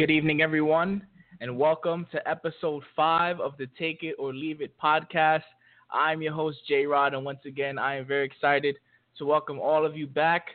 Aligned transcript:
Good 0.00 0.10
evening, 0.10 0.40
everyone, 0.40 1.06
and 1.42 1.58
welcome 1.58 2.06
to 2.10 2.26
episode 2.26 2.82
five 2.96 3.38
of 3.38 3.52
the 3.58 3.66
Take 3.78 4.02
It 4.02 4.14
or 4.18 4.32
Leave 4.32 4.62
It 4.62 4.72
podcast. 4.82 5.42
I'm 5.90 6.22
your 6.22 6.32
host, 6.32 6.56
J 6.66 6.86
Rod, 6.86 7.12
and 7.12 7.22
once 7.22 7.40
again, 7.44 7.78
I 7.78 7.96
am 7.96 8.06
very 8.06 8.24
excited 8.24 8.76
to 9.18 9.26
welcome 9.26 9.60
all 9.60 9.84
of 9.84 9.98
you 9.98 10.06
back 10.06 10.46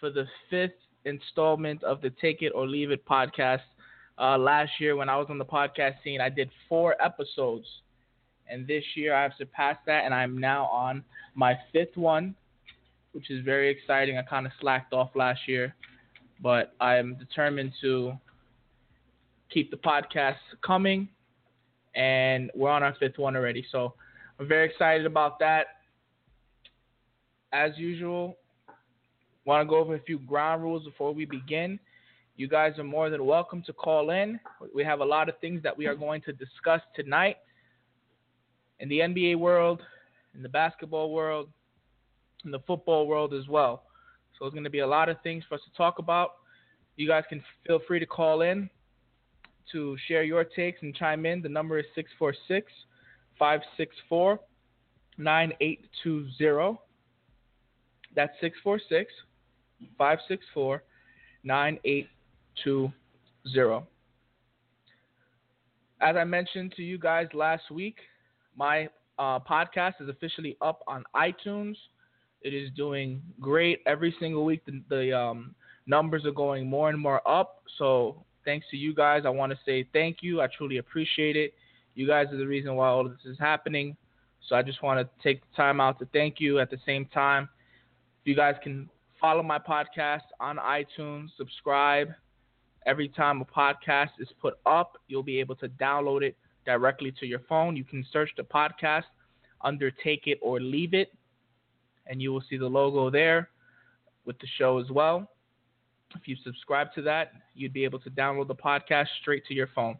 for 0.00 0.10
the 0.10 0.24
fifth 0.50 0.72
installment 1.04 1.84
of 1.84 2.00
the 2.00 2.10
Take 2.20 2.42
It 2.42 2.50
or 2.56 2.66
Leave 2.66 2.90
It 2.90 3.06
podcast. 3.06 3.60
Uh, 4.18 4.36
last 4.36 4.72
year, 4.80 4.96
when 4.96 5.08
I 5.08 5.16
was 5.16 5.28
on 5.30 5.38
the 5.38 5.44
podcast 5.44 6.02
scene, 6.02 6.20
I 6.20 6.28
did 6.28 6.50
four 6.68 7.00
episodes, 7.00 7.68
and 8.50 8.66
this 8.66 8.82
year 8.96 9.14
I 9.14 9.22
have 9.22 9.32
surpassed 9.38 9.86
that, 9.86 10.06
and 10.06 10.12
I'm 10.12 10.36
now 10.36 10.64
on 10.64 11.04
my 11.36 11.56
fifth 11.72 11.96
one, 11.96 12.34
which 13.12 13.30
is 13.30 13.44
very 13.44 13.68
exciting. 13.70 14.18
I 14.18 14.22
kind 14.22 14.44
of 14.44 14.50
slacked 14.60 14.92
off 14.92 15.10
last 15.14 15.46
year 15.46 15.72
but 16.40 16.74
I 16.80 16.96
am 16.96 17.14
determined 17.14 17.72
to 17.80 18.12
keep 19.50 19.70
the 19.70 19.76
podcast 19.76 20.36
coming, 20.64 21.08
and 21.94 22.50
we're 22.54 22.70
on 22.70 22.82
our 22.82 22.94
fifth 22.98 23.18
one 23.18 23.36
already. 23.36 23.64
So 23.70 23.94
I'm 24.38 24.48
very 24.48 24.68
excited 24.68 25.06
about 25.06 25.38
that. 25.40 25.66
As 27.52 27.72
usual, 27.76 28.36
want 29.44 29.64
to 29.64 29.70
go 29.70 29.78
over 29.78 29.94
a 29.94 30.00
few 30.00 30.18
ground 30.18 30.62
rules 30.62 30.84
before 30.84 31.12
we 31.12 31.24
begin. 31.24 31.78
You 32.36 32.48
guys 32.48 32.78
are 32.78 32.84
more 32.84 33.10
than 33.10 33.24
welcome 33.24 33.62
to 33.66 33.72
call 33.72 34.10
in. 34.10 34.40
We 34.74 34.82
have 34.82 35.00
a 35.00 35.04
lot 35.04 35.28
of 35.28 35.38
things 35.38 35.62
that 35.62 35.76
we 35.76 35.86
are 35.86 35.94
going 35.94 36.20
to 36.22 36.32
discuss 36.32 36.80
tonight 36.96 37.36
in 38.80 38.88
the 38.88 38.98
NBA 38.98 39.38
world, 39.38 39.80
in 40.34 40.42
the 40.42 40.48
basketball 40.48 41.12
world, 41.12 41.48
in 42.44 42.50
the 42.50 42.58
football 42.66 43.06
world 43.06 43.32
as 43.32 43.46
well. 43.46 43.84
So 44.32 44.44
there's 44.44 44.52
going 44.52 44.64
to 44.64 44.70
be 44.70 44.80
a 44.80 44.86
lot 44.86 45.08
of 45.08 45.16
things 45.22 45.44
for 45.48 45.54
us 45.54 45.60
to 45.70 45.76
talk 45.76 46.00
about. 46.00 46.32
You 46.96 47.06
guys 47.06 47.22
can 47.28 47.40
feel 47.64 47.80
free 47.86 48.00
to 48.00 48.06
call 48.06 48.42
in 48.42 48.68
to 49.72 49.96
share 50.06 50.22
your 50.22 50.44
takes 50.44 50.80
and 50.82 50.94
chime 50.94 51.26
in. 51.26 51.42
The 51.42 51.48
number 51.48 51.78
is 51.78 51.86
646 51.94 52.70
564 53.38 54.38
9820. 55.18 56.78
That's 58.14 58.32
646 58.40 59.12
564 59.98 60.82
9820. 61.44 63.86
As 66.00 66.16
I 66.16 66.24
mentioned 66.24 66.72
to 66.76 66.82
you 66.82 66.98
guys 66.98 67.28
last 67.32 67.70
week, 67.70 67.98
my 68.56 68.88
uh, 69.18 69.38
podcast 69.40 69.94
is 70.00 70.08
officially 70.08 70.56
up 70.60 70.82
on 70.86 71.04
iTunes. 71.14 71.76
It 72.42 72.52
is 72.52 72.70
doing 72.76 73.22
great 73.40 73.80
every 73.86 74.14
single 74.20 74.44
week. 74.44 74.64
The, 74.66 74.82
the 74.88 75.16
um, 75.16 75.54
numbers 75.86 76.26
are 76.26 76.32
going 76.32 76.68
more 76.68 76.90
and 76.90 76.98
more 76.98 77.26
up. 77.26 77.62
So 77.78 78.24
thanks 78.44 78.66
to 78.70 78.76
you 78.76 78.94
guys, 78.94 79.22
I 79.24 79.30
want 79.30 79.52
to 79.52 79.58
say 79.64 79.86
thank 79.92 80.18
you. 80.22 80.40
I 80.40 80.46
truly 80.46 80.78
appreciate 80.78 81.36
it. 81.36 81.54
You 81.94 82.06
guys 82.06 82.26
are 82.32 82.36
the 82.36 82.46
reason 82.46 82.74
why 82.74 82.88
all 82.88 83.06
of 83.06 83.12
this 83.12 83.24
is 83.24 83.38
happening. 83.38 83.96
So 84.48 84.56
I 84.56 84.62
just 84.62 84.82
want 84.82 85.00
to 85.00 85.22
take 85.22 85.40
the 85.40 85.56
time 85.56 85.80
out 85.80 85.98
to 86.00 86.06
thank 86.12 86.40
you. 86.40 86.58
At 86.58 86.70
the 86.70 86.78
same 86.84 87.06
time, 87.06 87.48
you 88.24 88.34
guys 88.34 88.56
can 88.62 88.88
follow 89.20 89.42
my 89.42 89.58
podcast 89.58 90.22
on 90.40 90.56
iTunes, 90.56 91.28
subscribe. 91.36 92.08
Every 92.86 93.08
time 93.08 93.40
a 93.40 93.44
podcast 93.44 94.10
is 94.18 94.28
put 94.40 94.54
up, 94.66 94.98
you'll 95.08 95.22
be 95.22 95.40
able 95.40 95.56
to 95.56 95.68
download 95.68 96.22
it 96.22 96.36
directly 96.66 97.12
to 97.20 97.26
your 97.26 97.40
phone. 97.48 97.76
You 97.76 97.84
can 97.84 98.04
search 98.12 98.30
the 98.36 98.42
podcast 98.42 99.04
under 99.62 99.90
Take 99.90 100.26
It 100.26 100.38
or 100.42 100.60
Leave 100.60 100.92
It 100.92 101.10
and 102.06 102.20
you 102.20 102.32
will 102.32 102.42
see 102.48 102.56
the 102.56 102.66
logo 102.66 103.10
there 103.10 103.48
with 104.24 104.38
the 104.38 104.46
show 104.58 104.78
as 104.78 104.90
well. 104.90 105.30
If 106.14 106.28
you 106.28 106.36
subscribe 106.44 106.92
to 106.94 107.02
that, 107.02 107.32
you'd 107.54 107.72
be 107.72 107.84
able 107.84 107.98
to 108.00 108.10
download 108.10 108.48
the 108.48 108.54
podcast 108.54 109.06
straight 109.20 109.44
to 109.46 109.54
your 109.54 109.68
phone. 109.74 109.98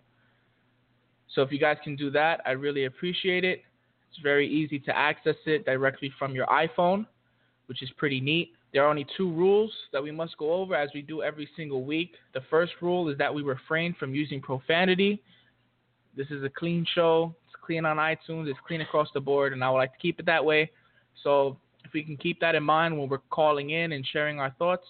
So 1.35 1.43
if 1.43 1.51
you 1.51 1.59
guys 1.59 1.77
can 1.83 1.97
do 1.97 2.11
that, 2.13 2.41
I 2.47 2.53
really 2.53 2.85
appreciate 2.85 3.45
it. 3.45 3.63
It's 4.11 4.23
very 4.23 4.49
easy 4.49 4.79
to 4.81 4.97
access 4.97 5.37
it 5.47 5.65
directly 5.65 6.13
from 6.19 6.35
your 6.35 6.47
iPhone, 6.47 7.07
which 7.67 7.83
is 7.83 7.91
pretty 7.97 8.21
neat. 8.21 8.53
There 8.73 8.85
are 8.85 8.89
only 8.89 9.07
two 9.17 9.33
rules 9.33 9.73
that 9.93 10.03
we 10.03 10.11
must 10.11 10.37
go 10.37 10.53
over 10.53 10.75
as 10.75 10.91
we 10.95 11.03
do 11.03 11.23
every 11.23 11.49
single 11.57 11.85
week. 11.85 12.15
The 12.33 12.43
first 12.51 12.73
rule 12.81 13.09
is 13.09 13.19
that 13.19 13.33
we 13.33 13.43
refrain 13.43 13.95
from 13.99 14.15
using 14.15 14.41
profanity. 14.41 15.23
This 16.17 16.29
is 16.31 16.45
a 16.45 16.49
clean 16.49 16.87
show. 16.95 17.35
It's 17.47 17.57
clean 17.65 17.85
on 17.85 17.97
iTunes. 17.97 18.49
It's 18.49 18.59
clean 18.67 18.81
across 18.81 19.09
the 19.15 19.21
board, 19.21 19.53
and 19.53 19.63
I 19.63 19.71
would 19.71 19.79
like 19.79 19.93
to 19.93 19.99
keep 19.99 20.21
it 20.21 20.27
that 20.27 20.45
way. 20.45 20.71
So 21.23 21.57
if 21.85 21.93
we 21.93 22.03
can 22.03 22.17
keep 22.17 22.41
that 22.41 22.55
in 22.55 22.63
mind 22.63 22.99
when 22.99 23.09
we're 23.09 23.19
calling 23.31 23.71
in 23.71 23.93
and 23.93 24.07
sharing 24.07 24.41
our 24.41 24.51
thoughts, 24.59 24.87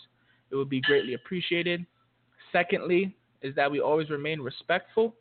it 0.55 0.57
would 0.57 0.71
be 0.71 0.81
greatly 0.81 1.15
appreciated. 1.15 1.85
Secondly, 2.53 3.15
is 3.43 3.55
that 3.57 3.69
we 3.69 3.81
always 3.81 4.09
remain 4.09 4.41
respectful. 4.41 5.15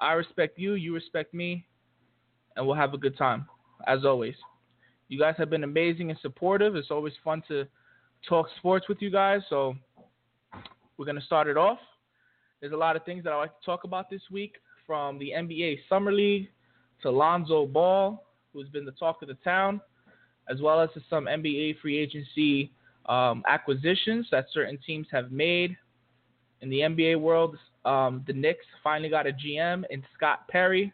I 0.00 0.14
respect 0.14 0.58
you, 0.58 0.74
you 0.74 0.92
respect 0.92 1.32
me, 1.32 1.64
and 2.56 2.66
we'll 2.66 2.74
have 2.74 2.92
a 2.92 2.98
good 2.98 3.16
time, 3.16 3.46
as 3.86 4.04
always. 4.04 4.34
You 5.08 5.18
guys 5.18 5.36
have 5.38 5.48
been 5.48 5.62
amazing 5.62 6.10
and 6.10 6.18
supportive. 6.20 6.74
It's 6.74 6.90
always 6.90 7.12
fun 7.22 7.42
to 7.46 7.66
talk 8.28 8.48
sports 8.58 8.88
with 8.88 9.00
you 9.00 9.10
guys, 9.10 9.42
so 9.48 9.76
we're 10.96 11.06
going 11.06 11.20
to 11.20 11.24
start 11.24 11.46
it 11.46 11.56
off. 11.56 11.78
There's 12.60 12.72
a 12.72 12.76
lot 12.76 12.96
of 12.96 13.04
things 13.04 13.22
that 13.22 13.32
I 13.32 13.36
like 13.36 13.58
to 13.60 13.64
talk 13.64 13.84
about 13.84 14.10
this 14.10 14.22
week, 14.30 14.56
from 14.88 15.18
the 15.18 15.32
NBA 15.36 15.78
Summer 15.88 16.10
League 16.10 16.48
to 17.02 17.10
Lonzo 17.10 17.66
Ball, 17.66 18.24
who's 18.52 18.68
been 18.70 18.84
the 18.84 18.92
talk 18.92 19.22
of 19.22 19.28
the 19.28 19.36
town 19.44 19.80
as 20.50 20.60
well 20.60 20.80
as 20.80 20.88
to 20.94 21.02
some 21.10 21.26
NBA 21.26 21.78
free 21.80 21.98
agency 21.98 22.72
um, 23.08 23.42
acquisitions 23.48 24.26
that 24.30 24.46
certain 24.52 24.78
teams 24.86 25.06
have 25.10 25.32
made. 25.32 25.76
In 26.60 26.70
the 26.70 26.80
NBA 26.80 27.20
world, 27.20 27.56
um, 27.84 28.24
the 28.26 28.32
Knicks 28.32 28.64
finally 28.82 29.08
got 29.08 29.26
a 29.26 29.32
GM 29.32 29.84
in 29.90 30.02
Scott 30.16 30.46
Perry, 30.48 30.92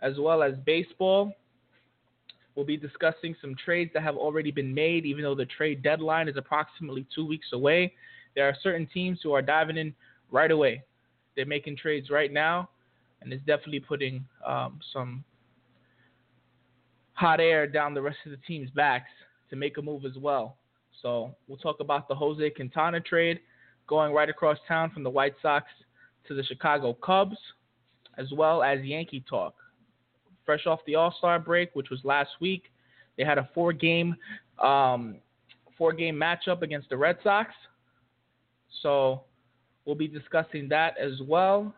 as 0.00 0.14
well 0.18 0.42
as 0.42 0.54
baseball. 0.64 1.32
We'll 2.54 2.66
be 2.66 2.76
discussing 2.76 3.36
some 3.40 3.54
trades 3.62 3.90
that 3.94 4.02
have 4.02 4.16
already 4.16 4.50
been 4.50 4.74
made, 4.74 5.06
even 5.06 5.22
though 5.22 5.34
the 5.34 5.46
trade 5.46 5.82
deadline 5.82 6.28
is 6.28 6.36
approximately 6.36 7.06
two 7.14 7.26
weeks 7.26 7.48
away. 7.52 7.92
There 8.34 8.48
are 8.48 8.56
certain 8.62 8.86
teams 8.92 9.20
who 9.22 9.32
are 9.32 9.42
diving 9.42 9.76
in 9.76 9.94
right 10.30 10.50
away. 10.50 10.82
They're 11.36 11.46
making 11.46 11.76
trades 11.76 12.10
right 12.10 12.32
now, 12.32 12.70
and 13.20 13.32
it's 13.32 13.44
definitely 13.44 13.80
putting 13.80 14.24
um, 14.46 14.80
some 14.92 15.24
hot 17.12 17.38
air 17.38 17.66
down 17.66 17.94
the 17.94 18.02
rest 18.02 18.18
of 18.24 18.32
the 18.32 18.38
team's 18.46 18.70
backs 18.70 19.10
to 19.50 19.56
make 19.56 19.78
a 19.78 19.82
move 19.82 20.04
as 20.04 20.16
well. 20.16 20.56
So 21.02 21.34
we'll 21.48 21.58
talk 21.58 21.80
about 21.80 22.08
the 22.08 22.14
Jose 22.14 22.50
Quintana 22.50 23.00
trade 23.00 23.40
going 23.86 24.12
right 24.12 24.28
across 24.28 24.58
town 24.68 24.90
from 24.90 25.02
the 25.02 25.10
White 25.10 25.34
Sox 25.42 25.66
to 26.28 26.34
the 26.34 26.44
Chicago 26.44 26.94
Cubs, 26.94 27.36
as 28.18 28.30
well 28.32 28.62
as 28.62 28.80
Yankee 28.82 29.24
talk. 29.28 29.54
Fresh 30.44 30.66
off 30.66 30.80
the 30.86 30.94
All 30.94 31.14
Star 31.18 31.38
break, 31.38 31.70
which 31.74 31.90
was 31.90 32.00
last 32.04 32.30
week, 32.40 32.64
they 33.16 33.24
had 33.24 33.38
a 33.38 33.48
four 33.54 33.72
game 33.72 34.16
um, 34.58 35.16
four 35.76 35.92
game 35.92 36.14
matchup 36.14 36.62
against 36.62 36.88
the 36.90 36.96
Red 36.96 37.16
Sox. 37.22 37.50
So 38.82 39.22
we'll 39.84 39.96
be 39.96 40.08
discussing 40.08 40.68
that 40.68 40.94
as 40.98 41.20
well. 41.22 41.74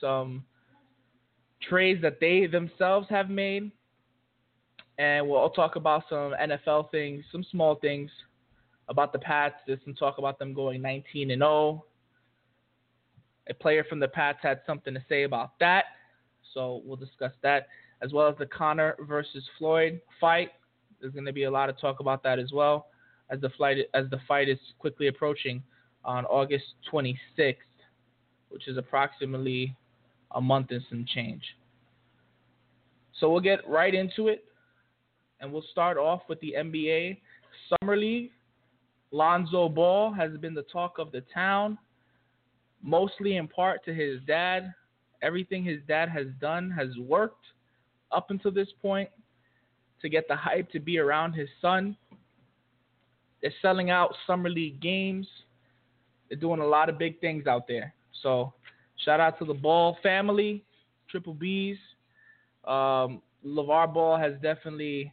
Some 0.00 0.44
trades 1.68 2.02
that 2.02 2.20
they 2.20 2.46
themselves 2.46 3.06
have 3.10 3.30
made. 3.30 3.70
And 4.98 5.28
we'll 5.28 5.50
talk 5.50 5.76
about 5.76 6.04
some 6.08 6.34
NFL 6.40 6.90
things, 6.90 7.24
some 7.32 7.44
small 7.50 7.74
things 7.76 8.10
about 8.88 9.12
the 9.12 9.18
Pats. 9.18 9.56
There's 9.66 9.80
some 9.84 9.94
talk 9.94 10.18
about 10.18 10.38
them 10.38 10.54
going 10.54 10.82
19 10.82 11.30
and 11.30 11.40
0. 11.40 11.84
A 13.48 13.54
player 13.54 13.84
from 13.84 14.00
the 14.00 14.08
Pats 14.08 14.38
had 14.42 14.60
something 14.66 14.94
to 14.94 15.04
say 15.08 15.24
about 15.24 15.58
that. 15.60 15.84
So 16.52 16.82
we'll 16.84 16.96
discuss 16.96 17.32
that 17.42 17.66
as 18.02 18.12
well 18.12 18.28
as 18.28 18.36
the 18.38 18.46
Connor 18.46 18.96
versus 19.00 19.44
Floyd 19.58 20.00
fight. 20.20 20.50
There's 21.00 21.12
going 21.12 21.26
to 21.26 21.32
be 21.32 21.44
a 21.44 21.50
lot 21.50 21.68
of 21.68 21.78
talk 21.78 22.00
about 22.00 22.22
that 22.22 22.38
as 22.38 22.52
well 22.52 22.86
as 23.30 23.40
the 23.40 23.50
flight 23.50 23.78
as 23.94 24.08
the 24.10 24.20
fight 24.28 24.48
is 24.48 24.58
quickly 24.78 25.08
approaching 25.08 25.62
on 26.04 26.24
August 26.26 26.64
26th, 26.92 27.54
which 28.50 28.68
is 28.68 28.76
approximately 28.76 29.74
a 30.32 30.40
month 30.40 30.70
and 30.70 30.82
some 30.88 31.06
change. 31.14 31.42
So 33.18 33.30
we'll 33.30 33.40
get 33.40 33.66
right 33.68 33.94
into 33.94 34.28
it, 34.28 34.44
and 35.40 35.52
we'll 35.52 35.64
start 35.70 35.96
off 35.96 36.22
with 36.28 36.40
the 36.40 36.54
NBA 36.58 37.18
Summer 37.68 37.96
League. 37.96 38.30
Lonzo 39.14 39.68
Ball 39.68 40.12
has 40.12 40.36
been 40.38 40.54
the 40.54 40.64
talk 40.64 40.98
of 40.98 41.12
the 41.12 41.22
town, 41.32 41.78
mostly 42.82 43.36
in 43.36 43.46
part 43.46 43.84
to 43.84 43.94
his 43.94 44.20
dad. 44.26 44.74
Everything 45.22 45.62
his 45.62 45.78
dad 45.86 46.08
has 46.08 46.26
done 46.40 46.68
has 46.72 46.88
worked 46.98 47.44
up 48.10 48.32
until 48.32 48.50
this 48.50 48.66
point 48.82 49.08
to 50.02 50.08
get 50.08 50.26
the 50.26 50.34
hype 50.34 50.68
to 50.72 50.80
be 50.80 50.98
around 50.98 51.32
his 51.32 51.48
son. 51.62 51.96
They're 53.40 53.54
selling 53.62 53.88
out 53.88 54.12
summer 54.26 54.50
league 54.50 54.80
games. 54.80 55.28
They're 56.28 56.36
doing 56.36 56.60
a 56.60 56.66
lot 56.66 56.88
of 56.88 56.98
big 56.98 57.20
things 57.20 57.46
out 57.46 57.68
there. 57.68 57.94
So 58.20 58.52
shout 59.04 59.20
out 59.20 59.38
to 59.38 59.44
the 59.44 59.54
Ball 59.54 59.96
family, 60.02 60.64
Triple 61.08 61.34
B's. 61.34 61.78
Um, 62.64 63.22
LeVar 63.46 63.94
Ball 63.94 64.18
has 64.18 64.32
definitely 64.42 65.12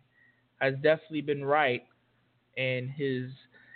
has 0.59 0.73
definitely 0.81 1.21
been 1.21 1.45
right 1.45 1.83
in 2.57 2.87
his 2.87 3.29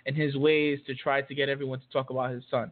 in 0.05 0.15
his 0.15 0.35
ways 0.35 0.79
to 0.87 0.95
try 0.95 1.21
to 1.21 1.35
get 1.35 1.49
everyone 1.49 1.79
to 1.79 1.89
talk 1.91 2.09
about 2.09 2.31
his 2.31 2.43
son. 2.49 2.71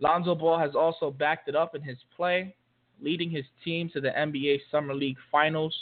Lonzo 0.00 0.34
Ball 0.34 0.58
has 0.58 0.74
also 0.74 1.10
backed 1.10 1.48
it 1.48 1.56
up 1.56 1.74
in 1.74 1.82
his 1.82 1.98
play, 2.16 2.54
leading 3.00 3.30
his 3.30 3.44
team 3.64 3.90
to 3.92 4.00
the 4.00 4.10
NBA 4.10 4.60
Summer 4.70 4.94
League 4.94 5.16
Finals. 5.30 5.74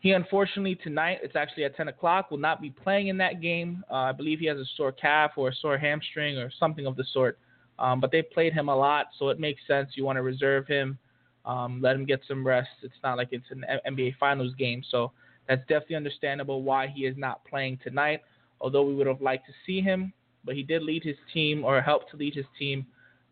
He 0.00 0.12
unfortunately 0.12 0.76
tonight, 0.76 1.18
it's 1.22 1.36
actually 1.36 1.64
at 1.64 1.74
10 1.76 1.88
o'clock, 1.88 2.30
will 2.30 2.38
not 2.38 2.60
be 2.60 2.70
playing 2.70 3.08
in 3.08 3.16
that 3.18 3.40
game. 3.40 3.84
Uh, 3.90 3.94
I 3.94 4.12
believe 4.12 4.38
he 4.38 4.46
has 4.46 4.58
a 4.58 4.64
sore 4.76 4.92
calf 4.92 5.32
or 5.36 5.48
a 5.48 5.54
sore 5.54 5.78
hamstring 5.78 6.38
or 6.38 6.50
something 6.60 6.86
of 6.86 6.96
the 6.96 7.04
sort. 7.12 7.38
Um, 7.78 8.00
but 8.00 8.10
they 8.10 8.22
played 8.22 8.52
him 8.52 8.68
a 8.68 8.76
lot, 8.76 9.06
so 9.18 9.28
it 9.28 9.40
makes 9.40 9.60
sense. 9.66 9.90
You 9.94 10.04
want 10.04 10.16
to 10.16 10.22
reserve 10.22 10.66
him, 10.66 10.98
um, 11.44 11.80
let 11.82 11.96
him 11.96 12.06
get 12.06 12.20
some 12.26 12.46
rest. 12.46 12.70
It's 12.82 12.94
not 13.02 13.18
like 13.18 13.28
it's 13.32 13.50
an 13.50 13.64
NBA 13.86 14.16
Finals 14.18 14.54
game, 14.54 14.82
so 14.90 15.12
that's 15.48 15.60
definitely 15.62 15.96
understandable 15.96 16.62
why 16.62 16.86
he 16.86 17.04
is 17.06 17.16
not 17.16 17.44
playing 17.44 17.78
tonight. 17.82 18.22
Although 18.60 18.84
we 18.84 18.94
would 18.94 19.06
have 19.06 19.20
liked 19.20 19.46
to 19.46 19.52
see 19.64 19.80
him, 19.80 20.12
but 20.44 20.54
he 20.54 20.62
did 20.62 20.82
lead 20.82 21.02
his 21.02 21.16
team 21.34 21.64
or 21.64 21.80
help 21.82 22.10
to 22.10 22.16
lead 22.16 22.34
his 22.34 22.46
team 22.58 22.86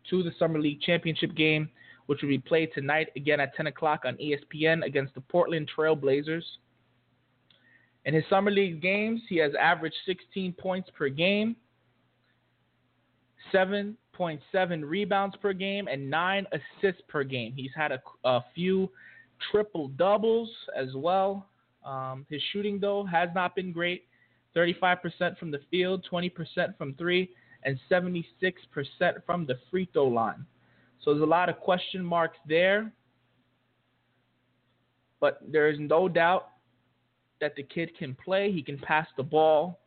to 0.09 0.21
the 0.21 0.31
Summer 0.37 0.59
League 0.59 0.81
Championship 0.81 1.35
game, 1.35 1.69
which 2.05 2.21
will 2.21 2.29
be 2.29 2.37
played 2.37 2.69
tonight 2.73 3.07
again 3.15 3.39
at 3.39 3.55
10 3.55 3.67
o'clock 3.67 4.03
on 4.05 4.17
ESPN 4.17 4.85
against 4.85 5.15
the 5.15 5.21
Portland 5.21 5.69
Trail 5.73 5.95
Blazers. 5.95 6.45
In 8.05 8.13
his 8.13 8.23
Summer 8.29 8.51
League 8.51 8.81
games, 8.81 9.21
he 9.27 9.37
has 9.37 9.51
averaged 9.59 9.95
16 10.05 10.53
points 10.53 10.89
per 10.95 11.09
game, 11.09 11.55
7.7 13.51 14.83
rebounds 14.83 15.35
per 15.37 15.53
game, 15.53 15.87
and 15.87 16.07
9 16.07 16.45
assists 16.51 17.01
per 17.07 17.23
game. 17.23 17.53
He's 17.55 17.71
had 17.75 17.91
a, 17.91 18.01
a 18.23 18.45
few 18.53 18.91
triple 19.51 19.87
doubles 19.89 20.49
as 20.77 20.89
well. 20.95 21.47
Um, 21.83 22.25
his 22.29 22.41
shooting, 22.53 22.79
though, 22.79 23.05
has 23.05 23.29
not 23.33 23.55
been 23.55 23.71
great 23.71 24.03
35% 24.55 25.37
from 25.37 25.51
the 25.51 25.59
field, 25.69 26.07
20% 26.11 26.77
from 26.77 26.93
three, 26.95 27.29
and 27.63 27.79
76% 27.89 28.23
from 29.25 29.45
the 29.45 29.55
free 29.69 29.89
throw 29.91 30.07
line. 30.07 30.45
So 31.01 31.11
there's 31.11 31.23
a 31.23 31.25
lot 31.25 31.49
of 31.49 31.59
question 31.59 32.03
marks 32.03 32.37
there. 32.47 32.91
But 35.19 35.39
there 35.47 35.69
is 35.69 35.77
no 35.79 36.07
doubt 36.07 36.49
that 37.41 37.55
the 37.55 37.63
kid 37.63 37.91
can 37.97 38.15
play. 38.15 38.51
He 38.51 38.61
can 38.61 38.77
pass 38.77 39.07
the 39.17 39.23
ball. 39.23 39.79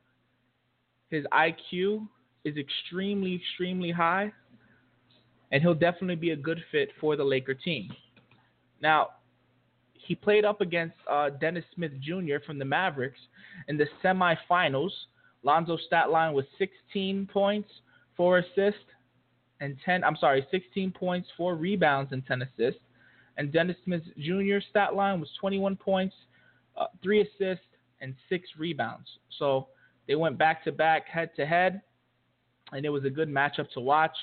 His 1.10 1.24
IQ 1.32 2.06
is 2.44 2.56
extremely, 2.56 3.34
extremely 3.36 3.90
high. 3.90 4.32
And 5.50 5.62
he'll 5.62 5.74
definitely 5.74 6.16
be 6.16 6.30
a 6.30 6.36
good 6.36 6.62
fit 6.70 6.90
for 7.00 7.16
the 7.16 7.24
Laker 7.24 7.54
team. 7.54 7.90
Now, 8.82 9.08
he 10.08 10.14
played 10.14 10.46
up 10.46 10.62
against 10.62 10.96
uh, 11.08 11.28
Dennis 11.28 11.66
Smith 11.74 11.92
Jr. 12.00 12.36
from 12.46 12.58
the 12.58 12.64
Mavericks 12.64 13.20
in 13.68 13.76
the 13.76 13.84
semifinals. 14.02 14.90
Lonzo's 15.42 15.82
stat 15.86 16.10
line 16.10 16.32
was 16.32 16.46
16 16.56 17.28
points, 17.30 17.68
4 18.16 18.38
assists, 18.38 18.80
and 19.60 19.76
10. 19.84 20.02
I'm 20.04 20.16
sorry, 20.16 20.46
16 20.50 20.92
points, 20.92 21.28
4 21.36 21.56
rebounds, 21.56 22.12
and 22.12 22.24
10 22.24 22.40
assists. 22.40 22.80
And 23.36 23.52
Dennis 23.52 23.76
Smith 23.84 24.02
Jr.'s 24.16 24.64
stat 24.70 24.94
line 24.94 25.20
was 25.20 25.28
21 25.38 25.76
points, 25.76 26.14
uh, 26.78 26.86
3 27.02 27.20
assists, 27.20 27.66
and 28.00 28.14
6 28.30 28.48
rebounds. 28.56 29.08
So 29.38 29.68
they 30.06 30.14
went 30.14 30.38
back 30.38 30.64
to 30.64 30.72
back, 30.72 31.06
head 31.06 31.32
to 31.36 31.44
head, 31.44 31.82
and 32.72 32.86
it 32.86 32.88
was 32.88 33.04
a 33.04 33.10
good 33.10 33.28
matchup 33.28 33.70
to 33.74 33.80
watch. 33.80 34.16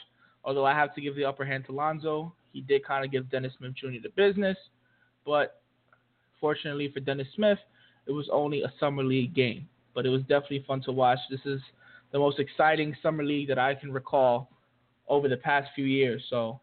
Although 0.43 0.65
I 0.65 0.73
have 0.73 0.95
to 0.95 1.01
give 1.01 1.15
the 1.15 1.25
upper 1.25 1.45
hand 1.45 1.65
to 1.67 1.73
Lonzo, 1.73 2.33
he 2.53 2.61
did 2.61 2.83
kind 2.83 3.05
of 3.05 3.11
give 3.11 3.29
Dennis 3.29 3.53
Smith 3.59 3.75
Jr. 3.75 4.01
the 4.01 4.09
business, 4.15 4.57
but 5.23 5.61
Fortunately 6.45 6.91
for 6.93 6.99
Dennis 6.99 7.27
Smith, 7.33 7.57
it 8.05 8.11
was 8.11 8.29
only 8.31 8.61
a 8.61 8.71
summer 8.79 9.03
league 9.03 9.33
game, 9.33 9.67
but 9.95 10.05
it 10.05 10.09
was 10.09 10.21
definitely 10.21 10.63
fun 10.67 10.79
to 10.83 10.91
watch. 10.91 11.17
This 11.31 11.39
is 11.43 11.59
the 12.11 12.19
most 12.19 12.37
exciting 12.37 12.95
summer 13.01 13.23
league 13.23 13.47
that 13.47 13.57
I 13.57 13.73
can 13.73 13.91
recall 13.91 14.51
over 15.07 15.27
the 15.27 15.37
past 15.37 15.69
few 15.73 15.85
years. 15.85 16.23
So, 16.29 16.59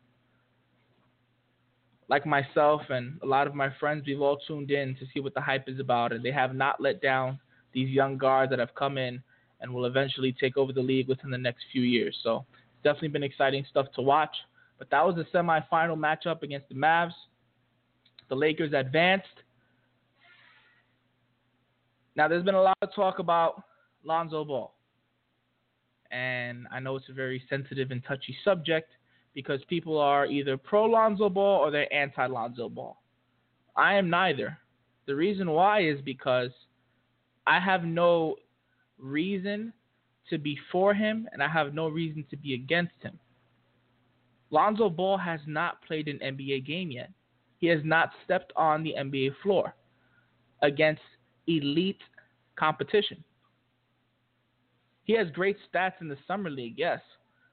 like 2.08 2.24
myself 2.24 2.82
and 2.90 3.18
a 3.24 3.26
lot 3.26 3.48
of 3.48 3.56
my 3.56 3.70
friends, 3.80 4.04
we've 4.06 4.20
all 4.20 4.38
tuned 4.46 4.70
in 4.70 4.94
to 5.00 5.04
see 5.12 5.18
what 5.18 5.34
the 5.34 5.40
hype 5.40 5.68
is 5.68 5.80
about, 5.80 6.12
and 6.12 6.24
they 6.24 6.30
have 6.30 6.54
not 6.54 6.80
let 6.80 7.02
down 7.02 7.40
these 7.72 7.88
young 7.88 8.16
guards 8.16 8.50
that 8.50 8.60
have 8.60 8.76
come 8.76 8.98
in 8.98 9.20
and 9.60 9.74
will 9.74 9.86
eventually 9.86 10.32
take 10.32 10.56
over 10.56 10.72
the 10.72 10.80
league 10.80 11.08
within 11.08 11.32
the 11.32 11.38
next 11.38 11.64
few 11.72 11.82
years. 11.82 12.16
So, 12.22 12.46
it's 12.52 12.84
definitely 12.84 13.08
been 13.08 13.24
exciting 13.24 13.66
stuff 13.68 13.86
to 13.96 14.02
watch. 14.02 14.36
But 14.78 14.90
that 14.90 15.04
was 15.04 15.16
the 15.16 15.24
semifinal 15.36 15.98
matchup 15.98 16.44
against 16.44 16.68
the 16.68 16.76
Mavs. 16.76 17.14
The 18.28 18.36
Lakers 18.36 18.72
advanced 18.74 19.26
now, 22.16 22.28
there's 22.28 22.44
been 22.44 22.54
a 22.54 22.62
lot 22.62 22.76
of 22.82 22.94
talk 22.94 23.18
about 23.18 23.62
Lonzo 24.04 24.44
Ball. 24.44 24.74
And 26.10 26.66
I 26.70 26.78
know 26.78 26.96
it's 26.96 27.08
a 27.08 27.14
very 27.14 27.42
sensitive 27.48 27.90
and 27.90 28.04
touchy 28.04 28.36
subject 28.44 28.90
because 29.34 29.60
people 29.68 29.98
are 29.98 30.26
either 30.26 30.58
pro 30.58 30.84
Lonzo 30.84 31.30
Ball 31.30 31.60
or 31.60 31.70
they're 31.70 31.92
anti 31.92 32.26
Lonzo 32.26 32.68
Ball. 32.68 33.00
I 33.76 33.94
am 33.94 34.10
neither. 34.10 34.58
The 35.06 35.14
reason 35.14 35.50
why 35.50 35.84
is 35.84 36.00
because 36.04 36.50
I 37.46 37.58
have 37.58 37.84
no 37.84 38.36
reason 38.98 39.72
to 40.28 40.38
be 40.38 40.58
for 40.70 40.92
him 40.92 41.26
and 41.32 41.42
I 41.42 41.48
have 41.48 41.72
no 41.72 41.88
reason 41.88 42.24
to 42.30 42.36
be 42.36 42.54
against 42.54 42.92
him. 43.00 43.18
Lonzo 44.50 44.90
Ball 44.90 45.16
has 45.16 45.40
not 45.46 45.82
played 45.82 46.08
an 46.08 46.18
NBA 46.18 46.66
game 46.66 46.90
yet. 46.90 47.10
He 47.56 47.68
has 47.68 47.80
not 47.84 48.10
stepped 48.24 48.52
on 48.54 48.82
the 48.82 48.94
NBA 48.98 49.30
floor 49.42 49.74
against 50.60 51.00
elite 51.58 52.00
competition. 52.56 53.22
He 55.04 55.14
has 55.14 55.28
great 55.30 55.56
stats 55.72 56.00
in 56.00 56.08
the 56.08 56.18
summer 56.26 56.50
league, 56.50 56.74
yes, 56.76 57.00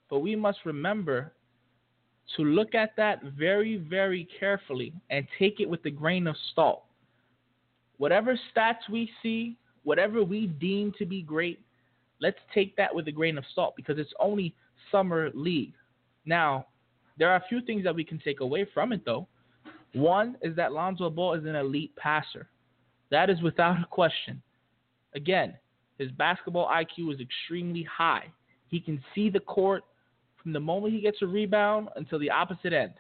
but 0.10 0.20
we 0.20 0.36
must 0.36 0.60
remember 0.66 1.34
to 2.36 2.44
look 2.44 2.76
at 2.76 2.96
that 2.96 3.24
very, 3.38 3.78
very 3.78 4.28
carefully 4.40 4.94
and 5.10 5.28
take 5.38 5.60
it 5.60 5.70
with 5.70 5.84
a 5.86 5.90
grain 5.90 6.28
of 6.28 6.36
salt. 6.56 6.84
Whatever 7.98 8.40
stats 8.56 8.88
we 8.92 9.10
see, 9.22 9.58
whatever 9.84 10.24
we 10.24 10.48
deem 10.48 10.94
to 11.00 11.06
be 11.06 11.22
great, 11.22 11.60
let's 12.22 12.38
take 12.54 12.76
that 12.76 12.94
with 12.94 13.08
a 13.08 13.12
grain 13.12 13.38
of 13.38 13.44
salt 13.56 13.74
because 13.76 13.98
it's 13.98 14.14
only 14.20 14.54
summer 14.92 15.32
league. 15.34 15.74
Now, 16.26 16.68
there 17.18 17.30
are 17.30 17.38
a 17.38 17.44
few 17.50 17.62
things 17.62 17.84
that 17.84 17.96
we 17.96 18.04
can 18.04 18.20
take 18.20 18.40
away 18.40 18.68
from 18.74 18.94
it, 18.94 19.04
though. 19.06 19.28
One 19.94 20.38
is 20.42 20.56
that 20.56 20.72
Lonzo 20.72 21.10
Ball 21.10 21.34
is 21.34 21.46
an 21.46 21.56
elite 21.56 21.96
passer. 21.96 22.48
That 23.12 23.30
is 23.30 23.42
without 23.42 23.82
a 23.82 23.86
question. 23.86 24.42
Again, 25.16 25.56
his 25.98 26.12
basketball 26.12 26.68
IQ 26.68 27.14
is 27.14 27.20
extremely 27.20 27.84
high. 27.84 28.26
He 28.68 28.80
can 28.80 29.04
see 29.14 29.30
the 29.30 29.40
court 29.40 29.84
from 30.42 30.54
the 30.54 30.60
moment 30.60 30.94
he 30.94 31.02
gets 31.02 31.22
a 31.22 31.28
rebound 31.28 31.90
until 31.96 32.20
the 32.20 32.30
opposite 32.30 32.74
end. 32.74 32.94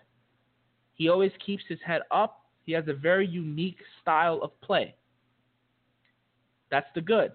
He 0.96 1.08
always 1.10 1.32
keeps 1.46 1.64
his 1.70 1.80
head 1.86 2.02
up. 2.12 2.42
He 2.66 2.74
has 2.74 2.88
a 2.88 2.94
very 2.94 3.28
unique 3.28 3.78
style 4.02 4.40
of 4.44 4.60
play. 4.62 4.96
That's 6.70 6.90
the 6.94 7.02
good. 7.02 7.32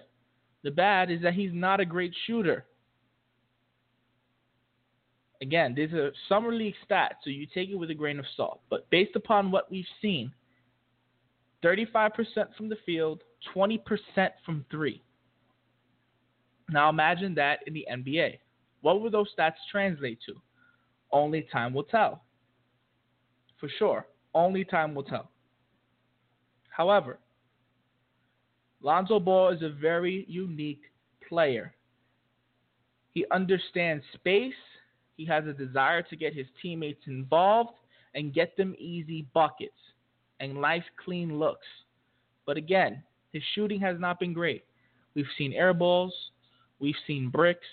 The 0.63 0.71
bad 0.71 1.11
is 1.11 1.23
that 1.23 1.35
he's 1.35 1.53
not 1.53 1.81
a 1.81 1.85
great 1.85 2.15
shooter. 2.27 2.67
Again, 5.43 5.75
these 5.75 5.93
are 5.93 6.13
summer 6.29 6.55
league 6.55 6.75
stats, 6.89 7.17
so 7.23 7.31
you 7.31 7.47
take 7.53 7.69
it 7.69 7.75
with 7.75 7.91
a 7.91 7.95
grain 7.95 8.19
of 8.19 8.25
salt. 8.37 8.61
But 8.71 8.89
based 8.91 9.17
upon 9.17 9.51
what 9.51 9.71
we've 9.71 9.85
seen, 10.01 10.33
35% 11.65 12.11
from 12.57 12.69
the 12.69 12.77
field, 12.85 13.23
20% 13.55 13.79
from 14.45 14.65
three. 14.71 15.03
Now 16.69 16.91
imagine 16.91 17.35
that 17.37 17.61
in 17.67 17.73
the 17.75 17.87
NBA. 17.91 18.39
What 18.83 19.01
will 19.01 19.11
those 19.11 19.29
stats 19.37 19.55
translate 19.71 20.19
to? 20.27 20.35
Only 21.11 21.47
time 21.51 21.73
will 21.73 21.85
tell. 21.85 22.23
For 23.59 23.69
sure, 23.79 24.07
only 24.35 24.65
time 24.65 24.95
will 24.95 25.05
tell. 25.05 25.31
However, 26.69 27.19
Lonzo 28.83 29.19
Ball 29.19 29.51
is 29.51 29.63
a 29.63 29.71
very 29.71 30.27
unique 30.29 30.83
player. 31.27 31.75
He 33.13 33.25
understands 33.31 34.05
space. 34.15 34.53
He 35.17 35.25
has 35.27 35.47
a 35.47 35.53
desire 35.53 36.03
to 36.03 36.17
get 36.17 36.35
his 36.35 36.47
teammates 36.61 37.03
involved 37.07 37.77
and 38.15 38.35
get 38.35 38.57
them 38.57 38.75
easy 38.79 39.27
buckets 39.33 39.73
and 40.41 40.61
nice 40.61 40.83
clean 41.05 41.39
looks. 41.39 41.67
But 42.47 42.57
again, 42.57 43.03
his 43.33 43.43
shooting 43.55 43.81
has 43.81 43.99
not 43.99 44.21
been 44.21 44.33
great. 44.33 44.65
We've 45.15 45.27
seen 45.39 45.53
air 45.53 45.75
balls, 45.75 46.15
we've 46.79 46.95
seen 47.07 47.31
bricks. 47.31 47.67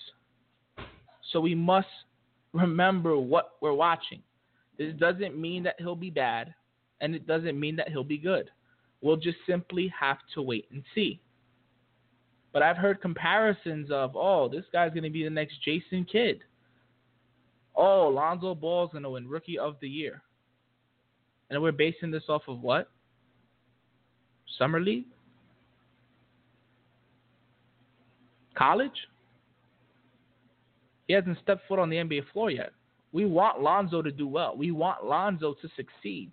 So 1.32 1.40
we 1.40 1.56
must 1.56 1.88
remember 2.54 3.18
what 3.18 3.54
we're 3.62 3.74
watching. 3.74 4.22
This 4.78 4.94
doesn't 4.96 5.40
mean 5.40 5.64
that 5.64 5.76
he'll 5.78 5.96
be 5.96 6.10
bad, 6.10 6.54
and 7.02 7.16
it 7.16 7.28
doesn't 7.28 7.60
mean 7.60 7.76
that 7.76 7.90
he'll 7.90 8.04
be 8.04 8.18
good. 8.18 8.50
We'll 9.02 9.18
just 9.18 9.38
simply 9.48 9.94
have 10.00 10.18
to 10.34 10.42
wait 10.42 10.66
and 10.72 10.84
see. 10.94 11.22
But 12.54 12.64
I've 12.64 12.78
heard 12.78 13.02
comparisons 13.02 13.90
of, 13.92 14.16
oh, 14.16 14.50
this 14.50 14.66
guy's 14.74 14.92
going 14.92 15.04
to 15.04 15.10
be 15.10 15.24
the 15.24 15.30
next 15.30 15.64
Jason 15.64 16.06
Kidd. 16.12 16.40
Oh, 17.76 18.10
Lonzo 18.10 18.54
Ball's 18.54 18.92
going 18.92 19.04
to 19.04 19.12
win 19.12 19.28
Rookie 19.28 19.58
of 19.58 19.76
the 19.82 19.88
Year. 19.88 20.22
And 21.52 21.62
we're 21.62 21.74
basing 21.74 22.10
this 22.10 22.24
off 22.30 22.44
of 22.48 22.62
what? 22.62 22.90
Summer 24.58 24.80
League? 24.80 25.06
College? 28.58 29.08
He 31.08 31.14
hasn't 31.14 31.38
stepped 31.44 31.68
foot 31.68 31.78
on 31.78 31.90
the 31.90 31.98
NBA 31.98 32.24
floor 32.32 32.50
yet. 32.50 32.72
We 33.12 33.26
want 33.26 33.62
Lonzo 33.62 34.02
to 34.02 34.12
do 34.12 34.28
well. 34.28 34.56
We 34.56 34.72
want 34.72 35.04
Lonzo 35.04 35.54
to 35.62 35.70
succeed. 35.76 36.32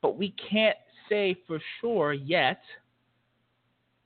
But 0.00 0.18
we 0.18 0.34
can't 0.50 0.76
say 1.08 1.36
for 1.46 1.60
sure 1.80 2.12
yet 2.12 2.60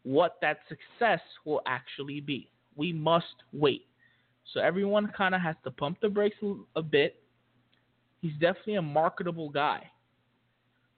what 0.03 0.37
that 0.43 0.59
success 0.69 1.21
will 1.47 1.63
actually 1.67 2.21
be. 2.21 2.51
We 2.77 2.93
must 2.93 3.43
wait. 3.55 3.87
So 4.53 4.61
everyone 4.61 5.11
kind 5.17 5.35
of 5.35 5.41
has 5.41 5.57
to 5.65 5.71
pump 5.71 5.99
the 6.03 6.11
brakes 6.11 6.37
a, 6.77 6.83
bit. 6.83 7.17
He's 8.27 8.41
definitely 8.41 8.75
a 8.75 8.83
marketable 8.83 9.51
guy. 9.51 9.89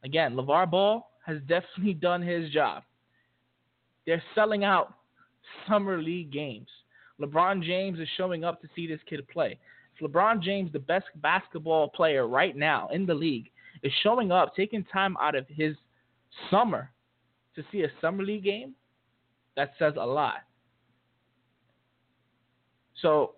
Again, 0.02 0.34
LeVar 0.34 0.70
Ball 0.70 1.10
has 1.26 1.38
definitely 1.46 1.92
done 2.00 2.22
his 2.22 2.50
job. 2.50 2.84
They're 4.06 4.22
selling 4.34 4.64
out 4.64 4.94
summer 5.68 6.00
league 6.00 6.32
games. 6.32 6.68
LeBron 7.20 7.62
James 7.62 7.98
is 7.98 8.08
showing 8.16 8.44
up 8.44 8.62
to 8.62 8.68
see 8.74 8.86
this 8.86 9.00
kid 9.06 9.26
play. 9.28 9.58
If 9.94 10.10
LeBron 10.10 10.40
James, 10.42 10.72
the 10.72 10.78
best 10.78 11.04
basketball 11.16 11.88
player 11.88 12.26
right 12.26 12.56
now 12.56 12.88
in 12.94 13.04
the 13.04 13.12
league, 13.12 13.50
is 13.82 13.92
showing 14.02 14.32
up, 14.32 14.56
taking 14.56 14.84
time 14.84 15.14
out 15.20 15.34
of 15.34 15.46
his 15.48 15.76
summer 16.50 16.90
to 17.56 17.62
see 17.70 17.82
a 17.82 17.88
summer 18.00 18.24
league 18.24 18.44
game, 18.44 18.74
that 19.54 19.74
says 19.78 19.92
a 20.00 20.06
lot. 20.06 20.38
So, 23.02 23.32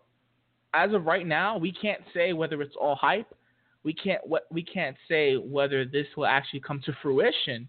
as 0.75 0.93
of 0.93 1.07
right 1.07 1.27
now, 1.27 1.59
we 1.59 1.73
can't 1.73 2.03
say 2.15 2.35
whether 2.35 2.63
it's 2.63 2.77
all 2.81 2.95
hype. 2.95 3.35
We 3.83 3.95
can't 3.95 4.21
we 4.51 4.63
can't 4.63 4.97
say 5.09 5.37
whether 5.37 5.85
this 5.85 6.07
will 6.17 6.27
actually 6.27 6.61
come 6.61 6.81
to 6.85 6.93
fruition, 7.03 7.69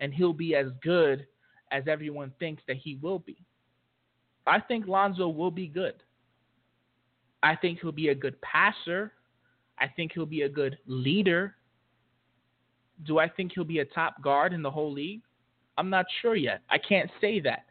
and 0.00 0.14
he'll 0.14 0.32
be 0.32 0.54
as 0.54 0.66
good 0.82 1.26
as 1.72 1.84
everyone 1.88 2.32
thinks 2.38 2.62
that 2.68 2.76
he 2.76 2.98
will 3.02 3.18
be. 3.18 3.36
I 4.46 4.60
think 4.60 4.86
Lonzo 4.86 5.28
will 5.28 5.50
be 5.50 5.66
good. 5.66 5.94
I 7.42 7.54
think 7.56 7.80
he'll 7.80 7.92
be 7.92 8.08
a 8.08 8.14
good 8.14 8.40
passer. 8.40 9.12
I 9.78 9.86
think 9.88 10.12
he'll 10.12 10.26
be 10.26 10.42
a 10.42 10.48
good 10.48 10.78
leader. 10.86 11.54
Do 13.04 13.18
I 13.18 13.28
think 13.28 13.52
he'll 13.54 13.64
be 13.64 13.78
a 13.80 13.84
top 13.84 14.20
guard 14.22 14.52
in 14.52 14.62
the 14.62 14.70
whole 14.70 14.92
league? 14.92 15.22
I'm 15.76 15.90
not 15.90 16.06
sure 16.20 16.34
yet. 16.34 16.62
I 16.70 16.78
can't 16.78 17.10
say 17.20 17.40
that. 17.40 17.64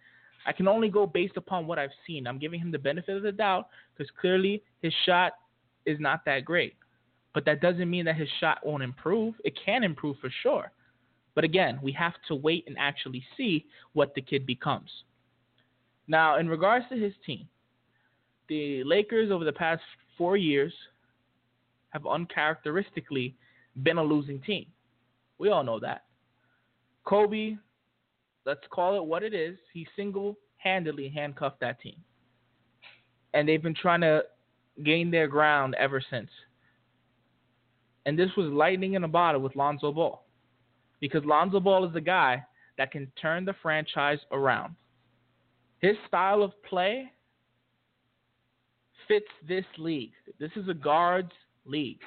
I 0.45 0.53
can 0.53 0.67
only 0.67 0.87
go 0.87 1.05
based 1.05 1.35
upon 1.35 1.67
what 1.67 1.77
I've 1.77 1.89
seen. 2.05 2.25
I'm 2.25 2.39
giving 2.39 2.61
him 2.61 2.71
the 2.71 2.79
benefit 2.79 3.17
of 3.17 3.23
the 3.23 3.33
doubt 3.33 3.67
because 3.95 4.09
clearly 4.19 4.63
his 4.81 4.93
shot 5.05 5.33
is 5.85 5.99
not 5.99 6.23
that 6.25 6.45
great. 6.45 6.75
But 7.33 7.45
that 7.45 7.61
doesn't 7.61 7.89
mean 7.89 8.05
that 8.05 8.15
his 8.15 8.29
shot 8.39 8.65
won't 8.65 8.83
improve. 8.83 9.35
It 9.43 9.57
can 9.63 9.83
improve 9.83 10.17
for 10.19 10.31
sure. 10.41 10.71
But 11.35 11.43
again, 11.43 11.79
we 11.83 11.91
have 11.91 12.13
to 12.29 12.35
wait 12.35 12.63
and 12.67 12.75
actually 12.79 13.23
see 13.35 13.65
what 13.93 14.15
the 14.15 14.21
kid 14.21 14.45
becomes. 14.45 14.89
Now, 16.07 16.37
in 16.39 16.47
regards 16.47 16.85
to 16.89 16.97
his 16.97 17.13
team, 17.25 17.47
the 18.49 18.83
Lakers 18.83 19.29
over 19.31 19.43
the 19.43 19.51
past 19.51 19.81
four 20.17 20.37
years 20.37 20.73
have 21.89 22.07
uncharacteristically 22.07 23.35
been 23.83 23.97
a 23.97 24.03
losing 24.03 24.41
team. 24.41 24.65
We 25.37 25.49
all 25.49 25.63
know 25.63 25.79
that. 25.79 26.05
Kobe, 27.03 27.57
let's 28.45 28.61
call 28.69 28.97
it 28.97 29.05
what 29.05 29.23
it 29.23 29.33
is, 29.33 29.57
he 29.73 29.87
single 29.95 30.37
handedly 30.57 31.09
handcuffed 31.09 31.59
that 31.59 31.79
team. 31.79 31.95
And 33.33 33.47
they've 33.47 33.61
been 33.61 33.75
trying 33.75 34.01
to 34.01 34.23
gain 34.83 35.11
their 35.11 35.27
ground 35.27 35.75
ever 35.77 36.01
since. 36.09 36.29
And 38.07 38.17
this 38.17 38.29
was 38.37 38.47
lightning 38.47 38.93
in 38.93 39.03
a 39.03 39.07
bottle 39.07 39.41
with 39.41 39.57
Lonzo 39.57 39.91
Ball. 39.91 40.23
Because 41.01 41.25
Lonzo 41.25 41.59
Ball 41.59 41.85
is 41.85 41.93
the 41.93 42.01
guy 42.01 42.41
that 42.77 42.89
can 42.89 43.11
turn 43.21 43.43
the 43.43 43.53
franchise 43.61 44.19
around. 44.31 44.75
His 45.79 45.97
style 46.07 46.41
of 46.41 46.53
play 46.63 47.11
fits 49.09 49.27
this 49.45 49.65
league. 49.77 50.13
This 50.39 50.51
is 50.55 50.69
a 50.69 50.73
guards 50.73 51.33
league. 51.65 51.99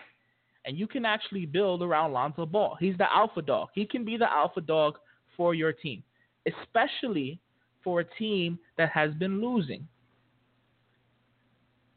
And 0.64 0.78
you 0.78 0.86
can 0.86 1.04
actually 1.04 1.44
build 1.44 1.82
around 1.82 2.14
Lonzo 2.14 2.46
Ball. 2.46 2.78
He's 2.80 2.96
the 2.96 3.12
alpha 3.12 3.42
dog. 3.42 3.68
He 3.74 3.84
can 3.84 4.02
be 4.02 4.16
the 4.16 4.32
alpha 4.32 4.62
dog 4.62 4.94
for 5.36 5.54
your 5.54 5.74
team, 5.74 6.02
especially 6.46 7.38
for 7.84 8.00
a 8.00 8.04
team 8.18 8.58
that 8.78 8.88
has 8.88 9.12
been 9.14 9.42
losing. 9.42 9.86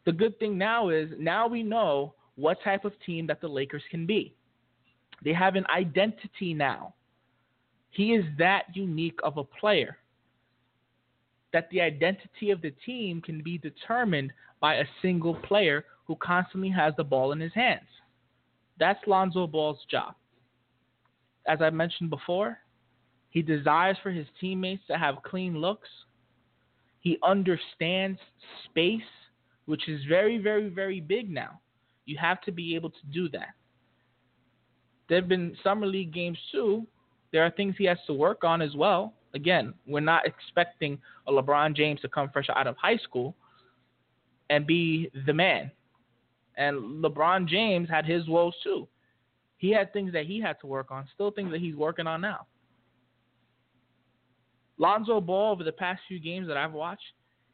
The 0.05 0.11
good 0.11 0.37
thing 0.39 0.57
now 0.57 0.89
is 0.89 1.09
now 1.17 1.47
we 1.47 1.63
know 1.63 2.15
what 2.35 2.57
type 2.63 2.85
of 2.85 2.93
team 3.05 3.27
that 3.27 3.41
the 3.41 3.47
Lakers 3.47 3.83
can 3.91 4.05
be. 4.05 4.33
They 5.23 5.33
have 5.33 5.55
an 5.55 5.65
identity 5.75 6.53
now. 6.53 6.93
He 7.91 8.13
is 8.13 8.25
that 8.37 8.65
unique 8.73 9.19
of 9.23 9.37
a 9.37 9.43
player 9.43 9.97
that 11.53 11.69
the 11.69 11.79
identity 11.79 12.49
of 12.49 12.61
the 12.61 12.73
team 12.85 13.21
can 13.21 13.41
be 13.41 13.59
determined 13.59 14.33
by 14.59 14.75
a 14.75 14.85
single 15.01 15.35
player 15.35 15.85
who 16.05 16.15
constantly 16.15 16.69
has 16.69 16.93
the 16.97 17.03
ball 17.03 17.31
in 17.31 17.39
his 17.39 17.53
hands. 17.53 17.87
That's 18.79 18.99
Lonzo 19.05 19.47
Ball's 19.47 19.79
job. 19.89 20.15
As 21.47 21.59
I 21.61 21.69
mentioned 21.69 22.09
before, 22.09 22.57
he 23.29 23.41
desires 23.41 23.97
for 24.01 24.11
his 24.11 24.27
teammates 24.41 24.83
to 24.87 24.97
have 24.97 25.23
clean 25.23 25.57
looks. 25.59 25.89
He 26.99 27.17
understands 27.23 28.19
space, 28.65 29.01
which 29.65 29.87
is 29.87 30.01
very, 30.09 30.37
very, 30.37 30.69
very 30.69 30.99
big 30.99 31.29
now. 31.29 31.59
You 32.05 32.17
have 32.17 32.41
to 32.41 32.51
be 32.51 32.75
able 32.75 32.89
to 32.89 33.05
do 33.11 33.29
that. 33.29 33.49
There 35.09 35.19
have 35.19 35.29
been 35.29 35.55
summer 35.63 35.87
league 35.87 36.13
games 36.13 36.37
too. 36.51 36.85
There 37.31 37.43
are 37.43 37.51
things 37.51 37.75
he 37.77 37.85
has 37.85 37.97
to 38.07 38.13
work 38.13 38.43
on 38.43 38.61
as 38.61 38.75
well. 38.75 39.13
Again, 39.33 39.73
we're 39.87 39.99
not 39.99 40.25
expecting 40.25 40.99
a 41.27 41.31
LeBron 41.31 41.75
James 41.75 41.99
to 42.01 42.07
come 42.07 42.29
fresh 42.31 42.47
out 42.55 42.67
of 42.67 42.75
high 42.77 42.97
school 42.97 43.35
and 44.49 44.67
be 44.67 45.09
the 45.25 45.33
man. 45.33 45.71
And 46.57 47.03
LeBron 47.03 47.47
James 47.47 47.89
had 47.89 48.05
his 48.05 48.27
woes 48.27 48.53
too. 48.63 48.87
He 49.57 49.71
had 49.71 49.91
things 49.93 50.13
that 50.13 50.25
he 50.25 50.39
had 50.39 50.59
to 50.59 50.67
work 50.67 50.91
on, 50.91 51.07
still 51.13 51.31
things 51.31 51.51
that 51.51 51.61
he's 51.61 51.75
working 51.75 52.05
on 52.05 52.21
now. 52.21 52.45
Lonzo 54.77 55.21
Ball, 55.21 55.53
over 55.53 55.63
the 55.63 55.71
past 55.71 56.01
few 56.07 56.19
games 56.19 56.47
that 56.47 56.57
I've 56.57 56.73
watched, 56.73 57.13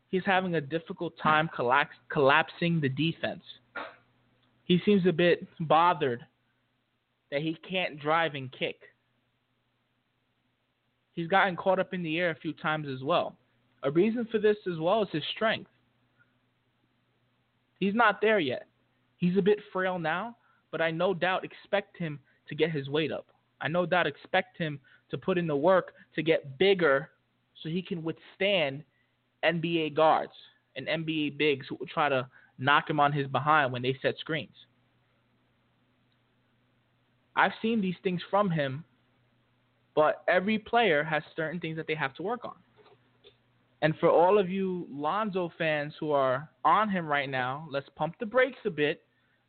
he's 0.10 0.26
having 0.26 0.56
a 0.56 0.62
difficult 0.62 1.14
time 1.22 1.50
collapse, 1.56 1.96
collapsing 2.12 2.82
the 2.82 2.90
defense. 2.90 3.44
He 4.70 4.80
seems 4.86 5.06
a 5.06 5.12
bit 5.12 5.46
bothered 5.60 6.26
that 7.32 7.42
he 7.42 7.58
can't 7.70 8.00
drive 8.00 8.36
and 8.36 8.50
kick 8.52 8.78
he's 11.20 11.28
gotten 11.28 11.56
caught 11.58 11.80
up 11.80 11.94
in 11.94 12.02
the 12.02 12.18
air 12.18 12.32
a 12.32 12.36
few 12.36 12.54
times 12.54 12.88
as 12.88 13.04
well. 13.04 13.36
A 13.84 13.92
reason 13.92 14.26
for 14.32 14.40
this 14.40 14.56
as 14.72 14.80
well 14.80 15.04
is 15.04 15.10
his 15.12 15.24
strength. 15.36 15.70
He's 17.78 17.94
not 17.94 18.22
there 18.22 18.40
yet. 18.40 18.68
He's 19.18 19.38
a 19.38 19.42
bit 19.42 19.60
frail 19.74 20.00
now, 20.00 20.38
but 20.72 20.82
I 20.82 20.92
no 20.92 21.14
doubt 21.14 21.44
expect 21.44 21.98
him 21.98 22.20
to 22.48 22.56
get 22.56 22.72
his 22.72 22.88
weight 22.88 23.12
up. 23.12 23.28
I 23.60 23.68
no 23.68 23.86
doubt 23.86 24.08
expect 24.08 24.58
him 24.58 24.80
to 25.12 25.18
put 25.18 25.38
in 25.38 25.46
the 25.46 25.56
work 25.56 25.92
to 26.16 26.24
get 26.24 26.58
bigger 26.58 27.10
so 27.62 27.68
he 27.68 27.82
can 27.82 28.02
withstand 28.02 28.84
NBA 29.44 29.96
guards 29.96 30.32
and 30.78 30.88
NBA 30.88 31.38
bigs 31.38 31.66
who 31.68 31.76
will 31.80 31.88
try 31.88 32.08
to 32.08 32.26
knock 32.60 32.90
him 32.90 33.00
on 33.00 33.12
his 33.12 33.28
behind 33.28 33.72
when 33.72 33.82
they 33.82 33.98
set 34.02 34.18
screens. 34.20 34.56
I've 37.36 37.54
seen 37.62 37.82
these 37.82 37.96
things 38.04 38.22
from 38.30 38.50
him, 38.50 38.84
but 39.96 40.24
every 40.28 40.60
player 40.60 41.04
has 41.04 41.24
certain 41.36 41.60
things 41.60 41.78
that 41.78 41.88
they 41.88 41.96
have 41.96 42.14
to 42.16 42.24
work 42.24 42.44
on. 42.44 42.56
And 43.82 43.96
for 44.00 44.10
all 44.10 44.38
of 44.38 44.50
you 44.50 44.88
Lonzo 44.92 45.52
fans 45.58 45.94
who 46.00 46.12
are 46.12 46.50
on 46.66 46.90
him 46.90 47.08
right 47.08 47.30
now, 47.30 47.68
let's 47.72 47.88
pump 47.96 48.16
the 48.20 48.26
brakes 48.26 48.60
a 48.66 48.70
bit 48.70 49.04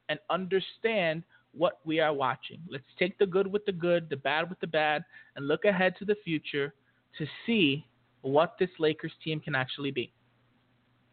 and 0.09 0.21
understand 0.31 1.25
what 1.53 1.81
we 1.85 1.99
are 1.99 2.13
watching. 2.13 2.61
Let's 2.71 2.85
take 2.97 3.19
the 3.19 3.27
good 3.27 3.47
with 3.47 3.65
the 3.65 3.73
good, 3.73 4.09
the 4.09 4.17
bad 4.17 4.49
with 4.49 4.61
the 4.61 4.69
bad, 4.69 5.05
and 5.35 5.49
look 5.49 5.65
ahead 5.65 5.95
to 5.99 6.05
the 6.05 6.17
future 6.25 6.75
to 7.19 7.27
see 7.45 7.85
what 8.23 8.55
this 8.61 8.71
Lakers 8.79 9.13
team 9.25 9.41
can 9.41 9.57
actually 9.57 9.91
be. 9.91 10.13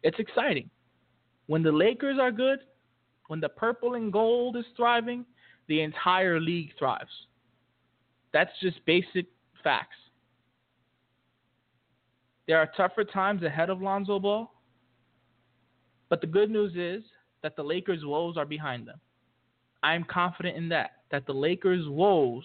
It's 0.04 0.18
exciting. 0.20 0.70
When 1.48 1.62
the 1.62 1.72
Lakers 1.72 2.18
are 2.20 2.30
good, 2.30 2.60
when 3.26 3.40
the 3.40 3.48
purple 3.48 3.94
and 3.94 4.12
gold 4.12 4.56
is 4.56 4.64
thriving, 4.76 5.24
the 5.66 5.80
entire 5.80 6.38
league 6.38 6.70
thrives. 6.78 7.10
That's 8.32 8.52
just 8.60 8.84
basic 8.84 9.26
facts. 9.64 9.96
There 12.46 12.58
are 12.58 12.70
tougher 12.76 13.04
times 13.04 13.42
ahead 13.42 13.70
of 13.70 13.82
Lonzo 13.82 14.18
Ball, 14.18 14.50
but 16.08 16.20
the 16.20 16.26
good 16.26 16.50
news 16.50 16.72
is 16.76 17.04
that 17.42 17.56
the 17.56 17.62
Lakers' 17.62 18.04
woes 18.04 18.36
are 18.36 18.46
behind 18.46 18.86
them. 18.86 19.00
I 19.82 19.94
am 19.94 20.04
confident 20.04 20.56
in 20.56 20.68
that, 20.70 20.92
that 21.10 21.26
the 21.26 21.34
Lakers' 21.34 21.88
woes 21.88 22.44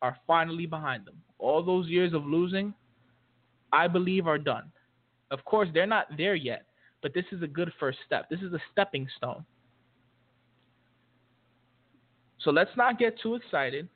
are 0.00 0.16
finally 0.26 0.66
behind 0.66 1.06
them. 1.06 1.16
All 1.38 1.62
those 1.62 1.88
years 1.88 2.14
of 2.14 2.24
losing, 2.24 2.72
I 3.72 3.88
believe, 3.88 4.26
are 4.26 4.38
done. 4.38 4.70
Of 5.30 5.44
course, 5.44 5.68
they're 5.72 5.86
not 5.86 6.06
there 6.16 6.34
yet, 6.34 6.66
but 7.04 7.12
this 7.12 7.26
is 7.32 7.42
a 7.42 7.46
good 7.46 7.70
first 7.78 7.98
step. 8.06 8.30
This 8.30 8.40
is 8.40 8.54
a 8.54 8.58
stepping 8.72 9.06
stone. 9.18 9.44
So 12.40 12.50
let's 12.50 12.74
not 12.78 12.98
get 12.98 13.20
too 13.20 13.34
excited. 13.34 13.90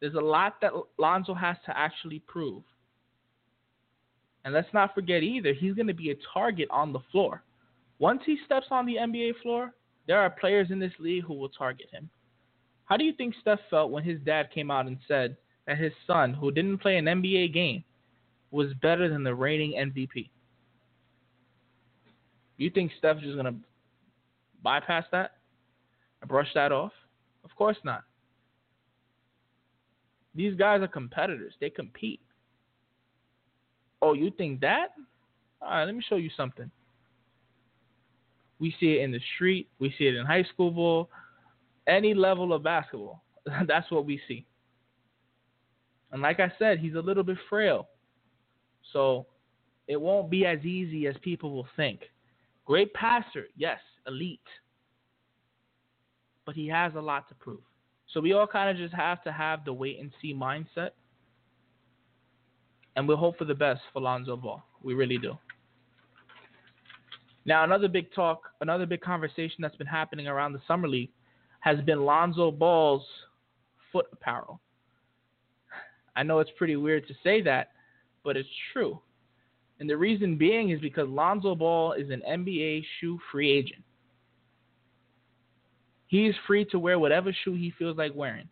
There's 0.00 0.14
a 0.14 0.20
lot 0.20 0.60
that 0.62 0.70
Lonzo 0.98 1.34
has 1.34 1.56
to 1.66 1.76
actually 1.76 2.20
prove. 2.20 2.62
And 4.44 4.54
let's 4.54 4.72
not 4.72 4.94
forget 4.94 5.24
either, 5.24 5.52
he's 5.52 5.74
going 5.74 5.88
to 5.88 5.94
be 5.94 6.12
a 6.12 6.16
target 6.32 6.68
on 6.70 6.92
the 6.92 7.00
floor. 7.10 7.42
Once 7.98 8.22
he 8.24 8.38
steps 8.46 8.66
on 8.70 8.86
the 8.86 8.94
NBA 8.94 9.32
floor, 9.42 9.74
there 10.06 10.20
are 10.20 10.30
players 10.30 10.68
in 10.70 10.78
this 10.78 10.92
league 11.00 11.24
who 11.24 11.34
will 11.34 11.48
target 11.48 11.88
him. 11.90 12.08
How 12.84 12.96
do 12.96 13.02
you 13.02 13.14
think 13.14 13.34
Steph 13.40 13.58
felt 13.68 13.90
when 13.90 14.04
his 14.04 14.20
dad 14.20 14.50
came 14.54 14.70
out 14.70 14.86
and 14.86 14.98
said 15.08 15.36
that 15.66 15.76
his 15.76 15.92
son, 16.06 16.34
who 16.34 16.52
didn't 16.52 16.78
play 16.78 16.98
an 16.98 17.06
NBA 17.06 17.52
game, 17.52 17.82
was 18.52 18.72
better 18.80 19.08
than 19.08 19.24
the 19.24 19.34
reigning 19.34 19.72
MVP? 19.72 20.30
You 22.56 22.70
think 22.70 22.92
Steph's 22.98 23.20
just 23.20 23.34
going 23.34 23.46
to 23.46 23.54
bypass 24.62 25.04
that 25.12 25.32
and 26.20 26.28
brush 26.28 26.48
that 26.54 26.72
off? 26.72 26.92
Of 27.44 27.50
course 27.56 27.76
not. 27.84 28.02
These 30.34 30.54
guys 30.54 30.82
are 30.82 30.88
competitors. 30.88 31.54
They 31.60 31.70
compete. 31.70 32.20
Oh, 34.02 34.12
you 34.12 34.30
think 34.30 34.60
that? 34.60 34.88
All 35.62 35.70
right, 35.70 35.84
let 35.84 35.94
me 35.94 36.02
show 36.06 36.16
you 36.16 36.30
something. 36.36 36.70
We 38.58 38.74
see 38.78 38.98
it 38.98 39.02
in 39.02 39.12
the 39.12 39.20
street. 39.34 39.68
We 39.78 39.94
see 39.98 40.06
it 40.06 40.14
in 40.14 40.26
high 40.26 40.44
school 40.52 40.70
ball. 40.70 41.10
Any 41.86 42.14
level 42.14 42.52
of 42.52 42.62
basketball. 42.62 43.22
That's 43.66 43.90
what 43.90 44.06
we 44.06 44.20
see. 44.28 44.46
And 46.12 46.22
like 46.22 46.40
I 46.40 46.52
said, 46.58 46.78
he's 46.78 46.94
a 46.94 47.00
little 47.00 47.22
bit 47.22 47.38
frail. 47.48 47.88
So 48.92 49.26
it 49.88 50.00
won't 50.00 50.30
be 50.30 50.46
as 50.46 50.64
easy 50.64 51.06
as 51.06 51.14
people 51.22 51.50
will 51.52 51.66
think. 51.76 52.00
Great 52.66 52.92
passer, 52.94 53.46
yes, 53.56 53.78
elite. 54.06 54.40
But 56.44 56.54
he 56.54 56.66
has 56.68 56.94
a 56.94 57.00
lot 57.00 57.28
to 57.28 57.34
prove. 57.36 57.60
So 58.12 58.20
we 58.20 58.32
all 58.32 58.46
kind 58.46 58.70
of 58.70 58.76
just 58.76 58.94
have 58.94 59.22
to 59.24 59.32
have 59.32 59.64
the 59.64 59.72
wait 59.72 59.98
and 60.00 60.10
see 60.20 60.34
mindset. 60.34 60.90
And 62.96 63.06
we'll 63.06 63.16
hope 63.16 63.38
for 63.38 63.44
the 63.44 63.54
best 63.54 63.80
for 63.92 64.00
Lonzo 64.00 64.36
Ball. 64.36 64.62
We 64.82 64.94
really 64.94 65.18
do. 65.18 65.38
Now, 67.44 67.62
another 67.62 67.88
big 67.88 68.12
talk, 68.12 68.50
another 68.60 68.86
big 68.86 69.00
conversation 69.00 69.58
that's 69.60 69.76
been 69.76 69.86
happening 69.86 70.26
around 70.26 70.52
the 70.52 70.62
Summer 70.66 70.88
League 70.88 71.10
has 71.60 71.80
been 71.82 72.04
Lonzo 72.04 72.50
Ball's 72.50 73.04
foot 73.92 74.06
apparel. 74.12 74.60
I 76.16 76.24
know 76.24 76.40
it's 76.40 76.50
pretty 76.56 76.76
weird 76.76 77.06
to 77.06 77.14
say 77.22 77.42
that, 77.42 77.70
but 78.24 78.36
it's 78.36 78.48
true. 78.72 79.00
And 79.78 79.88
the 79.88 79.96
reason 79.96 80.36
being 80.36 80.70
is 80.70 80.80
because 80.80 81.08
Lonzo 81.08 81.54
Ball 81.54 81.92
is 81.92 82.10
an 82.10 82.22
NBA 82.28 82.84
shoe 82.98 83.18
free 83.30 83.50
agent. 83.50 83.82
He 86.08 86.26
is 86.26 86.34
free 86.46 86.64
to 86.66 86.78
wear 86.78 86.98
whatever 86.98 87.34
shoe 87.44 87.54
he 87.54 87.72
feels 87.78 87.98
like 87.98 88.12
wearing, 88.14 88.48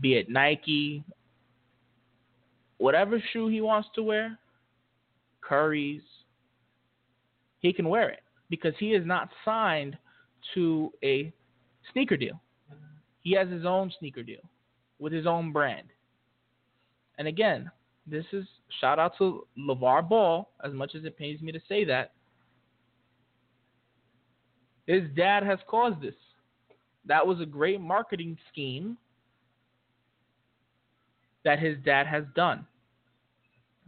be 0.00 0.14
it 0.14 0.28
Nike, 0.28 1.04
whatever 2.78 3.22
shoe 3.32 3.48
he 3.48 3.60
wants 3.60 3.88
to 3.94 4.02
wear, 4.02 4.38
Curry's, 5.40 6.02
he 7.60 7.72
can 7.72 7.88
wear 7.88 8.10
it 8.10 8.20
because 8.48 8.74
he 8.78 8.92
is 8.92 9.06
not 9.06 9.30
signed 9.44 9.96
to 10.54 10.92
a 11.04 11.32
sneaker 11.92 12.16
deal. 12.16 12.40
He 13.22 13.34
has 13.34 13.48
his 13.48 13.64
own 13.64 13.92
sneaker 13.98 14.22
deal 14.22 14.40
with 14.98 15.12
his 15.12 15.26
own 15.26 15.52
brand. 15.52 15.88
And 17.18 17.28
again, 17.28 17.70
this 18.06 18.24
is 18.32 18.44
shout 18.80 18.98
out 18.98 19.12
to 19.18 19.46
LeVar 19.58 20.08
Ball, 20.08 20.50
as 20.64 20.72
much 20.72 20.94
as 20.94 21.04
it 21.04 21.16
pains 21.16 21.40
me 21.40 21.52
to 21.52 21.60
say 21.68 21.84
that. 21.84 22.12
His 24.86 25.02
dad 25.14 25.44
has 25.44 25.58
caused 25.68 26.00
this. 26.00 26.14
That 27.06 27.26
was 27.26 27.40
a 27.40 27.46
great 27.46 27.80
marketing 27.80 28.36
scheme 28.50 28.96
that 31.44 31.58
his 31.58 31.76
dad 31.84 32.06
has 32.06 32.24
done. 32.34 32.66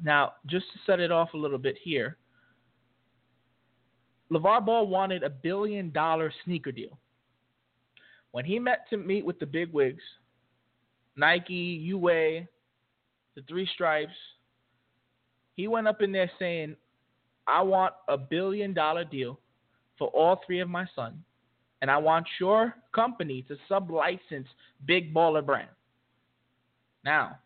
Now, 0.03 0.35
just 0.47 0.67
to 0.73 0.79
set 0.87 1.01
it 1.01 1.13
off 1.13 1.35
a 1.35 1.37
little 1.37 1.59
bit 1.59 1.77
here, 1.83 2.17
LeVar 4.33 4.65
Ball 4.65 4.87
wanted 4.87 5.23
a 5.23 5.31
billion 5.31 5.91
dollar 5.91 6.33
sneaker 6.45 6.73
deal. 6.73 6.99
When 8.31 8.45
he 8.45 8.59
met 8.59 8.89
to 8.91 8.97
meet 8.97 9.25
with 9.25 9.39
the 9.39 9.47
big 9.47 9.73
wigs, 9.73 10.03
Nike, 11.17 11.53
UA, 11.53 12.49
the 13.35 13.43
three 13.43 13.69
stripes, 13.75 14.13
he 15.55 15.69
went 15.69 15.89
up 15.89 16.03
in 16.03 16.13
there 16.13 16.31
saying, 16.39 16.77
I 17.47 17.63
want 17.63 17.95
a 18.09 18.17
billion 18.17 18.73
dollar 18.73 19.05
deal 19.05 19.39
for 19.99 20.09
all 20.09 20.41
three 20.47 20.61
of 20.61 20.69
my 20.69 20.87
sons, 20.95 21.17
and 21.81 21.91
I 21.91 21.99
want 21.99 22.27
your 22.41 22.75
company 22.95 23.43
to 23.49 23.57
sub 23.69 23.91
license 23.91 24.47
Big 24.87 25.13
Baller 25.13 25.45
Brand. 25.45 25.69
Now, 27.05 27.39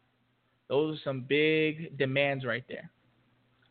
those 0.68 0.98
are 0.98 1.00
some 1.04 1.24
big 1.28 1.96
demands 1.96 2.44
right 2.44 2.64
there. 2.68 2.90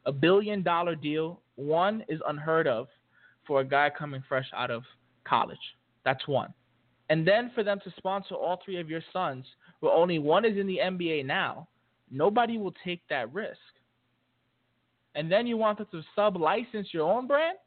A 0.06 0.12
billion 0.12 0.63
dollar 0.63 0.95
deal, 0.95 1.41
one, 1.56 2.04
is 2.08 2.19
unheard 2.28 2.67
of 2.67 2.88
for 3.45 3.62
a 3.62 3.65
guy 3.65 3.89
coming 3.95 4.23
fresh 4.28 4.47
out 4.56 4.71
of 4.71 4.84
college. 5.28 5.58
That's 6.04 6.28
one. 6.28 6.54
And 7.10 7.28
then 7.28 7.51
for 7.54 7.63
them 7.63 7.80
to 7.84 7.93
sponsor 7.97 8.36
all 8.36 8.60
three 8.63 8.80
of 8.80 8.89
your 8.89 9.01
sons, 9.13 9.45
where 9.80 9.91
only 9.91 10.19
one 10.19 10.45
is 10.45 10.58
in 10.58 10.67
the 10.67 10.80
NBA 10.82 11.25
now, 11.25 11.67
nobody 12.15 12.58
will 12.58 12.73
take 12.84 13.01
that 13.10 13.32
risk. 13.34 13.60
And 15.15 15.32
then 15.32 15.45
you 15.47 15.58
want 15.58 15.78
them 15.78 15.88
to 15.91 16.01
sub 16.15 16.36
license 16.38 16.89
your 16.91 17.12
own 17.12 17.28
brand? 17.28 17.58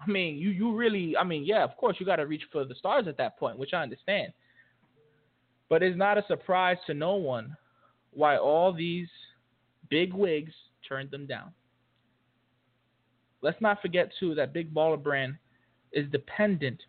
I 0.00 0.10
mean, 0.10 0.36
you, 0.36 0.50
you 0.50 0.74
really, 0.74 1.16
I 1.16 1.24
mean, 1.24 1.44
yeah, 1.44 1.62
of 1.62 1.76
course, 1.76 1.96
you 1.98 2.06
got 2.06 2.16
to 2.16 2.26
reach 2.26 2.42
for 2.50 2.64
the 2.64 2.74
stars 2.74 3.06
at 3.06 3.16
that 3.18 3.38
point, 3.38 3.58
which 3.58 3.72
I 3.72 3.82
understand. 3.82 4.32
But 5.68 5.82
it's 5.82 5.96
not 5.96 6.18
a 6.18 6.24
surprise 6.26 6.76
to 6.86 6.94
no 6.94 7.14
one 7.14 7.56
why 8.12 8.36
all 8.36 8.72
these 8.72 9.08
big 9.88 10.12
wigs 10.12 10.52
turned 10.86 11.10
them 11.10 11.26
down. 11.26 11.52
Let's 13.40 13.60
not 13.60 13.80
forget 13.80 14.10
too 14.18 14.34
that 14.34 14.52
Big 14.52 14.72
Baller 14.72 15.02
Brand 15.02 15.36
is 15.92 16.10
dependent 16.10 16.80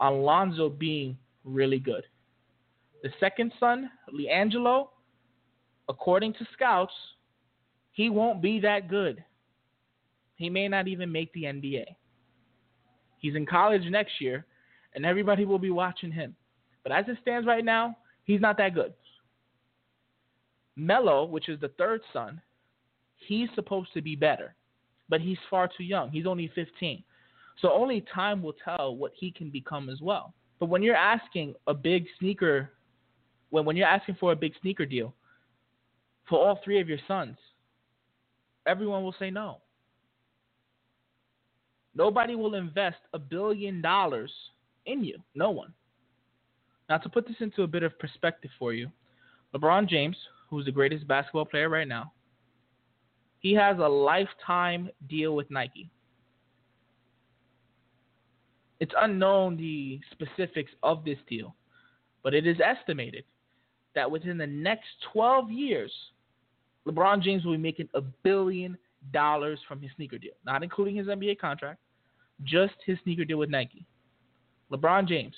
on 0.00 0.22
Lonzo 0.22 0.68
being 0.68 1.16
really 1.44 1.78
good. 1.78 2.04
The 3.02 3.10
second 3.20 3.52
son, 3.58 3.90
LiAngelo, 4.12 4.88
according 5.88 6.34
to 6.34 6.46
scouts, 6.52 6.92
he 7.92 8.10
won't 8.10 8.42
be 8.42 8.60
that 8.60 8.88
good. 8.88 9.24
He 10.36 10.50
may 10.50 10.68
not 10.68 10.88
even 10.88 11.10
make 11.10 11.32
the 11.32 11.44
NBA. 11.44 11.84
He's 13.18 13.34
in 13.34 13.46
college 13.46 13.82
next 13.88 14.20
year, 14.20 14.44
and 14.94 15.06
everybody 15.06 15.44
will 15.44 15.58
be 15.58 15.70
watching 15.70 16.12
him. 16.12 16.36
But 16.82 16.92
as 16.92 17.06
it 17.08 17.18
stands 17.22 17.46
right 17.46 17.64
now, 17.64 17.96
he's 18.24 18.40
not 18.40 18.58
that 18.58 18.74
good. 18.74 18.92
Melo, 20.76 21.24
which 21.24 21.48
is 21.48 21.58
the 21.60 21.70
third 21.78 22.02
son, 22.12 22.40
he's 23.16 23.48
supposed 23.54 23.92
to 23.94 24.02
be 24.02 24.14
better 24.14 24.54
but 25.08 25.20
he's 25.20 25.38
far 25.48 25.68
too 25.68 25.84
young. 25.84 26.10
He's 26.10 26.26
only 26.26 26.50
15. 26.54 27.02
So 27.60 27.72
only 27.72 28.04
time 28.14 28.42
will 28.42 28.54
tell 28.64 28.96
what 28.96 29.12
he 29.14 29.30
can 29.30 29.50
become 29.50 29.88
as 29.88 30.00
well. 30.00 30.34
But 30.58 30.68
when 30.68 30.82
you're 30.82 30.96
asking 30.96 31.54
a 31.66 31.74
big 31.74 32.06
sneaker, 32.18 32.70
when 33.50 33.64
when 33.64 33.76
you're 33.76 33.86
asking 33.86 34.16
for 34.18 34.32
a 34.32 34.36
big 34.36 34.52
sneaker 34.60 34.86
deal 34.86 35.14
for 36.28 36.38
all 36.38 36.60
three 36.64 36.80
of 36.80 36.88
your 36.88 36.98
sons, 37.06 37.36
everyone 38.66 39.02
will 39.02 39.14
say 39.18 39.30
no. 39.30 39.58
Nobody 41.94 42.34
will 42.34 42.54
invest 42.54 42.98
a 43.14 43.18
billion 43.18 43.80
dollars 43.80 44.30
in 44.84 45.02
you. 45.02 45.18
No 45.34 45.50
one. 45.50 45.72
Now, 46.88 46.98
to 46.98 47.08
put 47.08 47.26
this 47.26 47.36
into 47.40 47.62
a 47.62 47.66
bit 47.66 47.82
of 47.82 47.98
perspective 47.98 48.50
for 48.58 48.72
you, 48.72 48.90
LeBron 49.54 49.88
James, 49.88 50.16
who's 50.48 50.66
the 50.66 50.72
greatest 50.72 51.08
basketball 51.08 51.46
player 51.46 51.68
right 51.68 51.88
now, 51.88 52.12
he 53.40 53.54
has 53.54 53.78
a 53.78 53.88
lifetime 53.88 54.90
deal 55.08 55.34
with 55.34 55.50
Nike. 55.50 55.90
It's 58.78 58.94
unknown 59.00 59.56
the 59.56 60.00
specifics 60.10 60.70
of 60.82 61.04
this 61.04 61.18
deal, 61.28 61.54
but 62.22 62.34
it 62.34 62.46
is 62.46 62.58
estimated 62.60 63.24
that 63.94 64.10
within 64.10 64.36
the 64.36 64.46
next 64.46 64.88
12 65.12 65.50
years, 65.50 65.92
LeBron 66.86 67.22
James 67.22 67.44
will 67.44 67.52
be 67.52 67.58
making 67.58 67.88
a 67.94 68.00
billion 68.00 68.78
dollars 69.12 69.58
from 69.66 69.80
his 69.80 69.90
sneaker 69.96 70.18
deal, 70.18 70.34
not 70.44 70.62
including 70.62 70.96
his 70.96 71.06
NBA 71.06 71.38
contract, 71.38 71.80
just 72.44 72.74
his 72.84 72.98
sneaker 73.02 73.24
deal 73.24 73.38
with 73.38 73.50
Nike. 73.50 73.86
LeBron 74.70 75.08
James, 75.08 75.34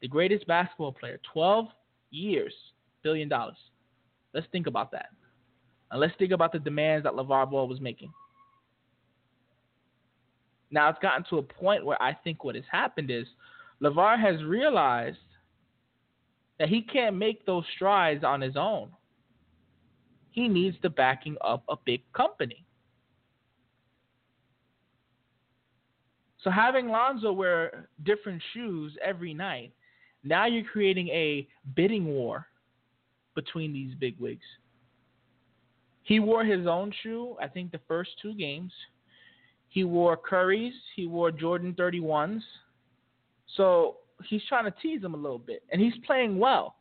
the 0.00 0.08
greatest 0.08 0.46
basketball 0.46 0.92
player, 0.92 1.20
12 1.32 1.66
years, 2.10 2.52
billion 3.02 3.28
dollars. 3.28 3.56
Let's 4.34 4.46
think 4.52 4.66
about 4.66 4.92
that. 4.92 5.10
And 5.90 6.00
let's 6.00 6.14
think 6.18 6.32
about 6.32 6.52
the 6.52 6.58
demands 6.58 7.04
that 7.04 7.14
LeVar 7.14 7.50
Ball 7.50 7.66
was 7.66 7.80
making. 7.80 8.12
Now 10.70 10.88
it's 10.88 11.00
gotten 11.00 11.24
to 11.30 11.38
a 11.38 11.42
point 11.42 11.84
where 11.84 12.00
I 12.00 12.14
think 12.14 12.44
what 12.44 12.54
has 12.54 12.64
happened 12.70 13.10
is 13.10 13.26
LeVar 13.82 14.20
has 14.20 14.42
realized 14.44 15.18
that 16.58 16.68
he 16.68 16.82
can't 16.82 17.16
make 17.16 17.44
those 17.44 17.64
strides 17.74 18.22
on 18.22 18.40
his 18.40 18.56
own. 18.56 18.90
He 20.30 20.48
needs 20.48 20.76
the 20.82 20.90
backing 20.90 21.36
of 21.40 21.60
a 21.68 21.76
big 21.84 22.02
company. 22.12 22.64
So 26.42 26.50
having 26.50 26.88
Lonzo 26.88 27.32
wear 27.32 27.88
different 28.04 28.42
shoes 28.54 28.96
every 29.04 29.34
night, 29.34 29.72
now 30.24 30.46
you're 30.46 30.64
creating 30.64 31.08
a 31.08 31.46
bidding 31.74 32.06
war 32.06 32.46
between 33.34 33.72
these 33.72 33.94
big 33.94 34.18
wigs. 34.18 34.44
He 36.02 36.18
wore 36.18 36.44
his 36.44 36.66
own 36.66 36.92
shoe, 37.02 37.36
I 37.40 37.46
think 37.46 37.72
the 37.72 37.80
first 37.86 38.10
two 38.20 38.34
games. 38.34 38.72
He 39.68 39.84
wore 39.84 40.16
Curry's, 40.16 40.74
he 40.96 41.06
wore 41.06 41.30
Jordan 41.30 41.74
31s. 41.78 42.40
So 43.56 43.96
he's 44.26 44.42
trying 44.48 44.64
to 44.64 44.74
tease 44.82 45.02
him 45.02 45.14
a 45.14 45.16
little 45.16 45.38
bit, 45.38 45.62
and 45.70 45.80
he's 45.80 45.94
playing 46.06 46.38
well. 46.38 46.76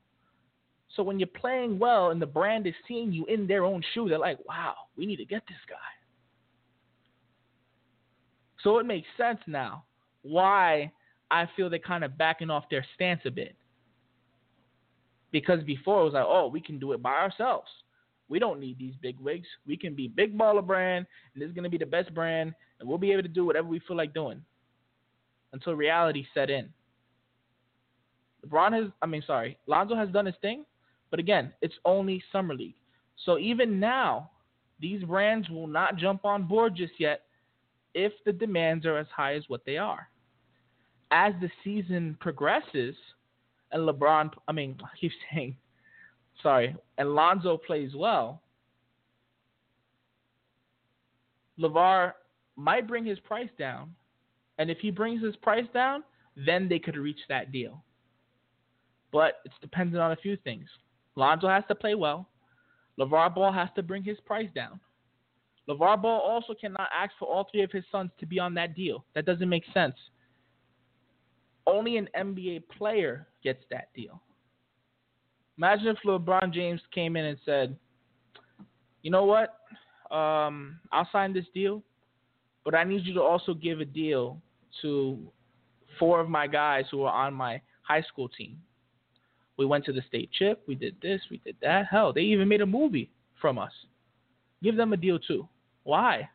So 0.96 1.04
when 1.04 1.20
you're 1.20 1.28
playing 1.28 1.78
well 1.78 2.10
and 2.10 2.22
the 2.22 2.26
brand 2.26 2.66
is 2.66 2.74
seeing 2.88 3.12
you 3.12 3.26
in 3.26 3.48
their 3.48 3.64
own 3.64 3.84
shoe, 3.94 4.10
they're 4.10 4.18
like, 4.18 4.40
wow, 4.48 4.74
we 4.98 5.06
need 5.06 5.18
to 5.18 5.26
get 5.26 5.44
this 5.48 5.58
guy. 5.68 5.76
So 8.64 8.80
it 8.80 8.86
makes 8.86 9.08
sense 9.18 9.40
now 9.48 9.84
why 10.24 10.92
I 11.32 11.48
feel 11.56 11.70
they're 11.70 11.80
kind 11.80 12.04
of 12.04 12.18
backing 12.18 12.50
off 12.50 12.66
their 12.70 12.86
stance 12.96 13.22
a 13.26 13.32
bit. 13.32 13.56
Because 15.32 15.64
before 15.64 16.02
it 16.02 16.06
was 16.06 16.14
like, 16.14 16.26
oh, 16.28 16.48
we 16.48 16.60
can 16.60 16.80
do 16.80 16.92
it 16.94 17.02
by 17.02 17.14
ourselves. 17.14 17.70
We 18.30 18.40
don't 18.40 18.60
need 18.60 18.78
these 18.78 18.96
big 19.02 19.20
wigs. 19.20 19.48
We 19.66 19.78
can 19.78 19.96
be 19.96 20.08
big 20.08 20.38
baller 20.38 20.66
brand, 20.66 21.06
and 21.34 21.42
this 21.42 21.50
is 21.50 21.56
gonna 21.56 21.70
be 21.70 21.78
the 21.78 21.86
best 21.86 22.14
brand, 22.14 22.54
and 22.80 22.90
we'll 22.90 22.98
be 22.98 23.12
able 23.12 23.24
to 23.24 23.28
do 23.28 23.46
whatever 23.46 23.68
we 23.68 23.80
feel 23.80 23.98
like 23.98 24.14
doing. 24.14 24.44
Until 25.54 25.74
reality 25.74 26.26
set 26.34 26.50
in. 26.50 26.70
LeBron 28.46 28.74
has, 28.74 28.92
I 29.02 29.06
mean, 29.06 29.24
sorry, 29.26 29.58
Lonzo 29.68 29.96
has 29.96 30.10
done 30.10 30.26
his 30.26 30.36
thing, 30.42 30.64
but 31.12 31.20
again, 31.20 31.54
it's 31.62 31.76
only 31.86 32.24
summer 32.32 32.54
league. 32.54 32.76
So 33.26 33.38
even 33.38 33.80
now, 33.80 34.32
these 34.80 35.04
brands 35.04 35.50
will 35.50 35.68
not 35.68 35.98
jump 35.98 36.26
on 36.26 36.44
board 36.44 36.76
just 36.76 36.94
yet 37.00 37.24
if 37.94 38.14
the 38.26 38.32
demands 38.32 38.86
are 38.86 38.98
as 38.98 39.08
high 39.16 39.36
as 39.36 39.44
what 39.48 39.66
they 39.66 39.78
are. 39.78 40.08
As 41.12 41.34
the 41.42 41.50
season 41.64 42.18
progresses, 42.20 42.96
and 43.72 43.88
LeBron, 43.88 44.32
I 44.48 44.52
mean, 44.52 44.78
I 44.84 44.90
keep 45.00 45.12
saying, 45.32 45.56
sorry, 46.42 46.76
and 46.98 47.16
Lonzo 47.16 47.58
plays 47.58 47.92
well, 47.96 48.42
LeVar 51.60 52.14
might 52.56 52.88
bring 52.88 53.06
his 53.06 53.20
price 53.20 53.50
down. 53.58 53.94
And 54.58 54.70
if 54.70 54.78
he 54.80 54.92
brings 54.92 55.24
his 55.24 55.36
price 55.38 55.68
down, 55.74 56.04
then 56.36 56.68
they 56.68 56.80
could 56.80 56.98
reach 56.98 57.20
that 57.30 57.52
deal. 57.52 57.84
But 59.12 59.36
it's 59.46 59.56
dependent 59.62 60.02
on 60.02 60.12
a 60.12 60.18
few 60.18 60.38
things. 60.38 60.68
Lonzo 61.16 61.48
has 61.48 61.64
to 61.68 61.76
play 61.76 61.96
well. 61.96 62.30
LeVar 63.00 63.34
Ball 63.34 63.52
has 63.52 63.70
to 63.76 63.84
bring 63.84 64.04
his 64.04 64.18
price 64.26 64.50
down. 64.54 64.80
LeVar 65.70 66.02
Ball 66.02 66.20
also 66.20 66.54
cannot 66.54 66.90
ask 66.94 67.12
for 67.20 67.28
all 67.28 67.48
three 67.52 67.62
of 67.62 67.72
his 67.72 67.84
sons 67.92 68.12
to 68.20 68.26
be 68.26 68.40
on 68.40 68.54
that 68.56 68.76
deal. 68.76 69.06
That 69.16 69.26
doesn't 69.26 69.48
make 69.48 69.64
sense. 69.74 69.96
Only 71.68 71.98
an 71.98 72.10
NBA 72.18 72.64
player 72.78 73.28
gets 73.44 73.64
that 73.70 73.90
deal. 73.96 74.22
Imagine 75.58 75.88
if 75.88 75.98
LeBron 76.06 76.54
James 76.54 76.82
came 76.94 77.16
in 77.16 77.26
and 77.26 77.38
said, 77.46 77.78
you 79.02 79.12
know 79.12 79.26
what? 79.26 79.60
Um, 80.16 80.80
I'll 80.92 81.08
sign 81.12 81.34
this 81.34 81.46
deal, 81.54 81.84
but 82.66 82.74
I 82.74 82.84
need 82.84 83.06
you 83.06 83.14
to 83.14 83.22
also 83.22 83.54
give 83.54 83.80
a 83.80 83.86
deal 83.86 84.42
to 84.82 85.20
four 86.00 86.20
of 86.20 86.30
my 86.30 86.48
guys 86.48 86.86
who 86.90 87.04
are 87.04 87.26
on 87.28 87.34
my 87.34 87.62
high 87.84 88.02
school 88.02 88.30
team. 88.30 88.58
We 89.60 89.66
went 89.66 89.84
to 89.86 89.92
the 89.92 90.02
state 90.08 90.32
chip. 90.32 90.64
We 90.70 90.76
did 90.76 90.96
this. 91.02 91.20
We 91.30 91.42
did 91.44 91.58
that. 91.62 91.88
Hell, 91.92 92.14
they 92.14 92.22
even 92.22 92.48
made 92.48 92.62
a 92.62 92.66
movie 92.66 93.12
from 93.42 93.60
us. 93.60 93.74
Give 94.64 94.78
them 94.78 94.94
a 94.94 94.98
deal 94.98 95.20
too. 95.20 95.50
Why? 95.84 96.30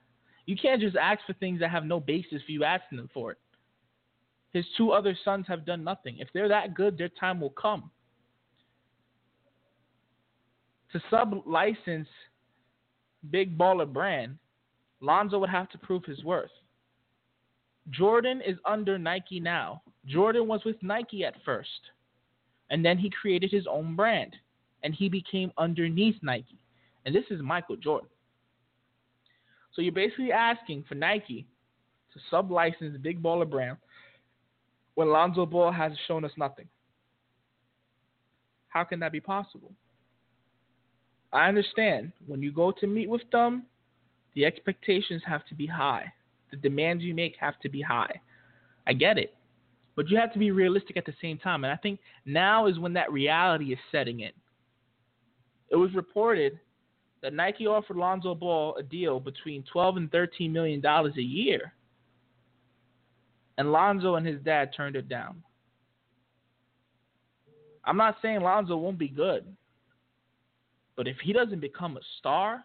You 0.44 0.56
can't 0.60 0.78
just 0.78 0.94
ask 0.94 1.20
for 1.26 1.32
things 1.32 1.58
that 1.60 1.70
have 1.70 1.86
no 1.86 1.98
basis 1.98 2.42
for 2.44 2.52
you 2.52 2.64
asking 2.64 2.98
them 2.98 3.08
for 3.14 3.32
it. 3.32 3.38
His 4.52 4.66
two 4.76 4.92
other 4.92 5.16
sons 5.24 5.46
have 5.48 5.64
done 5.64 5.82
nothing. 5.82 6.18
If 6.18 6.28
they're 6.34 6.50
that 6.50 6.74
good, 6.74 6.98
their 6.98 7.08
time 7.08 7.40
will 7.40 7.48
come. 7.48 7.90
To 10.92 11.00
sub 11.08 11.46
license 11.46 12.08
Big 13.30 13.56
Baller 13.56 13.90
Brand, 13.90 14.36
Lonzo 15.00 15.38
would 15.38 15.48
have 15.48 15.70
to 15.70 15.78
prove 15.78 16.04
his 16.04 16.22
worth. 16.24 16.50
Jordan 17.88 18.42
is 18.46 18.58
under 18.66 18.98
Nike 18.98 19.40
now. 19.40 19.80
Jordan 20.04 20.46
was 20.46 20.60
with 20.66 20.76
Nike 20.82 21.24
at 21.24 21.42
first. 21.42 21.70
And 22.70 22.84
then 22.84 22.98
he 22.98 23.10
created 23.10 23.50
his 23.50 23.66
own 23.66 23.96
brand. 23.96 24.36
And 24.82 24.94
he 24.94 25.08
became 25.08 25.52
underneath 25.56 26.16
Nike. 26.22 26.58
And 27.06 27.14
this 27.14 27.24
is 27.30 27.40
Michael 27.42 27.76
Jordan. 27.76 28.08
So 29.72 29.82
you're 29.82 29.92
basically 29.92 30.30
asking 30.30 30.84
for 30.88 30.94
Nike 30.94 31.46
to 32.12 32.20
sub-license 32.30 32.96
Big 33.02 33.22
Baller 33.22 33.48
Brand 33.48 33.76
when 34.94 35.08
Lonzo 35.08 35.46
Ball 35.46 35.72
has 35.72 35.92
shown 36.06 36.24
us 36.24 36.30
nothing. 36.36 36.68
How 38.68 38.84
can 38.84 39.00
that 39.00 39.12
be 39.12 39.20
possible? 39.20 39.72
I 41.32 41.48
understand 41.48 42.12
when 42.26 42.42
you 42.42 42.52
go 42.52 42.72
to 42.72 42.86
meet 42.86 43.08
with 43.08 43.28
them, 43.32 43.64
the 44.34 44.44
expectations 44.44 45.22
have 45.26 45.44
to 45.46 45.54
be 45.54 45.66
high. 45.66 46.12
The 46.50 46.56
demands 46.56 47.02
you 47.02 47.14
make 47.14 47.34
have 47.40 47.58
to 47.60 47.68
be 47.68 47.82
high. 47.82 48.20
I 48.86 48.92
get 48.92 49.18
it. 49.18 49.34
But 49.96 50.08
you 50.08 50.16
have 50.16 50.32
to 50.32 50.38
be 50.38 50.50
realistic 50.50 50.96
at 50.96 51.06
the 51.06 51.14
same 51.20 51.38
time. 51.38 51.64
And 51.64 51.72
I 51.72 51.76
think 51.76 52.00
now 52.24 52.66
is 52.66 52.78
when 52.78 52.92
that 52.94 53.12
reality 53.12 53.72
is 53.72 53.78
setting 53.92 54.20
in. 54.20 54.32
It 55.70 55.76
was 55.76 55.94
reported 55.94 56.58
that 57.22 57.32
Nike 57.32 57.66
offered 57.66 57.96
Lonzo 57.96 58.34
Ball 58.34 58.76
a 58.76 58.82
deal 58.82 59.18
between 59.18 59.64
12 59.72 59.96
and 59.96 60.12
13 60.12 60.52
million 60.52 60.80
dollars 60.80 61.14
a 61.16 61.22
year, 61.22 61.72
and 63.56 63.72
Lonzo 63.72 64.16
and 64.16 64.26
his 64.26 64.40
dad 64.42 64.72
turned 64.76 64.94
it 64.94 65.08
down. 65.08 65.42
I'm 67.84 67.96
not 67.96 68.16
saying 68.20 68.40
Lonzo 68.40 68.76
won't 68.76 68.98
be 68.98 69.08
good, 69.08 69.44
but 70.96 71.08
if 71.08 71.16
he 71.22 71.32
doesn't 71.32 71.60
become 71.60 71.96
a 71.96 72.00
star, 72.18 72.64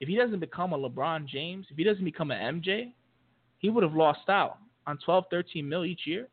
if 0.00 0.08
he 0.08 0.16
doesn't 0.16 0.40
become 0.40 0.72
a 0.72 0.78
LeBron 0.78 1.26
James, 1.26 1.66
if 1.70 1.76
he 1.76 1.84
doesn't 1.84 2.04
become 2.04 2.30
an 2.30 2.60
MJ, 2.60 2.92
he 3.58 3.68
would 3.68 3.82
have 3.82 3.94
lost 3.94 4.28
out 4.28 4.58
on 4.86 4.98
12, 5.04 5.24
13 5.30 5.68
mil 5.68 5.84
each 5.84 6.06
year. 6.06 6.28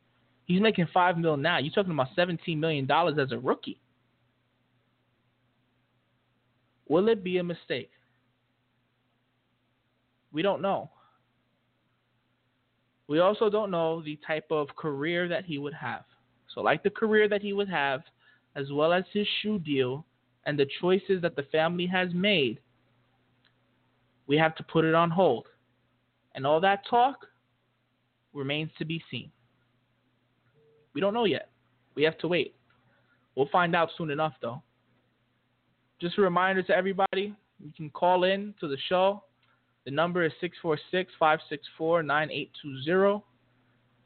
He's 0.46 0.62
making 0.62 0.88
five 0.94 1.18
mil 1.18 1.38
now. 1.38 1.58
You're 1.58 1.74
talking 1.74 1.92
about 1.92 2.10
17 2.16 2.60
million 2.60 2.86
dollars 2.86 3.18
as 3.20 3.32
a 3.32 3.38
rookie. 3.38 3.80
Will 6.88 7.08
it 7.08 7.24
be 7.24 7.40
a 7.40 7.44
mistake? 7.44 7.90
We 10.32 10.42
don't 10.42 10.62
know. 10.62 10.92
We 13.08 13.20
also 13.20 13.50
don't 13.50 13.72
know 13.72 14.02
the 14.02 14.20
type 14.26 14.48
of 14.52 14.68
career 14.76 15.28
that 15.28 15.46
he 15.46 15.58
would 15.58 15.74
have. 15.74 16.04
So, 16.54 16.62
like 16.62 16.84
the 16.84 16.90
career 16.90 17.28
that 17.30 17.42
he 17.42 17.54
would 17.54 17.70
have, 17.70 18.02
as 18.56 18.72
well 18.72 18.94
as 18.94 19.04
his 19.14 19.28
shoe 19.42 19.60
deal 19.60 20.06
and 20.46 20.58
the 20.58 20.68
choices 20.80 21.22
that 21.22 21.36
the 21.36 21.44
family 21.52 21.88
has 21.88 22.10
made, 22.14 22.60
we 24.28 24.38
have 24.38 24.56
to 24.56 24.64
put 24.64 24.86
it 24.86 24.96
on 24.96 25.10
hold. 25.10 25.48
And 26.34 26.46
all 26.46 26.60
that 26.62 26.86
talk 26.90 27.28
remains 28.34 28.70
to 28.78 28.86
be 28.86 29.02
seen. 29.10 29.32
We 30.96 31.02
don't 31.02 31.14
know 31.14 31.26
yet. 31.26 31.50
We 31.94 32.04
have 32.04 32.18
to 32.20 32.28
wait. 32.28 32.56
We'll 33.36 33.50
find 33.52 33.76
out 33.76 33.90
soon 33.98 34.10
enough, 34.10 34.34
though. 34.42 34.64
Just 36.02 36.18
a 36.18 36.22
reminder 36.22 36.64
to 36.64 36.76
everybody, 36.76 37.36
you 37.60 37.72
can 37.76 37.90
call 37.90 38.24
in 38.24 38.54
to 38.60 38.68
the 38.68 38.78
show 38.90 39.24
The 39.86 39.92
number 39.92 40.26
is 40.26 40.32
646 40.42 41.14
564 41.20 42.04
9820. 42.04 43.24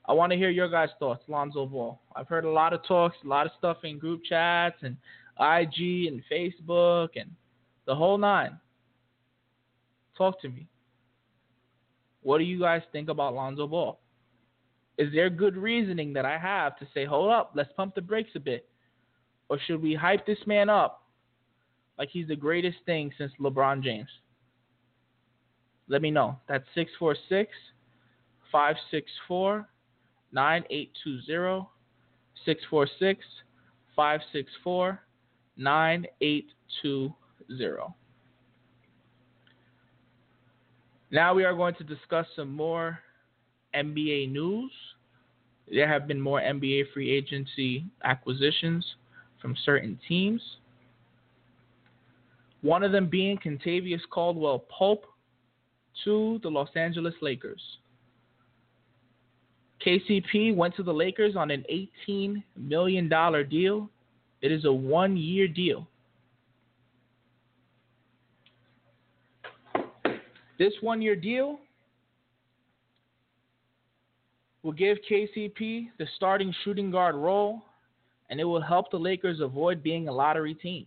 I 0.06 0.14
want 0.14 0.32
to 0.32 0.38
hear 0.38 0.50
your 0.50 0.70
guys' 0.70 0.90
thoughts, 0.98 1.24
Lonzo 1.28 1.68
Ball. 1.68 2.00
I've 2.16 2.28
heard 2.28 2.46
a 2.46 2.50
lot 2.50 2.74
of 2.74 2.84
talks, 2.88 3.16
a 3.24 3.28
lot 3.28 3.46
of 3.46 3.52
stuff 3.58 3.78
in 3.84 4.00
group 4.00 4.22
chats 4.28 4.78
and 4.82 4.98
IG 5.40 6.08
and 6.08 6.24
Facebook 6.32 7.10
and 7.16 7.30
the 7.86 7.96
whole 7.96 8.18
nine. 8.18 8.60
Talk 10.18 10.42
to 10.42 10.50
me. 10.50 10.68
What 12.24 12.40
do 12.40 12.44
you 12.44 12.60
guys 12.60 12.82
think 12.92 13.10
about 13.10 13.36
Lonzo 13.36 13.68
Ball? 13.68 14.00
Is 15.00 15.12
there 15.14 15.30
good 15.30 15.56
reasoning 15.56 16.12
that 16.14 16.26
I 16.26 16.38
have 16.38 16.78
to 16.80 16.88
say, 16.94 17.06
hold 17.06 17.32
up, 17.32 17.52
let's 17.56 17.72
pump 17.78 17.96
the 17.96 18.02
brakes 18.02 18.32
a 18.36 18.40
bit? 18.40 18.68
Or 19.48 19.58
should 19.66 19.82
we 19.82 19.96
hype 19.96 20.28
this 20.28 20.38
man 20.46 20.70
up 20.70 21.04
like 21.98 22.10
he's 22.12 22.28
the 22.28 22.36
greatest 22.36 22.80
thing 22.86 23.10
since 23.18 23.32
LeBron 23.40 23.82
James? 23.82 24.10
Let 25.88 26.02
me 26.02 26.12
know. 26.12 26.38
That's 26.50 26.66
646 26.76 27.50
564 28.52 29.70
9820 30.34 31.66
646 32.46 33.26
564 33.96 35.00
9820. 35.58 37.96
Now 41.12 41.34
we 41.34 41.44
are 41.46 41.56
going 41.56 41.74
to 41.76 41.86
discuss 41.86 42.28
some 42.36 42.52
more 42.52 43.00
NBA 43.76 44.32
news. 44.32 44.72
There 45.72 45.88
have 45.88 46.08
been 46.08 46.20
more 46.20 46.42
NBA 46.42 46.94
free 46.94 47.12
agency 47.12 47.86
acquisitions 48.04 48.86
from 49.42 49.56
certain 49.64 50.00
teams. 50.08 50.42
One 52.62 52.84
of 52.84 52.92
them 52.92 53.08
being 53.08 53.38
Kentavious 53.38 54.02
Caldwell 54.10 54.66
Pope 54.70 55.06
to 56.04 56.40
the 56.44 56.50
Los 56.50 56.70
Angeles 56.76 57.14
Lakers. 57.22 57.62
KCP 59.86 60.56
went 60.56 60.76
to 60.76 60.84
the 60.84 60.94
Lakers 60.94 61.36
on 61.36 61.52
an 61.52 61.64
$18 62.08 62.44
million 62.58 63.08
deal. 63.50 63.90
It 64.42 64.52
is 64.52 64.66
a 64.66 64.74
one 64.74 65.16
year 65.16 65.48
deal. 65.48 65.88
This 70.58 70.74
one 70.82 71.02
year 71.02 71.16
deal 71.16 71.60
will 74.64 74.72
give 74.72 74.98
KCP 75.10 75.90
the 75.98 76.08
starting 76.16 76.54
shooting 76.64 76.92
guard 76.92 77.16
role, 77.16 77.62
and 78.30 78.40
it 78.40 78.44
will 78.44 78.62
help 78.62 78.92
the 78.92 78.98
Lakers 78.98 79.40
avoid 79.40 79.82
being 79.82 80.08
a 80.08 80.12
lottery 80.12 80.54
team. 80.54 80.86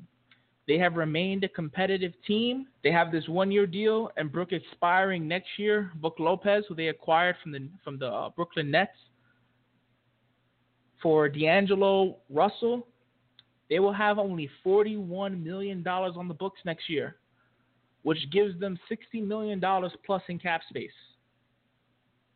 They 0.68 0.78
have 0.78 0.94
remained 0.94 1.42
a 1.42 1.48
competitive 1.48 2.12
team. 2.26 2.66
They 2.84 2.92
have 2.92 3.10
this 3.10 3.26
one-year 3.28 3.66
deal, 3.66 4.10
and 4.16 4.30
Brook 4.30 4.52
expiring 4.52 5.26
next 5.26 5.48
year. 5.56 5.90
Brook 5.96 6.16
Lopez, 6.18 6.64
who 6.68 6.74
they 6.74 6.88
acquired 6.88 7.36
from 7.42 7.52
the 7.52 7.68
from 7.82 7.98
the 7.98 8.06
uh, 8.06 8.30
Brooklyn 8.30 8.70
Nets, 8.70 8.92
for 11.02 11.28
D'Angelo 11.28 12.16
Russell, 12.30 12.86
they 13.68 13.80
will 13.80 13.92
have 13.92 14.18
only 14.18 14.48
$41 14.64 15.42
million 15.42 15.86
on 15.86 16.28
the 16.28 16.34
books 16.34 16.60
next 16.64 16.88
year, 16.88 17.16
which 18.02 18.18
gives 18.30 18.58
them 18.60 18.78
$60 18.90 19.26
million 19.26 19.60
plus 20.06 20.22
in 20.28 20.38
cap 20.38 20.60
space. 20.68 20.90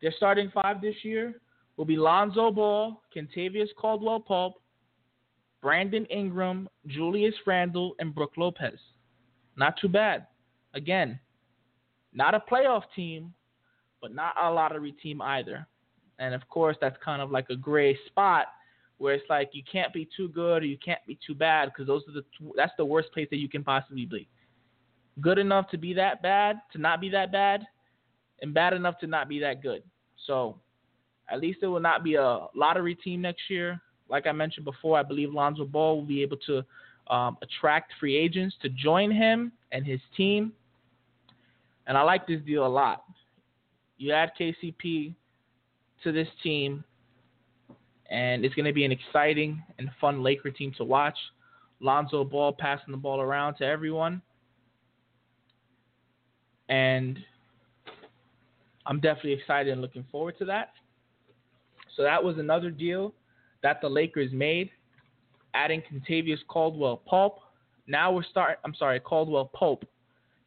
Their 0.01 0.13
starting 0.15 0.51
five 0.53 0.81
this 0.81 0.95
year 1.03 1.41
will 1.75 1.85
be 1.85 1.97
Lonzo 1.97 2.51
Ball, 2.51 3.01
Kentavious 3.15 3.69
Caldwell 3.77 4.19
Pope, 4.19 4.61
Brandon 5.61 6.05
Ingram, 6.05 6.69
Julius 6.87 7.35
Randle, 7.45 7.95
and 7.99 8.13
Brook 8.13 8.33
Lopez. 8.37 8.79
Not 9.55 9.75
too 9.79 9.89
bad. 9.89 10.27
Again, 10.73 11.19
not 12.13 12.35
a 12.35 12.43
playoff 12.51 12.83
team, 12.95 13.33
but 14.01 14.13
not 14.13 14.35
a 14.41 14.51
lottery 14.51 14.91
team 14.91 15.21
either. 15.21 15.67
And 16.19 16.33
of 16.33 16.47
course, 16.49 16.77
that's 16.79 16.97
kind 17.03 17.21
of 17.21 17.31
like 17.31 17.49
a 17.49 17.55
gray 17.55 17.97
spot 18.07 18.47
where 18.97 19.13
it's 19.13 19.29
like 19.29 19.49
you 19.53 19.63
can't 19.71 19.93
be 19.93 20.07
too 20.15 20.29
good 20.29 20.63
or 20.63 20.65
you 20.65 20.77
can't 20.83 21.05
be 21.07 21.17
too 21.25 21.35
bad 21.35 21.65
because 21.65 21.85
those 21.85 22.03
are 22.07 22.13
the 22.13 22.23
that's 22.55 22.73
the 22.77 22.85
worst 22.85 23.11
place 23.13 23.27
that 23.29 23.37
you 23.37 23.49
can 23.49 23.63
possibly 23.63 24.05
be. 24.05 24.27
Good 25.21 25.37
enough 25.37 25.69
to 25.71 25.77
be 25.77 25.93
that 25.93 26.21
bad, 26.21 26.61
to 26.73 26.77
not 26.77 27.01
be 27.01 27.09
that 27.09 27.31
bad, 27.31 27.65
and 28.41 28.53
bad 28.53 28.73
enough 28.73 28.99
to 28.99 29.07
not 29.07 29.27
be 29.29 29.39
that 29.39 29.61
good. 29.61 29.83
So, 30.25 30.57
at 31.29 31.39
least 31.41 31.59
it 31.61 31.67
will 31.67 31.79
not 31.79 32.03
be 32.03 32.15
a 32.15 32.47
lottery 32.55 32.95
team 32.95 33.21
next 33.21 33.49
year 33.49 33.81
like 34.09 34.27
I 34.27 34.31
mentioned 34.31 34.65
before, 34.65 34.97
I 34.97 35.03
believe 35.03 35.33
Lonzo 35.33 35.65
Ball 35.65 35.97
will 35.97 36.05
be 36.05 36.21
able 36.21 36.37
to 36.47 36.63
um, 37.13 37.37
attract 37.41 37.93
free 37.99 38.15
agents 38.15 38.55
to 38.61 38.69
join 38.69 39.11
him 39.11 39.51
and 39.71 39.85
his 39.85 39.99
team. 40.15 40.53
And 41.87 41.97
I 41.97 42.01
like 42.01 42.27
this 42.27 42.41
deal 42.45 42.65
a 42.65 42.67
lot. 42.67 43.03
You 43.97 44.13
add 44.13 44.31
KCP 44.39 45.15
to 46.03 46.11
this 46.11 46.27
team, 46.43 46.83
and 48.09 48.45
it's 48.45 48.55
going 48.55 48.65
to 48.65 48.73
be 48.73 48.85
an 48.85 48.91
exciting 48.91 49.61
and 49.79 49.89
fun 49.99 50.21
Laker 50.21 50.51
team 50.51 50.73
to 50.77 50.83
watch. 50.83 51.17
Lonzo 51.79 52.23
Ball 52.23 52.53
passing 52.53 52.91
the 52.91 52.97
ball 52.97 53.21
around 53.21 53.55
to 53.55 53.65
everyone. 53.65 54.21
And 56.69 57.17
I'm 58.87 58.99
definitely 59.01 59.33
excited 59.33 59.71
and 59.71 59.81
looking 59.81 60.05
forward 60.11 60.37
to 60.39 60.45
that. 60.45 60.71
So 61.95 62.03
that 62.03 62.23
was 62.23 62.37
another 62.37 62.71
deal 62.71 63.13
that 63.61 63.81
the 63.81 63.89
Lakers 63.89 64.31
made, 64.31 64.69
adding 65.53 65.83
Kentavious 65.91 66.39
Caldwell 66.47 67.01
Pope. 67.05 67.39
Now 67.87 68.11
we're 68.11 68.23
start. 68.23 68.59
I'm 68.63 68.75
sorry, 68.75 68.99
Caldwell 68.99 69.51
Pope. 69.53 69.83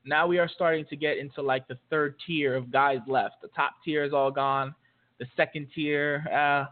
Now 0.07 0.27
we 0.27 0.39
are 0.39 0.49
starting 0.49 0.87
to 0.87 0.97
get 0.97 1.19
into 1.19 1.43
like 1.43 1.69
the 1.69 1.77
third 1.91 2.15
tier 2.27 2.55
of 2.55 2.73
guys 2.73 3.01
left. 3.07 3.43
The 3.43 3.49
top 3.49 3.73
tier 3.85 4.05
is 4.05 4.15
all 4.15 4.31
gone. 4.31 4.75
The 5.19 5.27
second 5.37 5.67
tier, 5.75 6.25
uh, 6.33 6.71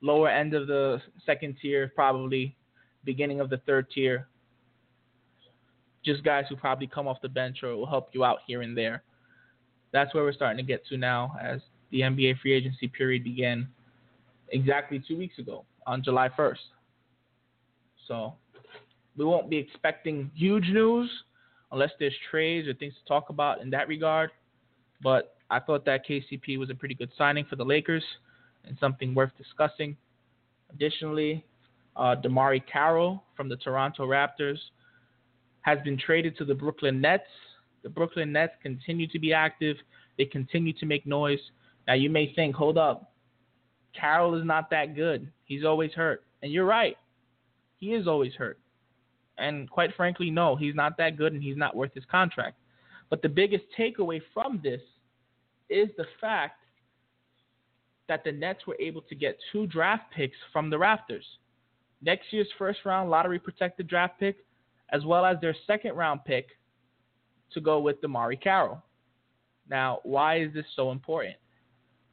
lower 0.00 0.30
end 0.30 0.54
of 0.54 0.66
the 0.66 1.02
second 1.26 1.56
tier, 1.60 1.92
probably 1.94 2.56
beginning 3.04 3.40
of 3.40 3.50
the 3.50 3.58
third 3.58 3.90
tier. 3.90 4.28
Just 6.02 6.24
guys 6.24 6.44
who 6.48 6.56
probably 6.56 6.86
come 6.86 7.06
off 7.06 7.20
the 7.20 7.28
bench 7.28 7.62
or 7.62 7.76
will 7.76 7.86
help 7.86 8.08
you 8.12 8.24
out 8.24 8.38
here 8.46 8.62
and 8.62 8.76
there. 8.76 9.02
That's 9.94 10.12
where 10.12 10.24
we're 10.24 10.32
starting 10.32 10.56
to 10.56 10.64
get 10.64 10.84
to 10.88 10.96
now 10.96 11.36
as 11.40 11.60
the 11.92 12.00
NBA 12.00 12.40
free 12.40 12.52
agency 12.52 12.88
period 12.88 13.22
began 13.22 13.68
exactly 14.48 15.00
two 15.06 15.16
weeks 15.16 15.38
ago 15.38 15.64
on 15.86 16.02
July 16.02 16.28
1st. 16.36 16.56
So 18.08 18.34
we 19.16 19.24
won't 19.24 19.48
be 19.48 19.56
expecting 19.56 20.32
huge 20.34 20.68
news 20.68 21.08
unless 21.70 21.90
there's 22.00 22.14
trades 22.28 22.66
or 22.66 22.74
things 22.74 22.92
to 22.94 23.08
talk 23.08 23.30
about 23.30 23.60
in 23.60 23.70
that 23.70 23.86
regard. 23.86 24.30
But 25.00 25.36
I 25.48 25.60
thought 25.60 25.84
that 25.84 26.04
KCP 26.04 26.58
was 26.58 26.70
a 26.70 26.74
pretty 26.74 26.96
good 26.96 27.10
signing 27.16 27.44
for 27.48 27.54
the 27.54 27.64
Lakers 27.64 28.04
and 28.64 28.76
something 28.80 29.14
worth 29.14 29.30
discussing. 29.38 29.96
Additionally, 30.72 31.44
uh, 31.94 32.16
DeMarre 32.20 32.60
Carroll 32.66 33.22
from 33.36 33.48
the 33.48 33.56
Toronto 33.56 34.08
Raptors 34.08 34.58
has 35.60 35.78
been 35.84 35.96
traded 35.96 36.36
to 36.38 36.44
the 36.44 36.54
Brooklyn 36.54 37.00
Nets. 37.00 37.22
The 37.84 37.90
Brooklyn 37.90 38.32
Nets 38.32 38.54
continue 38.62 39.06
to 39.08 39.18
be 39.18 39.32
active. 39.32 39.76
They 40.18 40.24
continue 40.24 40.72
to 40.72 40.86
make 40.86 41.06
noise. 41.06 41.38
Now 41.86 41.94
you 41.94 42.08
may 42.08 42.32
think, 42.34 42.56
hold 42.56 42.78
up, 42.78 43.12
Carroll 43.98 44.34
is 44.34 44.44
not 44.44 44.70
that 44.70 44.96
good. 44.96 45.30
He's 45.44 45.64
always 45.64 45.92
hurt. 45.92 46.24
And 46.42 46.50
you're 46.50 46.64
right. 46.64 46.96
He 47.78 47.92
is 47.94 48.08
always 48.08 48.32
hurt. 48.34 48.58
And 49.36 49.70
quite 49.70 49.94
frankly, 49.96 50.30
no, 50.30 50.56
he's 50.56 50.74
not 50.74 50.96
that 50.96 51.18
good 51.18 51.34
and 51.34 51.42
he's 51.42 51.56
not 51.56 51.76
worth 51.76 51.92
his 51.94 52.04
contract. 52.10 52.56
But 53.10 53.20
the 53.20 53.28
biggest 53.28 53.64
takeaway 53.78 54.20
from 54.32 54.60
this 54.62 54.80
is 55.68 55.88
the 55.98 56.06
fact 56.20 56.60
that 58.08 58.24
the 58.24 58.32
Nets 58.32 58.66
were 58.66 58.76
able 58.80 59.02
to 59.02 59.14
get 59.14 59.38
two 59.52 59.66
draft 59.66 60.04
picks 60.14 60.36
from 60.52 60.70
the 60.70 60.76
Raptors. 60.76 61.24
Next 62.02 62.32
year's 62.32 62.48
first 62.58 62.80
round 62.84 63.10
lottery 63.10 63.38
protected 63.38 63.88
draft 63.88 64.18
pick, 64.18 64.38
as 64.90 65.04
well 65.04 65.24
as 65.24 65.36
their 65.40 65.56
second 65.66 65.94
round 65.94 66.24
pick 66.24 66.48
to 67.52 67.60
go 67.60 67.78
with 67.78 68.00
DeMarre 68.00 68.40
Carroll. 68.40 68.82
Now, 69.68 70.00
why 70.02 70.40
is 70.40 70.52
this 70.52 70.66
so 70.74 70.90
important? 70.90 71.36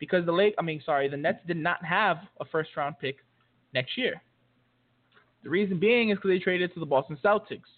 because 0.02 0.26
the 0.26 0.32
Lake, 0.32 0.56
I 0.58 0.63
mean, 0.63 0.82
sorry, 0.84 1.08
the 1.08 1.15
Nets 1.15 1.39
did 1.46 1.58
not 1.58 1.86
have 1.86 2.17
a 2.41 2.46
first 2.46 2.72
round 2.76 2.96
pick 3.00 3.17
next 3.72 3.98
year. 3.98 4.20
The 5.44 5.50
reason 5.50 5.80
being 5.80 6.10
is 6.10 6.17
because 6.17 6.32
they 6.32 6.39
traded 6.39 6.74
to 6.74 6.80
the 6.80 6.86
Boston 6.88 7.20
Celtics 7.24 7.70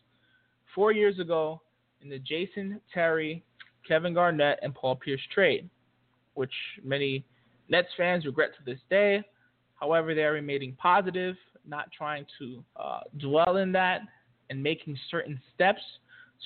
four 0.74 0.94
years 0.94 1.20
ago 1.20 1.62
in 2.02 2.10
the 2.10 2.20
Jason 2.20 2.80
Terry, 2.94 3.44
Kevin 3.86 4.14
Garnett, 4.14 4.58
and 4.62 4.74
Paul 4.74 4.96
Pierce 4.96 5.22
trade, 5.34 5.70
which 6.34 6.54
many 6.82 7.26
Nets 7.68 7.90
fans 7.98 8.26
regret 8.26 8.52
to 8.58 8.64
this 8.66 8.80
day. 8.90 9.22
However, 9.76 10.16
they 10.16 10.24
are 10.24 10.32
remaining 10.32 10.78
positive, 10.82 11.36
not 11.68 11.92
trying 11.92 12.26
to 12.40 12.64
uh, 12.78 13.02
dwell 13.20 13.58
in 13.58 13.74
that, 13.74 14.00
and 14.50 14.64
making 14.64 14.98
certain 15.12 15.42
steps 15.54 15.82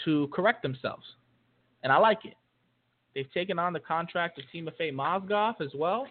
to 0.05 0.27
correct 0.33 0.61
themselves. 0.61 1.05
And 1.83 1.91
I 1.91 1.97
like 1.97 2.25
it. 2.25 2.35
They've 3.15 3.31
taken 3.33 3.57
on 3.57 3.73
the 3.73 3.79
contract 3.79 4.39
of 4.39 4.45
Timofey 4.53 4.93
Mozgov 4.93 5.61
as 5.61 5.71
well, 5.73 6.07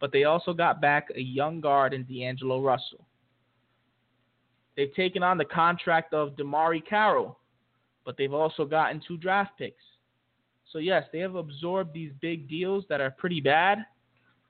but 0.00 0.12
they 0.12 0.24
also 0.24 0.52
got 0.52 0.80
back 0.80 1.08
a 1.14 1.20
young 1.20 1.60
guard 1.60 1.94
in 1.94 2.04
D'Angelo 2.04 2.60
Russell. 2.60 3.06
They've 4.76 4.94
taken 4.94 5.22
on 5.22 5.38
the 5.38 5.44
contract 5.44 6.14
of 6.14 6.36
DeMarre 6.36 6.86
Carroll, 6.86 7.38
but 8.04 8.16
they've 8.16 8.32
also 8.32 8.64
gotten 8.64 9.00
two 9.06 9.16
draft 9.16 9.52
picks. 9.58 9.82
So 10.72 10.78
yes, 10.78 11.04
they 11.12 11.18
have 11.20 11.34
absorbed 11.34 11.92
these 11.92 12.12
big 12.20 12.48
deals 12.48 12.84
that 12.88 13.00
are 13.00 13.10
pretty 13.10 13.40
bad. 13.40 13.84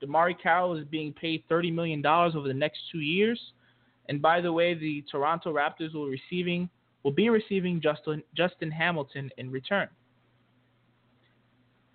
DeMarre 0.03 0.39
Carroll 0.41 0.75
is 0.75 0.85
being 0.85 1.13
paid 1.13 1.43
$30 1.49 1.73
million 1.73 2.05
over 2.05 2.47
the 2.47 2.53
next 2.53 2.79
two 2.91 2.99
years. 2.99 3.39
And 4.09 4.21
by 4.21 4.41
the 4.41 4.51
way, 4.51 4.73
the 4.73 5.03
Toronto 5.11 5.53
Raptors 5.53 5.93
will 5.93 6.05
be 6.05 6.19
receiving 6.29 6.69
will 7.03 7.11
be 7.11 7.29
receiving 7.29 7.81
Justin 7.81 8.23
Justin 8.35 8.71
Hamilton 8.71 9.29
in 9.37 9.51
return. 9.51 9.87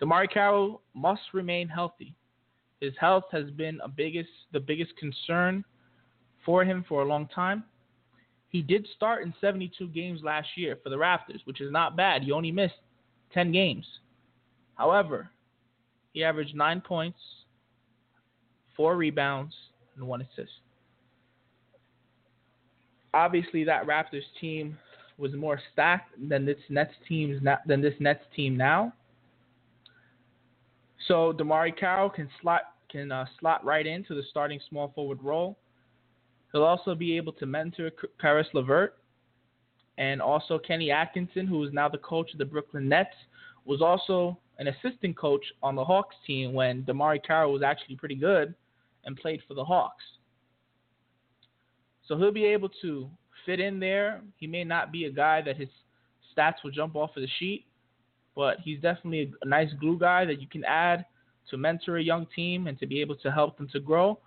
DeMarre 0.01 0.31
Carroll 0.31 0.81
must 0.93 1.21
remain 1.33 1.67
healthy. 1.67 2.13
His 2.81 2.93
health 2.99 3.23
has 3.31 3.49
been 3.51 3.79
biggest 3.95 4.29
the 4.53 4.59
biggest 4.59 4.91
concern 4.97 5.63
for 6.45 6.63
him 6.63 6.85
for 6.87 7.01
a 7.01 7.05
long 7.05 7.27
time. 7.27 7.63
He 8.49 8.61
did 8.61 8.87
start 8.95 9.23
in 9.23 9.33
72 9.41 9.87
games 9.89 10.21
last 10.23 10.47
year 10.55 10.77
for 10.81 10.89
the 10.89 10.95
Raptors, 10.95 11.45
which 11.45 11.59
is 11.59 11.71
not 11.71 11.97
bad. 11.97 12.23
He 12.23 12.31
only 12.31 12.51
missed 12.51 12.75
10 13.33 13.51
games. 13.51 13.85
However, 14.75 15.29
he 16.13 16.23
averaged 16.23 16.55
9 16.55 16.81
points, 16.81 17.19
4 18.77 18.95
rebounds, 18.95 19.53
and 19.95 20.07
1 20.07 20.21
assist. 20.21 20.51
Obviously, 23.13 23.63
that 23.65 23.85
Raptors 23.85 24.21
team 24.39 24.77
was 25.17 25.33
more 25.33 25.59
stacked 25.73 26.11
than 26.29 26.45
this 26.45 26.57
Nets 26.69 26.93
team 27.07 27.47
than 27.65 27.81
this 27.81 27.93
Nets 27.99 28.23
team 28.35 28.55
now. 28.55 28.93
So 31.07 31.33
DeMarre 31.33 31.77
Carroll 31.77 32.09
can 32.09 32.29
slot 32.41 32.73
can 32.89 33.11
uh, 33.11 33.25
slot 33.39 33.63
right 33.65 33.85
into 33.85 34.15
the 34.15 34.23
starting 34.29 34.59
small 34.69 34.91
forward 34.93 35.21
role. 35.21 35.57
He'll 36.51 36.63
also 36.63 36.95
be 36.95 37.17
able 37.17 37.33
to 37.33 37.45
mentor 37.45 37.91
Caris 38.21 38.47
LeVert 38.53 38.97
and 39.97 40.21
also 40.21 40.57
Kenny 40.57 40.91
Atkinson, 40.91 41.47
who 41.47 41.63
is 41.63 41.73
now 41.73 41.89
the 41.89 41.97
coach 41.97 42.31
of 42.31 42.37
the 42.37 42.45
Brooklyn 42.45 42.87
Nets, 42.87 43.15
was 43.65 43.81
also 43.81 44.37
an 44.59 44.67
assistant 44.67 45.17
coach 45.17 45.43
on 45.61 45.75
the 45.75 45.83
Hawks 45.83 46.15
team 46.25 46.53
when 46.53 46.83
DeMarre 46.83 47.23
Carroll 47.23 47.53
was 47.53 47.61
actually 47.63 47.95
pretty 47.95 48.15
good 48.15 48.53
and 49.05 49.17
played 49.17 49.41
for 49.47 49.53
the 49.53 49.63
Hawks. 49.63 50.03
So 52.07 52.17
he'll 52.17 52.31
be 52.31 52.45
able 52.45 52.69
to 52.81 53.09
fit 53.47 53.59
in 53.59 53.79
there. 53.79 54.21
He 54.35 54.45
may 54.45 54.63
not 54.63 54.91
be 54.91 55.05
a 55.05 55.09
guy 55.09 55.41
that 55.41 55.57
his 55.57 55.69
stats 56.37 56.55
will 56.63 56.69
jump 56.69 56.95
off 56.95 57.15
of 57.15 57.23
the 57.23 57.29
sheet, 57.39 57.65
but 58.35 58.57
he's 58.63 58.79
definitely 58.81 59.33
a, 59.41 59.47
nice 59.47 59.69
glue 59.79 59.97
guy 59.97 60.25
that 60.25 60.39
you 60.39 60.47
can 60.47 60.63
add 60.65 61.05
to 61.49 61.57
mentor 61.57 61.97
a 61.97 62.03
young 62.03 62.27
team 62.35 62.67
and 62.67 62.77
to 62.79 62.85
be 62.85 63.01
able 63.01 63.15
to 63.15 63.31
help 63.31 63.57
them 63.57 63.67
to 63.71 63.79
grow. 63.79 64.19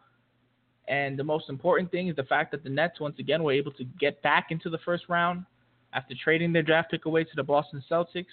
And 0.88 1.16
the 1.16 1.22
most 1.22 1.48
important 1.48 1.92
thing 1.92 2.08
is 2.08 2.16
the 2.16 2.24
fact 2.24 2.50
that 2.50 2.64
the 2.64 2.70
Nets 2.70 2.98
once 2.98 3.16
again 3.20 3.44
were 3.44 3.52
able 3.52 3.70
to 3.72 3.84
get 4.00 4.20
back 4.22 4.46
into 4.50 4.70
the 4.70 4.78
first 4.78 5.04
round 5.08 5.44
after 5.92 6.14
trading 6.24 6.52
their 6.52 6.62
draft 6.62 6.90
pick 6.90 7.04
away 7.04 7.22
to 7.22 7.30
the 7.36 7.42
Boston 7.42 7.84
Celtics. 7.88 8.24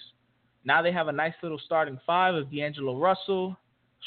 Now 0.64 0.82
they 0.82 0.90
have 0.90 1.08
a 1.08 1.12
nice 1.12 1.34
little 1.42 1.60
starting 1.64 2.00
five 2.04 2.34
of 2.34 2.50
D'Angelo 2.50 2.98
Russell, 2.98 3.56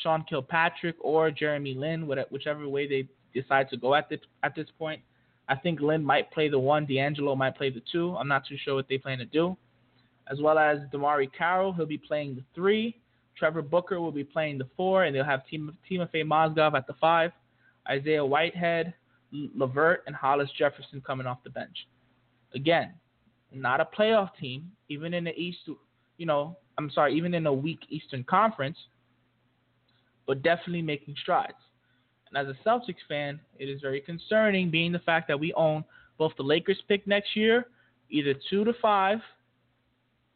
Sean 0.01 0.25
Kilpatrick, 0.27 0.95
or 0.99 1.31
Jeremy 1.31 1.75
Lin, 1.75 2.07
whichever 2.29 2.67
way 2.67 2.87
they 2.87 3.07
decide 3.39 3.69
to 3.69 3.77
go 3.77 3.93
at 3.93 4.09
this 4.09 4.19
at 4.43 4.55
this 4.55 4.67
point. 4.77 5.01
I 5.49 5.55
think 5.55 5.81
Lin 5.81 6.03
might 6.03 6.31
play 6.31 6.49
the 6.49 6.59
one, 6.59 6.85
D'Angelo 6.85 7.35
might 7.35 7.57
play 7.57 7.69
the 7.69 7.81
two. 7.91 8.15
I'm 8.15 8.27
not 8.27 8.45
too 8.47 8.57
sure 8.63 8.75
what 8.75 8.87
they 8.87 8.97
plan 8.97 9.17
to 9.19 9.25
do 9.25 9.57
as 10.31 10.39
well 10.39 10.57
as 10.57 10.79
DeMarre 10.93 11.31
Carroll. 11.37 11.73
He'll 11.73 11.85
be 11.85 11.97
playing 11.97 12.35
the 12.35 12.43
three. 12.55 12.97
Trevor 13.37 13.61
Booker 13.61 13.99
will 13.99 14.11
be 14.11 14.23
playing 14.23 14.57
the 14.57 14.67
four, 14.77 15.03
and 15.03 15.15
they'll 15.15 15.23
have 15.23 15.41
Tim- 15.49 15.77
Timofey 15.89 16.23
Mozgov 16.23 16.73
at 16.75 16.87
the 16.87 16.93
five. 16.93 17.31
Isaiah 17.89 18.23
Whitehead, 18.23 18.93
LeVert, 19.31 20.03
and 20.07 20.15
Hollis 20.15 20.49
Jefferson 20.57 21.01
coming 21.01 21.25
off 21.25 21.43
the 21.43 21.49
bench. 21.49 21.87
Again, 22.53 22.93
not 23.51 23.81
a 23.81 23.85
playoff 23.97 24.29
team, 24.39 24.71
even 24.89 25.13
in 25.13 25.23
the 25.23 25.35
East. 25.35 25.59
You 26.17 26.25
know, 26.25 26.57
I'm 26.77 26.91
sorry, 26.91 27.15
even 27.15 27.33
in 27.33 27.47
a 27.47 27.53
weak 27.53 27.79
Eastern 27.89 28.23
Conference, 28.23 28.77
but 30.27 30.43
definitely 30.43 30.81
making 30.81 31.15
strides. 31.21 31.53
And 32.33 32.47
as 32.47 32.55
a 32.55 32.67
Celtics 32.67 32.95
fan, 33.07 33.39
it 33.59 33.65
is 33.65 33.81
very 33.81 34.01
concerning, 34.01 34.71
being 34.71 34.91
the 34.91 34.99
fact 34.99 35.27
that 35.27 35.39
we 35.39 35.53
own 35.53 35.83
both 36.17 36.31
the 36.37 36.43
Lakers 36.43 36.81
pick 36.87 37.05
next 37.07 37.35
year, 37.35 37.67
either 38.09 38.33
two 38.49 38.63
to 38.63 38.73
five, 38.81 39.19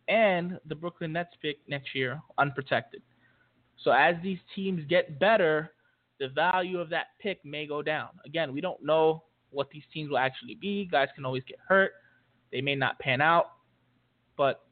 and 0.07 0.59
the 0.67 0.75
Brooklyn 0.75 1.13
Nets 1.13 1.31
pick 1.41 1.57
next 1.67 1.95
year 1.95 2.21
unprotected. 2.37 3.01
So 3.83 3.91
as 3.91 4.15
these 4.23 4.39
teams 4.55 4.83
get 4.87 5.19
better, 5.19 5.71
the 6.19 6.29
value 6.29 6.79
of 6.79 6.89
that 6.89 7.07
pick 7.19 7.43
may 7.43 7.65
go 7.67 7.81
down. 7.81 8.09
Again, 8.25 8.53
we 8.53 8.61
don't 8.61 8.83
know 8.83 9.23
what 9.51 9.69
these 9.69 9.83
teams 9.93 10.09
will 10.09 10.17
actually 10.17 10.55
be. 10.55 10.87
Guys 10.91 11.07
can 11.15 11.25
always 11.25 11.43
get 11.47 11.57
hurt. 11.67 11.91
They 12.51 12.61
may 12.61 12.75
not 12.75 12.99
pan 12.99 13.21
out, 13.21 13.51
but 14.37 14.65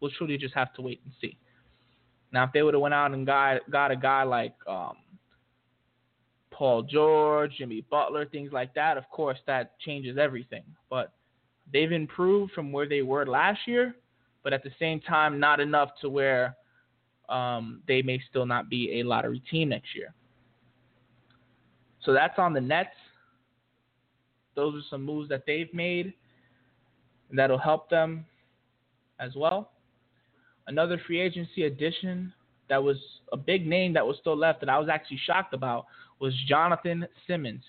we'll 0.00 0.10
truly 0.16 0.36
just 0.36 0.54
have 0.54 0.72
to 0.74 0.82
wait 0.82 1.00
and 1.04 1.12
see. 1.20 1.38
Now, 2.32 2.44
if 2.44 2.50
they 2.52 2.62
would 2.62 2.74
have 2.74 2.80
went 2.80 2.94
out 2.94 3.12
and 3.12 3.26
got 3.26 3.70
got 3.70 3.90
a 3.90 3.96
guy 3.96 4.22
like 4.22 4.54
um, 4.66 4.96
Paul 6.52 6.82
George, 6.82 7.52
Jimmy 7.58 7.84
Butler, 7.90 8.26
things 8.26 8.52
like 8.52 8.74
that, 8.74 8.96
of 8.96 9.08
course 9.10 9.38
that 9.46 9.78
changes 9.80 10.18
everything. 10.18 10.62
But 10.88 11.12
they've 11.72 11.90
improved 11.90 12.52
from 12.52 12.70
where 12.70 12.88
they 12.88 13.02
were 13.02 13.26
last 13.26 13.60
year 13.66 13.96
but 14.42 14.52
at 14.52 14.62
the 14.62 14.70
same 14.78 15.00
time, 15.00 15.38
not 15.38 15.60
enough 15.60 15.90
to 16.00 16.08
where 16.08 16.56
um, 17.28 17.82
they 17.86 18.02
may 18.02 18.20
still 18.28 18.46
not 18.46 18.68
be 18.68 19.00
a 19.00 19.04
lottery 19.04 19.42
team 19.50 19.68
next 19.68 19.94
year. 19.94 20.12
So 22.04 22.12
that's 22.12 22.38
on 22.38 22.52
the 22.52 22.60
Nets. 22.60 22.90
Those 24.54 24.74
are 24.74 24.86
some 24.90 25.04
moves 25.04 25.28
that 25.28 25.44
they've 25.46 25.72
made 25.72 26.12
that'll 27.30 27.58
help 27.58 27.88
them 27.88 28.26
as 29.20 29.32
well. 29.36 29.70
Another 30.66 31.00
free 31.06 31.20
agency 31.20 31.64
addition 31.64 32.32
that 32.68 32.82
was 32.82 32.96
a 33.32 33.36
big 33.36 33.66
name 33.66 33.92
that 33.94 34.06
was 34.06 34.16
still 34.20 34.36
left 34.36 34.60
that 34.60 34.68
I 34.68 34.78
was 34.78 34.88
actually 34.88 35.20
shocked 35.24 35.54
about 35.54 35.86
was 36.22 36.32
Jonathan 36.46 37.04
Simmons. 37.26 37.64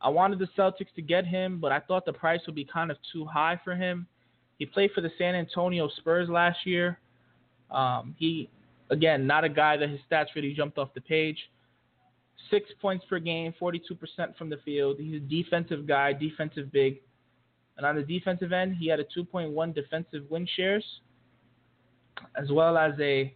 I 0.00 0.08
wanted 0.08 0.40
the 0.40 0.48
Celtics 0.58 0.92
to 0.96 1.02
get 1.02 1.24
him, 1.24 1.60
but 1.60 1.70
I 1.70 1.78
thought 1.78 2.04
the 2.04 2.12
price 2.12 2.40
would 2.46 2.56
be 2.56 2.64
kind 2.64 2.90
of 2.90 2.96
too 3.12 3.24
high 3.24 3.60
for 3.62 3.76
him. 3.76 4.08
He 4.58 4.66
played 4.66 4.90
for 4.92 5.00
the 5.00 5.12
San 5.16 5.36
Antonio 5.36 5.88
Spurs 5.98 6.28
last 6.28 6.66
year. 6.66 6.98
Um, 7.70 8.16
he, 8.18 8.50
again, 8.90 9.24
not 9.24 9.44
a 9.44 9.48
guy 9.48 9.76
that 9.76 9.88
his 9.88 10.00
stats 10.10 10.26
really 10.34 10.52
jumped 10.52 10.78
off 10.78 10.92
the 10.94 11.00
page. 11.00 11.38
Six 12.50 12.68
points 12.80 13.04
per 13.08 13.20
game, 13.20 13.54
42% 13.60 13.78
from 14.36 14.50
the 14.50 14.58
field. 14.64 14.96
He's 14.98 15.14
a 15.14 15.20
defensive 15.20 15.86
guy, 15.86 16.12
defensive 16.12 16.72
big. 16.72 17.00
And 17.76 17.86
on 17.86 17.94
the 17.94 18.02
defensive 18.02 18.52
end, 18.52 18.74
he 18.76 18.88
had 18.88 18.98
a 18.98 19.04
2.1 19.16 19.74
defensive 19.76 20.24
win 20.28 20.48
shares, 20.56 20.84
as 22.36 22.50
well 22.50 22.76
as 22.76 22.94
a 22.98 23.32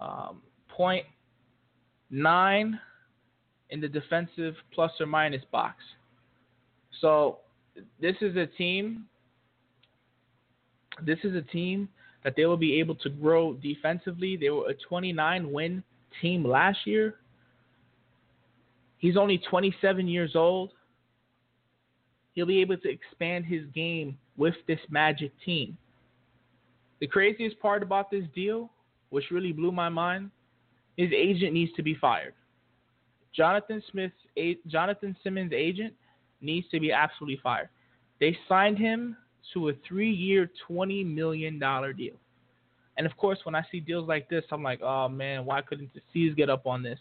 um, 0.00 0.42
0.9 0.76 2.80
in 3.70 3.80
the 3.80 3.88
defensive 3.88 4.54
plus 4.72 4.92
or 5.00 5.06
minus 5.06 5.42
box. 5.52 5.76
So 7.00 7.38
this 8.00 8.16
is 8.20 8.36
a 8.36 8.46
team 8.46 9.06
this 11.04 11.18
is 11.24 11.34
a 11.34 11.42
team 11.42 11.88
that 12.24 12.34
they 12.36 12.46
will 12.46 12.56
be 12.56 12.78
able 12.80 12.94
to 12.96 13.08
grow 13.08 13.54
defensively. 13.54 14.36
They 14.36 14.50
were 14.50 14.68
a 14.68 14.74
29 14.88 15.52
win 15.52 15.82
team 16.20 16.44
last 16.44 16.78
year. 16.84 17.16
He's 18.98 19.16
only 19.16 19.38
27 19.38 20.08
years 20.08 20.34
old. 20.34 20.70
He'll 22.34 22.46
be 22.46 22.60
able 22.60 22.76
to 22.78 22.90
expand 22.90 23.44
his 23.44 23.62
game 23.74 24.18
with 24.36 24.54
this 24.66 24.80
Magic 24.90 25.32
team. 25.44 25.76
The 27.00 27.06
craziest 27.06 27.58
part 27.60 27.82
about 27.82 28.10
this 28.10 28.24
deal, 28.34 28.70
which 29.10 29.30
really 29.30 29.52
blew 29.52 29.70
my 29.70 29.88
mind, 29.88 30.30
his 30.96 31.10
agent 31.12 31.52
needs 31.52 31.72
to 31.74 31.82
be 31.82 31.94
fired. 31.94 32.34
Jonathan 33.34 33.82
Smith's 33.90 34.14
Jonathan 34.66 35.16
Simmons' 35.22 35.52
agent 35.54 35.94
needs 36.40 36.68
to 36.70 36.80
be 36.80 36.92
absolutely 36.92 37.40
fired. 37.42 37.68
They 38.20 38.36
signed 38.48 38.78
him 38.78 39.16
to 39.54 39.68
a 39.68 39.72
three 39.86 40.10
year, 40.10 40.50
$20 40.68 41.06
million 41.06 41.58
deal. 41.58 42.14
And 42.96 43.06
of 43.06 43.16
course, 43.16 43.38
when 43.44 43.54
I 43.54 43.64
see 43.70 43.80
deals 43.80 44.08
like 44.08 44.28
this, 44.28 44.44
I'm 44.50 44.62
like, 44.62 44.80
oh 44.82 45.08
man, 45.08 45.44
why 45.44 45.62
couldn't 45.62 45.94
the 45.94 46.00
C's 46.12 46.34
get 46.34 46.50
up 46.50 46.66
on 46.66 46.82
this? 46.82 46.98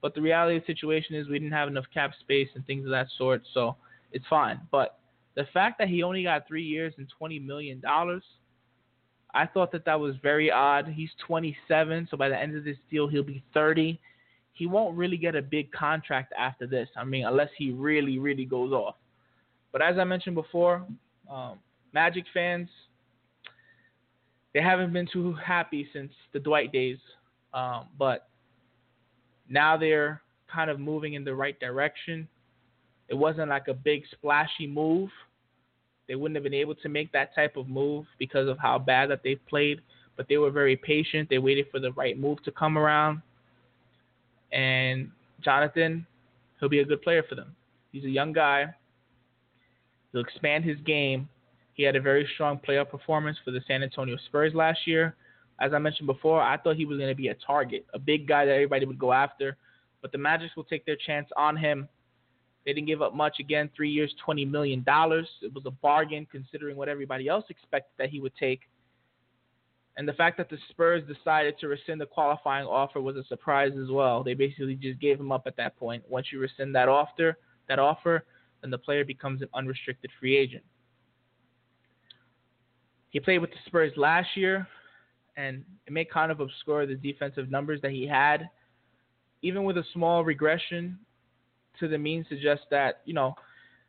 But 0.00 0.14
the 0.14 0.20
reality 0.20 0.56
of 0.56 0.62
the 0.66 0.72
situation 0.72 1.14
is 1.14 1.28
we 1.28 1.38
didn't 1.38 1.52
have 1.52 1.68
enough 1.68 1.84
cap 1.94 2.12
space 2.20 2.48
and 2.54 2.66
things 2.66 2.84
of 2.84 2.90
that 2.90 3.06
sort, 3.16 3.42
so 3.54 3.76
it's 4.10 4.26
fine. 4.28 4.60
But 4.72 4.98
the 5.36 5.46
fact 5.54 5.78
that 5.78 5.88
he 5.88 6.02
only 6.02 6.24
got 6.24 6.48
three 6.48 6.64
years 6.64 6.92
and 6.98 7.06
$20 7.20 7.44
million, 7.44 7.80
I 9.32 9.46
thought 9.46 9.70
that 9.72 9.84
that 9.84 9.98
was 9.98 10.16
very 10.20 10.50
odd. 10.50 10.88
He's 10.88 11.10
27, 11.24 12.08
so 12.10 12.16
by 12.16 12.28
the 12.28 12.36
end 12.38 12.56
of 12.56 12.64
this 12.64 12.76
deal, 12.90 13.06
he'll 13.06 13.22
be 13.22 13.44
30. 13.54 13.98
He 14.52 14.66
won't 14.66 14.96
really 14.96 15.16
get 15.16 15.34
a 15.34 15.42
big 15.42 15.72
contract 15.72 16.32
after 16.38 16.66
this. 16.66 16.88
I 16.96 17.04
mean, 17.04 17.24
unless 17.26 17.48
he 17.56 17.70
really, 17.72 18.18
really 18.18 18.44
goes 18.44 18.72
off. 18.72 18.96
But 19.72 19.82
as 19.82 19.98
I 19.98 20.04
mentioned 20.04 20.34
before, 20.34 20.84
um, 21.30 21.58
Magic 21.94 22.24
fans, 22.32 22.68
they 24.54 24.60
haven't 24.60 24.92
been 24.92 25.08
too 25.10 25.32
happy 25.34 25.88
since 25.92 26.12
the 26.32 26.38
Dwight 26.38 26.72
days, 26.72 26.98
um, 27.54 27.86
but 27.98 28.28
now 29.48 29.76
they're 29.76 30.20
kind 30.52 30.70
of 30.70 30.78
moving 30.78 31.14
in 31.14 31.24
the 31.24 31.34
right 31.34 31.58
direction. 31.58 32.28
It 33.08 33.14
wasn't 33.14 33.48
like 33.48 33.68
a 33.68 33.74
big 33.74 34.02
splashy 34.12 34.66
move. 34.66 35.10
They 36.08 36.14
wouldn't 36.14 36.36
have 36.36 36.44
been 36.44 36.54
able 36.54 36.74
to 36.76 36.88
make 36.88 37.12
that 37.12 37.34
type 37.34 37.56
of 37.56 37.68
move 37.68 38.06
because 38.18 38.48
of 38.48 38.58
how 38.58 38.78
bad 38.78 39.10
that 39.10 39.20
they've 39.24 39.44
played. 39.48 39.80
but 40.16 40.28
they 40.28 40.36
were 40.36 40.50
very 40.50 40.76
patient. 40.76 41.28
They 41.28 41.38
waited 41.38 41.66
for 41.70 41.80
the 41.80 41.92
right 41.92 42.18
move 42.18 42.42
to 42.44 42.52
come 42.52 42.76
around. 42.76 43.22
And 44.52 45.10
Jonathan, 45.42 46.06
he'll 46.60 46.68
be 46.68 46.80
a 46.80 46.84
good 46.84 47.02
player 47.02 47.22
for 47.28 47.34
them. 47.34 47.54
He's 47.90 48.04
a 48.04 48.10
young 48.10 48.32
guy. 48.32 48.74
He'll 50.12 50.20
expand 50.20 50.64
his 50.64 50.78
game. 50.84 51.28
He 51.74 51.82
had 51.82 51.96
a 51.96 52.00
very 52.00 52.28
strong 52.34 52.60
playoff 52.66 52.90
performance 52.90 53.38
for 53.44 53.50
the 53.50 53.60
San 53.66 53.82
Antonio 53.82 54.16
Spurs 54.26 54.54
last 54.54 54.86
year. 54.86 55.16
As 55.60 55.72
I 55.72 55.78
mentioned 55.78 56.06
before, 56.06 56.42
I 56.42 56.56
thought 56.56 56.76
he 56.76 56.84
was 56.84 56.98
going 56.98 57.08
to 57.08 57.14
be 57.16 57.28
a 57.28 57.34
target, 57.34 57.86
a 57.94 57.98
big 57.98 58.26
guy 58.28 58.44
that 58.44 58.52
everybody 58.52 58.84
would 58.84 58.98
go 58.98 59.12
after. 59.12 59.56
But 60.02 60.12
the 60.12 60.18
Magic 60.18 60.50
will 60.56 60.64
take 60.64 60.84
their 60.84 60.96
chance 60.96 61.28
on 61.36 61.56
him. 61.56 61.88
They 62.64 62.72
didn't 62.72 62.88
give 62.88 63.02
up 63.02 63.14
much. 63.14 63.38
Again, 63.40 63.70
three 63.74 63.90
years, 63.90 64.14
$20 64.26 64.48
million. 64.50 64.84
It 64.86 65.54
was 65.54 65.64
a 65.66 65.70
bargain 65.70 66.26
considering 66.30 66.76
what 66.76 66.88
everybody 66.88 67.28
else 67.28 67.44
expected 67.48 67.92
that 67.98 68.10
he 68.10 68.20
would 68.20 68.34
take. 68.36 68.60
And 69.96 70.08
the 70.08 70.14
fact 70.14 70.38
that 70.38 70.48
the 70.48 70.56
Spurs 70.70 71.02
decided 71.06 71.58
to 71.58 71.68
rescind 71.68 72.00
the 72.00 72.06
qualifying 72.06 72.66
offer 72.66 73.00
was 73.00 73.16
a 73.16 73.24
surprise 73.24 73.72
as 73.80 73.90
well. 73.90 74.22
They 74.22 74.34
basically 74.34 74.74
just 74.74 75.00
gave 75.00 75.20
him 75.20 75.30
up 75.30 75.42
at 75.46 75.56
that 75.56 75.76
point. 75.76 76.02
Once 76.08 76.28
you 76.32 76.38
rescind 76.38 76.74
that 76.74 76.88
offer, 76.88 77.36
that 77.68 77.78
offer, 77.78 78.24
then 78.62 78.70
the 78.70 78.78
player 78.78 79.04
becomes 79.04 79.42
an 79.42 79.48
unrestricted 79.52 80.10
free 80.18 80.36
agent. 80.36 80.64
He 83.10 83.20
played 83.20 83.38
with 83.38 83.50
the 83.50 83.56
Spurs 83.66 83.92
last 83.96 84.28
year, 84.34 84.66
and 85.36 85.62
it 85.86 85.92
may 85.92 86.06
kind 86.06 86.32
of 86.32 86.40
obscure 86.40 86.86
the 86.86 86.94
defensive 86.94 87.50
numbers 87.50 87.80
that 87.82 87.90
he 87.90 88.06
had. 88.06 88.48
Even 89.42 89.64
with 89.64 89.76
a 89.76 89.84
small 89.92 90.24
regression 90.24 90.98
to 91.80 91.88
the 91.88 91.98
mean, 91.98 92.24
suggests 92.28 92.64
that 92.70 93.02
you 93.04 93.12
know 93.12 93.34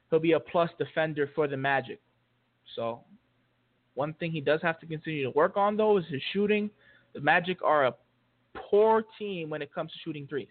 he'll 0.10 0.20
be 0.20 0.34
a 0.34 0.39
plus 0.39 0.70
defender 0.78 1.30
for 1.34 1.47
the 1.47 1.56
Magic. 1.56 2.01
So 2.76 3.04
one 3.95 4.13
thing 4.15 4.31
he 4.31 4.41
does 4.41 4.61
have 4.61 4.79
to 4.79 4.85
continue 4.85 5.23
to 5.23 5.29
work 5.31 5.57
on, 5.57 5.77
though, 5.77 5.97
is 5.97 6.05
his 6.09 6.21
shooting. 6.31 6.69
The 7.13 7.21
Magic 7.21 7.63
are 7.63 7.85
a 7.85 7.93
poor 8.55 9.03
team 9.19 9.49
when 9.49 9.61
it 9.61 9.73
comes 9.73 9.91
to 9.91 9.97
shooting 10.03 10.27
threes. 10.27 10.47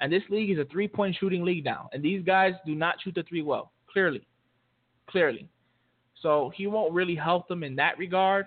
And 0.00 0.12
this 0.12 0.22
league 0.30 0.50
is 0.50 0.58
a 0.58 0.64
three 0.66 0.88
point 0.88 1.16
shooting 1.18 1.44
league 1.44 1.64
now. 1.64 1.88
And 1.92 2.02
these 2.02 2.24
guys 2.24 2.52
do 2.66 2.74
not 2.74 2.96
shoot 3.02 3.14
the 3.14 3.22
three 3.22 3.42
well, 3.42 3.72
clearly. 3.90 4.26
Clearly. 5.08 5.48
So 6.20 6.52
he 6.56 6.66
won't 6.66 6.92
really 6.92 7.14
help 7.14 7.48
them 7.48 7.62
in 7.62 7.76
that 7.76 7.98
regard, 7.98 8.46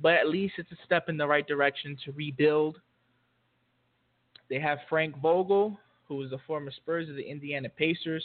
but 0.00 0.14
at 0.14 0.28
least 0.28 0.54
it's 0.58 0.70
a 0.72 0.76
step 0.84 1.08
in 1.08 1.16
the 1.16 1.26
right 1.26 1.46
direction 1.46 1.96
to 2.04 2.12
rebuild. 2.12 2.80
They 4.48 4.60
have 4.60 4.78
Frank 4.88 5.20
Vogel, 5.20 5.78
who 6.06 6.16
was 6.16 6.30
the 6.30 6.38
former 6.46 6.70
Spurs 6.70 7.08
of 7.08 7.16
the 7.16 7.28
Indiana 7.28 7.68
Pacers. 7.68 8.24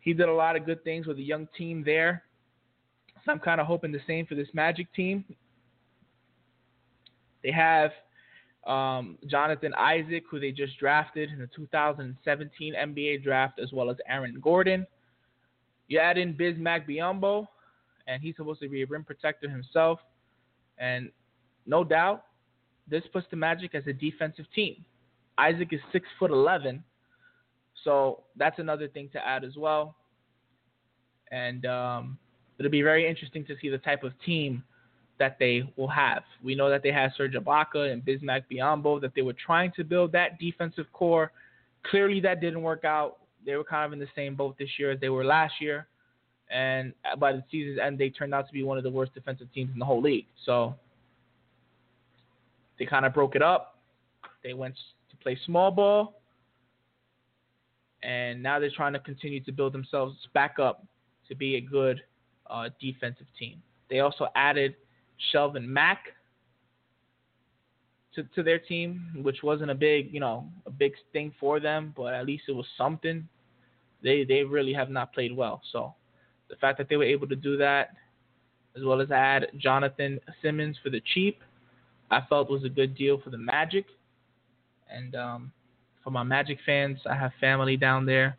He 0.00 0.12
did 0.12 0.28
a 0.28 0.32
lot 0.32 0.56
of 0.56 0.64
good 0.64 0.82
things 0.84 1.06
with 1.06 1.18
a 1.18 1.22
young 1.22 1.48
team 1.58 1.82
there. 1.84 2.22
So 3.24 3.32
I'm 3.32 3.38
kind 3.38 3.60
of 3.60 3.66
hoping 3.66 3.92
the 3.92 4.00
same 4.06 4.26
for 4.26 4.34
this 4.34 4.48
Magic 4.54 4.92
team. 4.94 5.24
They 7.42 7.52
have 7.52 7.90
um, 8.66 9.18
Jonathan 9.26 9.72
Isaac, 9.74 10.24
who 10.30 10.38
they 10.38 10.52
just 10.52 10.78
drafted 10.78 11.30
in 11.30 11.38
the 11.38 11.48
2017 11.54 12.74
NBA 12.74 13.22
draft, 13.22 13.58
as 13.58 13.72
well 13.72 13.90
as 13.90 13.96
Aaron 14.08 14.38
Gordon. 14.42 14.86
You 15.88 15.98
add 15.98 16.18
in 16.18 16.34
Bismack 16.34 16.88
Biyombo, 16.88 17.46
and 18.06 18.22
he's 18.22 18.36
supposed 18.36 18.60
to 18.60 18.68
be 18.68 18.82
a 18.82 18.86
rim 18.86 19.04
protector 19.04 19.48
himself. 19.48 20.00
And 20.78 21.10
no 21.66 21.84
doubt, 21.84 22.24
this 22.88 23.02
puts 23.12 23.26
the 23.30 23.36
Magic 23.36 23.74
as 23.74 23.86
a 23.86 23.92
defensive 23.92 24.46
team. 24.54 24.84
Isaac 25.38 25.68
is 25.72 25.80
six 25.92 26.06
foot 26.18 26.30
eleven, 26.30 26.84
so 27.84 28.24
that's 28.36 28.58
another 28.58 28.88
thing 28.88 29.08
to 29.12 29.26
add 29.26 29.42
as 29.42 29.56
well. 29.56 29.96
And 31.30 31.64
um, 31.66 32.18
it'll 32.60 32.70
be 32.70 32.82
very 32.82 33.08
interesting 33.08 33.44
to 33.46 33.56
see 33.60 33.70
the 33.70 33.78
type 33.78 34.04
of 34.04 34.12
team 34.24 34.62
that 35.18 35.38
they 35.38 35.62
will 35.76 35.88
have. 35.88 36.22
We 36.42 36.54
know 36.54 36.70
that 36.70 36.82
they 36.82 36.92
have 36.92 37.12
Serge 37.16 37.32
Ibaka 37.32 37.92
and 37.92 38.04
Bismack 38.04 38.44
Biyombo, 38.52 39.00
that 39.00 39.12
they 39.16 39.22
were 39.22 39.34
trying 39.34 39.72
to 39.76 39.82
build 39.82 40.12
that 40.12 40.38
defensive 40.38 40.86
core. 40.92 41.32
Clearly, 41.90 42.20
that 42.20 42.40
didn't 42.40 42.62
work 42.62 42.84
out. 42.84 43.18
They 43.44 43.56
were 43.56 43.64
kind 43.64 43.86
of 43.86 43.92
in 43.92 43.98
the 43.98 44.08
same 44.14 44.34
boat 44.34 44.56
this 44.58 44.68
year 44.78 44.92
as 44.92 45.00
they 45.00 45.08
were 45.08 45.24
last 45.24 45.54
year. 45.60 45.86
And 46.50 46.92
by 47.18 47.32
the 47.32 47.42
season's 47.50 47.78
end, 47.78 47.98
they 47.98 48.10
turned 48.10 48.34
out 48.34 48.46
to 48.46 48.52
be 48.52 48.62
one 48.62 48.76
of 48.76 48.84
the 48.84 48.90
worst 48.90 49.14
defensive 49.14 49.48
teams 49.54 49.70
in 49.72 49.78
the 49.78 49.84
whole 49.84 50.02
league. 50.02 50.26
So 50.44 50.74
they 52.78 52.84
kind 52.86 53.06
of 53.06 53.14
broke 53.14 53.36
it 53.36 53.42
up. 53.42 53.78
They 54.42 54.52
went 54.52 54.74
to 55.10 55.16
play 55.18 55.38
small 55.46 55.70
ball. 55.70 56.20
And 58.02 58.42
now 58.42 58.58
they're 58.58 58.70
trying 58.74 58.94
to 58.94 58.98
continue 58.98 59.40
to 59.44 59.52
build 59.52 59.72
themselves 59.72 60.16
back 60.34 60.58
up 60.58 60.84
to 61.28 61.34
be 61.36 61.56
a 61.56 61.60
good 61.60 62.02
uh, 62.50 62.68
defensive 62.80 63.26
team. 63.38 63.62
They 63.88 64.00
also 64.00 64.28
added 64.34 64.74
Shelvin 65.32 65.66
Mack 65.66 66.06
to, 68.14 68.24
to 68.34 68.42
their 68.42 68.58
team, 68.58 69.20
which 69.22 69.42
wasn't 69.42 69.70
a 69.70 69.74
big, 69.74 70.12
you 70.12 70.20
know, 70.20 70.46
a 70.66 70.70
big 70.70 70.92
thing 71.12 71.32
for 71.38 71.60
them, 71.60 71.94
but 71.96 72.14
at 72.14 72.26
least 72.26 72.44
it 72.48 72.52
was 72.52 72.66
something. 72.76 73.26
They 74.02 74.24
they 74.24 74.42
really 74.42 74.72
have 74.72 74.90
not 74.90 75.12
played 75.12 75.36
well. 75.36 75.60
So 75.72 75.94
the 76.48 76.56
fact 76.56 76.78
that 76.78 76.88
they 76.88 76.96
were 76.96 77.04
able 77.04 77.28
to 77.28 77.36
do 77.36 77.56
that, 77.58 77.90
as 78.76 78.82
well 78.82 79.00
as 79.00 79.10
add 79.10 79.46
Jonathan 79.58 80.18
Simmons 80.42 80.76
for 80.82 80.90
the 80.90 81.02
cheap, 81.14 81.40
I 82.10 82.20
felt 82.28 82.50
was 82.50 82.64
a 82.64 82.68
good 82.68 82.96
deal 82.96 83.20
for 83.22 83.30
the 83.30 83.38
Magic. 83.38 83.86
And 84.90 85.14
um, 85.14 85.52
for 86.02 86.10
my 86.10 86.22
Magic 86.22 86.58
fans, 86.66 86.98
I 87.08 87.14
have 87.14 87.32
family 87.40 87.76
down 87.76 88.06
there. 88.06 88.36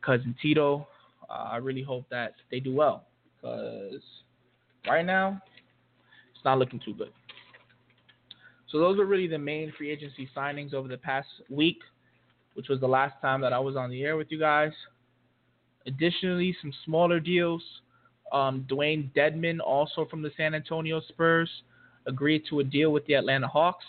Cousin 0.00 0.34
Tito, 0.40 0.88
uh, 1.28 1.48
I 1.50 1.56
really 1.56 1.82
hope 1.82 2.04
that 2.10 2.34
they 2.50 2.60
do 2.60 2.74
well 2.74 3.04
because 3.36 4.02
right 4.86 5.04
now 5.04 5.40
it's 6.34 6.44
not 6.44 6.58
looking 6.58 6.80
too 6.84 6.94
good. 6.94 7.12
So 8.68 8.78
those 8.78 8.98
are 8.98 9.04
really 9.04 9.26
the 9.26 9.38
main 9.38 9.72
free 9.76 9.90
agency 9.90 10.28
signings 10.34 10.72
over 10.72 10.88
the 10.88 10.96
past 10.96 11.28
week, 11.50 11.78
which 12.54 12.68
was 12.68 12.80
the 12.80 12.88
last 12.88 13.14
time 13.20 13.40
that 13.42 13.52
I 13.52 13.58
was 13.58 13.76
on 13.76 13.90
the 13.90 14.02
air 14.02 14.16
with 14.16 14.28
you 14.30 14.38
guys. 14.38 14.72
Additionally, 15.86 16.56
some 16.60 16.72
smaller 16.84 17.20
deals. 17.20 17.62
Um, 18.32 18.66
Dewayne 18.70 19.10
Dedmon, 19.14 19.60
also 19.60 20.06
from 20.06 20.22
the 20.22 20.30
San 20.38 20.54
Antonio 20.54 21.02
Spurs, 21.08 21.50
agreed 22.06 22.44
to 22.48 22.60
a 22.60 22.64
deal 22.64 22.92
with 22.92 23.04
the 23.06 23.14
Atlanta 23.14 23.46
Hawks. 23.46 23.84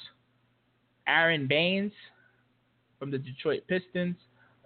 Aron 1.08 1.48
Baynes 1.48 1.94
from 3.00 3.10
the 3.10 3.18
Detroit 3.18 3.62
Pistons 3.68 4.16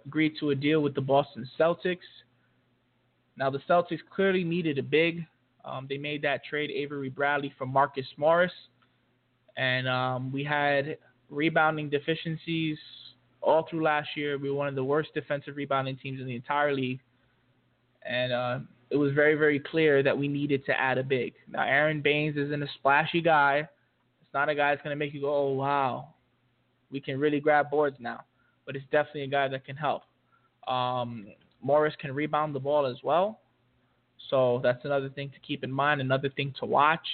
agreed 0.04 0.34
to 0.40 0.50
a 0.50 0.54
deal 0.54 0.80
with 0.80 0.94
the 0.94 1.00
Boston 1.00 1.48
Celtics. 1.58 1.98
Now, 3.38 3.50
the 3.50 3.60
Celtics 3.70 4.00
clearly 4.14 4.42
needed 4.42 4.78
a 4.78 4.82
big. 4.82 5.24
Um, 5.64 5.86
they 5.88 5.96
made 5.96 6.22
that 6.22 6.44
trade 6.44 6.70
Avery 6.70 7.08
Bradley 7.08 7.52
for 7.56 7.66
Marcus 7.66 8.06
Morris. 8.16 8.52
And 9.56 9.88
um, 9.88 10.32
we 10.32 10.42
had 10.42 10.98
rebounding 11.30 11.88
deficiencies 11.88 12.78
all 13.40 13.66
through 13.70 13.84
last 13.84 14.08
year. 14.16 14.38
We 14.38 14.50
were 14.50 14.56
one 14.56 14.66
of 14.66 14.74
the 14.74 14.82
worst 14.82 15.10
defensive 15.14 15.56
rebounding 15.56 15.96
teams 15.96 16.20
in 16.20 16.26
the 16.26 16.34
entire 16.34 16.74
league. 16.74 17.00
And 18.04 18.32
uh, 18.32 18.58
it 18.90 18.96
was 18.96 19.12
very, 19.12 19.34
very 19.34 19.60
clear 19.60 20.02
that 20.02 20.16
we 20.16 20.26
needed 20.26 20.66
to 20.66 20.72
add 20.78 20.98
a 20.98 21.04
big. 21.04 21.34
Now, 21.48 21.62
Aron 21.62 22.00
Baynes 22.00 22.36
isn't 22.36 22.62
a 22.62 22.68
splashy 22.78 23.20
guy. 23.20 23.68
It's 24.20 24.34
not 24.34 24.48
a 24.48 24.54
guy 24.54 24.70
that's 24.70 24.82
going 24.82 24.94
to 24.94 24.98
make 24.98 25.14
you 25.14 25.20
go, 25.20 25.34
oh, 25.34 25.52
wow, 25.52 26.14
we 26.90 27.00
can 27.00 27.20
really 27.20 27.38
grab 27.38 27.70
boards 27.70 27.96
now. 28.00 28.24
But 28.66 28.74
it's 28.74 28.84
definitely 28.90 29.22
a 29.22 29.28
guy 29.28 29.46
that 29.48 29.64
can 29.64 29.76
help. 29.76 30.02
Um, 30.66 31.28
Morris 31.62 31.94
can 32.00 32.14
rebound 32.14 32.54
the 32.54 32.60
ball 32.60 32.86
as 32.86 32.96
well. 33.02 33.40
So 34.30 34.60
that's 34.62 34.84
another 34.84 35.08
thing 35.08 35.30
to 35.30 35.40
keep 35.40 35.64
in 35.64 35.72
mind, 35.72 36.00
another 36.00 36.28
thing 36.30 36.54
to 36.60 36.66
watch. 36.66 37.06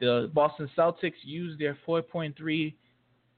The 0.00 0.30
Boston 0.32 0.70
Celtics 0.76 1.12
used 1.22 1.60
their 1.60 1.76
$4.3 1.86 2.74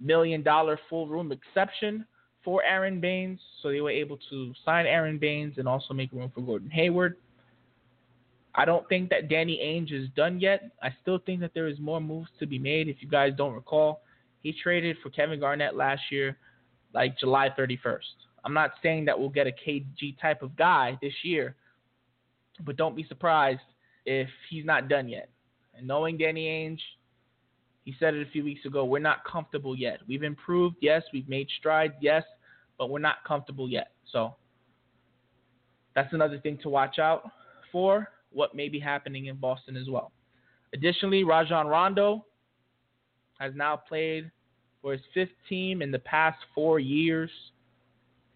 million 0.00 0.44
full 0.88 1.08
room 1.08 1.32
exception 1.32 2.06
for 2.44 2.62
Aron 2.64 3.00
Baynes. 3.00 3.40
so 3.62 3.70
they 3.70 3.80
were 3.80 3.90
able 3.90 4.18
to 4.30 4.52
sign 4.64 4.86
Aron 4.86 5.18
Baynes 5.18 5.54
and 5.56 5.66
also 5.66 5.94
make 5.94 6.12
room 6.12 6.30
for 6.34 6.42
Gordon 6.42 6.70
Hayward. 6.70 7.16
I 8.54 8.64
don't 8.64 8.88
think 8.88 9.10
that 9.10 9.28
Danny 9.28 9.58
Ainge 9.62 9.92
is 9.92 10.08
done 10.14 10.38
yet. 10.38 10.70
I 10.82 10.94
still 11.02 11.18
think 11.18 11.40
that 11.40 11.52
there 11.54 11.66
is 11.66 11.80
more 11.80 12.00
moves 12.00 12.28
to 12.38 12.46
be 12.46 12.58
made. 12.58 12.88
If 12.88 12.96
you 13.00 13.08
guys 13.08 13.32
don't 13.36 13.54
recall, 13.54 14.02
he 14.42 14.52
traded 14.62 14.96
for 15.02 15.10
Kevin 15.10 15.40
Garnett 15.40 15.74
last 15.74 16.02
year, 16.10 16.36
like 16.92 17.18
July 17.18 17.50
31st. 17.58 17.98
I'm 18.44 18.54
not 18.54 18.72
saying 18.82 19.06
that 19.06 19.18
we'll 19.18 19.30
get 19.30 19.46
a 19.46 19.52
KG 19.52 20.18
type 20.20 20.42
of 20.42 20.56
guy 20.56 20.98
this 21.00 21.14
year, 21.22 21.56
but 22.64 22.76
don't 22.76 22.94
be 22.94 23.04
surprised 23.08 23.60
if 24.04 24.28
he's 24.50 24.64
not 24.64 24.88
done 24.88 25.08
yet. 25.08 25.30
And 25.74 25.86
knowing 25.86 26.18
Danny 26.18 26.46
Ainge, 26.46 26.80
he 27.84 27.94
said 27.98 28.14
it 28.14 28.26
a 28.26 28.30
few 28.30 28.44
weeks 28.44 28.64
ago, 28.64 28.84
we're 28.84 28.98
not 28.98 29.24
comfortable 29.24 29.76
yet. 29.76 30.00
We've 30.06 30.22
improved, 30.22 30.76
yes, 30.80 31.02
we've 31.12 31.28
made 31.28 31.48
strides, 31.58 31.94
yes, 32.00 32.22
but 32.78 32.90
we're 32.90 32.98
not 32.98 33.16
comfortable 33.26 33.68
yet. 33.68 33.92
So 34.10 34.34
that's 35.94 36.12
another 36.12 36.38
thing 36.38 36.58
to 36.62 36.68
watch 36.68 36.98
out 36.98 37.30
for, 37.72 38.08
what 38.32 38.54
may 38.54 38.68
be 38.68 38.80
happening 38.80 39.26
in 39.26 39.36
Boston 39.36 39.76
as 39.76 39.88
well. 39.88 40.12
Additionally, 40.72 41.24
Rajon 41.24 41.66
Rondo 41.66 42.24
has 43.38 43.52
now 43.54 43.76
played 43.76 44.30
for 44.82 44.92
his 44.92 45.00
fifth 45.12 45.30
team 45.48 45.82
in 45.82 45.90
the 45.90 45.98
past 46.00 46.38
four 46.54 46.78
years. 46.78 47.30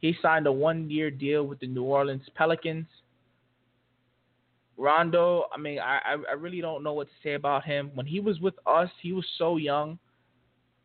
He 0.00 0.16
signed 0.22 0.46
a 0.46 0.52
one 0.52 0.90
year 0.90 1.10
deal 1.10 1.44
with 1.44 1.60
the 1.60 1.66
New 1.66 1.82
Orleans 1.82 2.22
Pelicans. 2.34 2.86
Rondo, 4.76 5.46
I 5.52 5.58
mean, 5.58 5.80
I 5.80 6.16
I 6.28 6.34
really 6.34 6.60
don't 6.60 6.84
know 6.84 6.92
what 6.92 7.08
to 7.08 7.14
say 7.22 7.34
about 7.34 7.64
him. 7.64 7.90
When 7.94 8.06
he 8.06 8.20
was 8.20 8.38
with 8.40 8.54
us, 8.64 8.88
he 9.02 9.12
was 9.12 9.26
so 9.36 9.56
young, 9.56 9.98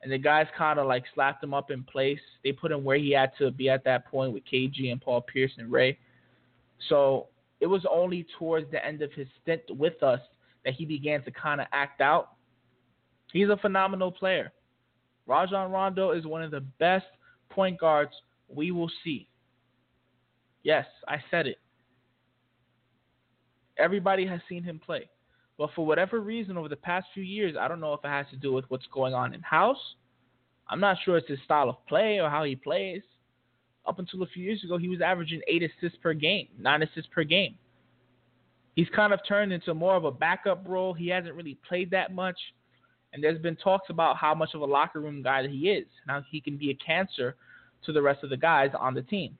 and 0.01 0.11
the 0.11 0.18
guys 0.18 0.47
kind 0.57 0.80
of 0.80 0.88
like 0.88 1.03
slapped 1.14 1.43
him 1.43 1.53
up 1.53 1.70
in 1.70 1.84
place. 1.84 2.20
They 2.43 2.51
put 2.51 2.72
him 2.72 2.84
where 2.84 2.97
he 2.97 3.11
had 3.11 3.32
to 3.38 3.51
be 3.51 3.70
at 3.70 3.84
that 3.84 4.07
point 4.07 4.34
with 4.34 4.43
KG 4.51 4.91
and 4.91 4.99
Paul 4.99 5.22
Pierce 5.22 5.51
and 5.57 5.72
Ray. 5.72 5.99
So 6.89 7.28
it 7.61 7.68
was 7.68 7.86
only 7.89 8.26
towards 8.39 8.70
the 8.72 8.84
end 8.84 9.03
of 9.03 9.11
his 9.14 9.28
stint 9.41 9.61
with 9.70 10.01
us 10.01 10.20
that 10.66 10.74
he 10.74 10.86
began 10.86 11.24
to 11.24 11.32
kind 11.32 11.61
of 11.61 11.68
act 11.72 12.01
out. 12.01 12.32
He's 13.32 13.49
a 13.49 13.57
phenomenal 13.57 14.11
player. 14.11 14.51
Rajon 15.28 15.72
Rondo 15.72 16.11
is 16.11 16.26
one 16.26 16.43
of 16.43 16.51
the 16.51 16.61
best 16.80 17.05
point 17.49 17.80
guards 17.80 18.11
we 18.47 18.71
will 18.71 18.91
see. 19.03 19.27
Yes, 20.63 20.85
I 21.07 21.17
said 21.29 21.47
it. 21.47 21.57
Everybody 23.77 24.25
has 24.25 24.39
seen 24.47 24.63
him 24.63 24.79
play. 24.79 25.09
But 25.57 25.69
for 25.75 25.85
whatever 25.85 26.19
reason, 26.19 26.57
over 26.57 26.69
the 26.69 26.75
past 26.75 27.07
few 27.13 27.23
years, 27.23 27.55
I 27.59 27.67
don't 27.67 27.79
know 27.79 27.93
if 27.93 28.03
it 28.03 28.07
has 28.07 28.25
to 28.31 28.37
do 28.37 28.53
with 28.53 28.65
what's 28.69 28.87
going 28.91 29.13
on 29.13 29.33
in 29.33 29.41
house. 29.41 29.95
I'm 30.67 30.79
not 30.79 30.97
sure 31.03 31.17
it's 31.17 31.27
his 31.27 31.39
style 31.43 31.69
of 31.69 31.85
play 31.87 32.19
or 32.19 32.29
how 32.29 32.43
he 32.43 32.55
plays. 32.55 33.01
Up 33.85 33.99
until 33.99 34.23
a 34.23 34.27
few 34.27 34.43
years 34.43 34.63
ago, 34.63 34.77
he 34.77 34.87
was 34.87 35.01
averaging 35.01 35.41
eight 35.47 35.61
assists 35.61 35.97
per 36.01 36.13
game, 36.13 36.47
nine 36.57 36.81
assists 36.81 37.09
per 37.13 37.23
game. 37.23 37.55
He's 38.75 38.87
kind 38.95 39.13
of 39.13 39.19
turned 39.27 39.53
into 39.53 39.73
more 39.73 39.95
of 39.95 40.05
a 40.05 40.11
backup 40.11 40.65
role. 40.67 40.93
He 40.93 41.09
hasn't 41.09 41.35
really 41.35 41.57
played 41.67 41.91
that 41.91 42.13
much. 42.13 42.37
And 43.11 43.23
there's 43.23 43.39
been 43.39 43.55
talks 43.57 43.89
about 43.89 44.17
how 44.17 44.33
much 44.33 44.55
of 44.55 44.61
a 44.61 44.65
locker 44.65 44.99
room 44.99 45.21
guy 45.21 45.43
that 45.43 45.51
he 45.51 45.69
is. 45.69 45.85
Now 46.07 46.23
he 46.31 46.41
can 46.41 46.57
be 46.57 46.71
a 46.71 46.75
cancer 46.75 47.35
to 47.86 47.93
the 47.93 48.01
rest 48.01 48.23
of 48.23 48.29
the 48.29 48.38
guys 48.38 48.71
on 48.79 48.93
the 48.93 49.01
team. 49.01 49.38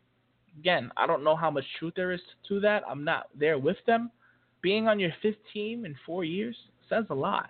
Again, 0.60 0.92
I 0.98 1.08
don't 1.08 1.24
know 1.24 1.36
how 1.36 1.50
much 1.50 1.66
truth 1.80 1.94
there 1.96 2.12
is 2.12 2.22
to 2.48 2.60
that. 2.60 2.84
I'm 2.88 3.04
not 3.04 3.28
there 3.36 3.58
with 3.58 3.78
them. 3.88 4.12
Being 4.62 4.88
on 4.88 5.00
your 5.00 5.12
fifth 5.22 5.38
team 5.54 5.86
in 5.86 5.96
four 6.06 6.24
years 6.24 6.56
says 6.90 7.06
a 7.10 7.16
lot. 7.16 7.50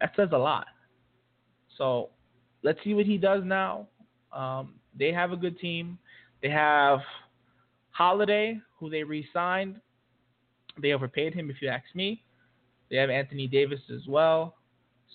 That 0.00 0.12
says 0.16 0.28
a 0.32 0.38
lot. 0.38 0.66
So 1.76 2.10
let's 2.62 2.78
see 2.84 2.94
what 2.94 3.06
he 3.06 3.18
does 3.18 3.42
now. 3.44 3.88
Um, 4.32 4.74
they 4.98 5.12
have 5.12 5.32
a 5.32 5.36
good 5.36 5.58
team. 5.58 5.98
They 6.42 6.50
have 6.50 7.00
Holiday, 7.90 8.60
who 8.78 8.90
they 8.90 9.02
re-signed. 9.02 9.80
They 10.80 10.92
overpaid 10.92 11.34
him, 11.34 11.50
if 11.50 11.62
you 11.62 11.68
ask 11.68 11.84
me. 11.94 12.22
They 12.90 12.96
have 12.96 13.10
Anthony 13.10 13.46
Davis 13.46 13.80
as 13.92 14.06
well. 14.06 14.56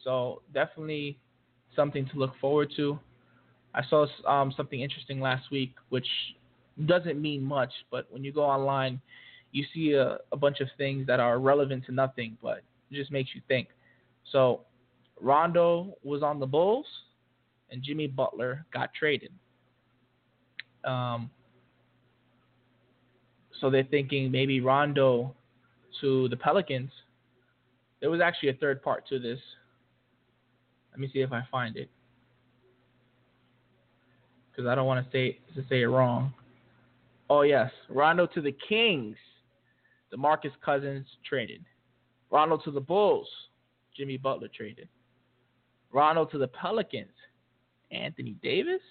So 0.03 0.41
definitely 0.53 1.19
something 1.75 2.07
to 2.09 2.17
look 2.17 2.33
forward 2.39 2.71
to. 2.77 2.99
I 3.73 3.81
saw 3.89 4.05
um, 4.27 4.53
something 4.55 4.81
interesting 4.81 5.19
last 5.21 5.49
week, 5.51 5.75
which 5.89 6.07
doesn't 6.85 7.21
mean 7.21 7.43
much, 7.43 7.71
but 7.89 8.05
when 8.09 8.23
you 8.23 8.31
go 8.31 8.43
online, 8.43 9.01
you 9.51 9.65
see 9.73 9.93
a, 9.93 10.17
a 10.31 10.37
bunch 10.37 10.59
of 10.59 10.67
things 10.77 11.07
that 11.07 11.19
are 11.19 11.39
relevant 11.39 11.85
to 11.85 11.91
nothing, 11.91 12.37
but 12.41 12.63
it 12.89 12.95
just 12.95 13.11
makes 13.11 13.31
you 13.33 13.41
think. 13.47 13.67
So 14.31 14.61
Rondo 15.19 15.97
was 16.03 16.23
on 16.23 16.39
the 16.39 16.45
Bulls, 16.45 16.85
and 17.69 17.81
Jimmy 17.81 18.07
Butler 18.07 18.65
got 18.73 18.93
traded. 18.93 19.31
Um, 20.83 21.29
so 23.59 23.69
they're 23.69 23.83
thinking 23.83 24.31
maybe 24.31 24.59
Rondo 24.59 25.33
to 26.01 26.27
the 26.29 26.37
Pelicans. 26.37 26.91
There 27.99 28.09
was 28.09 28.19
actually 28.19 28.49
a 28.49 28.53
third 28.53 28.81
part 28.81 29.07
to 29.09 29.19
this. 29.19 29.39
Let 30.91 30.99
me 30.99 31.09
see 31.13 31.19
if 31.19 31.31
I 31.31 31.43
find 31.51 31.77
it, 31.77 31.89
because 34.61 34.71
I 34.71 34.75
don't 34.75 34.85
want 34.85 35.03
to 35.03 35.11
say 35.11 35.39
to 35.55 35.67
say 35.69 35.81
it 35.81 35.87
wrong. 35.87 36.33
Oh 37.29 37.41
yes, 37.41 37.71
Rondo 37.89 38.27
to 38.27 38.41
the 38.41 38.55
Kings. 38.67 39.17
DeMarcus 40.13 40.51
Cousins 40.63 41.05
traded. 41.27 41.63
Rondo 42.29 42.57
to 42.57 42.71
the 42.71 42.81
Bulls. 42.81 43.27
Jimmy 43.95 44.17
Butler 44.17 44.49
traded. 44.55 44.87
Rondo 45.91 46.25
to 46.25 46.37
the 46.37 46.47
Pelicans. 46.47 47.07
Anthony 47.91 48.35
Davis? 48.43 48.81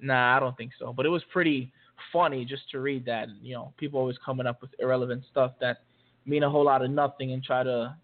Nah, 0.00 0.36
I 0.36 0.40
don't 0.40 0.56
think 0.56 0.72
so. 0.78 0.92
But 0.92 1.06
it 1.06 1.10
was 1.10 1.22
pretty 1.32 1.72
funny 2.12 2.44
just 2.44 2.70
to 2.70 2.80
read 2.80 3.04
that. 3.06 3.28
You 3.42 3.54
know, 3.54 3.72
people 3.76 4.00
always 4.00 4.16
coming 4.24 4.46
up 4.46 4.60
with 4.60 4.70
irrelevant 4.78 5.24
stuff 5.30 5.52
that 5.60 5.78
mean 6.26 6.42
a 6.42 6.50
whole 6.50 6.64
lot 6.64 6.82
of 6.82 6.90
nothing 6.90 7.32
and 7.32 7.42
try 7.42 7.62
to 7.62 7.94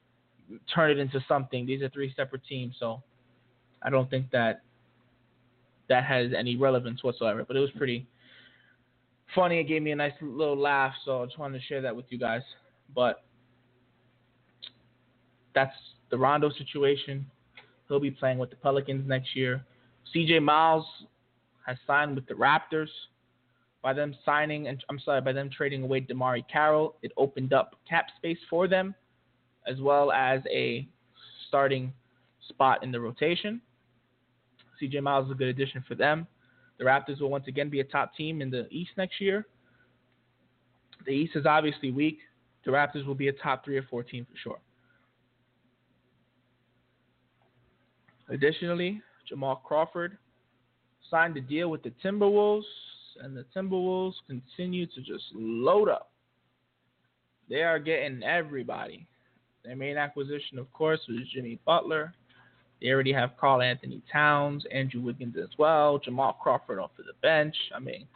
turn 0.75 0.91
it 0.91 0.99
into 0.99 1.21
something. 1.27 1.67
These 1.67 1.83
are 1.83 1.89
three 1.89 2.13
separate 2.17 2.43
teams, 2.47 2.77
so 2.79 3.03
I 3.83 3.91
don't 3.91 4.09
think 4.09 4.31
that 4.31 4.63
that 5.89 6.05
has 6.05 6.33
any 6.37 6.57
relevance 6.57 7.03
whatsoever. 7.03 7.45
But 7.47 7.57
it 7.57 7.61
was 7.61 7.71
pretty 7.77 8.07
funny. 9.35 9.59
It 9.59 9.65
gave 9.65 9.83
me 9.83 9.93
a 9.93 9.97
nice 9.97 10.13
little 10.21 10.57
laugh, 10.57 10.95
so 11.05 11.23
I 11.23 11.27
just 11.27 11.39
wanted 11.39 11.59
to 11.59 11.65
share 11.67 11.81
that 11.83 11.95
with 11.95 12.07
you 12.11 12.19
guys. 12.19 12.43
But 12.95 13.25
that's 15.55 15.75
the 16.11 16.19
Rondo 16.19 16.51
situation. 16.51 17.27
He'll 17.89 18.01
be 18.01 18.11
playing 18.11 18.39
with 18.39 18.51
the 18.51 18.57
Pelicans 18.57 19.09
next 19.09 19.35
year. 19.35 19.65
CJ 20.15 20.43
Miles 20.43 20.87
has 21.67 21.77
signed 21.87 22.15
with 22.15 22.27
the 22.27 22.35
Raptors. 22.35 22.89
By 23.81 23.93
them 23.93 24.15
signing, 24.25 24.67
and 24.67 24.85
I'm 24.91 24.99
sorry, 24.99 25.21
by 25.21 25.33
them 25.33 25.49
trading 25.57 25.85
away 25.85 26.01
DeMarre 26.01 26.43
Carroll, 26.53 26.97
it 27.03 27.13
opened 27.17 27.53
up 27.53 27.77
cap 27.89 28.07
space 28.17 28.39
for 28.51 28.67
them, 28.67 28.93
as 29.69 29.81
well 29.81 30.11
as 30.11 30.41
a 30.53 30.89
starting 31.47 31.93
spot 32.49 32.83
in 32.83 32.91
the 32.91 33.01
rotation. 33.01 33.61
CJ 34.81 35.03
Miles 35.03 35.27
is 35.27 35.33
a 35.33 35.35
good 35.35 35.49
addition 35.49 35.85
for 35.87 35.95
them. 35.95 36.27
The 36.79 36.85
Raptors 36.85 37.21
will 37.21 37.31
once 37.31 37.49
again 37.49 37.69
be 37.69 37.81
a 37.81 37.85
top 37.85 38.15
team 38.15 38.41
in 38.41 38.51
the 38.51 38.69
East 38.71 38.91
next 38.97 39.21
year. 39.21 39.47
The 41.05 41.13
East 41.13 41.37
is 41.37 41.47
obviously 41.47 41.91
weak. 41.91 42.19
The 42.65 42.71
Raptors 42.71 43.07
will 43.07 43.15
be 43.15 43.29
a 43.29 43.33
top 43.33 43.65
three 43.65 43.77
or 43.77 43.83
four 43.85 44.03
team 44.03 44.27
for 44.31 44.37
sure. 44.39 44.59
Additionally, 48.29 49.01
Jamal 49.29 49.57
Crawford 49.57 50.19
signed 51.11 51.37
a 51.37 51.41
deal 51.41 51.71
with 51.71 51.83
the 51.83 51.93
Timberwolves, 52.05 52.63
and 53.23 53.37
the 53.37 53.45
Timberwolves 53.57 54.15
continue 54.27 54.87
to 54.87 55.01
just 55.01 55.25
load 55.35 55.89
up. 55.89 56.11
They 57.49 57.63
are 57.63 57.79
getting 57.79 58.23
everybody. 58.23 59.07
Their 59.65 59.77
main 59.77 59.97
acquisition, 59.97 60.59
of 60.59 60.71
course, 60.73 61.01
was 61.09 61.19
Jimmy 61.35 61.59
Butler. 61.65 62.15
They 62.81 62.89
already 62.89 63.13
have 63.13 63.37
Karl-Anthony 63.41 64.03
Towns, 64.13 64.65
Andrew 64.73 65.01
Wiggins 65.01 65.37
as 65.37 65.49
well, 65.59 65.99
Jamal 65.99 66.35
Crawford 66.35 66.79
off 66.79 66.91
of 66.99 67.07
the 67.07 67.13
bench. 67.23 67.57
I 67.75 67.81
mean, 67.81 68.07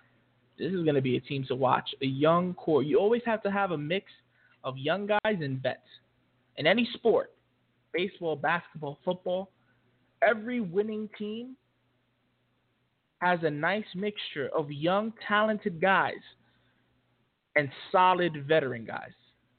this 0.58 0.72
is 0.72 0.84
going 0.84 0.94
to 0.94 1.00
be 1.00 1.16
a 1.16 1.20
team 1.20 1.44
to 1.48 1.54
watch. 1.54 1.88
A 2.00 2.06
young 2.06 2.54
core. 2.54 2.82
You 2.82 2.98
always 2.98 3.22
have 3.26 3.42
to 3.42 3.50
have 3.50 3.72
a 3.72 3.78
mix 3.78 4.06
of 4.62 4.78
young 4.78 5.06
guys 5.06 5.18
and 5.40 5.60
vets. 5.60 5.80
In 6.56 6.66
any 6.66 6.88
sport, 6.94 7.32
baseball, 7.92 8.36
basketball, 8.36 8.98
football, 9.04 9.50
every 10.22 10.60
winning 10.60 11.08
team 11.18 11.56
has 13.20 13.40
a 13.42 13.50
nice 13.50 13.84
mixture 13.94 14.48
of 14.56 14.70
young, 14.70 15.12
talented 15.26 15.80
guys 15.80 16.14
and 17.56 17.68
solid 17.90 18.46
veteran 18.46 18.84
guys. 18.84 19.12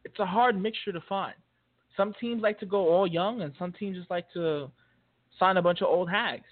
It's 0.05 0.19
a 0.19 0.25
hard 0.25 0.61
mixture 0.61 0.91
to 0.91 1.01
find. 1.07 1.35
Some 1.95 2.13
teams 2.19 2.41
like 2.41 2.59
to 2.59 2.65
go 2.65 2.89
all 2.89 3.07
young, 3.07 3.41
and 3.41 3.53
some 3.59 3.71
teams 3.71 3.97
just 3.97 4.09
like 4.09 4.25
to 4.33 4.69
sign 5.39 5.57
a 5.57 5.61
bunch 5.61 5.81
of 5.81 5.87
old 5.87 6.09
hags. 6.09 6.45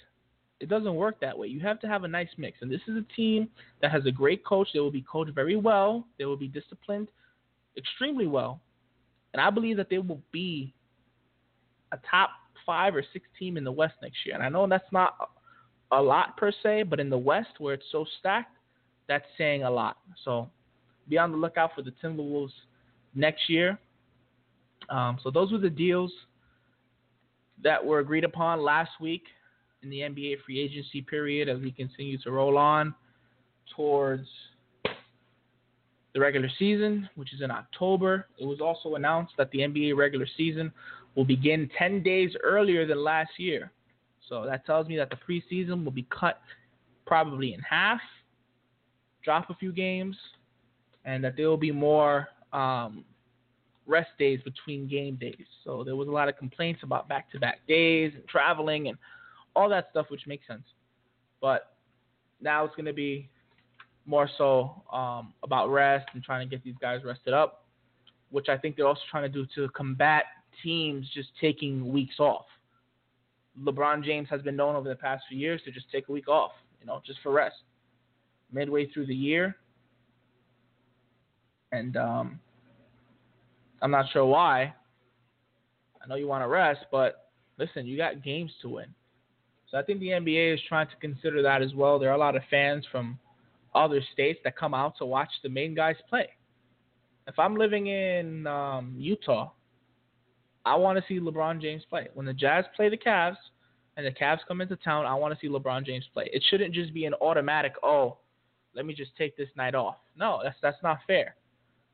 It 0.60 0.70
doesn't 0.70 0.96
work 0.96 1.20
that 1.22 1.38
way. 1.38 1.48
You 1.48 1.60
have 1.62 1.80
to 1.80 1.88
have 1.88 2.04
a 2.04 2.08
nice 2.08 2.30
mix. 2.38 2.60
And 2.62 2.72
this 2.72 2.82
is 2.88 2.96
a 2.96 3.16
team 3.16 3.50
that 3.82 3.92
has 3.92 4.06
a 4.06 4.12
great 4.12 4.46
coach. 4.46 4.68
They 4.74 4.80
will 4.80 4.92
be 4.92 5.06
coached 5.12 5.34
very 5.34 5.56
well. 5.56 6.06
They 6.20 6.26
will 6.26 6.38
be 6.38 6.48
disciplined 6.48 7.08
extremely 7.78 8.28
well. 8.28 8.62
And 9.34 9.42
I 9.42 9.50
believe 9.50 9.78
that 9.78 9.90
they 9.90 9.98
will 9.98 10.22
be 10.32 10.74
a 11.92 11.98
top 12.10 12.32
five 12.66 12.96
or 12.96 13.04
six 13.14 13.26
team 13.40 13.58
in 13.58 13.64
the 13.64 13.72
West 13.72 13.96
next 14.02 14.18
year. 14.26 14.36
And 14.36 14.44
I 14.44 14.50
know 14.50 14.68
that's 14.68 14.92
not 14.92 15.32
a 15.92 16.02
lot 16.02 16.38
per 16.38 16.52
se, 16.64 16.84
but 16.84 17.00
in 17.00 17.10
the 17.10 17.18
West 17.18 17.60
where 17.60 17.74
it's 17.74 17.86
so 17.92 18.06
stacked, 18.20 18.56
that's 19.08 19.26
saying 19.38 19.64
a 19.64 19.72
lot. 19.72 19.98
So 20.24 20.50
be 21.10 21.18
on 21.18 21.32
the 21.32 21.38
lookout 21.38 21.72
for 21.76 21.82
the 21.82 21.94
Timberwolves 22.04 22.54
next 23.16 23.50
year. 23.50 23.80
Um, 24.90 25.18
so 25.24 25.32
those 25.32 25.52
were 25.52 25.58
the 25.58 25.70
deals 25.70 26.12
that 27.64 27.84
were 27.84 28.00
agreed 28.00 28.24
upon 28.24 28.64
last 28.64 28.92
week 29.00 29.24
in 29.84 29.90
the 29.90 30.00
NBA 30.00 30.38
free 30.46 30.60
agency 30.60 31.02
period 31.02 31.50
as 31.50 31.60
we 31.60 31.72
continue 31.72 32.18
to 32.20 32.32
roll 32.32 32.58
on 32.58 32.94
towards 33.76 34.28
the 36.14 36.20
regular 36.20 36.50
season, 36.60 37.10
which 37.16 37.34
is 37.34 37.42
in 37.42 37.52
October. 37.52 38.28
It 38.38 38.46
was 38.46 38.60
also 38.62 38.96
announced 38.96 39.34
that 39.38 39.50
the 39.52 39.60
NBA 39.60 39.96
regular 39.96 40.28
season 40.38 40.72
will 41.16 41.26
begin 41.26 41.70
10 41.78 42.04
days 42.04 42.32
earlier 42.44 42.86
than 42.86 43.04
last 43.04 43.32
year. 43.38 43.72
So 44.30 44.46
that 44.46 44.66
tells 44.66 44.88
me 44.88 44.98
that 44.98 45.10
the 45.10 45.18
preseason 45.18 45.84
will 45.84 45.92
be 45.92 46.08
cut 46.10 46.42
probably 47.06 47.54
in 47.54 47.60
half, 47.62 48.00
drop 49.24 49.50
a 49.50 49.56
few 49.56 49.72
games, 49.72 50.16
and 51.06 51.24
that 51.24 51.36
there 51.36 51.50
will 51.50 51.58
be 51.58 51.72
more 51.72 52.28
um, 52.54 53.04
rest 53.98 54.12
days 54.18 54.40
between 54.52 54.88
game 54.88 55.16
days. 55.28 55.48
So 55.64 55.84
there 55.84 55.98
was 56.02 56.08
a 56.08 56.12
lot 56.20 56.28
of 56.30 56.36
complaints 56.44 56.82
about 56.84 57.04
back 57.14 57.26
to 57.32 57.40
back 57.40 57.60
days 57.68 58.12
and 58.16 58.26
traveling 58.28 58.88
and 58.90 58.98
all 59.56 59.70
that 59.70 59.86
stuff, 59.92 60.08
which 60.10 60.26
makes 60.28 60.48
sense. 60.48 60.68
But 61.42 61.62
now 62.40 62.66
it's 62.66 62.76
going 62.76 62.92
to 62.96 63.00
be 63.08 63.30
more 64.06 64.28
so 64.38 64.82
um, 64.92 65.34
about 65.44 65.66
rest 65.70 66.08
and 66.14 66.24
trying 66.24 66.48
to 66.48 66.50
get 66.50 66.64
these 66.64 66.80
guys 66.82 67.00
rested 67.04 67.34
up. 67.34 67.52
which 68.32 68.50
I 68.50 68.58
think 68.58 68.76
they're 68.76 68.88
also 68.88 69.02
trying 69.12 69.24
to 69.24 69.30
do 69.30 69.46
to 69.56 69.70
combat 69.70 70.24
teams 70.64 71.08
just 71.14 71.30
taking 71.40 71.92
weeks 71.92 72.16
off. 72.20 72.46
LeBron 73.62 74.04
James 74.04 74.28
has 74.30 74.42
been 74.42 74.56
known 74.56 74.76
over 74.76 74.90
the 74.90 74.96
past 74.96 75.24
few 75.30 75.38
years 75.38 75.62
to 75.66 75.72
just 75.72 75.86
take 75.92 76.08
a 76.08 76.12
week 76.12 76.28
off, 76.28 76.52
you 76.80 76.88
know, 76.88 77.02
just 77.06 77.20
for 77.22 77.32
rest. 77.32 77.58
Midway 78.52 78.88
through 78.88 79.06
the 79.06 79.16
year. 79.16 79.56
And 81.72 81.96
um, 81.96 82.40
I'm 83.82 83.92
not 83.92 84.06
sure 84.12 84.26
why. 84.26 84.74
I 86.04 86.08
know 86.08 86.16
you 86.16 86.28
want 86.28 86.44
to 86.44 86.48
rest, 86.48 86.82
but 86.92 87.30
listen, 87.58 87.86
you 87.86 87.98
got 87.98 88.24
games 88.24 88.52
to 88.62 88.70
win. 88.70 88.88
So 89.70 89.78
I 89.78 89.84
think 89.84 90.00
the 90.00 90.08
NBA 90.08 90.54
is 90.54 90.60
trying 90.68 90.88
to 90.88 90.96
consider 91.00 91.42
that 91.44 91.62
as 91.62 91.74
well. 91.74 91.98
There 91.98 92.10
are 92.10 92.16
a 92.16 92.20
lot 92.20 92.36
of 92.36 92.42
fans 92.50 92.86
from 92.92 93.18
other 93.74 94.02
states 94.14 94.40
that 94.44 94.58
come 94.58 94.74
out 94.74 94.98
to 94.98 95.06
watch 95.06 95.30
the 95.44 95.50
main 95.50 95.74
guys 95.74 95.96
play. 96.10 96.30
If 97.28 97.40
I'm 97.40 97.56
living 97.56 97.88
in 97.88 98.46
um, 98.48 98.96
Utah, 98.98 99.52
I 100.66 100.76
want 100.76 100.98
to 100.98 101.04
see 101.08 101.20
LeBron 101.20 101.62
James 101.62 101.84
play. 101.90 102.08
When 102.14 102.26
the 102.26 102.34
Jazz 102.34 102.66
play 102.76 102.90
the 102.90 102.98
Cavs 102.98 103.38
and 103.96 104.06
the 104.06 104.12
Cavs 104.12 104.40
come 104.48 104.62
into 104.62 104.76
town, 104.78 105.06
I 105.06 105.16
want 105.16 105.34
to 105.34 105.40
see 105.40 105.52
LeBron 105.52 105.86
James 105.86 106.06
play. 106.14 106.30
It 106.34 106.44
shouldn't 106.50 106.74
just 106.74 106.94
be 106.94 107.06
an 107.06 107.14
automatic, 107.16 107.74
oh, 107.84 108.18
let 108.76 108.86
me 108.86 108.94
just 108.94 109.16
take 109.18 109.38
this 109.38 109.50
night 109.56 109.76
off. 109.76 109.98
No, 110.18 110.40
that's 110.44 110.56
that's 110.62 110.82
not 110.84 111.00
fair. 111.08 111.36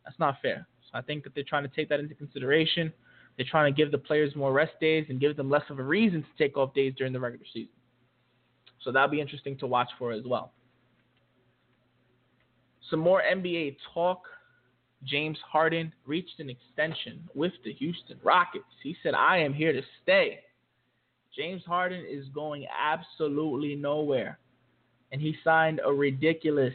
That's 0.05 0.17
not 0.19 0.35
fair. 0.41 0.67
I 0.93 1.01
think 1.01 1.23
that 1.23 1.35
they're 1.35 1.43
trying 1.43 1.63
to 1.63 1.75
take 1.75 1.89
that 1.89 1.99
into 1.99 2.15
consideration. 2.15 2.91
They're 3.35 3.45
trying 3.49 3.73
to 3.73 3.77
give 3.77 3.91
the 3.91 3.97
players 3.97 4.35
more 4.35 4.51
rest 4.51 4.73
days 4.81 5.05
and 5.09 5.19
give 5.19 5.37
them 5.37 5.49
less 5.49 5.63
of 5.69 5.79
a 5.79 5.83
reason 5.83 6.23
to 6.23 6.43
take 6.43 6.57
off 6.57 6.73
days 6.73 6.93
during 6.97 7.13
the 7.13 7.19
regular 7.19 7.45
season. 7.53 7.73
So 8.83 8.91
that'll 8.91 9.09
be 9.09 9.21
interesting 9.21 9.57
to 9.59 9.67
watch 9.67 9.89
for 9.99 10.11
as 10.11 10.23
well. 10.25 10.53
Some 12.89 12.99
more 12.99 13.21
NBA 13.21 13.77
talk. 13.93 14.21
James 15.03 15.37
Harden 15.47 15.93
reached 16.05 16.39
an 16.39 16.49
extension 16.49 17.29
with 17.35 17.51
the 17.63 17.73
Houston 17.73 18.17
Rockets. 18.23 18.65
He 18.81 18.95
said, 19.03 19.13
I 19.13 19.37
am 19.37 19.53
here 19.53 19.71
to 19.71 19.81
stay. 20.01 20.39
James 21.35 21.61
Harden 21.67 22.03
is 22.09 22.25
going 22.33 22.65
absolutely 22.75 23.75
nowhere. 23.75 24.39
And 25.11 25.21
he 25.21 25.35
signed 25.43 25.79
a 25.85 25.93
ridiculous, 25.93 26.73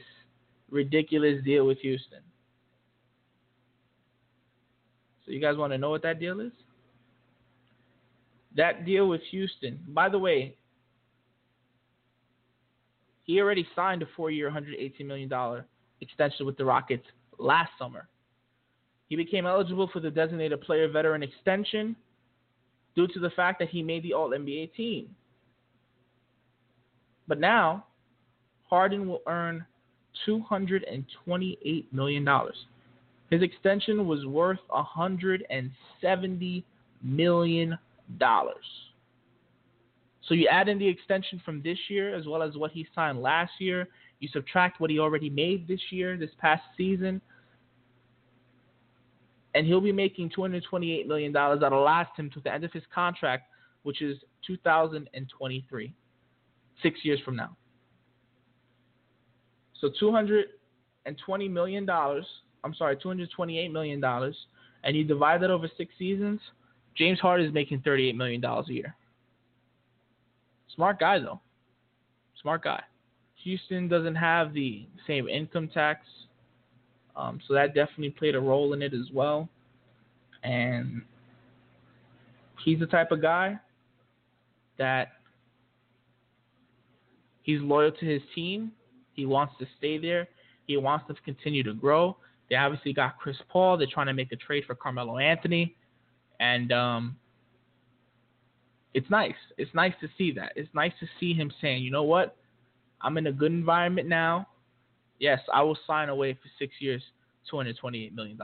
ridiculous 0.71 1.43
deal 1.45 1.67
with 1.67 1.79
Houston. 1.79 2.21
So 5.25 5.33
you 5.33 5.41
guys 5.41 5.57
want 5.57 5.73
to 5.73 5.79
know 5.79 5.91
what 5.91 6.03
that 6.03 6.19
deal 6.19 6.41
is? 6.41 6.53
That 8.57 8.85
deal 8.85 9.09
with 9.09 9.21
Houston. 9.31 9.79
By 9.89 10.09
the 10.09 10.19
way, 10.19 10.57
he 13.25 13.41
already 13.41 13.67
signed 13.75 14.03
a 14.03 14.07
four-year, 14.17 14.51
$118 14.51 15.07
million 15.07 15.31
extension 16.01 16.45
with 16.45 16.57
the 16.57 16.65
Rockets 16.65 17.07
last 17.39 17.71
summer. 17.79 18.09
He 19.09 19.17
became 19.17 19.47
eligible 19.47 19.89
for 19.93 20.01
the 20.01 20.11
designated 20.11 20.61
player 20.63 20.89
veteran 20.89 21.23
extension 21.23 21.95
due 22.97 23.07
to 23.09 23.21
the 23.21 23.31
fact 23.31 23.59
that 23.61 23.69
he 23.69 23.83
made 23.83 24.03
the 24.03 24.13
All 24.13 24.31
NBA 24.31 24.75
team. 24.75 25.15
But 27.29 27.39
now, 27.39 27.87
Harden 28.69 29.07
will 29.07 29.23
earn 29.27 29.65
$228 30.27 31.85
million. 31.93 32.29
His 33.33 33.41
extension 33.41 34.07
was 34.07 34.27
worth 34.27 34.59
$170 34.71 36.65
million. 37.03 37.79
So 40.29 40.35
you 40.35 40.49
add 40.49 40.69
in 40.69 40.79
the 40.79 40.87
extension 40.87 41.41
from 41.43 41.63
this 41.63 41.79
year 41.89 42.15
as 42.15 42.27
well 42.27 42.43
as 42.43 42.59
what 42.59 42.73
he 42.73 42.87
signed 42.95 43.23
last 43.23 43.53
year. 43.59 43.89
You 44.21 44.29
subtract 44.35 44.83
what 44.83 44.91
he 44.91 44.99
already 44.99 45.31
made 45.31 45.67
this 45.67 45.81
year, 45.91 46.19
this 46.19 46.29
past 46.39 46.63
season, 46.77 47.23
and 49.55 49.67
he'll 49.67 49.81
be 49.81 49.93
making 49.93 50.29
$228 50.37 51.07
million 51.07 51.33
that'll 51.33 51.83
last 51.83 52.11
him 52.19 52.29
to 52.35 52.41
the 52.41 52.53
end 52.53 52.65
of 52.65 52.73
his 52.73 52.83
contract, 52.95 53.45
which 53.83 54.03
is 54.03 54.19
2023, 54.47 55.95
six 56.83 57.01
years 57.03 57.21
from 57.25 57.37
now. 57.37 57.57
So 59.81 59.89
$220 60.03 61.51
million, 61.51 61.89
I'm 62.65 62.75
sorry, 62.75 62.97
$228 62.97 63.73
million, 63.73 64.03
and 64.05 64.97
you 64.97 65.05
divide 65.05 65.43
that 65.43 65.51
over 65.51 65.69
six 65.77 65.93
seasons, 65.99 66.41
James 66.97 67.19
Harden 67.21 67.47
is 67.47 67.53
making 67.53 67.81
$38 67.81 68.15
million 68.15 68.45
a 68.45 68.63
year. 68.69 68.95
Smart 70.75 71.01
guy, 71.01 71.19
though. 71.19 71.41
Smart 72.41 72.63
guy. 72.63 72.83
Houston 73.43 73.89
doesn't 73.89 74.15
have 74.15 74.53
the 74.53 74.87
same 75.07 75.29
income 75.29 75.69
tax 75.69 76.07
um, 77.17 77.41
so 77.47 77.55
that 77.55 77.75
definitely 77.75 78.11
played 78.11 78.35
a 78.35 78.41
role 78.41 78.73
in 78.73 78.83
it 78.83 78.95
as 78.95 79.11
well. 79.13 79.49
And 80.43 81.03
he's 82.65 82.81
the 82.81 82.87
type 82.87 83.13
of 83.13 83.21
guy 83.21 83.59
that 84.79 85.13
he's 87.43 87.61
loyal 87.61 87.93
to 87.93 88.07
his 88.07 88.23
team. 88.35 88.73
He 89.15 89.27
wants 89.27 89.55
to 89.59 89.67
stay 89.79 89.99
there. 89.99 90.29
He 90.67 90.77
wants 90.77 91.07
to 91.09 91.15
continue 91.25 91.63
to 91.65 91.75
grow. 91.75 92.17
They 92.53 92.57
obviously 92.57 92.93
got 92.93 93.19
Chris 93.19 93.37
Paul. 93.49 93.79
They're 93.79 93.89
trying 93.93 94.07
to 94.07 94.15
make 94.15 94.31
a 94.31 94.37
trade 94.37 94.63
for 94.65 94.77
Carmelo 94.77 95.19
Anthony. 95.19 95.75
And 96.39 96.71
um, 96.71 97.17
it's 98.95 99.11
nice. 99.11 99.35
It's 99.59 99.75
nice 99.75 99.95
to 100.03 100.09
see 100.17 100.31
that. 100.33 100.53
It's 100.55 100.73
nice 100.73 100.93
to 101.01 101.09
see 101.19 101.33
him 101.35 101.51
saying, 101.61 101.83
you 101.83 101.91
know 101.91 102.05
what? 102.05 102.37
I'm 103.01 103.19
in 103.19 103.27
a 103.27 103.33
good 103.33 103.51
environment 103.51 104.09
now 104.09 104.47
yes, 105.23 105.39
I 105.55 105.63
will 105.63 105.79
sign 105.87 106.09
away 106.09 106.35
for 106.35 106.51
six 106.59 106.75
years, 106.81 107.03
$228 107.51 108.13
million. 108.13 108.39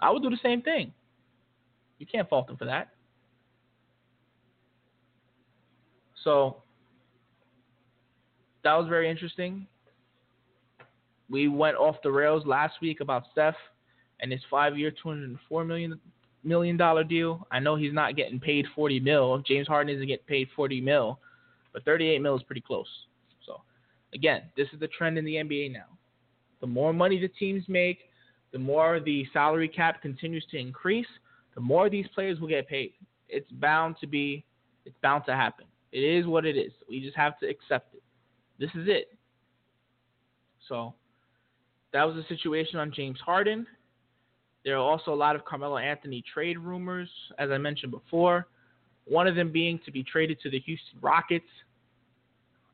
I 0.00 0.10
would 0.10 0.22
do 0.22 0.30
the 0.30 0.38
same 0.42 0.62
thing. 0.62 0.94
You 1.98 2.06
can't 2.06 2.28
fault 2.28 2.48
him 2.48 2.56
for 2.56 2.64
that. 2.64 2.90
So 6.24 6.62
that 8.62 8.74
was 8.74 8.88
very 8.88 9.10
interesting. 9.10 9.66
We 11.30 11.48
went 11.48 11.76
off 11.76 11.96
the 12.02 12.12
rails 12.12 12.44
last 12.46 12.74
week 12.82 13.00
about 13.00 13.24
Steph 13.32 13.54
and 14.20 14.30
his 14.30 14.40
five-year, 14.50 14.92
$204 15.04 15.66
million 15.66 16.00
million 16.44 16.76
dollar 16.76 17.04
deal. 17.04 17.46
I 17.50 17.60
know 17.60 17.76
he's 17.76 17.92
not 17.92 18.16
getting 18.16 18.40
paid 18.40 18.66
40 18.74 19.00
mil. 19.00 19.38
James 19.46 19.68
Harden 19.68 19.94
isn't 19.94 20.06
getting 20.08 20.26
paid 20.26 20.48
40 20.54 20.80
mil, 20.80 21.18
but 21.72 21.84
38 21.84 22.20
mil 22.20 22.36
is 22.36 22.42
pretty 22.42 22.60
close. 22.60 22.88
So, 23.46 23.62
again, 24.14 24.42
this 24.56 24.68
is 24.72 24.80
the 24.80 24.88
trend 24.88 25.18
in 25.18 25.24
the 25.24 25.36
NBA 25.36 25.72
now. 25.72 25.86
The 26.60 26.66
more 26.66 26.92
money 26.92 27.20
the 27.20 27.28
teams 27.28 27.64
make, 27.68 27.98
the 28.52 28.58
more 28.58 29.00
the 29.00 29.26
salary 29.32 29.68
cap 29.68 30.02
continues 30.02 30.44
to 30.50 30.58
increase, 30.58 31.06
the 31.54 31.60
more 31.60 31.88
these 31.88 32.06
players 32.14 32.40
will 32.40 32.48
get 32.48 32.68
paid. 32.68 32.92
It's 33.28 33.50
bound 33.52 33.96
to 34.00 34.06
be, 34.06 34.44
it's 34.84 34.96
bound 35.02 35.24
to 35.26 35.34
happen. 35.34 35.66
It 35.92 36.00
is 36.00 36.26
what 36.26 36.44
it 36.46 36.56
is. 36.56 36.72
We 36.88 37.00
just 37.00 37.16
have 37.16 37.38
to 37.40 37.46
accept 37.48 37.94
it. 37.94 38.02
This 38.58 38.70
is 38.74 38.88
it. 38.88 39.12
So 40.68 40.94
that 41.92 42.04
was 42.04 42.16
the 42.16 42.24
situation 42.34 42.78
on 42.78 42.92
James 42.92 43.18
Harden. 43.24 43.66
There 44.64 44.76
are 44.76 44.78
also 44.78 45.12
a 45.12 45.16
lot 45.16 45.36
of 45.36 45.44
Carmelo 45.44 45.78
Anthony 45.78 46.22
trade 46.32 46.58
rumors, 46.58 47.08
as 47.38 47.50
I 47.50 47.58
mentioned 47.58 47.92
before. 47.92 48.46
One 49.06 49.26
of 49.26 49.34
them 49.34 49.50
being 49.50 49.80
to 49.84 49.90
be 49.90 50.04
traded 50.04 50.40
to 50.42 50.50
the 50.50 50.60
Houston 50.60 50.98
Rockets. 51.00 51.44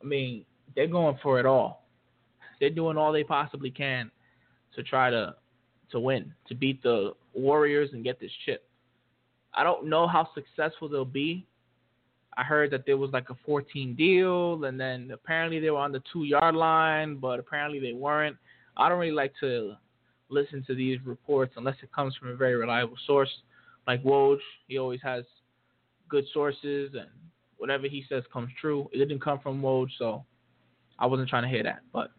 I 0.02 0.04
mean, 0.04 0.44
they're 0.76 0.86
going 0.86 1.18
for 1.22 1.40
it 1.40 1.46
all. 1.46 1.86
They're 2.60 2.70
doing 2.70 2.96
all 2.96 3.12
they 3.12 3.24
possibly 3.24 3.70
can 3.70 4.10
to 4.74 4.82
try 4.82 5.10
to 5.10 5.34
to 5.90 5.98
win, 5.98 6.34
to 6.46 6.54
beat 6.54 6.82
the 6.82 7.12
Warriors 7.34 7.90
and 7.94 8.04
get 8.04 8.20
this 8.20 8.30
chip. 8.44 8.64
I 9.54 9.64
don't 9.64 9.86
know 9.86 10.06
how 10.06 10.28
successful 10.34 10.88
they'll 10.88 11.04
be. 11.06 11.46
I 12.36 12.42
heard 12.42 12.70
that 12.72 12.84
there 12.84 12.96
was 12.96 13.10
like 13.10 13.30
a 13.30 13.36
14 13.46 13.94
deal, 13.94 14.64
and 14.64 14.78
then 14.78 15.10
apparently 15.12 15.58
they 15.58 15.70
were 15.70 15.78
on 15.78 15.92
the 15.92 16.02
two 16.12 16.24
yard 16.24 16.54
line, 16.54 17.16
but 17.16 17.40
apparently 17.40 17.80
they 17.80 17.92
weren't. 17.92 18.36
I 18.78 18.88
don't 18.88 18.98
really 18.98 19.12
like 19.12 19.32
to 19.40 19.74
listen 20.28 20.64
to 20.66 20.74
these 20.74 20.98
reports 21.04 21.54
unless 21.56 21.76
it 21.82 21.92
comes 21.92 22.14
from 22.16 22.28
a 22.28 22.36
very 22.36 22.54
reliable 22.54 22.96
source, 23.06 23.30
like 23.86 24.02
Woj. 24.04 24.38
He 24.68 24.78
always 24.78 25.00
has 25.02 25.24
good 26.08 26.24
sources, 26.32 26.90
and 26.94 27.08
whatever 27.56 27.86
he 27.88 28.04
says 28.08 28.22
comes 28.32 28.50
true. 28.60 28.88
It 28.92 28.98
didn't 28.98 29.20
come 29.20 29.40
from 29.40 29.60
Woj, 29.60 29.88
so 29.98 30.24
I 30.98 31.06
wasn't 31.06 31.28
trying 31.28 31.42
to 31.42 31.48
hear 31.48 31.62
that, 31.64 31.80
but 31.92 32.12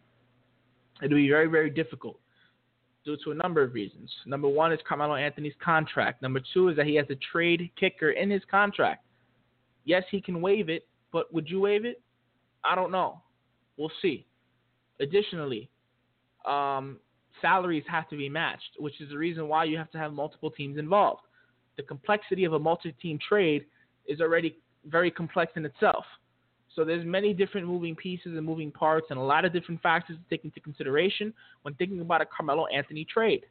it'll 1.02 1.16
be 1.16 1.28
very, 1.28 1.46
very 1.46 1.70
difficult 1.70 2.18
due 3.04 3.16
to 3.24 3.30
a 3.30 3.34
number 3.34 3.62
of 3.62 3.72
reasons. 3.72 4.10
Number 4.26 4.48
one 4.48 4.72
is 4.72 4.78
Carmelo 4.86 5.14
Anthony's 5.14 5.54
contract. 5.64 6.20
Number 6.20 6.40
two 6.52 6.68
is 6.68 6.76
that 6.76 6.86
he 6.86 6.94
has 6.96 7.06
a 7.08 7.16
trade 7.32 7.70
kicker 7.78 8.10
in 8.10 8.30
his 8.30 8.42
contract. 8.50 9.04
Yes, 9.84 10.04
he 10.10 10.20
can 10.20 10.42
waive 10.42 10.68
it, 10.68 10.86
but 11.12 11.32
would 11.32 11.48
you 11.48 11.60
waive 11.60 11.84
it? 11.86 12.02
I 12.64 12.74
don't 12.74 12.92
know. 12.92 13.22
We'll 13.78 13.90
see. 14.02 14.26
Additionally, 15.00 15.70
um, 16.46 16.98
salaries 17.40 17.84
have 17.88 18.08
to 18.10 18.16
be 18.16 18.28
matched, 18.28 18.76
which 18.78 19.00
is 19.00 19.10
the 19.10 19.18
reason 19.18 19.48
why 19.48 19.64
you 19.64 19.76
have 19.76 19.90
to 19.92 19.98
have 19.98 20.12
multiple 20.12 20.50
teams 20.50 20.78
involved. 20.78 21.22
The 21.76 21.82
complexity 21.82 22.44
of 22.44 22.52
a 22.52 22.58
multi-team 22.58 23.18
trade 23.26 23.64
is 24.06 24.20
already 24.20 24.56
very 24.86 25.10
complex 25.10 25.52
in 25.56 25.64
itself. 25.64 26.04
So 26.74 26.84
there's 26.84 27.04
many 27.04 27.34
different 27.34 27.66
moving 27.66 27.96
pieces 27.96 28.36
and 28.36 28.44
moving 28.44 28.70
parts 28.70 29.08
and 29.10 29.18
a 29.18 29.22
lot 29.22 29.44
of 29.44 29.52
different 29.52 29.82
factors 29.82 30.16
to 30.16 30.22
take 30.30 30.44
into 30.44 30.60
consideration 30.60 31.32
when 31.62 31.74
thinking 31.74 32.00
about 32.00 32.20
a 32.20 32.26
Carmelo 32.26 32.66
Anthony 32.66 33.04
trade. 33.04 33.44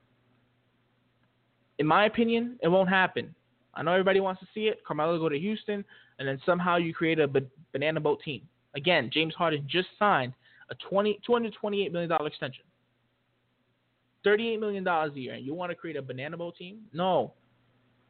in 1.79 1.87
my 1.87 2.05
opinion, 2.05 2.59
it 2.61 2.67
won't 2.67 2.89
happen. 2.89 3.33
I 3.73 3.83
know 3.83 3.93
everybody 3.93 4.19
wants 4.19 4.41
to 4.41 4.47
see 4.53 4.67
it. 4.67 4.83
Carmelo 4.85 5.17
go 5.17 5.29
to 5.29 5.39
Houston, 5.39 5.85
and 6.17 6.27
then 6.27 6.39
somehow 6.45 6.75
you 6.75 6.93
create 6.93 7.19
a 7.19 7.29
banana 7.71 8.01
boat 8.01 8.21
team. 8.23 8.41
Again, 8.75 9.09
James 9.13 9.33
Harden 9.33 9.65
just 9.67 9.87
signed 9.97 10.33
a 10.69 10.75
20, 10.89 11.19
$228 11.27 11.91
million 11.91 12.11
extension. 12.25 12.63
$38 14.25 14.59
million 14.59 14.87
a 14.87 15.09
year, 15.13 15.33
and 15.33 15.45
you 15.45 15.53
want 15.53 15.71
to 15.71 15.75
create 15.75 15.95
a 15.95 16.01
banana 16.01 16.37
boat 16.37 16.55
team? 16.57 16.79
No. 16.93 17.33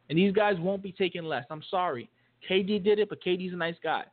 And 0.08 0.18
these 0.18 0.32
guys 0.32 0.56
won't 0.58 0.82
be 0.82 0.92
taking 0.92 1.24
less. 1.24 1.44
I'm 1.50 1.62
sorry. 1.70 2.10
KD 2.48 2.82
did 2.82 2.98
it, 2.98 3.08
but 3.08 3.22
KD's 3.22 3.52
a 3.52 3.56
nice 3.56 3.76
guy. 3.82 4.04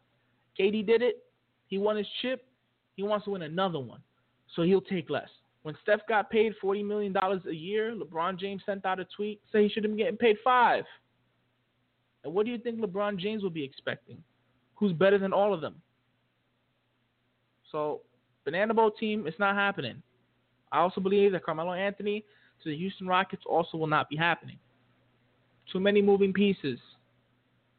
KD 0.60 0.86
did 0.86 1.02
it. 1.02 1.24
He 1.68 1.78
won 1.78 1.98
his 1.98 2.08
chip. 2.22 2.46
He 2.96 3.04
wants 3.04 3.26
to 3.26 3.32
win 3.32 3.44
another 3.44 3.80
one. 3.80 4.02
So 4.56 4.62
he'll 4.62 4.82
take 4.82 5.10
less. 5.10 5.30
When 5.64 5.76
Steph 5.82 6.00
got 6.08 6.30
paid 6.30 6.54
$40 6.64 6.86
million 6.86 7.16
a 7.16 7.52
year, 7.52 7.94
LeBron 7.94 8.40
James 8.40 8.62
sent 8.66 8.86
out 8.86 9.00
a 9.00 9.06
tweet 9.16 9.42
saying 9.52 9.68
he 9.68 9.74
should 9.74 9.84
have 9.84 9.92
been 9.92 9.98
getting 9.98 10.18
paid 10.18 10.38
five. 10.44 10.86
And 12.24 12.34
what 12.34 12.46
do 12.46 12.52
you 12.52 12.58
think 12.58 12.80
LeBron 12.80 13.18
James 13.18 13.44
will 13.44 13.50
be 13.50 13.64
expecting? 13.64 14.18
Who's 14.76 14.94
better 14.94 15.18
than 15.18 15.34
all 15.34 15.54
of 15.54 15.62
them? 15.62 15.76
So, 17.72 18.02
Banana 18.46 18.74
Boat 18.74 18.98
team, 18.98 19.28
it's 19.28 19.40
not 19.40 19.56
happening. 19.56 20.02
I 20.72 20.80
also 20.80 21.02
believe 21.02 21.32
that 21.32 21.44
Carmelo 21.44 21.74
Anthony 21.74 22.24
to 22.64 22.70
the 22.70 22.78
Houston 22.78 23.08
Rockets 23.08 23.44
also 23.46 23.78
will 23.78 23.88
not 23.88 24.10
be 24.10 24.16
happening. 24.16 24.58
Too 25.72 25.80
many 25.80 26.02
moving 26.02 26.34
pieces. 26.34 26.80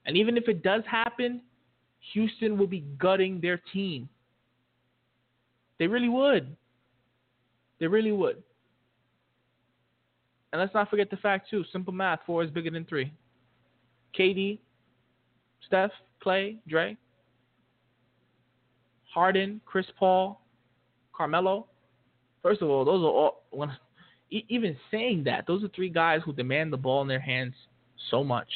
And 0.07 0.17
even 0.17 0.37
if 0.37 0.49
it 0.49 0.63
does 0.63 0.83
happen, 0.91 1.43
Houston 2.13 2.57
will 2.57 2.67
be 2.67 2.85
gutting 2.99 3.41
their 3.41 3.61
team. 3.73 4.09
They 5.79 5.87
really 5.87 6.09
would. 6.09 6.57
They 7.79 7.87
really 7.87 8.13
would. 8.13 8.43
And 10.53 10.61
let's 10.61 10.75
not 10.75 10.89
forget 10.89 11.11
the 11.11 11.17
fact, 11.19 11.51
too 11.51 11.65
simple 11.73 11.93
math 11.93 12.21
four 12.27 12.43
is 12.43 12.51
bigger 12.51 12.71
than 12.71 12.85
three. 12.87 13.13
KD, 14.19 14.59
Steph, 15.67 15.91
Clay, 16.21 16.57
Dre, 16.67 16.97
Harden, 19.13 19.61
Chris 19.67 19.87
Paul, 19.99 20.41
Carmelo. 21.13 21.67
First 22.43 22.63
of 22.63 22.71
all, 22.71 22.85
those 22.85 23.03
are 23.03 23.11
all. 23.11 23.43
When, 23.51 23.71
even 24.31 24.77
saying 24.91 25.25
that, 25.25 25.47
those 25.47 25.65
are 25.65 25.69
three 25.69 25.89
guys 25.89 26.21
who 26.25 26.33
demand 26.33 26.73
the 26.73 26.77
ball 26.77 27.03
in 27.03 27.09
their 27.09 27.21
hands 27.21 27.55
so 28.11 28.23
much. 28.23 28.49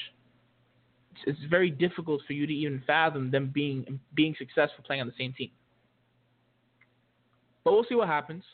It's, 1.12 1.38
it's 1.38 1.50
very 1.50 1.70
difficult 1.70 2.20
for 2.26 2.34
you 2.34 2.46
to 2.46 2.52
even 2.52 2.82
fathom 2.86 3.30
them 3.30 3.50
being 3.52 3.98
being 4.14 4.34
successful 4.38 4.84
playing 4.84 5.00
on 5.00 5.06
the 5.06 5.14
same 5.18 5.32
team. 5.32 5.50
But 7.64 7.72
we'll 7.72 7.86
see 7.88 7.94
what 7.94 8.08
happens. 8.08 8.44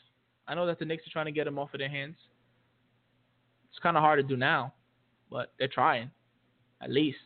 I 0.47 0.55
know 0.55 0.65
that 0.65 0.79
the 0.79 0.85
Knicks 0.85 1.05
are 1.05 1.11
trying 1.11 1.25
to 1.25 1.31
get 1.31 1.47
him 1.47 1.59
off 1.59 1.73
of 1.73 1.79
their 1.79 1.89
hands. 1.89 2.15
It's 3.69 3.79
kind 3.79 3.97
of 3.97 4.01
hard 4.01 4.19
to 4.19 4.23
do 4.23 4.35
now, 4.35 4.73
but 5.29 5.53
they're 5.59 5.67
trying, 5.67 6.09
at 6.81 6.89
least. 6.89 7.17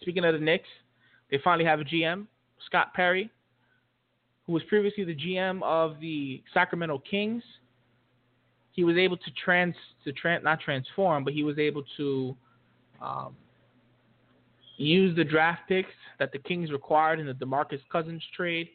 Speaking 0.00 0.24
of 0.24 0.34
the 0.34 0.40
Knicks, 0.40 0.68
they 1.30 1.38
finally 1.42 1.64
have 1.64 1.80
a 1.80 1.84
GM, 1.84 2.26
Scott 2.66 2.92
Perry, 2.94 3.30
who 4.48 4.54
was 4.54 4.62
previously 4.64 5.04
the 5.04 5.14
GM 5.14 5.62
of 5.62 6.00
the 6.00 6.42
Sacramento 6.54 7.02
Kings. 7.08 7.42
He 8.72 8.82
was 8.82 8.96
able 8.96 9.18
to 9.18 9.30
trans 9.44 9.74
to 10.04 10.12
trans 10.12 10.42
not 10.42 10.60
transform, 10.60 11.22
but 11.22 11.34
he 11.34 11.44
was 11.44 11.58
able 11.58 11.84
to 11.98 12.34
um, 13.02 13.36
use 14.78 15.14
the 15.16 15.24
draft 15.24 15.62
picks 15.68 15.90
that 16.18 16.32
the 16.32 16.38
Kings 16.38 16.72
required 16.72 17.20
in 17.20 17.26
the 17.26 17.34
DeMarcus 17.34 17.80
Cousins 17.92 18.22
trade 18.34 18.70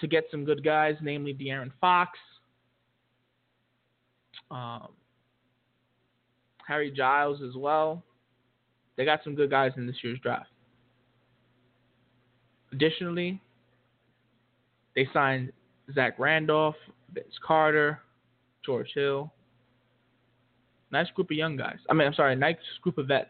to 0.00 0.06
get 0.06 0.24
some 0.30 0.44
good 0.44 0.62
guys, 0.62 0.96
namely 1.00 1.32
De'Aaron 1.32 1.72
Fox, 1.80 2.18
um, 4.50 4.88
Harry 6.68 6.90
Giles 6.90 7.40
as 7.40 7.56
well. 7.56 8.02
They 8.96 9.06
got 9.06 9.20
some 9.24 9.34
good 9.34 9.48
guys 9.48 9.72
in 9.78 9.86
this 9.86 9.96
year's 10.02 10.18
draft. 10.20 10.50
Additionally, 12.72 13.40
they 14.96 15.08
signed 15.12 15.52
Zach 15.94 16.18
Randolph, 16.18 16.74
Vince 17.12 17.38
Carter, 17.46 18.00
George 18.64 18.90
Hill. 18.94 19.32
Nice 20.90 21.10
group 21.14 21.30
of 21.30 21.36
young 21.36 21.56
guys. 21.56 21.78
I 21.88 21.94
mean, 21.94 22.08
I'm 22.08 22.14
sorry, 22.14 22.34
nice 22.34 22.56
group 22.82 22.98
of 22.98 23.06
vets. 23.06 23.28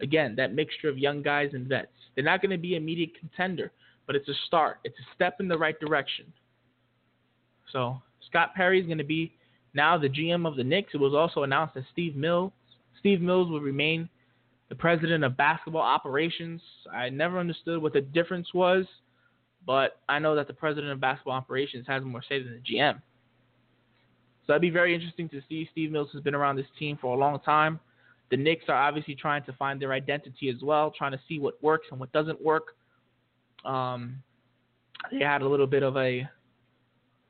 Again, 0.00 0.34
that 0.36 0.54
mixture 0.54 0.88
of 0.88 0.98
young 0.98 1.22
guys 1.22 1.50
and 1.54 1.66
vets. 1.66 1.88
They're 2.14 2.24
not 2.24 2.42
going 2.42 2.50
to 2.50 2.58
be 2.58 2.76
immediate 2.76 3.18
contender 3.18 3.72
but 4.08 4.16
it's 4.16 4.28
a 4.28 4.34
start. 4.46 4.78
It's 4.82 4.98
a 4.98 5.14
step 5.14 5.36
in 5.38 5.46
the 5.46 5.58
right 5.58 5.78
direction. 5.78 6.32
So 7.70 8.00
Scott 8.26 8.54
Perry 8.56 8.80
is 8.80 8.86
going 8.86 8.98
to 8.98 9.04
be 9.04 9.34
now 9.74 9.98
the 9.98 10.08
GM 10.08 10.48
of 10.48 10.56
the 10.56 10.64
Knicks. 10.64 10.94
It 10.94 10.96
was 10.96 11.14
also 11.14 11.42
announced 11.42 11.74
that 11.74 11.84
Steve 11.92 12.16
Mills, 12.16 12.50
Steve 12.98 13.20
Mills 13.20 13.50
will 13.50 13.60
remain 13.60 14.08
the 14.70 14.74
president 14.74 15.24
of 15.24 15.36
basketball 15.36 15.82
operations. 15.82 16.62
I 16.90 17.10
never 17.10 17.38
understood 17.38 17.82
what 17.82 17.92
the 17.92 18.00
difference 18.00 18.48
was, 18.54 18.86
but 19.68 20.00
I 20.08 20.18
know 20.18 20.34
that 20.34 20.46
the 20.46 20.54
president 20.54 20.90
of 20.92 20.98
basketball 20.98 21.34
operations 21.34 21.86
has 21.86 22.02
more 22.02 22.22
say 22.26 22.42
than 22.42 22.54
the 22.54 22.74
GM. 22.74 22.94
So 22.94 24.44
that'd 24.48 24.62
be 24.62 24.70
very 24.70 24.94
interesting 24.94 25.28
to 25.28 25.42
see. 25.46 25.68
Steve 25.70 25.92
Mills 25.92 26.08
has 26.14 26.22
been 26.22 26.34
around 26.34 26.56
this 26.56 26.64
team 26.78 26.96
for 26.98 27.14
a 27.14 27.18
long 27.18 27.38
time. 27.40 27.78
The 28.30 28.38
Knicks 28.38 28.64
are 28.68 28.74
obviously 28.74 29.14
trying 29.14 29.44
to 29.44 29.52
find 29.52 29.78
their 29.78 29.92
identity 29.92 30.48
as 30.48 30.62
well, 30.62 30.90
trying 30.96 31.12
to 31.12 31.20
see 31.28 31.38
what 31.38 31.62
works 31.62 31.88
and 31.90 32.00
what 32.00 32.10
doesn't 32.12 32.42
work. 32.42 32.76
Um, 33.66 34.22
they 35.12 35.22
had 35.22 35.42
a 35.42 35.48
little 35.48 35.66
bit 35.66 35.82
of 35.82 35.98
a, 35.98 36.26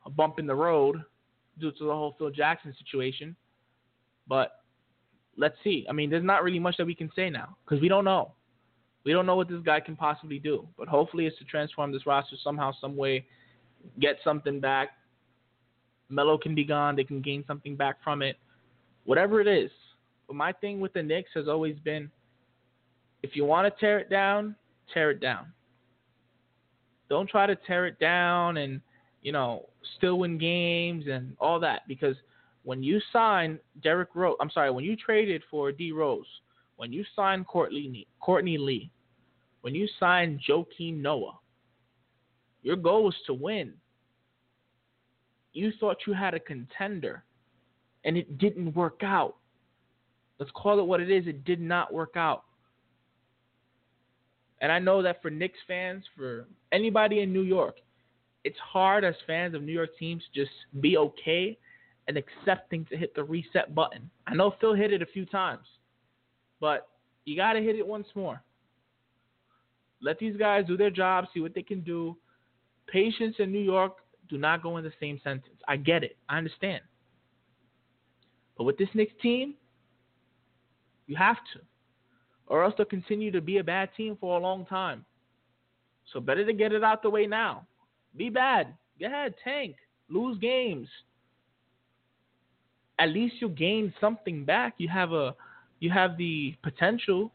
a 0.06 0.10
bump 0.10 0.38
in 0.38 0.46
the 0.46 0.54
road 0.54 1.02
due 1.58 1.72
to 1.72 1.84
the 1.84 1.92
whole 1.92 2.14
Phil 2.18 2.30
Jackson 2.30 2.72
situation. 2.78 3.34
But 4.28 4.60
let's 5.36 5.56
see. 5.64 5.86
I 5.90 5.92
mean, 5.92 6.08
there's 6.08 6.22
not 6.22 6.44
really 6.44 6.60
much 6.60 6.76
that 6.76 6.86
we 6.86 6.94
can 6.94 7.10
say 7.16 7.30
now 7.30 7.56
because 7.64 7.82
we 7.82 7.88
don't 7.88 8.04
know. 8.04 8.30
We 9.08 9.14
don't 9.14 9.24
know 9.24 9.36
what 9.36 9.48
this 9.48 9.62
guy 9.64 9.80
can 9.80 9.96
possibly 9.96 10.38
do. 10.38 10.68
But 10.76 10.86
hopefully, 10.86 11.24
it's 11.24 11.38
to 11.38 11.44
transform 11.44 11.92
this 11.92 12.04
roster 12.04 12.36
somehow, 12.44 12.72
some 12.78 12.94
way, 12.94 13.24
get 13.98 14.18
something 14.22 14.60
back. 14.60 14.90
Melo 16.10 16.36
can 16.36 16.54
be 16.54 16.62
gone. 16.62 16.94
They 16.94 17.04
can 17.04 17.22
gain 17.22 17.42
something 17.46 17.74
back 17.74 18.04
from 18.04 18.20
it. 18.20 18.36
Whatever 19.06 19.40
it 19.40 19.46
is. 19.46 19.70
But 20.26 20.36
my 20.36 20.52
thing 20.52 20.78
with 20.78 20.92
the 20.92 21.02
Knicks 21.02 21.30
has 21.36 21.48
always 21.48 21.78
been 21.78 22.10
if 23.22 23.34
you 23.34 23.46
want 23.46 23.74
to 23.74 23.80
tear 23.80 23.98
it 23.98 24.10
down, 24.10 24.54
tear 24.92 25.10
it 25.10 25.22
down. 25.22 25.54
Don't 27.08 27.30
try 27.30 27.46
to 27.46 27.56
tear 27.66 27.86
it 27.86 27.98
down 27.98 28.58
and 28.58 28.78
you 29.22 29.32
know 29.32 29.70
still 29.96 30.18
win 30.18 30.36
games 30.36 31.06
and 31.10 31.34
all 31.40 31.58
that 31.60 31.88
because 31.88 32.14
when 32.64 32.82
you 32.82 33.00
sign 33.10 33.58
Derrick 33.82 34.10
Rose, 34.14 34.36
I'm 34.38 34.50
sorry, 34.50 34.70
when 34.70 34.84
you 34.84 34.96
traded 34.96 35.42
for 35.50 35.72
D 35.72 35.92
Rose, 35.92 36.26
when 36.76 36.92
you 36.92 37.06
signed 37.16 37.46
Courtney 37.46 38.06
Courtney 38.20 38.58
Lee, 38.58 38.90
when 39.68 39.74
you 39.74 39.86
signed 40.00 40.40
Joakim 40.48 41.02
Noah, 41.02 41.38
your 42.62 42.74
goal 42.74 43.04
was 43.04 43.14
to 43.26 43.34
win. 43.34 43.74
You 45.52 45.72
thought 45.78 45.98
you 46.06 46.14
had 46.14 46.32
a 46.32 46.40
contender, 46.40 47.22
and 48.02 48.16
it 48.16 48.38
didn't 48.38 48.74
work 48.74 49.02
out. 49.02 49.36
Let's 50.38 50.50
call 50.52 50.80
it 50.80 50.86
what 50.86 51.02
it 51.02 51.10
is. 51.10 51.26
It 51.26 51.44
did 51.44 51.60
not 51.60 51.92
work 51.92 52.14
out. 52.16 52.44
And 54.62 54.72
I 54.72 54.78
know 54.78 55.02
that 55.02 55.20
for 55.20 55.28
Knicks 55.28 55.58
fans, 55.66 56.02
for 56.16 56.46
anybody 56.72 57.20
in 57.20 57.30
New 57.30 57.42
York, 57.42 57.76
it's 58.44 58.58
hard 58.58 59.04
as 59.04 59.16
fans 59.26 59.54
of 59.54 59.62
New 59.62 59.72
York 59.72 59.90
teams 59.98 60.22
to 60.32 60.40
just 60.40 60.56
be 60.80 60.96
okay 60.96 61.58
and 62.06 62.16
accepting 62.16 62.86
to 62.86 62.96
hit 62.96 63.14
the 63.14 63.22
reset 63.22 63.74
button. 63.74 64.08
I 64.26 64.34
know 64.34 64.54
Phil 64.62 64.72
hit 64.72 64.94
it 64.94 65.02
a 65.02 65.06
few 65.12 65.26
times, 65.26 65.66
but 66.58 66.88
you 67.26 67.36
got 67.36 67.52
to 67.52 67.60
hit 67.60 67.76
it 67.76 67.86
once 67.86 68.06
more. 68.14 68.42
Let 70.00 70.18
these 70.18 70.36
guys 70.36 70.64
do 70.66 70.76
their 70.76 70.90
job, 70.90 71.26
see 71.32 71.40
what 71.40 71.54
they 71.54 71.62
can 71.62 71.80
do. 71.80 72.16
Patience 72.86 73.36
in 73.38 73.52
New 73.52 73.58
York 73.60 73.96
do 74.28 74.38
not 74.38 74.62
go 74.62 74.76
in 74.76 74.84
the 74.84 74.92
same 75.00 75.20
sentence. 75.24 75.56
I 75.66 75.76
get 75.76 76.04
it. 76.04 76.16
I 76.28 76.38
understand. 76.38 76.82
But 78.56 78.64
with 78.64 78.78
this 78.78 78.88
Knicks 78.94 79.12
team, 79.22 79.54
you 81.06 81.16
have 81.16 81.36
to 81.54 81.60
or 82.48 82.64
else 82.64 82.74
they'll 82.76 82.86
continue 82.86 83.30
to 83.30 83.40
be 83.40 83.58
a 83.58 83.64
bad 83.64 83.90
team 83.96 84.16
for 84.20 84.38
a 84.38 84.42
long 84.42 84.64
time. 84.66 85.04
So 86.12 86.20
better 86.20 86.44
to 86.44 86.52
get 86.52 86.72
it 86.72 86.82
out 86.82 87.02
the 87.02 87.10
way 87.10 87.26
now. 87.26 87.66
Be 88.16 88.30
bad. 88.30 88.74
Go 88.98 89.06
ahead, 89.06 89.34
tank. 89.44 89.76
Lose 90.08 90.38
games. 90.38 90.88
At 92.98 93.10
least 93.10 93.36
you'll 93.40 93.50
gain 93.50 93.92
something 94.00 94.44
back. 94.44 94.74
You 94.78 94.88
have 94.88 95.12
a 95.12 95.34
you 95.80 95.90
have 95.90 96.16
the 96.16 96.56
potential 96.62 97.30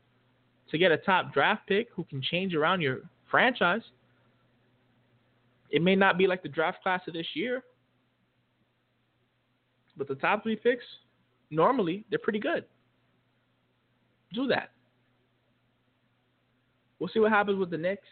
to 0.74 0.80
get 0.80 0.92
a 0.92 0.98
top 0.98 1.32
draft 1.32 1.68
pick 1.68 1.88
who 1.96 2.04
can 2.04 2.20
change 2.20 2.56
around 2.56 2.82
your 2.82 3.02
franchise. 3.30 3.84
It 5.70 5.84
may 5.84 5.96
not 5.96 6.18
be 6.18 6.26
like 6.26 6.42
the 6.42 6.50
draft 6.50 6.82
class 6.82 7.02
of 7.08 7.14
this 7.14 7.28
year, 7.36 7.64
but 9.96 10.08
the 10.08 10.16
top 10.16 10.42
three 10.42 10.56
picks, 10.56 10.84
normally, 11.52 12.06
they're 12.10 12.18
pretty 12.18 12.40
good. 12.40 12.66
Do 14.34 14.48
that. 14.48 14.72
We'll 16.98 17.10
see 17.14 17.20
what 17.20 17.32
happens 17.32 17.60
with 17.60 17.70
the 17.70 17.78
Knicks. 17.78 18.08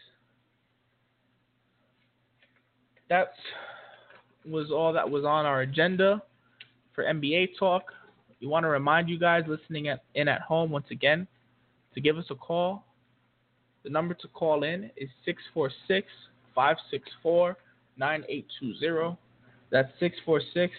That 3.08 3.32
was 4.46 4.70
all 4.70 4.92
that 4.92 5.08
was 5.08 5.24
on 5.24 5.46
our 5.46 5.62
agenda 5.62 6.22
for 6.94 7.02
NBA 7.02 7.58
talk. 7.58 7.92
We 8.40 8.46
want 8.46 8.62
to 8.62 8.68
remind 8.68 9.08
you 9.08 9.18
guys 9.18 9.42
listening 9.48 9.88
at, 9.88 10.04
in 10.14 10.28
at 10.28 10.42
home 10.42 10.70
once 10.70 10.86
again 10.92 11.26
to 11.94 12.00
give 12.00 12.18
us 12.18 12.26
a 12.30 12.34
call. 12.34 12.84
The 13.84 13.90
number 13.90 14.14
to 14.14 14.28
call 14.28 14.62
in 14.64 14.90
is 14.96 15.08
646 15.24 16.06
564 16.54 17.56
9820. 17.96 19.16
That's 19.70 19.88
646 20.00 20.72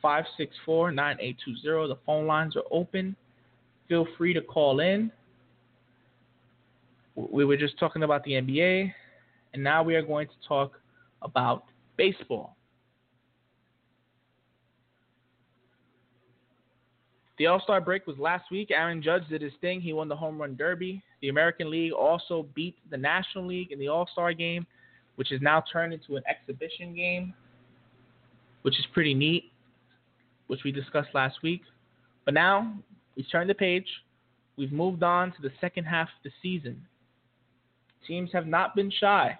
564 0.00 0.92
9820. 0.92 1.88
The 1.88 1.98
phone 2.06 2.26
lines 2.26 2.56
are 2.56 2.62
open. 2.70 3.16
Feel 3.88 4.06
free 4.16 4.34
to 4.34 4.40
call 4.40 4.80
in. 4.80 5.10
We 7.14 7.44
were 7.44 7.56
just 7.56 7.78
talking 7.78 8.04
about 8.04 8.24
the 8.24 8.32
NBA, 8.32 8.92
and 9.52 9.62
now 9.62 9.82
we 9.82 9.94
are 9.96 10.02
going 10.02 10.28
to 10.28 10.48
talk 10.48 10.80
about 11.20 11.64
baseball. 11.96 12.56
The 17.42 17.48
All 17.48 17.60
Star 17.60 17.80
break 17.80 18.06
was 18.06 18.16
last 18.20 18.52
week. 18.52 18.70
Aaron 18.70 19.02
Judge 19.02 19.26
did 19.28 19.42
his 19.42 19.52
thing. 19.60 19.80
He 19.80 19.92
won 19.92 20.06
the 20.06 20.14
Home 20.14 20.40
Run 20.40 20.54
Derby. 20.54 21.02
The 21.22 21.28
American 21.28 21.72
League 21.72 21.90
also 21.90 22.46
beat 22.54 22.76
the 22.88 22.96
National 22.96 23.44
League 23.48 23.72
in 23.72 23.80
the 23.80 23.88
All 23.88 24.08
Star 24.12 24.32
game, 24.32 24.64
which 25.16 25.32
is 25.32 25.42
now 25.42 25.60
turned 25.72 25.92
into 25.92 26.14
an 26.14 26.22
exhibition 26.30 26.94
game, 26.94 27.34
which 28.62 28.78
is 28.78 28.86
pretty 28.94 29.12
neat, 29.12 29.50
which 30.46 30.60
we 30.64 30.70
discussed 30.70 31.08
last 31.14 31.42
week. 31.42 31.62
But 32.24 32.34
now 32.34 32.76
we've 33.16 33.28
turned 33.28 33.50
the 33.50 33.54
page. 33.54 33.88
We've 34.56 34.70
moved 34.70 35.02
on 35.02 35.32
to 35.32 35.42
the 35.42 35.50
second 35.60 35.82
half 35.82 36.06
of 36.06 36.22
the 36.22 36.30
season. 36.42 36.80
Teams 38.06 38.30
have 38.32 38.46
not 38.46 38.76
been 38.76 38.92
shy. 39.00 39.36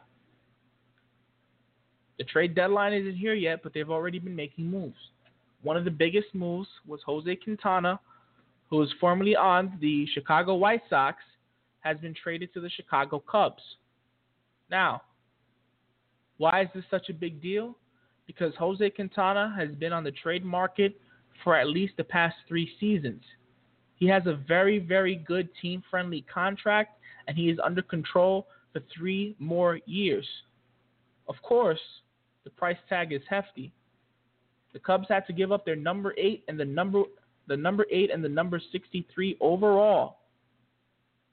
The 2.18 2.24
trade 2.24 2.56
deadline 2.56 2.94
isn't 2.94 3.14
here 3.14 3.34
yet, 3.34 3.62
but 3.62 3.72
they've 3.72 3.88
already 3.88 4.18
been 4.18 4.34
making 4.34 4.68
moves. 4.68 5.11
One 5.62 5.76
of 5.76 5.84
the 5.84 5.90
biggest 5.90 6.34
moves 6.34 6.68
was 6.86 7.00
Jose 7.06 7.36
Quintana, 7.36 8.00
who 8.68 8.76
was 8.76 8.92
formerly 9.00 9.36
on 9.36 9.78
the 9.80 10.06
Chicago 10.12 10.54
White 10.54 10.82
Sox, 10.90 11.18
has 11.80 11.98
been 11.98 12.14
traded 12.14 12.52
to 12.54 12.60
the 12.60 12.70
Chicago 12.70 13.18
Cubs. 13.20 13.62
Now, 14.70 15.02
why 16.38 16.62
is 16.62 16.68
this 16.74 16.84
such 16.90 17.08
a 17.08 17.14
big 17.14 17.40
deal? 17.42 17.76
Because 18.26 18.54
Jose 18.56 18.88
Quintana 18.90 19.54
has 19.56 19.70
been 19.76 19.92
on 19.92 20.04
the 20.04 20.12
trade 20.12 20.44
market 20.44 21.00
for 21.44 21.56
at 21.56 21.68
least 21.68 21.94
the 21.96 22.04
past 22.04 22.36
three 22.48 22.70
seasons. 22.80 23.22
He 23.96 24.06
has 24.08 24.26
a 24.26 24.40
very, 24.48 24.78
very 24.78 25.16
good 25.16 25.48
team 25.60 25.82
friendly 25.90 26.24
contract, 26.32 26.98
and 27.28 27.36
he 27.36 27.50
is 27.50 27.58
under 27.62 27.82
control 27.82 28.46
for 28.72 28.80
three 28.96 29.36
more 29.38 29.78
years. 29.86 30.26
Of 31.28 31.36
course, 31.42 31.80
the 32.44 32.50
price 32.50 32.78
tag 32.88 33.12
is 33.12 33.22
hefty. 33.28 33.72
The 34.72 34.78
Cubs 34.78 35.06
had 35.08 35.26
to 35.26 35.32
give 35.32 35.52
up 35.52 35.64
their 35.64 35.76
number 35.76 36.14
eight 36.16 36.44
and 36.48 36.58
the 36.58 36.64
number 36.64 37.02
the 37.48 37.56
number 37.56 37.86
eight 37.90 38.10
and 38.10 38.22
the 38.22 38.28
number 38.28 38.60
63 38.70 39.36
overall 39.40 40.18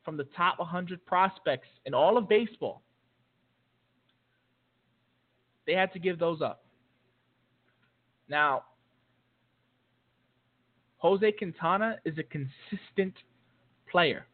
from 0.03 0.17
the 0.17 0.23
top 0.35 0.57
100 0.57 1.05
prospects 1.05 1.67
in 1.85 1.93
all 1.93 2.17
of 2.17 2.27
baseball. 2.27 2.81
They 5.67 5.73
had 5.73 5.93
to 5.93 5.99
give 5.99 6.17
those 6.17 6.41
up. 6.41 6.63
Now, 8.27 8.63
Jose 10.97 11.31
Quintana 11.33 11.97
is 12.05 12.15
a 12.17 12.23
consistent 12.23 13.13
player. 13.89 14.25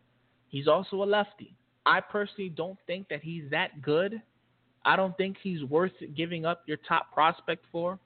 He's 0.47 0.67
also 0.67 1.03
a 1.03 1.05
lefty. 1.05 1.53
I 1.85 1.99
personally 1.99 2.49
don't 2.49 2.79
think 2.87 3.09
that 3.09 3.21
he's 3.21 3.43
that 3.51 3.81
good. 3.81 4.21
I 4.85 4.95
don't 4.95 5.15
think 5.17 5.37
he's 5.41 5.63
worth 5.63 5.91
giving 6.15 6.45
up 6.45 6.63
your 6.67 6.77
top 6.87 7.11
prospect 7.13 7.65
for. 7.71 7.99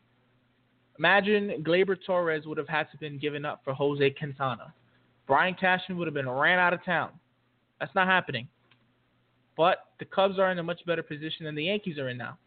Imagine 0.99 1.63
Gleyber 1.65 1.95
Torres 2.05 2.45
would 2.45 2.57
have 2.57 2.67
had 2.67 2.91
to 2.91 2.97
been 2.97 3.17
given 3.17 3.45
up 3.45 3.61
for 3.63 3.73
Jose 3.73 4.09
Quintana. 4.11 4.73
Brian 5.25 5.55
Cashman 5.55 5.97
would 5.97 6.07
have 6.07 6.13
been 6.13 6.29
ran 6.29 6.59
out 6.59 6.73
of 6.73 6.83
town. 6.83 7.11
That's 7.79 7.95
not 7.95 8.05
happening. 8.07 8.49
But 9.55 9.85
the 9.99 10.05
Cubs 10.05 10.37
are 10.37 10.51
in 10.51 10.59
a 10.59 10.63
much 10.63 10.85
better 10.85 11.01
position 11.01 11.45
than 11.45 11.55
the 11.55 11.63
Yankees 11.63 11.97
are 11.97 12.09
in 12.09 12.17
now. 12.17 12.37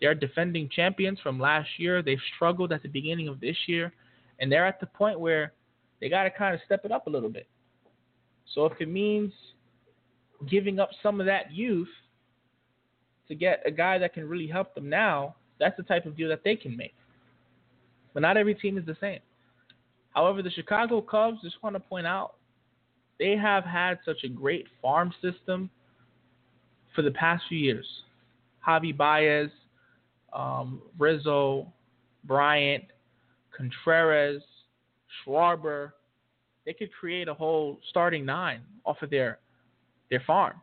They 0.00 0.06
are 0.06 0.14
defending 0.14 0.68
champions 0.68 1.18
from 1.20 1.40
last 1.40 1.68
year. 1.78 2.02
They've 2.02 2.18
struggled 2.36 2.72
at 2.72 2.82
the 2.82 2.88
beginning 2.88 3.26
of 3.26 3.40
this 3.40 3.56
year, 3.66 3.92
and 4.38 4.50
they're 4.50 4.66
at 4.66 4.78
the 4.78 4.86
point 4.86 5.18
where 5.18 5.52
they 6.00 6.08
got 6.08 6.24
to 6.24 6.30
kind 6.30 6.54
of 6.54 6.60
step 6.66 6.84
it 6.84 6.92
up 6.92 7.08
a 7.08 7.10
little 7.10 7.30
bit. 7.30 7.48
So 8.54 8.66
if 8.66 8.80
it 8.80 8.88
means 8.88 9.32
giving 10.48 10.78
up 10.78 10.90
some 11.02 11.18
of 11.18 11.26
that 11.26 11.50
youth 11.52 11.88
to 13.26 13.34
get 13.34 13.62
a 13.66 13.72
guy 13.72 13.98
that 13.98 14.14
can 14.14 14.28
really 14.28 14.46
help 14.46 14.74
them 14.74 14.88
now, 14.88 15.34
that's 15.58 15.76
the 15.76 15.82
type 15.82 16.06
of 16.06 16.16
deal 16.16 16.28
that 16.28 16.44
they 16.44 16.54
can 16.54 16.76
make. 16.76 16.94
But 18.16 18.22
not 18.22 18.38
every 18.38 18.54
team 18.54 18.78
is 18.78 18.86
the 18.86 18.96
same. 18.98 19.18
However, 20.14 20.40
the 20.40 20.50
Chicago 20.50 21.02
Cubs, 21.02 21.42
just 21.42 21.62
want 21.62 21.76
to 21.76 21.80
point 21.80 22.06
out, 22.06 22.36
they 23.18 23.36
have 23.36 23.62
had 23.62 23.98
such 24.06 24.24
a 24.24 24.28
great 24.28 24.64
farm 24.80 25.12
system 25.20 25.68
for 26.94 27.02
the 27.02 27.10
past 27.10 27.42
few 27.46 27.58
years. 27.58 27.86
Javi 28.66 28.96
Baez, 28.96 29.50
um, 30.32 30.80
Rizzo, 30.98 31.70
Bryant, 32.24 32.84
Contreras, 33.54 34.42
Schwarber, 35.26 35.92
they 36.64 36.72
could 36.72 36.88
create 36.98 37.28
a 37.28 37.34
whole 37.34 37.78
starting 37.90 38.24
nine 38.24 38.62
off 38.86 38.96
of 39.02 39.10
their 39.10 39.40
their 40.10 40.22
farm. 40.26 40.54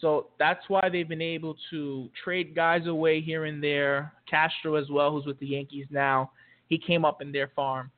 So 0.00 0.26
that's 0.38 0.60
why 0.68 0.88
they've 0.90 1.08
been 1.08 1.22
able 1.22 1.56
to 1.70 2.10
trade 2.22 2.54
guys 2.54 2.86
away 2.86 3.20
here 3.20 3.46
and 3.46 3.62
there. 3.62 4.12
Castro 4.28 4.74
as 4.74 4.90
well, 4.90 5.10
who's 5.10 5.24
with 5.24 5.38
the 5.38 5.46
Yankees 5.46 5.86
now, 5.90 6.30
he 6.68 6.78
came 6.78 7.04
up 7.04 7.22
in 7.22 7.32
their 7.32 7.50
farm. 7.56 7.90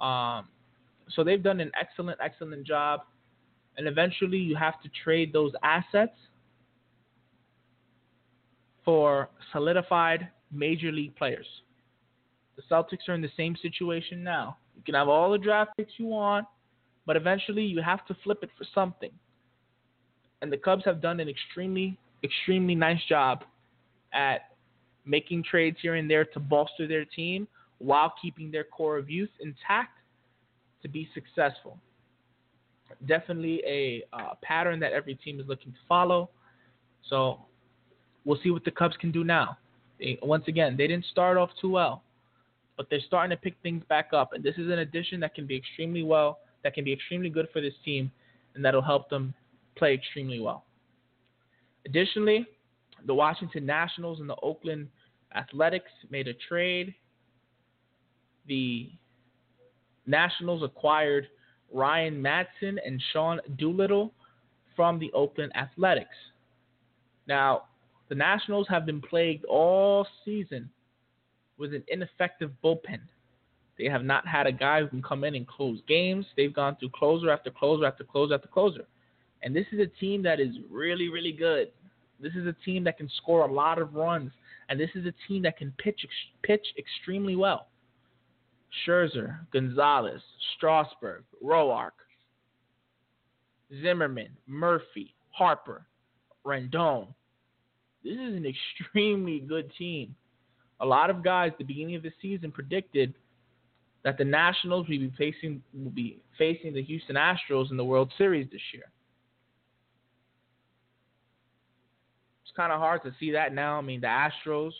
Um, 0.00 0.48
so 1.10 1.22
they've 1.22 1.42
done 1.42 1.60
an 1.60 1.70
excellent, 1.80 2.18
excellent 2.22 2.66
job. 2.66 3.00
And 3.76 3.86
eventually, 3.86 4.38
you 4.38 4.56
have 4.56 4.80
to 4.82 4.90
trade 5.04 5.32
those 5.32 5.52
assets 5.62 6.16
for 8.84 9.28
solidified 9.52 10.28
major 10.50 10.90
league 10.90 11.14
players. 11.14 11.46
The 12.56 12.62
Celtics 12.70 13.08
are 13.08 13.14
in 13.14 13.20
the 13.20 13.30
same 13.36 13.54
situation 13.60 14.24
now. 14.24 14.56
You 14.76 14.82
can 14.82 14.94
have 14.94 15.08
all 15.08 15.30
the 15.30 15.38
draft 15.38 15.72
picks 15.76 15.92
you 15.98 16.06
want, 16.06 16.46
but 17.04 17.16
eventually 17.16 17.62
you 17.62 17.82
have 17.82 18.04
to 18.06 18.16
flip 18.24 18.38
it 18.42 18.50
for 18.56 18.64
something 18.74 19.10
and 20.42 20.52
the 20.52 20.56
Cubs 20.56 20.84
have 20.84 21.00
done 21.00 21.20
an 21.20 21.28
extremely, 21.28 21.98
extremely 22.22 22.74
nice 22.74 23.00
job 23.08 23.44
at 24.12 24.50
making 25.04 25.44
trades 25.44 25.78
here 25.80 25.94
and 25.94 26.10
there 26.10 26.24
to 26.24 26.40
bolster 26.40 26.86
their 26.86 27.04
team 27.04 27.46
while 27.78 28.12
keeping 28.20 28.50
their 28.50 28.64
core 28.64 28.96
of 28.96 29.08
youth 29.08 29.30
intact 29.40 29.98
to 30.82 30.88
be 30.88 31.08
successful. 31.14 31.78
Definitely 33.06 33.62
a 33.66 34.04
uh, 34.12 34.34
pattern 34.42 34.80
that 34.80 34.92
every 34.92 35.14
team 35.14 35.40
is 35.40 35.46
looking 35.46 35.72
to 35.72 35.78
follow. 35.88 36.30
So 37.08 37.40
we'll 38.24 38.38
see 38.42 38.50
what 38.50 38.64
the 38.64 38.70
Cubs 38.70 38.96
can 38.96 39.10
do 39.10 39.24
now. 39.24 39.58
They, 39.98 40.18
once 40.22 40.44
again, 40.48 40.76
they 40.76 40.86
didn't 40.86 41.06
start 41.06 41.36
off 41.36 41.50
too 41.60 41.70
well, 41.70 42.02
but 42.76 42.88
they're 42.90 43.00
starting 43.06 43.30
to 43.30 43.40
pick 43.40 43.54
things 43.62 43.82
back 43.88 44.10
up, 44.12 44.32
and 44.34 44.44
this 44.44 44.54
is 44.58 44.66
an 44.66 44.80
addition 44.80 45.20
that 45.20 45.34
can 45.34 45.46
be 45.46 45.56
extremely 45.56 46.02
well, 46.02 46.40
that 46.62 46.74
can 46.74 46.84
be 46.84 46.92
extremely 46.92 47.30
good 47.30 47.48
for 47.52 47.62
this 47.62 47.72
team, 47.84 48.10
and 48.54 48.64
that'll 48.64 48.82
help 48.82 49.08
them 49.08 49.32
play 49.76 49.94
extremely 49.94 50.40
well. 50.40 50.64
Additionally, 51.86 52.46
the 53.06 53.14
Washington 53.14 53.64
Nationals 53.66 54.20
and 54.20 54.28
the 54.28 54.36
Oakland 54.42 54.88
Athletics 55.34 55.90
made 56.10 56.28
a 56.28 56.34
trade. 56.48 56.94
The 58.46 58.90
Nationals 60.06 60.62
acquired 60.62 61.28
Ryan 61.72 62.22
Madson 62.22 62.78
and 62.84 63.02
Sean 63.12 63.40
Doolittle 63.58 64.12
from 64.74 64.98
the 64.98 65.12
Oakland 65.12 65.52
Athletics. 65.56 66.14
Now, 67.26 67.64
the 68.08 68.14
Nationals 68.14 68.66
have 68.68 68.86
been 68.86 69.00
plagued 69.00 69.44
all 69.46 70.06
season 70.24 70.70
with 71.58 71.74
an 71.74 71.82
ineffective 71.88 72.50
bullpen. 72.62 73.00
They 73.78 73.86
have 73.86 74.04
not 74.04 74.26
had 74.26 74.46
a 74.46 74.52
guy 74.52 74.80
who 74.80 74.88
can 74.88 75.02
come 75.02 75.24
in 75.24 75.34
and 75.34 75.46
close 75.46 75.80
games. 75.88 76.24
They've 76.36 76.54
gone 76.54 76.76
through 76.76 76.90
closer 76.90 77.30
after 77.30 77.50
closer 77.50 77.84
after 77.84 78.04
closer 78.04 78.34
after 78.34 78.48
closer. 78.48 78.86
And 79.42 79.54
this 79.54 79.66
is 79.72 79.80
a 79.80 79.86
team 79.86 80.22
that 80.22 80.40
is 80.40 80.54
really, 80.70 81.08
really 81.08 81.32
good. 81.32 81.68
This 82.20 82.32
is 82.34 82.46
a 82.46 82.54
team 82.64 82.84
that 82.84 82.96
can 82.96 83.10
score 83.18 83.46
a 83.46 83.52
lot 83.52 83.78
of 83.78 83.94
runs, 83.94 84.32
and 84.68 84.80
this 84.80 84.90
is 84.94 85.04
a 85.06 85.14
team 85.28 85.42
that 85.42 85.58
can 85.58 85.72
pitch 85.78 86.06
pitch 86.42 86.66
extremely 86.78 87.36
well. 87.36 87.68
Scherzer, 88.86 89.38
Gonzalez, 89.52 90.20
Strasburg, 90.56 91.24
Roark, 91.44 91.90
Zimmerman, 93.82 94.30
Murphy, 94.46 95.14
Harper, 95.30 95.86
Rendon. 96.44 97.08
This 98.02 98.14
is 98.14 98.34
an 98.34 98.46
extremely 98.80 99.40
good 99.40 99.70
team. 99.78 100.14
A 100.80 100.86
lot 100.86 101.10
of 101.10 101.24
guys 101.24 101.52
at 101.52 101.58
the 101.58 101.64
beginning 101.64 101.96
of 101.96 102.02
the 102.02 102.12
season 102.20 102.50
predicted 102.50 103.14
that 104.04 104.18
the 104.18 104.24
Nationals 104.24 104.86
will 104.88 104.98
be 104.98 105.12
facing 105.18 105.62
will 105.74 105.90
be 105.90 106.22
facing 106.38 106.72
the 106.74 106.82
Houston 106.82 107.16
Astros 107.16 107.70
in 107.70 107.76
the 107.76 107.84
World 107.84 108.12
Series 108.16 108.48
this 108.52 108.60
year. 108.72 108.84
Kind 112.56 112.72
of 112.72 112.80
hard 112.80 113.02
to 113.04 113.12
see 113.20 113.30
that 113.32 113.54
now. 113.54 113.78
I 113.78 113.82
mean, 113.82 114.00
the 114.00 114.06
Astros, 114.06 114.72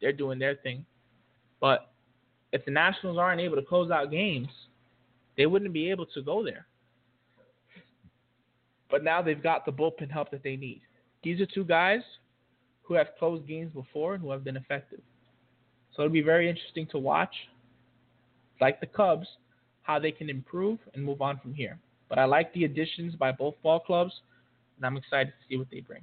they're 0.00 0.12
doing 0.12 0.38
their 0.38 0.56
thing, 0.56 0.84
but 1.60 1.90
if 2.52 2.64
the 2.64 2.70
Nationals 2.70 3.18
aren't 3.18 3.40
able 3.40 3.56
to 3.56 3.62
close 3.62 3.90
out 3.90 4.10
games, 4.10 4.48
they 5.36 5.46
wouldn't 5.46 5.72
be 5.72 5.90
able 5.90 6.06
to 6.06 6.22
go 6.22 6.44
there. 6.44 6.66
But 8.90 9.02
now 9.02 9.20
they've 9.20 9.42
got 9.42 9.66
the 9.66 9.72
bullpen 9.72 10.10
help 10.10 10.30
that 10.30 10.42
they 10.42 10.56
need. 10.56 10.80
These 11.22 11.40
are 11.40 11.46
two 11.46 11.64
guys 11.64 12.00
who 12.82 12.94
have 12.94 13.08
closed 13.18 13.46
games 13.48 13.72
before 13.72 14.14
and 14.14 14.22
who 14.22 14.30
have 14.30 14.44
been 14.44 14.56
effective. 14.56 15.00
So 15.94 16.02
it'll 16.02 16.12
be 16.12 16.20
very 16.20 16.48
interesting 16.48 16.86
to 16.88 16.98
watch, 16.98 17.34
like 18.60 18.80
the 18.80 18.86
Cubs, 18.86 19.26
how 19.82 19.98
they 19.98 20.12
can 20.12 20.30
improve 20.30 20.78
and 20.94 21.04
move 21.04 21.20
on 21.20 21.38
from 21.38 21.52
here. 21.52 21.78
But 22.08 22.18
I 22.18 22.24
like 22.24 22.52
the 22.52 22.64
additions 22.64 23.14
by 23.16 23.32
both 23.32 23.54
ball 23.62 23.80
clubs, 23.80 24.12
and 24.76 24.86
I'm 24.86 24.96
excited 24.96 25.32
to 25.32 25.48
see 25.48 25.56
what 25.56 25.68
they 25.70 25.80
bring. 25.80 26.02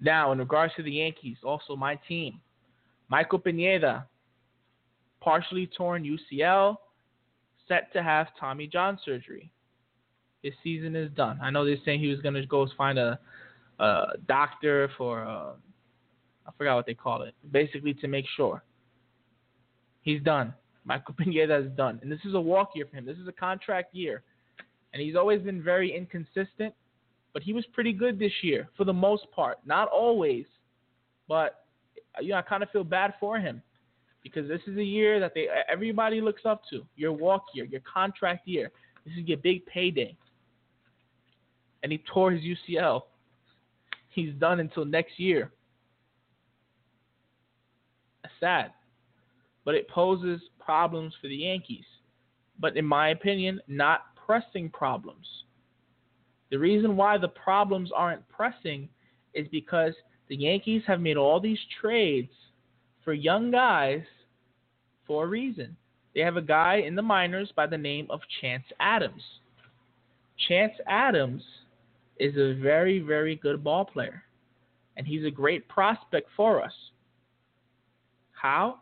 Now, 0.00 0.32
in 0.32 0.38
regards 0.38 0.74
to 0.76 0.82
the 0.82 0.92
Yankees, 0.92 1.36
also 1.44 1.76
my 1.76 1.96
team, 2.08 2.40
Michael 3.08 3.38
Pineda, 3.38 4.06
partially 5.20 5.66
torn 5.66 6.04
UCL, 6.04 6.76
set 7.68 7.92
to 7.92 8.02
have 8.02 8.28
Tommy 8.38 8.66
John 8.66 8.98
surgery. 9.04 9.50
His 10.42 10.54
season 10.64 10.96
is 10.96 11.10
done. 11.12 11.38
I 11.42 11.50
know 11.50 11.64
they're 11.64 11.76
saying 11.84 12.00
he 12.00 12.08
was 12.08 12.20
going 12.20 12.34
to 12.34 12.46
go 12.46 12.66
find 12.78 12.98
a, 12.98 13.18
a 13.78 14.04
doctor 14.26 14.90
for, 14.96 15.24
uh, 15.24 15.52
I 16.46 16.52
forgot 16.56 16.76
what 16.76 16.86
they 16.86 16.94
call 16.94 17.22
it, 17.22 17.34
basically 17.52 17.92
to 17.94 18.08
make 18.08 18.24
sure. 18.36 18.62
He's 20.02 20.22
done. 20.22 20.54
Michael 20.84 21.14
Pineda 21.18 21.58
is 21.58 21.70
done. 21.76 21.98
And 22.02 22.10
this 22.10 22.20
is 22.24 22.34
a 22.34 22.40
walk 22.40 22.70
year 22.74 22.86
for 22.90 22.96
him. 22.96 23.04
This 23.04 23.18
is 23.18 23.28
a 23.28 23.32
contract 23.32 23.94
year. 23.94 24.22
And 24.92 25.02
he's 25.02 25.14
always 25.14 25.42
been 25.42 25.62
very 25.62 25.94
inconsistent, 25.94 26.74
but 27.32 27.42
he 27.42 27.52
was 27.52 27.64
pretty 27.72 27.92
good 27.92 28.18
this 28.18 28.32
year 28.42 28.68
for 28.76 28.84
the 28.84 28.92
most 28.92 29.30
part. 29.30 29.58
Not 29.64 29.88
always, 29.88 30.44
but 31.28 31.64
you 32.20 32.30
know, 32.30 32.36
I 32.36 32.42
kind 32.42 32.62
of 32.62 32.70
feel 32.70 32.84
bad 32.84 33.14
for 33.20 33.38
him 33.38 33.62
because 34.22 34.48
this 34.48 34.60
is 34.66 34.76
a 34.76 34.84
year 34.84 35.20
that 35.20 35.32
they 35.34 35.48
everybody 35.70 36.20
looks 36.20 36.42
up 36.44 36.62
to. 36.70 36.84
Your 36.96 37.12
walk 37.12 37.44
year, 37.54 37.64
your 37.64 37.80
contract 37.80 38.46
year. 38.46 38.70
This 39.04 39.14
is 39.14 39.28
your 39.28 39.38
big 39.38 39.64
payday. 39.66 40.16
And 41.82 41.90
he 41.90 42.02
tore 42.12 42.32
his 42.32 42.42
UCL. 42.42 43.02
He's 44.10 44.34
done 44.34 44.60
until 44.60 44.84
next 44.84 45.18
year. 45.18 45.52
Sad. 48.38 48.72
But 49.64 49.74
it 49.74 49.88
poses 49.88 50.40
problems 50.58 51.14
for 51.20 51.28
the 51.28 51.36
Yankees. 51.36 51.84
But 52.58 52.76
in 52.76 52.84
my 52.84 53.10
opinion, 53.10 53.60
not 53.68 54.02
pressing 54.26 54.70
problems. 54.70 55.26
The 56.50 56.58
reason 56.58 56.96
why 56.96 57.18
the 57.18 57.28
problems 57.28 57.90
aren't 57.94 58.28
pressing 58.28 58.88
is 59.34 59.46
because 59.48 59.94
the 60.28 60.36
Yankees 60.36 60.82
have 60.86 61.00
made 61.00 61.16
all 61.16 61.40
these 61.40 61.58
trades 61.80 62.32
for 63.04 63.12
young 63.12 63.50
guys 63.50 64.02
for 65.06 65.24
a 65.24 65.28
reason. 65.28 65.76
They 66.14 66.20
have 66.20 66.36
a 66.36 66.42
guy 66.42 66.82
in 66.86 66.94
the 66.94 67.02
minors 67.02 67.52
by 67.54 67.66
the 67.66 67.78
name 67.78 68.06
of 68.10 68.20
Chance 68.40 68.64
Adams. 68.80 69.22
Chance 70.48 70.72
Adams 70.88 71.42
is 72.18 72.36
a 72.36 72.60
very, 72.60 72.98
very 72.98 73.36
good 73.36 73.62
ball 73.62 73.84
player, 73.84 74.24
and 74.96 75.06
he's 75.06 75.24
a 75.24 75.30
great 75.30 75.68
prospect 75.68 76.28
for 76.36 76.62
us. 76.62 76.72
How? 78.32 78.80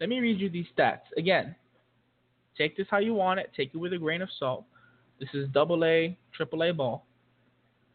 Let 0.00 0.08
me 0.08 0.20
read 0.20 0.38
you 0.38 0.48
these 0.48 0.66
stats. 0.76 1.00
Again, 1.16 1.56
Take 2.56 2.76
this 2.76 2.86
how 2.90 2.98
you 2.98 3.14
want 3.14 3.40
it. 3.40 3.50
Take 3.56 3.74
it 3.74 3.78
with 3.78 3.92
a 3.92 3.98
grain 3.98 4.22
of 4.22 4.28
salt. 4.38 4.64
This 5.18 5.28
is 5.34 5.48
double 5.52 5.84
A, 5.84 6.16
triple 6.34 6.62
A 6.62 6.72
ball. 6.72 7.04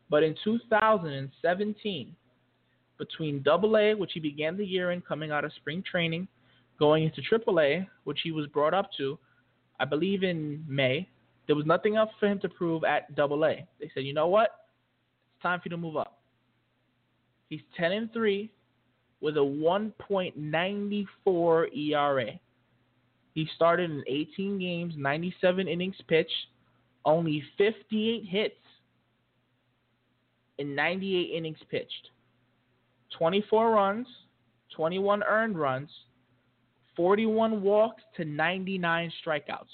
But 0.10 0.24
in 0.24 0.36
2017, 0.44 2.16
between 2.98 3.44
double 3.44 3.78
A, 3.78 3.94
which 3.94 4.12
he 4.14 4.20
began 4.20 4.58
the 4.58 4.66
year 4.66 4.92
in 4.92 5.02
coming 5.02 5.32
out 5.32 5.46
of 5.46 5.54
spring 5.54 5.84
training, 5.90 6.28
going 6.80 7.04
into 7.04 7.22
triple 7.22 7.60
A, 7.60 7.88
which 8.04 8.20
he 8.24 8.32
was 8.32 8.48
brought 8.48 8.74
up 8.74 8.90
to, 8.98 9.18
I 9.80 9.86
believe 9.86 10.24
in 10.24 10.66
May, 10.68 11.08
there 11.48 11.56
was 11.56 11.66
nothing 11.66 11.96
else 11.96 12.12
for 12.20 12.28
him 12.28 12.40
to 12.40 12.50
prove 12.50 12.84
at 12.84 13.16
double 13.16 13.46
A. 13.46 13.66
They 13.80 13.90
said, 13.94 14.04
you 14.04 14.14
know 14.14 14.28
what? 14.28 14.68
It's 15.34 15.44
time 15.44 15.60
for 15.60 15.64
you 15.66 15.72
to 15.72 15.78
move 15.78 15.98
up. 15.98 16.20
He's 17.50 17.62
10 17.78 17.92
and 17.92 18.14
3 18.14 18.50
with 19.22 19.38
a 19.38 19.40
1.94 19.40 21.78
ERA. 21.78 22.40
He 23.34 23.48
started 23.56 23.92
in 23.92 24.04
18 24.08 24.60
games, 24.60 24.94
97 24.98 25.68
innings 25.68 25.96
pitched, 26.08 26.32
only 27.06 27.43
58 27.58 28.26
hits 28.28 28.56
in 30.58 30.76
98 30.76 31.36
innings 31.36 31.58
pitched. 31.70 32.10
24 33.18 33.72
runs, 33.72 34.08
21 34.76 35.24
earned 35.24 35.58
runs, 35.58 35.89
41 36.95 37.62
walks 37.62 38.04
to 38.18 38.26
99 38.26 39.12
strikeouts. 39.26 39.66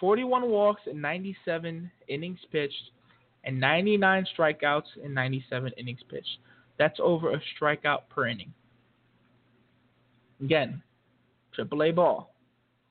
41 0.00 0.48
walks 0.48 0.82
in 0.86 1.00
97 1.00 1.90
innings 2.08 2.38
pitched 2.52 2.92
and 3.44 3.58
99 3.58 4.26
strikeouts 4.36 4.96
in 5.02 5.14
97 5.14 5.72
innings 5.76 6.00
pitched. 6.08 6.38
That's 6.78 6.98
over 7.02 7.32
a 7.32 7.40
strikeout 7.58 8.02
per 8.08 8.28
inning. 8.28 8.52
Again, 10.40 10.82
AAA 11.58 11.94
ball. 11.94 12.34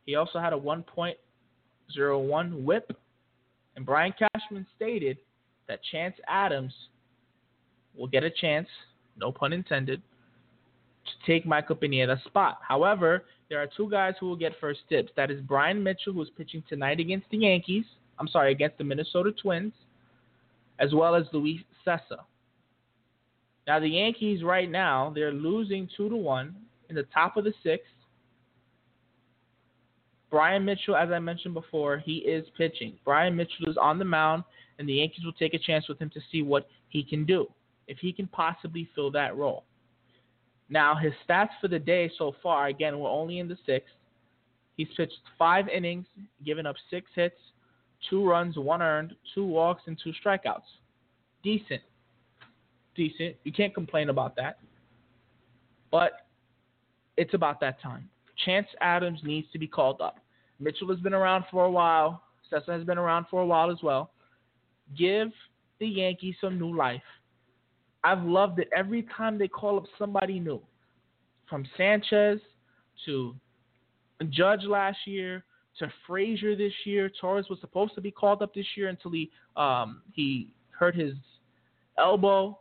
He 0.05 0.15
also 0.15 0.39
had 0.39 0.53
a 0.53 0.57
1.01 1.95 2.63
whip, 2.63 2.91
and 3.75 3.85
Brian 3.85 4.13
Cashman 4.17 4.65
stated 4.75 5.17
that 5.67 5.79
Chance 5.91 6.15
Adams 6.27 6.73
will 7.95 8.07
get 8.07 8.23
a 8.23 8.29
chance, 8.29 8.67
no 9.17 9.31
pun 9.31 9.53
intended, 9.53 10.01
to 11.05 11.31
take 11.31 11.45
Michael 11.45 11.75
Pineda's 11.75 12.19
spot. 12.25 12.59
However, 12.67 13.23
there 13.49 13.59
are 13.61 13.67
two 13.77 13.89
guys 13.89 14.13
who 14.19 14.27
will 14.27 14.35
get 14.35 14.53
first 14.59 14.79
dibs. 14.89 15.09
That 15.15 15.31
is 15.31 15.41
Bryan 15.41 15.81
Mitchell, 15.81 16.13
who's 16.13 16.29
pitching 16.37 16.63
tonight 16.67 16.99
against 16.99 17.29
the 17.29 17.37
Yankees. 17.37 17.85
I'm 18.19 18.27
sorry, 18.27 18.51
against 18.51 18.77
the 18.77 18.83
Minnesota 18.83 19.31
Twins, 19.31 19.73
as 20.79 20.93
well 20.93 21.15
as 21.15 21.25
Luis 21.31 21.61
Cessa. 21.85 22.25
Now 23.67 23.79
the 23.79 23.89
Yankees 23.89 24.43
right 24.43 24.69
now 24.69 25.11
they're 25.13 25.33
losing 25.33 25.89
two 25.95 26.09
to 26.09 26.15
one 26.15 26.55
in 26.89 26.95
the 26.95 27.03
top 27.13 27.37
of 27.37 27.43
the 27.43 27.53
sixth. 27.63 27.91
Bryan 30.29 30.65
Mitchell, 30.65 30.95
as 30.95 31.09
I 31.09 31.19
mentioned 31.19 31.53
before, 31.53 31.97
he 31.99 32.17
is 32.17 32.45
pitching. 32.57 32.93
Bryan 33.05 33.35
Mitchell 33.35 33.69
is 33.69 33.77
on 33.77 33.97
the 33.97 34.05
mound, 34.05 34.43
and 34.77 34.87
the 34.87 34.93
Yankees 34.93 35.23
will 35.23 35.33
take 35.33 35.53
a 35.53 35.59
chance 35.59 35.87
with 35.87 35.99
him 35.99 36.09
to 36.11 36.19
see 36.31 36.41
what 36.41 36.67
he 36.89 37.03
can 37.03 37.25
do, 37.25 37.47
if 37.87 37.97
he 37.99 38.11
can 38.11 38.27
possibly 38.27 38.89
fill 38.93 39.09
that 39.11 39.35
role. 39.37 39.63
Now, 40.69 40.95
his 40.95 41.13
stats 41.27 41.49
for 41.61 41.69
the 41.69 41.79
day 41.79 42.11
so 42.17 42.35
far, 42.43 42.67
again, 42.67 42.99
we're 42.99 43.09
only 43.09 43.39
in 43.39 43.47
the 43.47 43.57
sixth. 43.65 43.93
He's 44.75 44.89
pitched 44.97 45.17
five 45.39 45.69
innings, 45.69 46.05
given 46.45 46.65
up 46.65 46.75
six 46.89 47.09
hits, 47.15 47.37
two 48.09 48.27
runs, 48.27 48.57
one 48.57 48.81
earned, 48.81 49.15
two 49.33 49.45
walks, 49.45 49.83
and 49.87 49.97
two 50.03 50.11
strikeouts. 50.23 50.61
Decent. 51.41 51.81
Decent. 52.95 53.35
You 53.43 53.53
can't 53.53 53.73
complain 53.73 54.09
about 54.09 54.35
that. 54.35 54.59
But 55.89 56.27
it's 57.15 57.33
about 57.33 57.59
that 57.61 57.81
time. 57.81 58.09
Chance 58.45 58.67
Adams 58.81 59.19
needs 59.23 59.47
to 59.51 59.59
be 59.59 59.67
called 59.67 60.01
up. 60.01 60.17
Mitchell 60.59 60.89
has 60.89 60.99
been 60.99 61.13
around 61.13 61.45
for 61.51 61.65
a 61.65 61.71
while. 61.71 62.23
Cessa 62.51 62.69
has 62.69 62.83
been 62.83 62.97
around 62.97 63.25
for 63.29 63.41
a 63.41 63.45
while 63.45 63.71
as 63.71 63.77
well. 63.83 64.11
Give 64.97 65.29
the 65.79 65.87
Yankees 65.87 66.35
some 66.41 66.57
new 66.57 66.75
life. 66.75 67.01
I've 68.03 68.23
loved 68.23 68.59
it 68.59 68.69
every 68.75 69.07
time 69.15 69.37
they 69.37 69.47
call 69.47 69.77
up 69.77 69.85
somebody 69.99 70.39
new. 70.39 70.61
From 71.49 71.65
Sanchez 71.77 72.39
to 73.05 73.35
Judge 74.29 74.63
last 74.63 74.97
year 75.05 75.43
to 75.79 75.91
Frazier 76.05 76.55
this 76.55 76.73
year. 76.85 77.09
Torres 77.21 77.47
was 77.49 77.59
supposed 77.59 77.95
to 77.95 78.01
be 78.01 78.11
called 78.11 78.41
up 78.41 78.53
this 78.53 78.65
year 78.75 78.89
until 78.89 79.11
he 79.11 79.29
um, 79.55 80.01
he 80.13 80.49
hurt 80.69 80.95
his 80.95 81.13
elbow. 81.97 82.57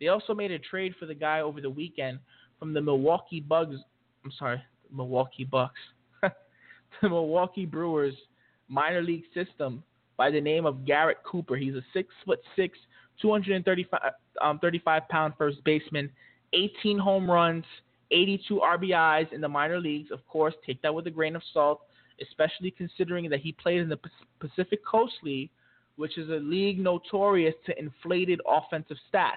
They 0.00 0.08
also 0.08 0.34
made 0.34 0.50
a 0.50 0.58
trade 0.58 0.94
for 0.98 1.06
the 1.06 1.14
guy 1.14 1.40
over 1.40 1.60
the 1.60 1.70
weekend 1.70 2.18
from 2.58 2.72
the 2.72 2.80
Milwaukee 2.80 3.40
Bugs 3.40 3.76
I'm 4.24 4.32
sorry, 4.38 4.62
Milwaukee 4.94 5.44
Bucks, 5.44 5.80
the 6.22 7.08
Milwaukee 7.08 7.66
Brewers 7.66 8.14
minor 8.68 9.02
league 9.02 9.24
system 9.34 9.82
by 10.16 10.30
the 10.30 10.40
name 10.40 10.66
of 10.66 10.84
Garrett 10.86 11.18
Cooper. 11.24 11.56
He's 11.56 11.74
a 11.74 11.82
six 11.92 12.08
foot 12.24 12.40
six, 12.56 12.78
235 13.20 14.00
um, 14.40 14.58
35 14.60 15.08
pound 15.08 15.34
first 15.36 15.62
baseman, 15.64 16.10
18 16.52 16.98
home 16.98 17.30
runs, 17.30 17.64
82 18.10 18.60
RBIs 18.62 19.32
in 19.32 19.40
the 19.40 19.48
minor 19.48 19.80
leagues. 19.80 20.10
Of 20.10 20.26
course, 20.26 20.54
take 20.66 20.80
that 20.82 20.94
with 20.94 21.06
a 21.06 21.10
grain 21.10 21.36
of 21.36 21.42
salt, 21.52 21.80
especially 22.20 22.70
considering 22.70 23.28
that 23.30 23.40
he 23.40 23.52
played 23.52 23.80
in 23.80 23.88
the 23.88 23.98
Pacific 24.40 24.84
Coast 24.84 25.14
League, 25.22 25.50
which 25.96 26.18
is 26.18 26.28
a 26.30 26.34
league 26.34 26.78
notorious 26.78 27.54
to 27.66 27.78
inflated 27.78 28.40
offensive 28.46 28.96
stats. 29.12 29.36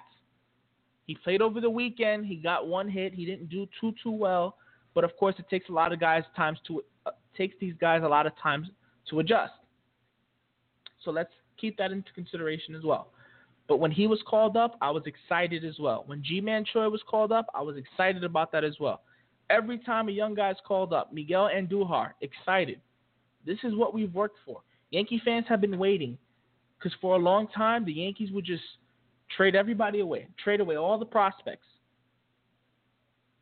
He 1.08 1.16
played 1.16 1.42
over 1.42 1.62
the 1.62 1.70
weekend. 1.70 2.26
He 2.26 2.36
got 2.36 2.68
one 2.68 2.90
hit. 2.90 3.14
He 3.14 3.26
didn't 3.26 3.50
do 3.50 3.68
too 3.80 3.94
too 4.02 4.12
well, 4.12 4.58
but 4.96 5.04
of 5.04 5.16
course, 5.18 5.36
it 5.38 5.48
takes 5.50 5.70
a 5.70 5.72
lot 5.72 5.94
of 5.94 6.00
guys 6.00 6.24
times 6.36 6.58
to 6.68 6.82
uh, 7.06 7.12
takes 7.38 7.56
these 7.60 7.76
guys 7.80 8.02
a 8.04 8.08
lot 8.08 8.26
of 8.26 8.34
times 8.42 8.68
to 9.10 9.20
adjust. 9.20 9.54
So 11.04 11.12
let's 11.12 11.30
keep 11.62 11.78
that 11.78 11.92
into 11.92 12.12
consideration 12.14 12.74
as 12.74 12.84
well. 12.84 13.10
But 13.68 13.78
when 13.78 13.92
he 13.92 14.08
was 14.08 14.20
called 14.28 14.58
up, 14.58 14.78
I 14.82 14.90
was 14.92 15.04
excited 15.06 15.64
as 15.66 15.76
well. 15.80 16.04
When 16.08 16.24
Ji-Man 16.24 16.66
Choi 16.72 16.90
was 16.90 17.02
called 17.08 17.32
up, 17.32 17.48
I 17.54 17.62
was 17.62 17.78
excited 17.78 18.24
about 18.24 18.52
that 18.52 18.64
as 18.64 18.78
well. 18.80 19.02
Every 19.50 19.78
time 19.80 20.08
a 20.08 20.12
young 20.12 20.34
guy's 20.34 20.56
called 20.66 20.94
up, 20.94 21.14
Miguel 21.14 21.50
Andujar, 21.54 22.12
excited. 22.22 22.80
This 23.46 23.58
is 23.64 23.76
what 23.76 23.94
we've 23.94 24.14
worked 24.14 24.38
for. 24.46 24.62
Yankee 24.92 25.22
fans 25.24 25.46
have 25.50 25.62
been 25.62 25.78
waiting 25.78 26.18
because 26.78 26.98
for 27.02 27.16
a 27.16 27.20
long 27.20 27.48
time 27.48 27.86
the 27.86 27.94
Yankees 27.94 28.32
would 28.32 28.46
just 28.46 28.64
trade 29.36 29.56
everybody 29.56 30.00
away, 30.00 30.28
trade 30.44 30.60
away 30.60 30.78
all 30.78 30.98
the 30.98 31.06
prospects. 31.06 31.68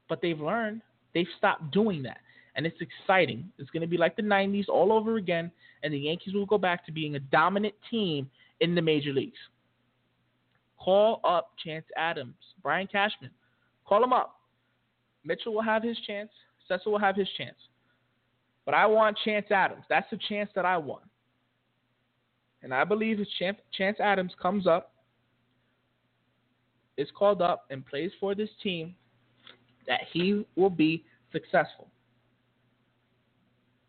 But 0.09 0.21
they've 0.21 0.39
learned, 0.39 0.81
they've 1.13 1.27
stopped 1.37 1.71
doing 1.71 2.03
that. 2.03 2.19
And 2.55 2.65
it's 2.65 2.79
exciting. 2.81 3.51
It's 3.57 3.69
going 3.71 3.81
to 3.81 3.87
be 3.87 3.97
like 3.97 4.15
the 4.15 4.21
90s 4.21 4.69
all 4.69 4.93
over 4.93 5.17
again, 5.17 5.51
and 5.81 5.93
the 5.93 5.97
Yankees 5.97 6.35
will 6.35 6.45
go 6.45 6.57
back 6.57 6.85
to 6.85 6.91
being 6.91 7.15
a 7.15 7.19
dominant 7.19 7.73
team 7.89 8.29
in 8.59 8.75
the 8.75 8.81
major 8.81 9.11
leagues. 9.11 9.39
Call 10.77 11.19
up 11.23 11.51
Chance 11.63 11.85
Adams, 11.97 12.35
Brian 12.61 12.87
Cashman. 12.87 13.31
Call 13.85 14.03
him 14.03 14.13
up. 14.13 14.39
Mitchell 15.23 15.53
will 15.53 15.61
have 15.61 15.81
his 15.81 15.97
chance. 16.05 16.29
Cessa 16.69 16.87
will 16.87 16.99
have 16.99 17.15
his 17.15 17.27
chance. 17.37 17.57
But 18.65 18.73
I 18.73 18.85
want 18.85 19.17
Chance 19.25 19.47
Adams. 19.51 19.83
That's 19.89 20.09
the 20.11 20.19
chance 20.29 20.49
that 20.55 20.65
I 20.65 20.77
want. 20.77 21.03
And 22.61 22.73
I 22.73 22.83
believe 22.83 23.19
if 23.19 23.27
Chance, 23.39 23.57
Chance 23.77 23.97
Adams 23.99 24.31
comes 24.41 24.67
up, 24.67 24.93
is 26.97 27.09
called 27.17 27.41
up, 27.41 27.65
and 27.69 27.85
plays 27.85 28.11
for 28.19 28.35
this 28.35 28.49
team, 28.61 28.95
that 29.87 30.01
he 30.11 30.45
will 30.55 30.69
be 30.69 31.03
successful. 31.31 31.87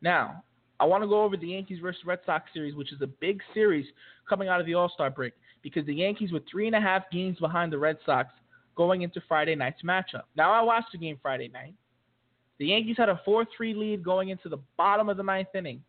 Now, 0.01 0.43
I 0.81 0.85
want 0.85 1.03
to 1.03 1.09
go 1.09 1.23
over 1.23 1.37
the 1.37 1.49
Yankees 1.49 1.79
versus 1.81 2.03
Red 2.05 2.21
Sox 2.27 2.51
series, 2.53 2.75
which 2.75 2.93
is 2.93 3.01
a 3.01 3.07
big 3.07 3.41
series 3.53 3.87
coming 4.29 4.49
out 4.49 4.61
of 4.61 4.67
the 4.67 4.75
All 4.75 4.89
Star 4.89 5.11
break 5.11 5.33
because 5.63 5.87
the 5.87 5.95
Yankees 5.95 6.33
were 6.33 6.41
three 6.51 6.67
and 6.67 6.77
a 6.77 6.81
half 6.81 7.05
games 7.11 7.39
behind 7.39 7.73
the 7.73 7.79
Red 7.79 7.97
Sox 8.05 8.29
going 8.77 9.03
into 9.03 9.21
Friday 9.29 9.55
night's 9.55 9.83
matchup. 9.83 10.25
Now, 10.37 10.53
I 10.53 10.61
watched 10.63 10.93
the 10.93 10.99
game 10.99 11.19
Friday 11.23 11.49
night. 11.49 11.75
The 12.59 12.67
Yankees 12.67 12.97
had 12.99 13.09
a 13.09 13.21
4 13.25 13.47
3 13.57 13.75
lead 13.75 14.05
going 14.05 14.29
into 14.29 14.49
the 14.49 14.59
bottom 14.77 15.09
of 15.09 15.17
the 15.17 15.23
ninth 15.23 15.49
inning. 15.55 15.83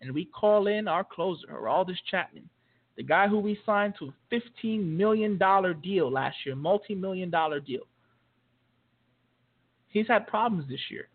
And 0.00 0.12
we 0.12 0.26
call 0.26 0.66
in 0.66 0.88
our 0.88 1.04
closer, 1.04 1.46
Aroldis 1.48 1.96
Chapman, 2.10 2.48
the 2.96 3.02
guy 3.02 3.28
who 3.28 3.38
we 3.38 3.58
signed 3.64 3.94
to 3.98 4.12
a 4.30 4.34
$15 4.64 4.84
million 4.84 5.38
deal 5.82 6.10
last 6.10 6.36
year, 6.44 6.54
multi 6.54 6.94
million 6.94 7.30
dollar 7.30 7.60
deal. 7.60 7.82
He's 9.96 10.08
had 10.08 10.26
problems 10.26 10.68
this 10.68 10.90
year. 10.90 11.08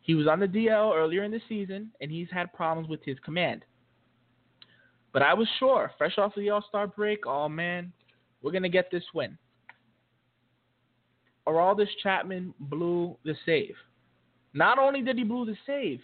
He 0.00 0.14
was 0.14 0.26
on 0.26 0.40
the 0.40 0.48
DL 0.48 0.96
earlier 0.96 1.22
in 1.22 1.30
the 1.30 1.40
season, 1.50 1.90
and 2.00 2.10
he's 2.10 2.28
had 2.30 2.50
problems 2.54 2.88
with 2.88 3.04
his 3.04 3.18
command. 3.22 3.62
But 5.12 5.20
I 5.20 5.34
was 5.34 5.46
sure, 5.58 5.90
fresh 5.98 6.16
off 6.16 6.34
of 6.34 6.42
the 6.42 6.48
All 6.48 6.64
Star 6.66 6.86
break, 6.86 7.26
oh 7.26 7.50
man, 7.50 7.92
we're 8.40 8.50
going 8.50 8.62
to 8.62 8.70
get 8.70 8.90
this 8.90 9.04
win. 9.12 9.36
Aroldis 11.46 11.90
Chapman 12.02 12.54
blew 12.58 13.18
the 13.22 13.34
save. 13.44 13.74
Not 14.54 14.78
only 14.78 15.02
did 15.02 15.18
he 15.18 15.24
blow 15.24 15.44
the 15.44 15.56
save, 15.66 16.00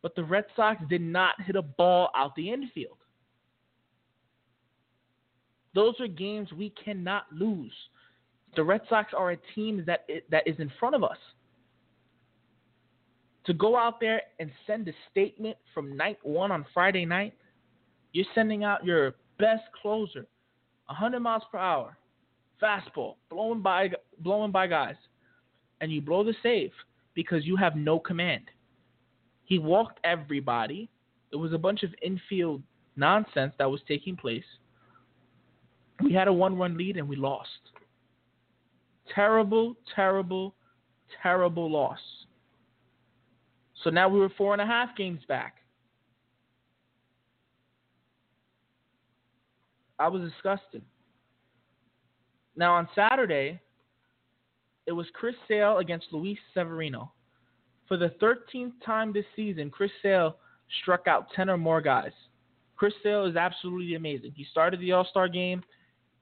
but 0.00 0.16
the 0.16 0.24
Red 0.24 0.46
Sox 0.56 0.80
did 0.88 1.02
not 1.02 1.34
hit 1.42 1.56
a 1.56 1.62
ball 1.62 2.08
out 2.16 2.34
the 2.36 2.50
infield. 2.50 2.96
Those 5.74 6.00
are 6.00 6.08
games 6.08 6.54
we 6.54 6.70
cannot 6.82 7.24
lose. 7.30 7.74
The 8.54 8.64
Red 8.64 8.82
Sox 8.88 9.12
are 9.16 9.32
a 9.32 9.36
team 9.54 9.82
that 9.86 10.06
that 10.30 10.46
is 10.46 10.56
in 10.58 10.70
front 10.78 10.94
of 10.94 11.02
us. 11.02 11.16
To 13.46 13.54
go 13.54 13.76
out 13.76 13.98
there 13.98 14.22
and 14.38 14.50
send 14.66 14.86
a 14.88 14.92
statement 15.10 15.56
from 15.74 15.96
night 15.96 16.18
one 16.22 16.52
on 16.52 16.64
Friday 16.72 17.04
night, 17.04 17.34
you're 18.12 18.26
sending 18.34 18.62
out 18.62 18.84
your 18.84 19.16
best 19.38 19.64
closer, 19.80 20.26
100 20.86 21.18
miles 21.18 21.42
per 21.50 21.58
hour, 21.58 21.96
fastball, 22.62 23.16
blowing 23.30 23.62
by 23.62 23.90
blowing 24.20 24.52
by 24.52 24.66
guys, 24.66 24.96
and 25.80 25.90
you 25.90 26.00
blow 26.00 26.22
the 26.22 26.34
save 26.42 26.70
because 27.14 27.44
you 27.44 27.56
have 27.56 27.74
no 27.74 27.98
command. 27.98 28.44
He 29.44 29.58
walked 29.58 29.98
everybody. 30.04 30.88
It 31.32 31.36
was 31.36 31.52
a 31.52 31.58
bunch 31.58 31.82
of 31.82 31.90
infield 32.02 32.62
nonsense 32.96 33.54
that 33.58 33.70
was 33.70 33.80
taking 33.88 34.16
place. 34.16 34.44
We 36.02 36.12
had 36.12 36.28
a 36.28 36.32
one 36.32 36.56
run 36.56 36.76
lead 36.76 36.96
and 36.96 37.08
we 37.08 37.16
lost. 37.16 37.71
Terrible, 39.14 39.76
terrible, 39.94 40.54
terrible 41.22 41.70
loss. 41.70 41.98
So 43.82 43.90
now 43.90 44.08
we 44.08 44.18
were 44.18 44.30
four 44.36 44.52
and 44.52 44.62
a 44.62 44.66
half 44.66 44.96
games 44.96 45.20
back. 45.28 45.56
I 49.98 50.08
was 50.08 50.22
disgusted. 50.22 50.82
Now 52.56 52.74
on 52.74 52.88
Saturday, 52.94 53.60
it 54.86 54.92
was 54.92 55.06
Chris 55.14 55.34
Sale 55.48 55.78
against 55.78 56.06
Luis 56.12 56.38
Severino. 56.54 57.12
For 57.88 57.96
the 57.96 58.12
13th 58.22 58.72
time 58.84 59.12
this 59.12 59.24
season, 59.36 59.70
Chris 59.70 59.90
Sale 60.02 60.36
struck 60.82 61.06
out 61.06 61.28
10 61.36 61.50
or 61.50 61.58
more 61.58 61.80
guys. 61.80 62.12
Chris 62.76 62.94
Sale 63.02 63.26
is 63.26 63.36
absolutely 63.36 63.94
amazing. 63.94 64.32
He 64.34 64.44
started 64.50 64.80
the 64.80 64.92
All 64.92 65.06
Star 65.10 65.28
game. 65.28 65.62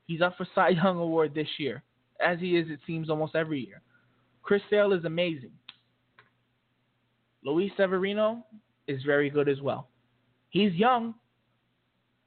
He's 0.07 0.21
up 0.21 0.37
for 0.37 0.47
Cy 0.55 0.71
Young 0.71 0.99
Award 0.99 1.35
this 1.35 1.49
year, 1.59 1.83
as 2.25 2.39
he 2.39 2.57
is, 2.57 2.71
it 2.71 2.81
seems, 2.87 3.11
almost 3.11 3.35
every 3.35 3.65
year. 3.67 3.83
Chris 4.43 4.63
Sale 4.71 4.93
is 4.93 5.05
amazing. 5.05 5.53
Luis 7.45 7.73
Severino 7.77 8.45
is 8.87 9.03
very 9.05 9.31
good 9.31 9.49
as 9.49 9.61
well. 9.61 9.89
He's 10.51 10.73
young, 10.75 11.15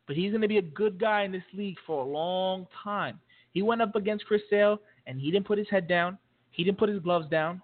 but 0.07 0.15
he's 0.15 0.31
going 0.31 0.41
to 0.41 0.47
be 0.47 0.57
a 0.57 0.61
good 0.61 0.99
guy 0.99 1.23
in 1.23 1.31
this 1.31 1.43
league 1.53 1.77
for 1.85 2.03
a 2.03 2.07
long 2.07 2.67
time. 2.83 3.19
He 3.51 3.61
went 3.61 3.81
up 3.81 3.95
against 3.95 4.25
Chris 4.25 4.41
Sale, 4.49 4.79
and 5.05 5.19
he 5.19 5.31
didn't 5.31 5.45
put 5.45 5.57
his 5.57 5.69
head 5.69 5.87
down. 5.87 6.17
He 6.51 6.63
didn't 6.63 6.77
put 6.77 6.89
his 6.89 6.99
gloves 6.99 7.29
down. 7.29 7.61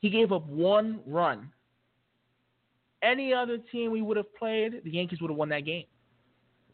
He 0.00 0.10
gave 0.10 0.32
up 0.32 0.46
one 0.46 1.00
run. 1.06 1.50
Any 3.02 3.32
other 3.32 3.58
team 3.70 3.90
we 3.92 4.02
would 4.02 4.16
have 4.16 4.34
played, 4.34 4.82
the 4.84 4.90
Yankees 4.90 5.20
would 5.20 5.30
have 5.30 5.38
won 5.38 5.48
that 5.50 5.64
game. 5.64 5.84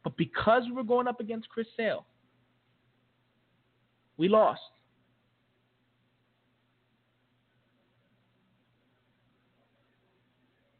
But 0.02 0.16
because 0.16 0.64
we 0.66 0.72
were 0.72 0.84
going 0.84 1.08
up 1.08 1.20
against 1.20 1.48
Chris 1.48 1.66
Sale, 1.76 2.06
we 4.16 4.28
lost. 4.28 4.60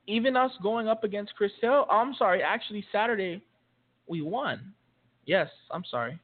Even 0.07 0.37
us 0.37 0.53
going 0.63 0.87
up 0.87 1.03
against 1.03 1.35
Chris 1.35 1.53
Hill, 1.61 1.87
oh, 1.91 1.97
I'm 1.97 2.15
sorry, 2.15 2.43
actually 2.43 2.85
Saturday 2.93 3.43
we 4.07 4.21
won. 4.21 4.73
Yes, 5.25 5.49
I'm 5.71 5.85
sorry. 5.91 6.19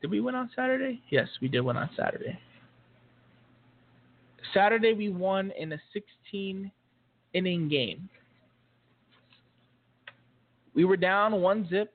Did 0.00 0.10
we 0.10 0.20
win 0.20 0.34
on 0.34 0.50
Saturday? 0.54 1.00
Yes, 1.10 1.28
we 1.40 1.48
did 1.48 1.60
win 1.60 1.76
on 1.76 1.90
Saturday. 1.96 2.38
Saturday 4.54 4.92
we 4.92 5.08
won 5.08 5.52
in 5.58 5.72
a 5.72 5.78
16 5.92 6.70
inning 7.34 7.68
game. 7.68 8.08
We 10.74 10.84
were 10.84 10.96
down 10.96 11.40
one 11.40 11.68
zip 11.68 11.92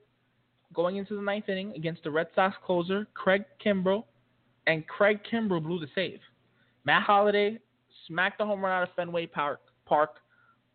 going 0.78 0.94
into 0.96 1.16
the 1.16 1.20
ninth 1.20 1.48
inning 1.48 1.72
against 1.74 2.04
the 2.04 2.10
Red 2.10 2.28
Sox 2.36 2.56
closer 2.64 3.08
Craig 3.12 3.42
Kimbrel, 3.62 4.04
and 4.68 4.86
Craig 4.86 5.18
Kimbrel 5.28 5.60
blew 5.60 5.80
the 5.80 5.88
save. 5.92 6.20
Matt 6.84 7.02
Holliday 7.02 7.58
smacked 8.06 8.38
the 8.38 8.46
home 8.46 8.64
run 8.64 8.70
out 8.70 8.84
of 8.84 8.94
Fenway 8.94 9.26
Park, 9.26 9.58
Park 9.86 10.20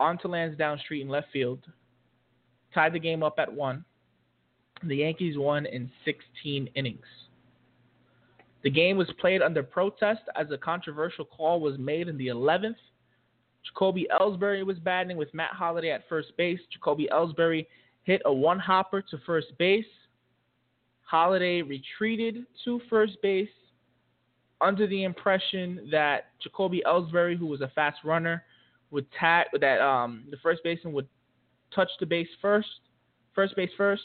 onto 0.02 0.28
Lansdowne 0.28 0.78
Street 0.80 1.04
in 1.04 1.08
left 1.08 1.28
field, 1.32 1.60
tied 2.74 2.92
the 2.92 3.00
game 3.00 3.24
up 3.24 3.36
at 3.40 3.52
one. 3.52 3.86
The 4.84 4.98
Yankees 4.98 5.38
won 5.38 5.66
in 5.68 5.90
16 6.04 6.68
innings. 6.76 7.06
The 8.64 8.70
game 8.70 8.98
was 8.98 9.10
played 9.22 9.42
under 9.42 9.64
protest 9.64 10.24
as 10.36 10.48
a 10.52 10.58
controversial 10.58 11.24
call 11.24 11.62
was 11.62 11.78
made 11.78 12.10
in 12.10 12.18
the 12.18 12.28
11th. 12.28 12.76
Jacoby 13.66 14.06
Ellsbury 14.20 14.66
was 14.66 14.80
batting 14.80 15.16
with 15.16 15.34
Matt 15.34 15.52
Holliday 15.52 15.92
at 15.92 16.10
first 16.10 16.36
base. 16.36 16.60
Jacoby 16.74 17.08
Ellsbury 17.10 17.68
hit 18.04 18.22
a 18.26 18.34
one 18.34 18.60
hopper 18.60 19.02
to 19.02 19.18
first 19.26 19.48
base. 19.58 19.86
Holliday 21.02 21.62
retreated 21.62 22.46
to 22.64 22.82
first 22.90 23.18
base 23.22 23.50
under 24.62 24.88
the 24.88 25.04
impression 25.04 25.88
that 25.92 26.28
Jacoby 26.42 26.82
Ellsbury, 26.88 27.38
who 27.38 27.46
was 27.46 27.62
a 27.62 27.68
fast 27.76 28.00
runner, 28.04 28.44
would 28.92 29.06
tag 29.12 29.48
that 29.60 29.82
um, 29.82 30.24
the 30.32 30.38
first 30.38 30.64
baseman 30.64 30.94
would 30.94 31.08
touch 31.74 31.90
the 32.00 32.06
base 32.06 32.28
first, 32.42 32.68
first 33.34 33.56
base 33.56 33.72
first, 33.76 34.04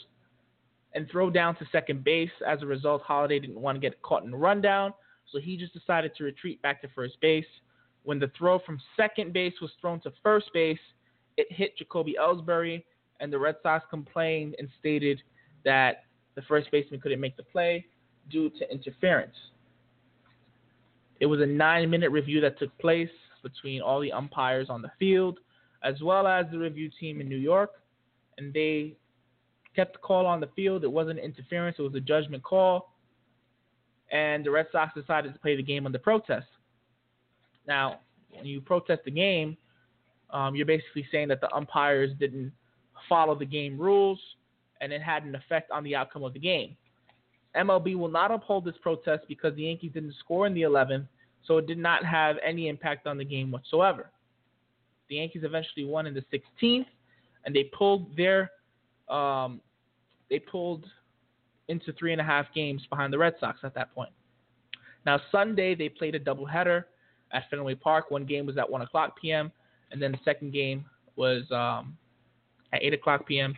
and 0.93 1.09
throw 1.09 1.29
down 1.29 1.55
to 1.55 1.65
second 1.71 2.03
base. 2.03 2.31
As 2.45 2.61
a 2.61 2.65
result, 2.65 3.01
Holliday 3.03 3.39
didn't 3.39 3.59
want 3.59 3.75
to 3.75 3.79
get 3.79 4.01
caught 4.01 4.23
in 4.23 4.33
a 4.33 4.37
rundown, 4.37 4.93
so 5.31 5.39
he 5.39 5.55
just 5.55 5.73
decided 5.73 6.15
to 6.15 6.23
retreat 6.23 6.61
back 6.61 6.81
to 6.81 6.87
first 6.95 7.19
base. 7.21 7.45
When 8.03 8.19
the 8.19 8.31
throw 8.37 8.59
from 8.59 8.79
second 8.97 9.33
base 9.33 9.53
was 9.61 9.71
thrown 9.79 9.99
to 10.01 10.11
first 10.23 10.47
base, 10.53 10.79
it 11.37 11.47
hit 11.51 11.77
Jacoby 11.77 12.15
Ellsbury, 12.19 12.83
and 13.19 13.31
the 13.31 13.39
Red 13.39 13.55
Sox 13.61 13.85
complained 13.89 14.55
and 14.59 14.67
stated 14.79 15.21
that 15.65 16.03
the 16.35 16.41
first 16.43 16.71
baseman 16.71 16.99
couldn't 17.01 17.19
make 17.19 17.35
the 17.37 17.43
play 17.43 17.85
due 18.29 18.49
to 18.51 18.71
interference. 18.71 19.35
It 21.19 21.25
was 21.25 21.41
a 21.41 21.45
nine 21.45 21.89
minute 21.89 22.11
review 22.11 22.39
that 22.41 22.57
took 22.59 22.75
place 22.77 23.09
between 23.43 23.81
all 23.81 23.99
the 23.99 24.11
umpires 24.11 24.69
on 24.69 24.81
the 24.81 24.91
field, 24.97 25.39
as 25.83 26.01
well 26.01 26.27
as 26.27 26.45
the 26.51 26.57
review 26.57 26.89
team 26.99 27.21
in 27.21 27.27
New 27.27 27.37
York, 27.37 27.71
and 28.37 28.53
they 28.53 28.95
kept 29.75 29.93
the 29.93 29.99
call 29.99 30.25
on 30.25 30.39
the 30.39 30.49
field. 30.55 30.83
It 30.83 30.91
wasn't 30.91 31.19
interference, 31.19 31.77
it 31.79 31.81
was 31.81 31.95
a 31.95 31.99
judgment 31.99 32.43
call. 32.43 32.93
And 34.11 34.43
the 34.43 34.51
Red 34.51 34.67
Sox 34.71 34.93
decided 34.95 35.33
to 35.33 35.39
play 35.39 35.55
the 35.55 35.63
game 35.63 35.85
under 35.85 35.99
protest. 35.99 36.47
Now, 37.67 37.99
when 38.31 38.45
you 38.45 38.59
protest 38.59 39.01
the 39.05 39.11
game, 39.11 39.55
um, 40.31 40.55
you're 40.55 40.65
basically 40.65 41.05
saying 41.11 41.27
that 41.27 41.41
the 41.41 41.53
umpires 41.53 42.11
didn't 42.19 42.51
follow 43.07 43.35
the 43.35 43.45
game 43.45 43.77
rules 43.79 44.19
and 44.81 44.91
it 44.91 45.01
had 45.01 45.23
an 45.23 45.35
effect 45.35 45.71
on 45.71 45.83
the 45.83 45.95
outcome 45.95 46.23
of 46.23 46.33
the 46.33 46.39
game. 46.39 46.75
MLB 47.55 47.95
will 47.97 48.09
not 48.09 48.31
uphold 48.31 48.65
this 48.65 48.75
protest 48.81 49.25
because 49.27 49.55
the 49.55 49.63
Yankees 49.63 49.91
didn't 49.93 50.15
score 50.19 50.45
in 50.45 50.53
the 50.53 50.61
11th, 50.61 51.07
so 51.45 51.57
it 51.57 51.67
did 51.67 51.77
not 51.77 52.05
have 52.05 52.37
any 52.45 52.67
impact 52.67 53.07
on 53.07 53.17
the 53.17 53.25
game 53.25 53.51
whatsoever. 53.51 54.11
The 55.09 55.15
Yankees 55.15 55.43
eventually 55.43 55.85
won 55.85 56.05
in 56.05 56.13
the 56.13 56.23
16th, 56.31 56.85
and 57.45 57.55
they 57.55 57.63
pulled 57.65 58.15
their 58.15 58.51
um, 59.09 59.59
they 60.29 60.37
pulled 60.37 60.85
into 61.67 61.91
three 61.93 62.11
and 62.11 62.21
a 62.21 62.23
half 62.23 62.45
games 62.53 62.85
behind 62.89 63.11
the 63.11 63.17
Red 63.17 63.33
Sox 63.39 63.59
at 63.63 63.73
that 63.73 63.93
point. 63.95 64.11
Now 65.05 65.19
Sunday 65.31 65.73
they 65.73 65.89
played 65.89 66.13
a 66.13 66.19
doubleheader 66.19 66.83
at 67.31 67.49
Fenway 67.49 67.75
Park. 67.75 68.11
One 68.11 68.25
game 68.25 68.45
was 68.45 68.57
at 68.59 68.69
1 68.69 68.81
o'clock 68.81 69.19
p.m. 69.19 69.51
and 69.91 69.99
then 69.99 70.11
the 70.11 70.19
second 70.23 70.53
game 70.53 70.85
was 71.15 71.49
um, 71.51 71.97
at 72.73 72.83
8 72.83 72.93
o'clock 72.93 73.27
p.m. 73.27 73.55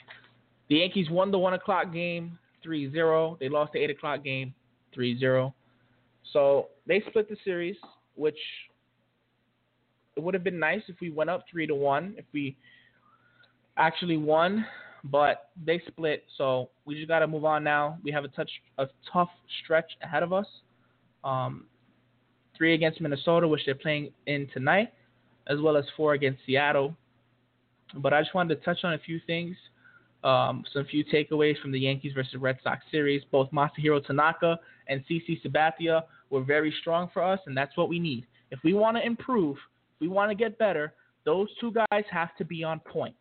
The 0.70 0.78
Yankees 0.78 1.10
won 1.10 1.32
the 1.32 1.40
1 1.40 1.54
o'clock 1.54 1.94
game 1.94 2.38
3-0. 2.66 3.40
They 3.40 3.50
lost 3.50 3.74
the 3.74 3.80
8 3.80 3.90
o'clock 3.92 4.24
game 4.24 4.54
3-0. 4.98 5.54
So 6.34 6.68
they 6.88 7.04
split 7.10 7.30
the 7.30 7.38
series, 7.44 7.76
which 8.16 8.38
it 10.16 10.24
would 10.24 10.34
have 10.34 10.44
been 10.44 10.60
nice 10.60 10.82
if 10.88 10.96
we 11.02 11.10
went 11.10 11.30
up 11.30 11.44
3 11.52 11.68
to 11.68 11.76
1, 11.76 12.16
if 12.18 12.26
we 12.34 12.56
actually 13.78 14.18
won, 14.18 14.66
but 15.06 15.50
they 15.66 15.82
split. 15.88 16.26
So 16.38 16.70
we 16.86 16.96
just 16.96 17.08
got 17.08 17.20
to 17.20 17.28
move 17.28 17.46
on 17.46 17.64
now. 17.64 17.98
We 18.04 18.12
have 18.12 18.24
a 18.24 18.28
touch 18.30 18.52
a 18.78 18.88
tough 19.12 19.30
stretch 19.64 19.92
ahead 20.02 20.24
of 20.24 20.34
us. 20.34 20.48
Um, 21.24 21.66
three 22.58 22.74
against 22.74 23.02
Minnesota, 23.02 23.48
which 23.48 23.62
they're 23.66 23.76
playing 23.76 24.12
in 24.28 24.48
tonight, 24.54 24.94
as 25.48 25.60
well 25.60 25.78
as 25.78 25.86
four 25.98 26.14
against 26.14 26.42
Seattle. 26.46 26.96
But 27.98 28.14
I 28.14 28.22
just 28.22 28.34
wanted 28.34 28.56
to 28.56 28.66
touch 28.66 28.80
on 28.84 28.94
a 28.94 29.00
few 29.00 29.20
things, 29.28 29.56
um, 30.24 30.64
some 30.74 30.86
few 30.86 31.04
takeaways 31.06 31.60
from 31.62 31.72
the 31.72 31.80
Yankees 31.80 32.14
versus 32.14 32.36
Red 32.36 32.58
Sox 32.64 32.84
series. 32.92 33.22
Both 33.32 33.52
Masahiro 33.52 34.06
Tanaka 34.06 34.60
and 34.88 35.04
CC 35.10 35.42
Sabathia 35.46 36.04
were 36.30 36.44
very 36.44 36.74
strong 36.82 37.10
for 37.14 37.24
us, 37.24 37.40
and 37.46 37.56
that's 37.56 37.76
what 37.76 37.90
we 37.90 38.00
need. 38.00 38.26
If 38.52 38.60
we 38.64 38.74
want 38.74 38.98
to 38.98 39.06
improve, 39.06 39.58
if 39.58 40.02
we 40.02 40.08
want 40.08 40.30
to 40.30 40.36
get 40.36 40.58
better, 40.58 40.94
those 41.26 41.48
two 41.60 41.72
guys 41.72 42.04
have 42.10 42.36
to 42.38 42.46
be 42.46 42.64
on 42.64 42.80
point. 42.80 43.16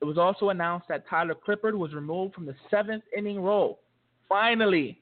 It 0.00 0.04
was 0.04 0.18
also 0.18 0.48
announced 0.48 0.88
that 0.88 1.08
Tyler 1.08 1.34
Clippard 1.34 1.74
was 1.74 1.94
removed 1.94 2.34
from 2.34 2.44
the 2.44 2.56
seventh 2.70 3.04
inning 3.16 3.40
role. 3.40 3.80
Finally, 4.28 5.00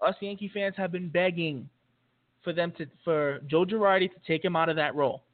us 0.00 0.14
Yankee 0.20 0.50
fans 0.52 0.74
have 0.76 0.92
been 0.92 1.08
begging 1.08 1.68
for 2.42 2.52
them 2.52 2.72
to 2.78 2.86
for 3.04 3.40
Joe 3.46 3.64
Girardi 3.64 4.08
to 4.08 4.20
take 4.26 4.44
him 4.44 4.56
out 4.56 4.68
of 4.68 4.76
that 4.76 4.94
role. 4.94 5.24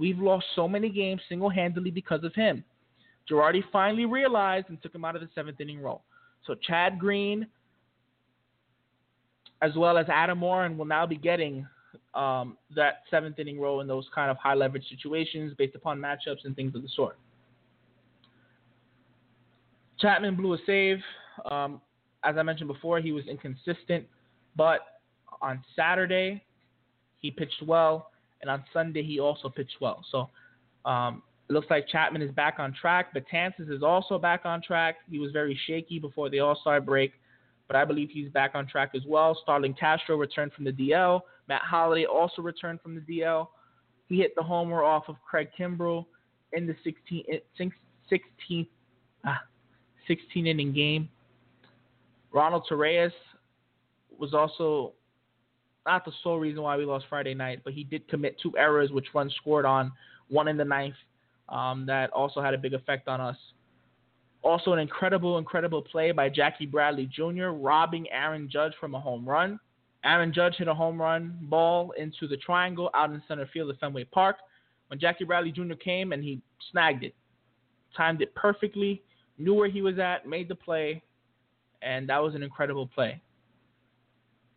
We've 0.00 0.18
lost 0.18 0.46
so 0.56 0.66
many 0.66 0.88
games 0.88 1.20
single-handedly 1.28 1.90
because 1.90 2.24
of 2.24 2.34
him. 2.34 2.64
Girardi 3.30 3.62
finally 3.70 4.06
realized 4.06 4.70
and 4.70 4.82
took 4.82 4.94
him 4.94 5.04
out 5.04 5.14
of 5.14 5.20
the 5.20 5.28
seventh 5.34 5.60
inning 5.60 5.82
role. 5.82 6.02
So 6.46 6.54
Chad 6.54 6.98
Green, 6.98 7.46
as 9.60 9.72
well 9.76 9.98
as 9.98 10.06
Adam 10.08 10.40
Warren, 10.40 10.78
will 10.78 10.86
now 10.86 11.04
be 11.04 11.16
getting 11.16 11.66
um, 12.14 12.56
that 12.74 13.02
seventh 13.10 13.38
inning 13.38 13.60
role 13.60 13.82
in 13.82 13.86
those 13.86 14.06
kind 14.14 14.30
of 14.30 14.38
high 14.38 14.54
leverage 14.54 14.88
situations 14.88 15.52
based 15.58 15.74
upon 15.74 15.98
matchups 15.98 16.44
and 16.44 16.56
things 16.56 16.74
of 16.74 16.80
the 16.80 16.88
sort. 16.96 17.18
Chapman 19.98 20.34
blew 20.34 20.54
a 20.54 20.58
save. 20.64 20.96
Um, 21.50 21.78
as 22.24 22.36
I 22.38 22.42
mentioned 22.42 22.68
before, 22.68 23.00
he 23.00 23.12
was 23.12 23.26
inconsistent, 23.26 24.06
but 24.56 24.80
on 25.42 25.62
Saturday, 25.76 26.42
he 27.18 27.30
pitched 27.30 27.62
well, 27.66 28.10
and 28.40 28.50
on 28.50 28.64
Sunday 28.72 29.02
he 29.02 29.20
also 29.20 29.48
pitched 29.48 29.76
well. 29.80 30.04
So 30.10 30.30
um, 30.88 31.22
it 31.48 31.52
looks 31.52 31.68
like 31.70 31.88
Chapman 31.88 32.22
is 32.22 32.30
back 32.30 32.56
on 32.58 32.72
track. 32.72 33.14
Betances 33.14 33.70
is 33.70 33.82
also 33.82 34.18
back 34.18 34.42
on 34.44 34.62
track. 34.62 34.96
He 35.10 35.18
was 35.18 35.32
very 35.32 35.58
shaky 35.66 35.98
before 35.98 36.30
the 36.30 36.40
All 36.40 36.56
Star 36.60 36.80
break, 36.80 37.12
but 37.66 37.76
I 37.76 37.84
believe 37.84 38.10
he's 38.10 38.30
back 38.30 38.52
on 38.54 38.66
track 38.66 38.92
as 38.94 39.02
well. 39.06 39.38
Starlin 39.42 39.74
Castro 39.74 40.16
returned 40.16 40.52
from 40.52 40.64
the 40.64 40.72
DL. 40.72 41.20
Matt 41.48 41.62
Holliday 41.62 42.06
also 42.06 42.42
returned 42.42 42.80
from 42.80 42.94
the 42.94 43.00
DL. 43.00 43.48
He 44.08 44.18
hit 44.18 44.34
the 44.36 44.42
homer 44.42 44.82
off 44.82 45.04
of 45.08 45.16
Craig 45.28 45.48
Kimbrel 45.58 46.06
in 46.52 46.66
the 46.66 46.76
16, 46.84 47.24
16th, 47.60 48.68
ah, 49.24 49.40
16 50.06 50.46
inning 50.46 50.72
game. 50.72 51.08
Ronald 52.32 52.66
Torreyes 52.70 53.12
was 54.16 54.34
also 54.34 54.92
not 55.86 56.04
the 56.04 56.12
sole 56.22 56.38
reason 56.38 56.62
why 56.62 56.76
we 56.76 56.84
lost 56.84 57.06
Friday 57.08 57.34
night, 57.34 57.60
but 57.64 57.72
he 57.72 57.84
did 57.84 58.06
commit 58.08 58.36
two 58.40 58.56
errors, 58.56 58.90
which 58.90 59.06
runs 59.14 59.34
scored 59.36 59.64
on, 59.64 59.92
one 60.28 60.48
in 60.48 60.56
the 60.56 60.64
ninth, 60.64 60.94
um, 61.48 61.84
that 61.86 62.10
also 62.10 62.40
had 62.40 62.54
a 62.54 62.58
big 62.58 62.74
effect 62.74 63.08
on 63.08 63.20
us. 63.20 63.36
Also, 64.42 64.72
an 64.72 64.78
incredible, 64.78 65.38
incredible 65.38 65.82
play 65.82 66.12
by 66.12 66.28
Jackie 66.28 66.66
Bradley 66.66 67.06
Jr., 67.06 67.48
robbing 67.48 68.06
Aaron 68.10 68.48
Judge 68.50 68.72
from 68.80 68.94
a 68.94 69.00
home 69.00 69.28
run. 69.28 69.58
Aaron 70.04 70.32
Judge 70.32 70.56
hit 70.56 70.68
a 70.68 70.74
home 70.74 71.00
run 71.00 71.36
ball 71.42 71.92
into 71.98 72.26
the 72.26 72.36
triangle 72.38 72.90
out 72.94 73.10
in 73.10 73.22
center 73.28 73.48
field 73.52 73.68
at 73.70 73.78
Fenway 73.80 74.04
Park. 74.04 74.36
When 74.88 74.98
Jackie 74.98 75.24
Bradley 75.24 75.52
Jr. 75.52 75.74
came 75.74 76.12
and 76.12 76.24
he 76.24 76.40
snagged 76.72 77.04
it, 77.04 77.14
timed 77.94 78.22
it 78.22 78.34
perfectly, 78.34 79.02
knew 79.38 79.54
where 79.54 79.68
he 79.68 79.82
was 79.82 79.98
at, 79.98 80.26
made 80.26 80.48
the 80.48 80.54
play, 80.54 81.02
and 81.82 82.08
that 82.08 82.22
was 82.22 82.34
an 82.34 82.42
incredible 82.42 82.86
play. 82.86 83.20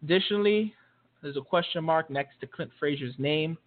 Additionally, 0.01 0.73
there's 1.23 1.37
a 1.37 1.41
question 1.41 1.83
mark 1.83 2.09
next 2.09 2.39
to 2.41 2.47
Clint 2.47 2.69
Frazier's 2.77 3.15
name. 3.17 3.57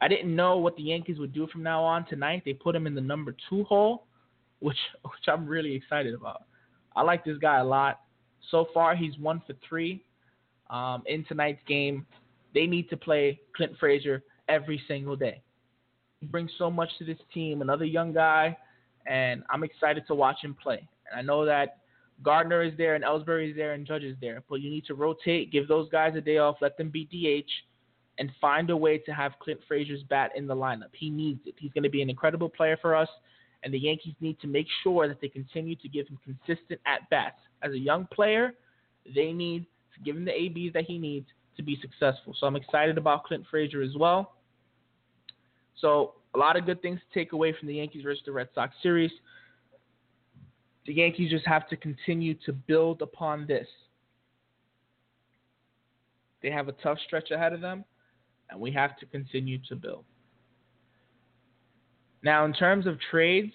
I 0.00 0.08
didn't 0.08 0.34
know 0.34 0.58
what 0.58 0.76
the 0.76 0.82
Yankees 0.82 1.18
would 1.18 1.32
do 1.32 1.46
from 1.48 1.62
now 1.62 1.82
on 1.82 2.06
tonight. 2.06 2.42
They 2.44 2.52
put 2.52 2.76
him 2.76 2.86
in 2.86 2.94
the 2.94 3.00
number 3.00 3.34
two 3.48 3.64
hole, 3.64 4.06
which 4.60 4.78
which 5.02 5.28
I'm 5.28 5.46
really 5.46 5.74
excited 5.74 6.14
about. 6.14 6.42
I 6.94 7.02
like 7.02 7.24
this 7.24 7.38
guy 7.38 7.58
a 7.58 7.64
lot. 7.64 8.00
So 8.50 8.66
far, 8.74 8.94
he's 8.94 9.18
one 9.18 9.42
for 9.46 9.54
three 9.66 10.04
um, 10.68 11.02
in 11.06 11.24
tonight's 11.24 11.62
game. 11.66 12.06
They 12.54 12.66
need 12.66 12.90
to 12.90 12.96
play 12.96 13.40
Clint 13.56 13.72
Frazier 13.80 14.22
every 14.48 14.82
single 14.86 15.16
day. 15.16 15.40
He 16.20 16.26
brings 16.26 16.50
so 16.58 16.70
much 16.70 16.90
to 16.98 17.04
this 17.04 17.18
team. 17.32 17.62
Another 17.62 17.84
young 17.84 18.12
guy, 18.12 18.56
and 19.06 19.42
I'm 19.48 19.64
excited 19.64 20.04
to 20.08 20.14
watch 20.14 20.36
him 20.42 20.54
play. 20.60 20.86
And 21.10 21.18
I 21.18 21.22
know 21.22 21.46
that 21.46 21.78
Gardner 22.22 22.62
is 22.62 22.72
there 22.76 22.94
and 22.94 23.04
Ellsbury 23.04 23.50
is 23.50 23.56
there 23.56 23.72
and 23.72 23.86
Judge 23.86 24.04
is 24.04 24.16
there. 24.20 24.42
But 24.48 24.60
you 24.60 24.70
need 24.70 24.84
to 24.86 24.94
rotate, 24.94 25.50
give 25.52 25.68
those 25.68 25.88
guys 25.90 26.14
a 26.16 26.20
day 26.20 26.38
off, 26.38 26.56
let 26.60 26.76
them 26.76 26.90
be 26.90 27.04
DH, 27.06 27.50
and 28.18 28.30
find 28.40 28.70
a 28.70 28.76
way 28.76 28.98
to 28.98 29.12
have 29.12 29.32
Clint 29.40 29.60
Frazier's 29.66 30.02
bat 30.08 30.32
in 30.36 30.46
the 30.46 30.54
lineup. 30.54 30.90
He 30.92 31.10
needs 31.10 31.40
it. 31.46 31.54
He's 31.58 31.72
going 31.72 31.84
to 31.84 31.90
be 31.90 32.02
an 32.02 32.10
incredible 32.10 32.48
player 32.48 32.76
for 32.80 32.94
us, 32.94 33.08
and 33.62 33.72
the 33.72 33.78
Yankees 33.78 34.14
need 34.20 34.38
to 34.40 34.46
make 34.46 34.66
sure 34.82 35.08
that 35.08 35.20
they 35.20 35.28
continue 35.28 35.76
to 35.76 35.88
give 35.88 36.06
him 36.08 36.18
consistent 36.24 36.80
at 36.86 37.08
bats. 37.10 37.40
As 37.62 37.72
a 37.72 37.78
young 37.78 38.06
player, 38.12 38.52
they 39.14 39.32
need 39.32 39.66
to 39.94 40.02
give 40.04 40.16
him 40.16 40.24
the 40.24 40.32
ABs 40.32 40.74
that 40.74 40.84
he 40.84 40.98
needs 40.98 41.26
to 41.56 41.62
be 41.62 41.78
successful. 41.80 42.34
So 42.38 42.46
I'm 42.46 42.56
excited 42.56 42.98
about 42.98 43.24
Clint 43.24 43.44
Frazier 43.50 43.82
as 43.82 43.96
well. 43.96 44.34
So 45.80 46.14
a 46.34 46.38
lot 46.38 46.56
of 46.56 46.66
good 46.66 46.80
things 46.82 47.00
to 47.00 47.18
take 47.18 47.32
away 47.32 47.54
from 47.58 47.68
the 47.68 47.74
Yankees 47.74 48.02
versus 48.02 48.22
the 48.24 48.32
Red 48.32 48.48
Sox 48.54 48.74
series 48.82 49.10
the 50.86 50.94
Yankees 50.94 51.30
just 51.30 51.46
have 51.46 51.68
to 51.68 51.76
continue 51.76 52.34
to 52.46 52.52
build 52.52 53.02
upon 53.02 53.46
this. 53.46 53.66
They 56.42 56.50
have 56.50 56.68
a 56.68 56.72
tough 56.72 56.98
stretch 57.06 57.30
ahead 57.30 57.52
of 57.52 57.60
them, 57.60 57.84
and 58.50 58.60
we 58.60 58.72
have 58.72 58.98
to 58.98 59.06
continue 59.06 59.58
to 59.68 59.76
build. 59.76 60.04
Now, 62.24 62.44
in 62.44 62.52
terms 62.52 62.86
of 62.86 62.98
trades, 63.10 63.52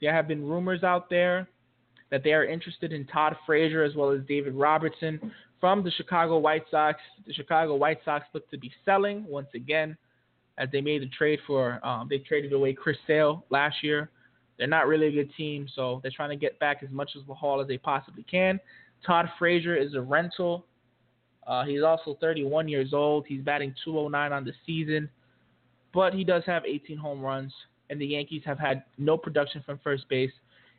there 0.00 0.12
have 0.12 0.28
been 0.28 0.46
rumors 0.46 0.82
out 0.82 1.10
there 1.10 1.48
that 2.10 2.22
they 2.22 2.32
are 2.32 2.44
interested 2.44 2.92
in 2.92 3.06
Todd 3.06 3.36
Frazier 3.44 3.82
as 3.82 3.94
well 3.94 4.10
as 4.10 4.20
David 4.28 4.54
Robertson 4.54 5.32
from 5.60 5.82
the 5.82 5.90
Chicago 5.90 6.38
White 6.38 6.64
Sox. 6.70 7.00
The 7.26 7.32
Chicago 7.32 7.74
White 7.74 7.98
Sox 8.04 8.26
look 8.32 8.48
to 8.50 8.58
be 8.58 8.70
selling 8.84 9.26
once 9.26 9.48
again, 9.54 9.96
as 10.58 10.68
they 10.70 10.80
made 10.80 11.02
a 11.02 11.08
trade 11.08 11.40
for 11.46 11.84
um, 11.84 12.08
they 12.08 12.18
traded 12.18 12.52
away 12.52 12.72
Chris 12.72 12.96
Sale 13.06 13.44
last 13.50 13.82
year 13.82 14.10
they're 14.58 14.66
not 14.66 14.86
really 14.86 15.06
a 15.06 15.12
good 15.12 15.30
team, 15.36 15.68
so 15.74 16.00
they're 16.02 16.12
trying 16.14 16.30
to 16.30 16.36
get 16.36 16.58
back 16.58 16.82
as 16.82 16.90
much 16.90 17.10
of 17.16 17.26
the 17.26 17.34
haul 17.34 17.60
as 17.60 17.68
they 17.68 17.78
possibly 17.78 18.24
can. 18.24 18.58
Todd 19.04 19.28
Frazier 19.38 19.76
is 19.76 19.94
a 19.94 20.00
rental. 20.00 20.64
Uh, 21.46 21.64
he's 21.64 21.82
also 21.82 22.16
31 22.20 22.68
years 22.68 22.92
old. 22.92 23.26
He's 23.28 23.42
batting 23.42 23.74
209 23.84 24.32
on 24.32 24.44
the 24.44 24.52
season, 24.64 25.08
but 25.92 26.12
he 26.12 26.24
does 26.24 26.42
have 26.46 26.64
18 26.64 26.96
home 26.96 27.20
runs, 27.20 27.52
and 27.90 28.00
the 28.00 28.06
Yankees 28.06 28.42
have 28.44 28.58
had 28.58 28.84
no 28.98 29.16
production 29.16 29.62
from 29.64 29.78
first 29.84 30.08
base. 30.08 30.32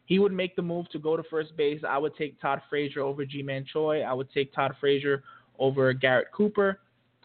He 0.06 0.20
would 0.20 0.34
make 0.34 0.56
the 0.56 0.62
move 0.62 0.90
to 0.90 1.00
go 1.00 1.18
to 1.18 1.24
first 1.24 1.56
base. 1.56 1.82
I 1.88 1.98
would 1.98 2.16
take 2.16 2.40
Todd 2.42 2.62
Frazier 2.70 3.02
over 3.02 3.26
Ji-Man 3.26 3.66
Choi. 3.72 4.02
I 4.02 4.14
would 4.14 4.32
take 4.32 4.54
Todd 4.54 4.74
Frazier 4.80 5.24
over 5.60 5.94
Garrett 5.94 6.32
Cooper. 6.32 6.80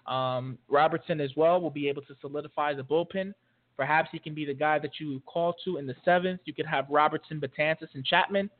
Um, 0.06 0.58
Robertson 0.68 1.20
as 1.20 1.30
well 1.36 1.60
will 1.60 1.70
be 1.70 1.88
able 1.88 2.02
to 2.02 2.14
solidify 2.20 2.74
the 2.74 2.82
bullpen 2.82 3.34
Perhaps 3.76 4.10
he 4.12 4.18
can 4.18 4.34
be 4.34 4.44
the 4.44 4.54
guy 4.54 4.78
that 4.78 5.00
you 5.00 5.20
call 5.26 5.54
to 5.64 5.78
in 5.78 5.86
the 5.86 5.94
seventh. 6.04 6.40
You 6.44 6.54
could 6.54 6.66
have 6.66 6.86
Robertson, 6.90 7.40
Betances, 7.40 7.88
and 7.94 8.04
Chapman. 8.04 8.50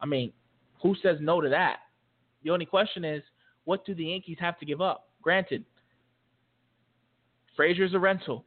I 0.00 0.06
mean, 0.06 0.32
who 0.82 0.94
says 1.02 1.18
no 1.20 1.40
to 1.40 1.48
that? 1.48 1.78
The 2.44 2.50
only 2.50 2.66
question 2.66 3.04
is, 3.04 3.22
what 3.64 3.84
do 3.84 3.94
the 3.94 4.04
Yankees 4.04 4.38
have 4.40 4.58
to 4.60 4.66
give 4.66 4.80
up? 4.80 5.08
Granted, 5.22 5.64
Frazier's 7.56 7.94
a 7.94 7.98
rental. 7.98 8.44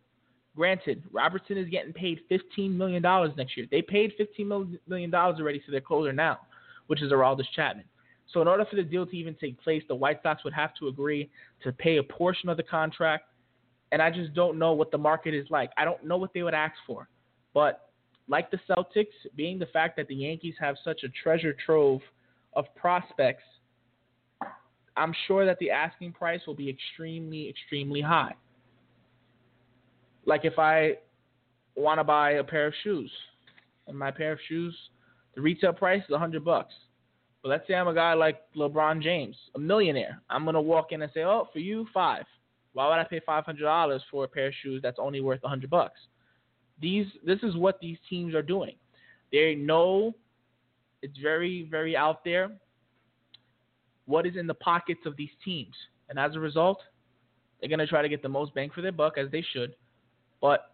Granted, 0.55 1.03
Robertson 1.11 1.57
is 1.57 1.69
getting 1.69 1.93
paid 1.93 2.21
$15 2.31 2.75
million 2.75 3.01
next 3.37 3.57
year. 3.57 3.67
They 3.69 3.81
paid 3.81 4.13
$15 4.19 4.77
million 4.87 5.13
already 5.13 5.59
to 5.59 5.71
their 5.71 5.81
closer 5.81 6.13
now, 6.13 6.39
which 6.87 7.01
is 7.01 7.11
Aroldis 7.11 7.45
Chapman. 7.55 7.85
So 8.31 8.41
in 8.41 8.47
order 8.47 8.65
for 8.65 8.75
the 8.75 8.83
deal 8.83 9.05
to 9.05 9.15
even 9.15 9.35
take 9.35 9.61
place, 9.61 9.83
the 9.87 9.95
White 9.95 10.21
Sox 10.23 10.43
would 10.43 10.53
have 10.53 10.73
to 10.79 10.87
agree 10.87 11.29
to 11.63 11.71
pay 11.71 11.97
a 11.97 12.03
portion 12.03 12.49
of 12.49 12.57
the 12.57 12.63
contract. 12.63 13.25
And 13.93 14.01
I 14.01 14.09
just 14.09 14.33
don't 14.33 14.57
know 14.57 14.73
what 14.73 14.89
the 14.89 14.97
market 14.97 15.35
is 15.35 15.45
like. 15.51 15.69
I 15.77 15.85
don't 15.85 16.03
know 16.03 16.17
what 16.17 16.33
they 16.33 16.41
would 16.41 16.55
ask 16.55 16.73
for. 16.87 17.07
But 17.53 17.91
like 18.27 18.49
the 18.49 18.59
Celtics, 18.67 19.13
being 19.35 19.59
the 19.59 19.67
fact 19.67 19.97
that 19.97 20.07
the 20.07 20.15
Yankees 20.15 20.55
have 20.59 20.77
such 20.83 21.03
a 21.03 21.09
treasure 21.09 21.55
trove 21.63 22.01
of 22.53 22.65
prospects, 22.75 23.43
I'm 24.97 25.13
sure 25.27 25.45
that 25.45 25.59
the 25.59 25.69
asking 25.69 26.13
price 26.13 26.41
will 26.47 26.55
be 26.55 26.67
extremely, 26.67 27.47
extremely 27.47 28.01
high. 28.01 28.33
Like 30.25 30.43
if 30.43 30.57
I 30.57 30.97
want 31.75 31.99
to 31.99 32.03
buy 32.03 32.31
a 32.31 32.43
pair 32.43 32.65
of 32.65 32.73
shoes, 32.83 33.11
and 33.85 33.95
my 33.95 34.09
pair 34.09 34.31
of 34.31 34.39
shoes, 34.49 34.75
the 35.35 35.41
retail 35.41 35.71
price 35.71 36.01
is 36.01 36.09
100 36.09 36.43
bucks. 36.43 36.73
But 37.43 37.49
let's 37.49 37.67
say 37.67 37.75
I'm 37.75 37.87
a 37.87 37.93
guy 37.93 38.15
like 38.15 38.41
LeBron 38.55 39.03
James, 39.03 39.35
a 39.53 39.59
millionaire. 39.59 40.19
I'm 40.31 40.45
gonna 40.45 40.61
walk 40.61 40.93
in 40.93 41.03
and 41.03 41.11
say, 41.13 41.23
"Oh, 41.23 41.47
for 41.53 41.59
you, 41.59 41.85
five. 41.93 42.25
Why 42.73 42.87
would 42.87 42.99
I 42.99 43.03
pay 43.05 43.21
five 43.25 43.45
hundred 43.45 43.63
dollars 43.63 44.03
for 44.11 44.23
a 44.23 44.27
pair 44.27 44.47
of 44.47 44.53
shoes 44.61 44.81
that's 44.81 44.99
only 44.99 45.21
worth 45.21 45.41
hundred 45.43 45.69
bucks?" 45.69 45.99
These, 46.81 47.07
this 47.23 47.39
is 47.43 47.55
what 47.55 47.79
these 47.79 47.97
teams 48.09 48.33
are 48.35 48.41
doing. 48.41 48.75
They 49.31 49.55
know 49.55 50.13
it's 51.01 51.17
very, 51.19 51.67
very 51.69 51.95
out 51.95 52.23
there 52.23 52.51
what 54.05 54.25
is 54.25 54.35
in 54.35 54.47
the 54.47 54.53
pockets 54.55 55.01
of 55.05 55.15
these 55.15 55.29
teams, 55.45 55.73
and 56.09 56.19
as 56.19 56.35
a 56.35 56.39
result, 56.39 56.81
they're 57.59 57.69
gonna 57.69 57.87
try 57.87 58.01
to 58.01 58.09
get 58.09 58.21
the 58.21 58.29
most 58.29 58.53
bang 58.53 58.69
for 58.69 58.81
their 58.81 58.91
buck 58.91 59.17
as 59.17 59.31
they 59.31 59.41
should. 59.53 59.75
But 60.41 60.71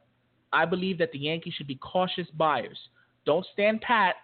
I 0.52 0.66
believe 0.66 0.98
that 0.98 1.12
the 1.12 1.20
Yankees 1.20 1.54
should 1.54 1.68
be 1.68 1.76
cautious 1.76 2.28
buyers. 2.36 2.80
Don't 3.26 3.46
stand 3.54 3.82
pat 3.82 4.16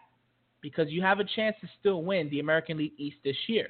because 0.62 0.90
you 0.90 1.02
have 1.04 1.20
a 1.20 1.24
chance 1.24 1.56
to 1.62 1.68
still 1.80 2.02
win 2.02 2.30
the 2.30 2.40
American 2.40 2.78
League 2.78 2.94
East 2.98 3.18
this 3.24 3.38
year. 3.48 3.68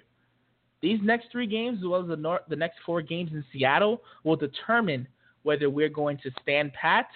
These 0.81 0.99
next 1.03 1.27
three 1.31 1.47
games, 1.47 1.79
as 1.79 1.87
well 1.87 2.01
as 2.01 2.07
the, 2.07 2.15
nor- 2.15 2.41
the 2.47 2.55
next 2.55 2.77
four 2.85 3.01
games 3.01 3.31
in 3.33 3.43
Seattle, 3.51 4.01
will 4.23 4.35
determine 4.35 5.07
whether 5.43 5.69
we're 5.69 5.89
going 5.89 6.17
to 6.17 6.31
stand 6.41 6.73
pat 6.73 7.07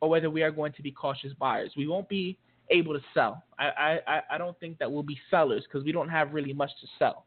or 0.00 0.08
whether 0.08 0.30
we 0.30 0.42
are 0.42 0.50
going 0.50 0.72
to 0.72 0.82
be 0.82 0.90
cautious 0.90 1.32
buyers. 1.38 1.72
We 1.76 1.86
won't 1.86 2.08
be 2.08 2.38
able 2.70 2.94
to 2.94 3.00
sell. 3.14 3.42
I, 3.58 3.98
I, 4.06 4.20
I 4.32 4.38
don't 4.38 4.58
think 4.60 4.78
that 4.78 4.90
we'll 4.90 5.02
be 5.02 5.18
sellers 5.30 5.64
because 5.64 5.84
we 5.84 5.92
don't 5.92 6.08
have 6.08 6.34
really 6.34 6.52
much 6.52 6.70
to 6.80 6.86
sell. 6.98 7.24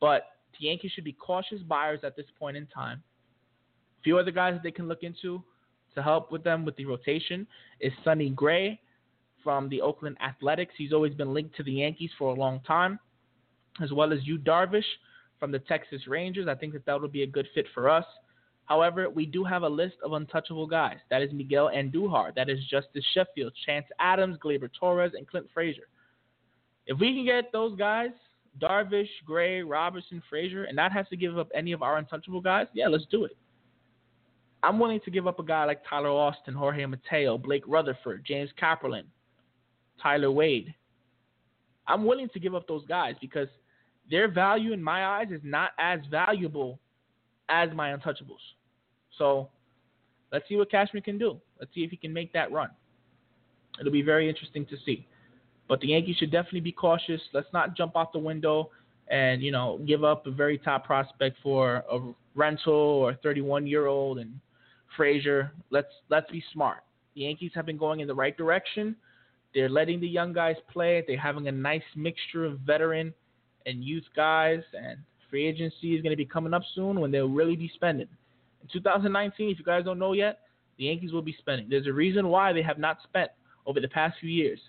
But 0.00 0.26
the 0.58 0.66
Yankees 0.66 0.92
should 0.94 1.04
be 1.04 1.12
cautious 1.12 1.60
buyers 1.62 2.00
at 2.02 2.16
this 2.16 2.26
point 2.38 2.56
in 2.56 2.66
time. 2.66 3.02
A 4.00 4.02
few 4.02 4.18
other 4.18 4.30
guys 4.30 4.54
that 4.54 4.62
they 4.62 4.70
can 4.70 4.88
look 4.88 5.02
into 5.02 5.42
to 5.94 6.02
help 6.02 6.30
with 6.30 6.44
them 6.44 6.64
with 6.64 6.76
the 6.76 6.84
rotation 6.84 7.46
is 7.80 7.92
Sonny 8.04 8.30
Gray 8.30 8.80
from 9.42 9.68
the 9.68 9.80
Oakland 9.80 10.16
Athletics. 10.20 10.74
He's 10.76 10.92
always 10.92 11.14
been 11.14 11.32
linked 11.32 11.56
to 11.56 11.62
the 11.62 11.72
Yankees 11.72 12.10
for 12.18 12.34
a 12.34 12.38
long 12.38 12.60
time, 12.66 12.98
as 13.80 13.92
well 13.92 14.12
as 14.12 14.18
Yu 14.24 14.38
Darvish 14.38 14.84
from 15.38 15.52
the 15.52 15.58
Texas 15.60 16.06
Rangers. 16.06 16.48
I 16.48 16.54
think 16.54 16.72
that 16.72 16.84
that 16.86 17.00
would 17.00 17.12
be 17.12 17.22
a 17.22 17.26
good 17.26 17.48
fit 17.54 17.66
for 17.74 17.88
us. 17.88 18.04
However, 18.66 19.10
we 19.10 19.26
do 19.26 19.44
have 19.44 19.62
a 19.62 19.68
list 19.68 19.96
of 20.04 20.12
untouchable 20.12 20.66
guys. 20.66 20.98
That 21.10 21.22
is 21.22 21.32
Miguel 21.32 21.70
Andujar. 21.74 22.34
That 22.34 22.48
is 22.48 22.58
Justus 22.70 23.04
Sheffield, 23.12 23.52
Chance 23.66 23.86
Adams, 23.98 24.38
Gleyber 24.42 24.70
Torres, 24.78 25.12
and 25.16 25.26
Clint 25.26 25.46
Frazier. 25.52 25.88
If 26.86 26.98
we 26.98 27.14
can 27.14 27.24
get 27.24 27.52
those 27.52 27.76
guys, 27.76 28.10
Darvish, 28.60 29.08
Gray, 29.24 29.62
Robertson, 29.62 30.22
Frazier, 30.28 30.64
and 30.64 30.76
not 30.76 30.92
have 30.92 31.08
to 31.08 31.16
give 31.16 31.38
up 31.38 31.48
any 31.54 31.72
of 31.72 31.82
our 31.82 31.98
untouchable 31.98 32.40
guys, 32.40 32.66
yeah, 32.72 32.88
let's 32.88 33.06
do 33.10 33.24
it. 33.24 33.36
I'm 34.62 34.78
willing 34.78 35.00
to 35.04 35.10
give 35.10 35.26
up 35.26 35.40
a 35.40 35.44
guy 35.44 35.64
like 35.64 35.80
Tyler 35.88 36.10
Austin, 36.10 36.54
Jorge 36.54 36.86
Mateo, 36.86 37.36
Blake 37.36 37.64
Rutherford, 37.66 38.24
James 38.24 38.50
Kaprielian, 38.60 39.04
Tyler 40.00 40.30
Wade. 40.30 40.72
I'm 41.88 42.04
willing 42.04 42.28
to 42.28 42.38
give 42.38 42.54
up 42.54 42.68
those 42.68 42.86
guys 42.86 43.16
because 43.20 43.48
their 44.12 44.28
value 44.28 44.74
in 44.74 44.82
my 44.82 45.06
eyes 45.06 45.28
is 45.30 45.40
not 45.42 45.70
as 45.78 45.98
valuable 46.10 46.78
as 47.48 47.70
my 47.74 47.96
untouchables. 47.96 48.44
So 49.16 49.48
let's 50.30 50.46
see 50.50 50.56
what 50.56 50.70
Cashman 50.70 51.02
can 51.02 51.16
do. 51.16 51.40
Let's 51.58 51.74
see 51.74 51.80
if 51.80 51.90
he 51.90 51.96
can 51.96 52.12
make 52.12 52.30
that 52.34 52.52
run. 52.52 52.68
It'll 53.80 53.90
be 53.90 54.02
very 54.02 54.28
interesting 54.28 54.66
to 54.66 54.76
see. 54.84 55.08
But 55.66 55.80
the 55.80 55.88
Yankees 55.88 56.16
should 56.18 56.30
definitely 56.30 56.60
be 56.60 56.72
cautious. 56.72 57.22
Let's 57.32 57.46
not 57.54 57.74
jump 57.74 57.96
out 57.96 58.12
the 58.12 58.18
window 58.18 58.70
and 59.08 59.42
you 59.42 59.50
know 59.50 59.80
give 59.86 60.04
up 60.04 60.26
a 60.26 60.30
very 60.30 60.58
top 60.58 60.84
prospect 60.84 61.38
for 61.42 61.82
a 61.90 61.98
rental 62.34 62.74
or 62.74 63.14
31 63.22 63.66
year 63.66 63.86
old 63.86 64.18
and 64.18 64.38
Frazier. 64.94 65.52
Let's 65.70 65.92
let's 66.10 66.30
be 66.30 66.44
smart. 66.52 66.84
The 67.14 67.22
Yankees 67.22 67.52
have 67.54 67.64
been 67.64 67.78
going 67.78 68.00
in 68.00 68.08
the 68.08 68.14
right 68.14 68.36
direction. 68.36 68.94
They're 69.54 69.70
letting 69.70 70.00
the 70.00 70.08
young 70.08 70.34
guys 70.34 70.56
play. 70.70 71.02
They're 71.06 71.18
having 71.18 71.48
a 71.48 71.52
nice 71.52 71.82
mixture 71.96 72.44
of 72.44 72.58
veteran 72.60 73.14
and 73.66 73.84
youth 73.84 74.04
guys, 74.14 74.60
and 74.72 74.98
free 75.30 75.46
agency 75.46 75.94
is 75.94 76.02
going 76.02 76.12
to 76.12 76.16
be 76.16 76.26
coming 76.26 76.54
up 76.54 76.62
soon 76.74 77.00
when 77.00 77.10
they'll 77.10 77.28
really 77.28 77.56
be 77.56 77.70
spending. 77.74 78.08
In 78.62 78.68
2019, 78.72 79.50
if 79.50 79.58
you 79.58 79.64
guys 79.64 79.84
don't 79.84 79.98
know 79.98 80.12
yet, 80.12 80.40
the 80.78 80.84
Yankees 80.84 81.12
will 81.12 81.22
be 81.22 81.34
spending. 81.38 81.68
There's 81.68 81.86
a 81.86 81.92
reason 81.92 82.28
why 82.28 82.52
they 82.52 82.62
have 82.62 82.78
not 82.78 82.98
spent 83.02 83.30
over 83.66 83.80
the 83.80 83.88
past 83.88 84.16
few 84.20 84.30
years. 84.30 84.60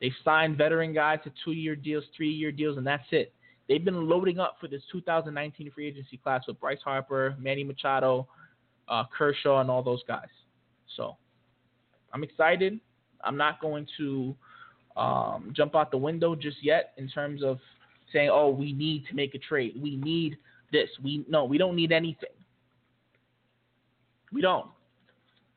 They've 0.00 0.12
signed 0.24 0.56
veteran 0.56 0.92
guys 0.92 1.18
to 1.24 1.32
two-year 1.44 1.76
deals, 1.76 2.04
three-year 2.16 2.52
deals, 2.52 2.78
and 2.78 2.86
that's 2.86 3.06
it. 3.10 3.32
They've 3.68 3.84
been 3.84 4.08
loading 4.08 4.38
up 4.38 4.56
for 4.60 4.68
this 4.68 4.82
2019 4.92 5.70
free 5.72 5.88
agency 5.88 6.16
class 6.16 6.42
with 6.46 6.58
Bryce 6.60 6.78
Harper, 6.82 7.34
Manny 7.38 7.64
Machado, 7.64 8.26
uh, 8.88 9.04
Kershaw, 9.16 9.60
and 9.60 9.70
all 9.70 9.82
those 9.82 10.02
guys. 10.06 10.28
So 10.96 11.16
I'm 12.12 12.22
excited. 12.22 12.80
I'm 13.22 13.36
not 13.36 13.60
going 13.60 13.86
to 13.98 14.34
um, 14.96 15.52
jump 15.54 15.76
out 15.76 15.90
the 15.90 15.98
window 15.98 16.34
just 16.34 16.58
yet 16.62 16.92
in 16.96 17.08
terms 17.08 17.42
of 17.42 17.58
saying, 18.12 18.30
"Oh, 18.30 18.50
we 18.50 18.72
need 18.72 19.06
to 19.06 19.14
make 19.14 19.34
a 19.34 19.38
trade. 19.38 19.80
We 19.80 19.96
need 19.96 20.36
this." 20.72 20.88
We 21.02 21.24
no, 21.28 21.44
we 21.44 21.58
don't 21.58 21.76
need 21.76 21.92
anything. 21.92 22.30
We 24.32 24.42
don't. 24.42 24.70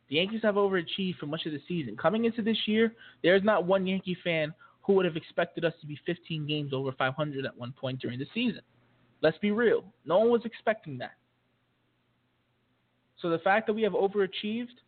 The 0.09 0.15
Yankees 0.15 0.41
have 0.43 0.55
overachieved 0.55 1.17
for 1.17 1.25
much 1.25 1.45
of 1.45 1.53
the 1.53 1.61
season. 1.67 1.95
Coming 1.95 2.25
into 2.25 2.41
this 2.41 2.57
year, 2.67 2.93
there's 3.23 3.43
not 3.43 3.65
one 3.65 3.87
Yankee 3.87 4.17
fan 4.23 4.53
who 4.81 4.93
would 4.93 5.05
have 5.05 5.15
expected 5.15 5.63
us 5.63 5.73
to 5.79 5.87
be 5.87 5.97
15 6.05 6.47
games 6.47 6.73
over 6.73 6.91
500 6.91 7.45
at 7.45 7.57
one 7.57 7.71
point 7.71 8.01
during 8.01 8.19
the 8.19 8.27
season. 8.33 8.61
Let's 9.21 9.37
be 9.37 9.51
real. 9.51 9.85
No 10.05 10.19
one 10.19 10.31
was 10.31 10.41
expecting 10.43 10.97
that. 10.97 11.13
So 13.21 13.29
the 13.29 13.39
fact 13.39 13.67
that 13.67 13.73
we 13.73 13.83
have 13.83 13.93
overachieved, 13.93 14.79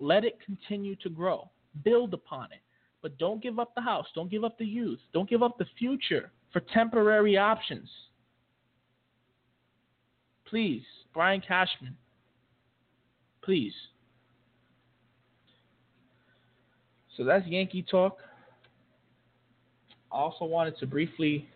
let 0.00 0.24
it 0.24 0.38
continue 0.44 0.96
to 0.96 1.10
grow 1.10 1.48
build 1.84 2.14
upon 2.14 2.52
it. 2.52 2.60
But 3.02 3.18
don't 3.18 3.42
give 3.42 3.58
up 3.58 3.74
the 3.74 3.80
house. 3.80 4.06
Don't 4.14 4.30
give 4.30 4.44
up 4.44 4.58
the 4.58 4.66
youth. 4.66 5.00
Don't 5.12 5.28
give 5.28 5.42
up 5.42 5.58
the 5.58 5.66
future 5.78 6.30
for 6.52 6.60
temporary 6.60 7.36
options. 7.36 7.88
Please, 10.46 10.82
Brian 11.14 11.40
Cashman. 11.40 11.96
Please. 13.42 13.72
So 17.16 17.24
that's 17.24 17.46
Yankee 17.46 17.82
talk. 17.82 18.18
I 20.10 20.16
also 20.16 20.44
wanted 20.44 20.78
to 20.78 20.86
briefly 20.86 21.48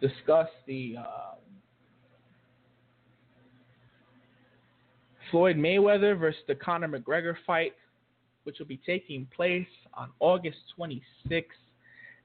discuss 0.00 0.48
the 0.66 0.96
uh, 0.98 1.34
Floyd 5.30 5.56
Mayweather 5.56 6.18
versus 6.18 6.40
the 6.48 6.54
Conor 6.56 6.88
McGregor 6.88 7.34
fight 7.46 7.74
which 8.44 8.58
will 8.58 8.66
be 8.66 8.80
taking 8.86 9.26
place 9.34 9.66
on 9.94 10.10
August 10.18 10.58
26th, 10.78 11.44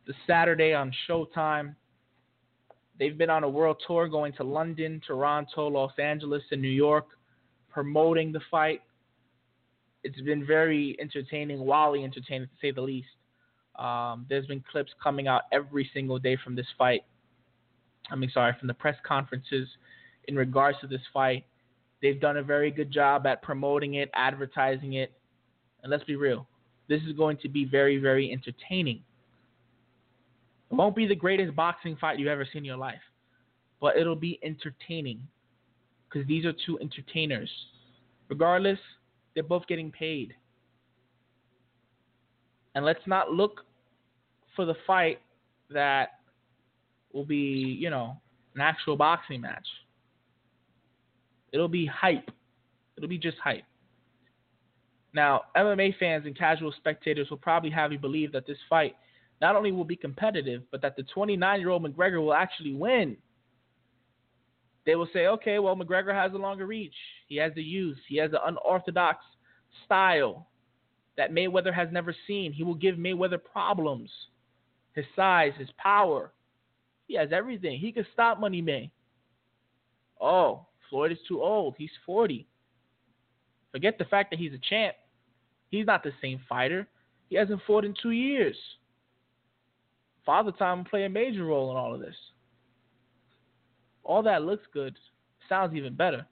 the 0.08 0.14
Saturday 0.28 0.74
on 0.74 0.92
Showtime. 1.10 1.76
They've 2.98 3.18
been 3.18 3.30
on 3.30 3.44
a 3.44 3.50
world 3.50 3.82
tour 3.86 4.08
going 4.08 4.34
to 4.34 4.44
London, 4.44 5.02
Toronto, 5.06 5.68
Los 5.68 5.92
Angeles, 6.00 6.44
and 6.52 6.62
New 6.62 6.68
York 6.68 7.08
promoting 7.72 8.32
the 8.32 8.40
fight. 8.50 8.82
It's 10.04 10.22
been 10.22 10.46
very 10.46 10.96
entertaining, 11.02 11.60
wildly 11.60 12.04
entertaining 12.04 12.48
to 12.48 12.54
say 12.62 12.72
the 12.72 12.82
least. 12.82 13.08
Um, 13.78 14.26
there's 14.30 14.46
been 14.46 14.64
clips 14.72 14.92
coming 15.04 15.28
out 15.28 15.42
every 15.52 15.90
single 15.94 16.18
day 16.20 16.38
from 16.42 16.56
this 16.56 16.68
fight. 16.78 17.02
I 18.10 18.16
mean, 18.16 18.30
sorry, 18.34 18.56
from 18.58 18.68
the 18.68 18.74
press 18.74 18.96
conferences 19.06 19.68
in 20.28 20.36
regards 20.36 20.80
to 20.82 20.88
this 20.88 21.02
fight. 21.14 21.46
They've 22.02 22.22
done 22.22 22.38
a 22.38 22.44
very 22.44 22.72
good 22.72 22.92
job 22.92 23.26
at 23.26 23.42
promoting 23.42 23.96
it, 23.96 24.10
advertising 24.14 24.94
it, 24.94 25.12
and 25.82 25.92
let's 25.92 26.04
be 26.04 26.16
real, 26.16 26.48
this 26.88 27.02
is 27.08 27.14
going 27.14 27.38
to 27.38 27.50
be 27.50 27.66
very, 27.66 27.98
very 27.98 28.32
entertaining. 28.32 29.02
Won't 30.76 30.96
be 30.96 31.08
the 31.08 31.16
greatest 31.16 31.56
boxing 31.56 31.96
fight 31.96 32.20
you've 32.20 32.28
ever 32.28 32.46
seen 32.46 32.60
in 32.60 32.66
your 32.66 32.78
life, 32.78 33.02
but 33.80 33.96
it'll 33.96 34.16
be 34.16 34.40
entertaining 34.44 35.22
because 36.10 36.28
these 36.28 36.46
are 36.46 36.54
two 36.66 36.78
entertainers. 36.80 37.50
Regardless, 38.28 38.80
they're 39.34 39.44
both 39.44 39.66
getting 39.68 39.92
paid. 39.92 40.34
And 42.74 42.84
let's 42.84 43.06
not 43.06 43.32
look 43.32 43.62
for 44.56 44.66
the 44.66 44.76
fight 44.86 45.20
that 45.70 46.20
will 47.14 47.26
be, 47.26 47.78
you 47.80 47.90
know, 47.90 48.18
an 48.56 48.62
actual 48.62 48.98
boxing 48.98 49.42
match. 49.42 49.66
It'll 51.54 51.70
be 51.70 51.86
hype. 51.86 52.30
It'll 52.98 53.10
be 53.10 53.18
just 53.18 53.38
hype. 53.38 53.64
Now, 55.14 55.44
MMA 55.56 55.98
fans 55.98 56.26
and 56.26 56.38
casual 56.38 56.74
spectators 56.76 57.30
will 57.30 57.38
probably 57.38 57.70
have 57.70 57.94
you 57.94 58.00
believe 58.00 58.34
that 58.34 58.46
this 58.46 58.58
fight 58.70 58.96
not 59.42 59.56
only 59.56 59.72
will 59.72 59.86
be 59.86 59.96
competitive, 59.96 60.64
but 60.72 60.82
that 60.82 60.96
the 60.96 61.04
29 61.04 61.60
year 61.60 61.70
old 61.70 61.84
McGregor 61.84 62.22
will 62.22 62.34
actually 62.34 62.74
win. 62.74 63.18
They 64.86 64.96
will 64.96 65.10
say, 65.14 65.28
okay, 65.28 65.60
well, 65.60 65.76
McGregor 65.76 66.14
has 66.14 66.34
a 66.34 66.38
longer 66.38 66.68
reach. 66.68 66.94
He 67.28 67.38
has 67.38 67.52
the 67.56 67.64
youth. 67.64 67.98
He 68.08 68.18
has 68.18 68.32
the 68.32 68.46
unorthodox 68.46 69.26
style 69.86 70.48
that 71.18 71.32
Mayweather 71.32 71.74
has 71.74 71.90
never 71.92 72.16
seen. 72.28 72.54
He 72.54 72.64
will 72.64 72.76
give 72.76 72.96
Mayweather 72.96 73.40
problems. 73.44 74.10
His 74.94 75.06
size, 75.16 75.54
his 75.58 75.70
power. 75.78 76.32
He 77.08 77.16
has 77.16 77.30
everything. 77.32 77.80
He 77.80 77.92
can 77.92 78.06
stop 78.14 78.40
Money 78.40 78.62
May. 78.62 78.92
Oh, 80.22 80.66
Floyd 80.90 81.12
is 81.12 81.18
too 81.28 81.42
old. 81.42 81.76
He's 81.78 81.90
40. 82.06 82.48
Forget 83.72 83.98
the 83.98 84.06
fact 84.06 84.30
that 84.30 84.40
he's 84.40 84.54
a 84.54 84.70
champ. 84.70 84.96
He's 85.70 85.86
not 85.86 86.04
the 86.04 86.14
same 86.22 86.40
fighter. 86.48 86.88
He 87.30 87.36
hasn't 87.36 87.62
fought 87.68 87.86
in 87.86 87.94
two 88.02 88.12
years. 88.12 88.56
Father 90.26 90.52
Time 90.52 90.84
play 90.84 91.04
a 91.04 91.10
major 91.10 91.46
role 91.46 91.72
in 91.72 91.78
all 91.78 91.94
of 91.94 92.00
this. 92.00 92.16
All 94.04 94.24
that 94.24 94.44
looks 94.44 94.64
good, 94.74 94.96
sounds 95.48 95.76
even 95.76 95.96
better. 95.96 96.26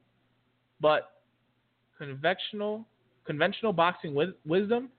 But 0.80 1.12
conventional 1.98 2.86
conventional 3.26 3.72
boxing 3.72 4.16
wisdom 4.46 4.90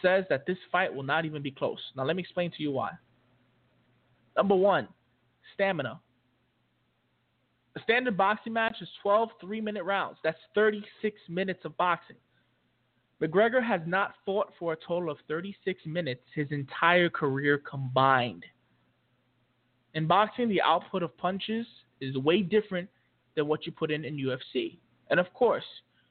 says 0.00 0.24
that 0.30 0.46
this 0.46 0.58
fight 0.70 0.94
will 0.94 1.02
not 1.02 1.24
even 1.24 1.42
be 1.42 1.50
close. 1.50 1.80
Now 1.96 2.04
let 2.04 2.14
me 2.14 2.22
explain 2.22 2.50
to 2.52 2.62
you 2.62 2.70
why. 2.70 2.90
Number 4.36 4.54
one, 4.54 4.86
stamina. 5.54 6.00
A 7.76 7.80
standard 7.82 8.16
boxing 8.16 8.52
match 8.52 8.76
is 8.80 8.88
12 9.02 9.30
three 9.40 9.60
minute 9.60 9.84
rounds. 9.84 10.18
That's 10.22 10.38
36 10.54 11.16
minutes 11.28 11.64
of 11.64 11.76
boxing. 11.76 12.16
McGregor 13.22 13.62
has 13.62 13.80
not 13.84 14.14
fought 14.24 14.52
for 14.58 14.72
a 14.72 14.76
total 14.76 15.10
of 15.10 15.18
36 15.26 15.80
minutes 15.86 16.22
his 16.34 16.46
entire 16.50 17.10
career 17.10 17.58
combined. 17.58 18.44
In 19.94 20.06
boxing, 20.06 20.48
the 20.48 20.62
output 20.62 21.02
of 21.02 21.16
punches 21.18 21.66
is 22.00 22.16
way 22.16 22.42
different 22.42 22.88
than 23.34 23.48
what 23.48 23.66
you 23.66 23.72
put 23.72 23.90
in 23.90 24.04
in 24.04 24.16
UFC. 24.16 24.78
And 25.10 25.18
of 25.18 25.32
course, 25.34 25.64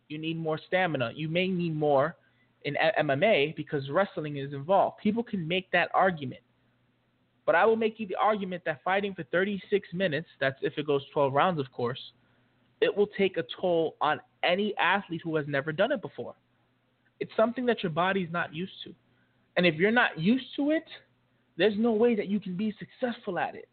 you 0.10 0.18
need 0.18 0.38
more 0.38 0.60
stamina. 0.68 1.12
You 1.16 1.30
may 1.30 1.48
need 1.48 1.76
more 1.76 2.18
in 2.64 2.76
MMA 3.00 3.56
because 3.56 3.90
wrestling 3.90 4.38
is 4.38 4.54
involved. 4.54 4.98
People 4.98 5.24
can 5.24 5.48
make 5.48 5.72
that 5.72 5.90
argument. 5.94 6.42
But 7.46 7.56
I 7.56 7.66
will 7.66 7.78
make 7.78 8.00
you 8.00 8.08
the 8.08 8.18
argument 8.22 8.64
that 8.66 8.84
fighting 8.84 9.14
for 9.14 9.24
36 9.24 9.88
minutes, 9.94 10.28
that's 10.42 10.58
if 10.62 10.78
it 10.78 10.86
goes 10.86 11.02
12 11.14 11.32
rounds, 11.32 11.60
of 11.62 11.72
course, 11.72 12.00
it 12.82 12.96
will 12.96 13.08
take 13.18 13.38
a 13.38 13.44
toll 13.60 13.96
on 14.02 14.20
any 14.44 14.76
athlete 14.78 15.22
who 15.24 15.38
has 15.38 15.46
never 15.48 15.72
done 15.72 15.94
it 15.94 16.02
before. 16.02 16.36
It's 17.20 17.32
something 17.36 17.66
that 17.66 17.84
your 17.84 17.92
body's 17.92 18.30
not 18.32 18.54
used 18.54 18.74
to. 18.84 18.94
And 19.56 19.66
if 19.66 19.76
you're 19.76 19.92
not 19.92 20.20
used 20.20 20.46
to 20.56 20.72
it, 20.72 20.86
there's 21.58 21.78
no 21.78 21.92
way 21.92 22.16
that 22.16 22.28
you 22.28 22.40
can 22.40 22.56
be 22.56 22.76
successful 22.78 23.40
at 23.40 23.56
it, 23.56 23.68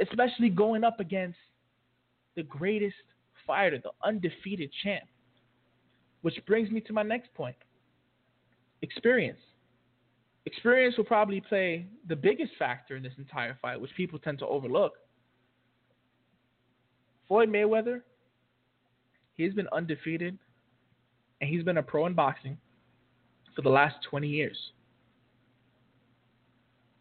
especially 0.00 0.50
going 0.50 0.84
up 0.84 1.00
against 1.00 1.38
the 2.36 2.42
greatest 2.42 2.94
fighter, 3.46 3.78
the 3.82 3.90
undefeated 4.06 4.70
champ. 4.82 5.04
Which 6.22 6.34
brings 6.46 6.70
me 6.70 6.80
to 6.82 6.92
my 6.92 7.02
next 7.02 7.32
point 7.34 7.56
experience. 8.82 9.38
Experience 10.46 10.96
will 10.96 11.04
probably 11.04 11.40
play 11.40 11.86
the 12.08 12.16
biggest 12.16 12.52
factor 12.58 12.96
in 12.96 13.02
this 13.02 13.12
entire 13.18 13.58
fight, 13.60 13.80
which 13.80 13.90
people 13.96 14.18
tend 14.18 14.38
to 14.38 14.46
overlook. 14.46 14.94
Floyd 17.26 17.50
Mayweather, 17.50 18.02
he's 19.36 19.52
been 19.52 19.68
undefeated 19.72 20.38
and 21.40 21.50
he's 21.50 21.62
been 21.62 21.78
a 21.78 21.82
pro 21.82 22.06
in 22.06 22.14
boxing 22.14 22.56
for 23.54 23.62
the 23.62 23.68
last 23.68 23.96
20 24.08 24.28
years. 24.28 24.56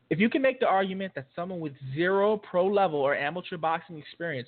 If 0.10 0.20
you 0.20 0.30
can 0.30 0.42
make 0.42 0.60
the 0.60 0.68
argument 0.68 1.14
that 1.16 1.28
someone 1.36 1.60
with 1.60 1.74
zero 1.94 2.38
pro 2.38 2.66
level 2.66 3.00
or 3.00 3.16
amateur 3.16 3.58
boxing 3.58 3.98
experience 3.98 4.48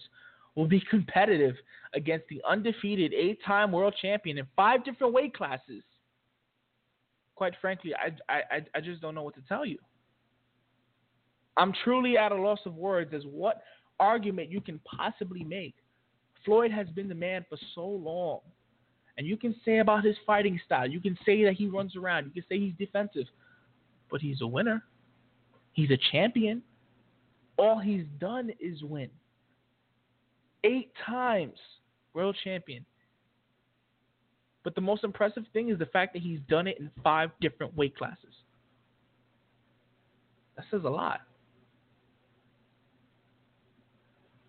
will 0.55 0.67
be 0.67 0.81
competitive 0.89 1.55
against 1.93 2.27
the 2.29 2.41
undefeated 2.47 3.13
eight 3.13 3.39
time 3.45 3.71
world 3.71 3.93
champion 4.01 4.37
in 4.37 4.47
five 4.55 4.85
different 4.85 5.13
weight 5.13 5.33
classes, 5.33 5.83
quite 7.35 7.53
frankly, 7.61 7.93
I, 7.95 8.33
I, 8.33 8.65
I 8.75 8.81
just 8.81 9.01
don't 9.01 9.15
know 9.15 9.23
what 9.23 9.35
to 9.35 9.41
tell 9.47 9.65
you. 9.65 9.77
I'm 11.57 11.73
truly 11.83 12.17
at 12.17 12.31
a 12.31 12.35
loss 12.35 12.59
of 12.65 12.75
words 12.75 13.13
as 13.13 13.23
what 13.23 13.61
argument 13.99 14.49
you 14.49 14.61
can 14.61 14.79
possibly 14.79 15.43
make. 15.43 15.75
Floyd 16.45 16.71
has 16.71 16.87
been 16.89 17.09
the 17.09 17.15
man 17.15 17.45
for 17.49 17.57
so 17.75 17.85
long. 17.85 18.39
And 19.19 19.27
you 19.27 19.35
can 19.35 19.53
say 19.65 19.79
about 19.79 20.05
his 20.05 20.15
fighting 20.25 20.57
style, 20.65 20.89
you 20.89 21.01
can 21.01 21.17
say 21.25 21.43
that 21.43 21.55
he 21.55 21.67
runs 21.67 21.97
around, 21.97 22.25
you 22.27 22.31
can 22.31 22.45
say 22.47 22.57
he's 22.57 22.73
defensive, 22.79 23.25
but 24.09 24.21
he's 24.21 24.39
a 24.39 24.47
winner. 24.47 24.81
He's 25.73 25.91
a 25.91 25.97
champion. 26.13 26.61
All 27.57 27.79
he's 27.79 28.05
done 28.17 28.49
is 28.61 28.81
win. 28.81 29.09
Eight 30.63 30.93
times 31.05 31.57
world 32.13 32.37
champion. 32.45 32.85
But 34.63 34.73
the 34.75 34.81
most 34.81 35.03
impressive 35.03 35.43
thing 35.51 35.67
is 35.67 35.77
the 35.77 35.85
fact 35.87 36.13
that 36.13 36.21
he's 36.21 36.39
done 36.47 36.65
it 36.65 36.79
in 36.79 36.89
five 37.03 37.31
different 37.41 37.75
weight 37.75 37.97
classes. 37.97 38.33
That 40.55 40.65
says 40.71 40.81
a 40.85 40.89
lot. 40.89 41.19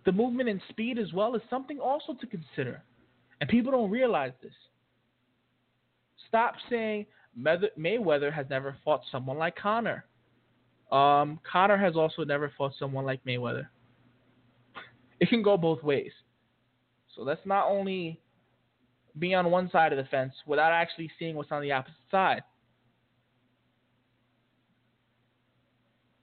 The 0.05 0.12
movement 0.12 0.48
and 0.48 0.60
speed 0.68 0.97
as 0.97 1.12
well 1.12 1.34
is 1.34 1.42
something 1.51 1.80
also 1.80 2.14
to 2.14 2.26
consider. 2.28 2.84
And 3.41 3.49
people 3.49 3.73
don't 3.73 3.91
realize 3.91 4.33
this. 4.43 4.53
Stop 6.29 6.55
saying 6.69 7.07
Mayweather 7.39 8.33
has 8.33 8.47
never 8.51 8.77
fought 8.85 9.03
someone 9.11 9.39
like 9.39 9.57
Conor. 9.57 10.05
Um, 10.93 11.41
Conor 11.51 11.77
has 11.77 11.97
also 11.97 12.25
never 12.25 12.53
fought 12.57 12.73
someone 12.79 13.05
like 13.05 13.25
Mayweather. 13.25 13.67
It 15.21 15.29
can 15.29 15.43
go 15.43 15.59
both 15.59 15.83
ways. 15.83 16.12
So 17.15 17.23
let's 17.23 17.45
not 17.45 17.69
only 17.69 18.19
be 19.19 19.35
on 19.35 19.51
one 19.51 19.71
side 19.71 19.93
of 19.93 19.99
the 19.99 20.09
fence 20.11 20.33
without 20.47 20.73
actually 20.73 21.11
seeing 21.19 21.35
what's 21.35 21.53
on 21.53 21.61
the 21.61 21.73
opposite 21.73 21.95
side. 22.11 22.43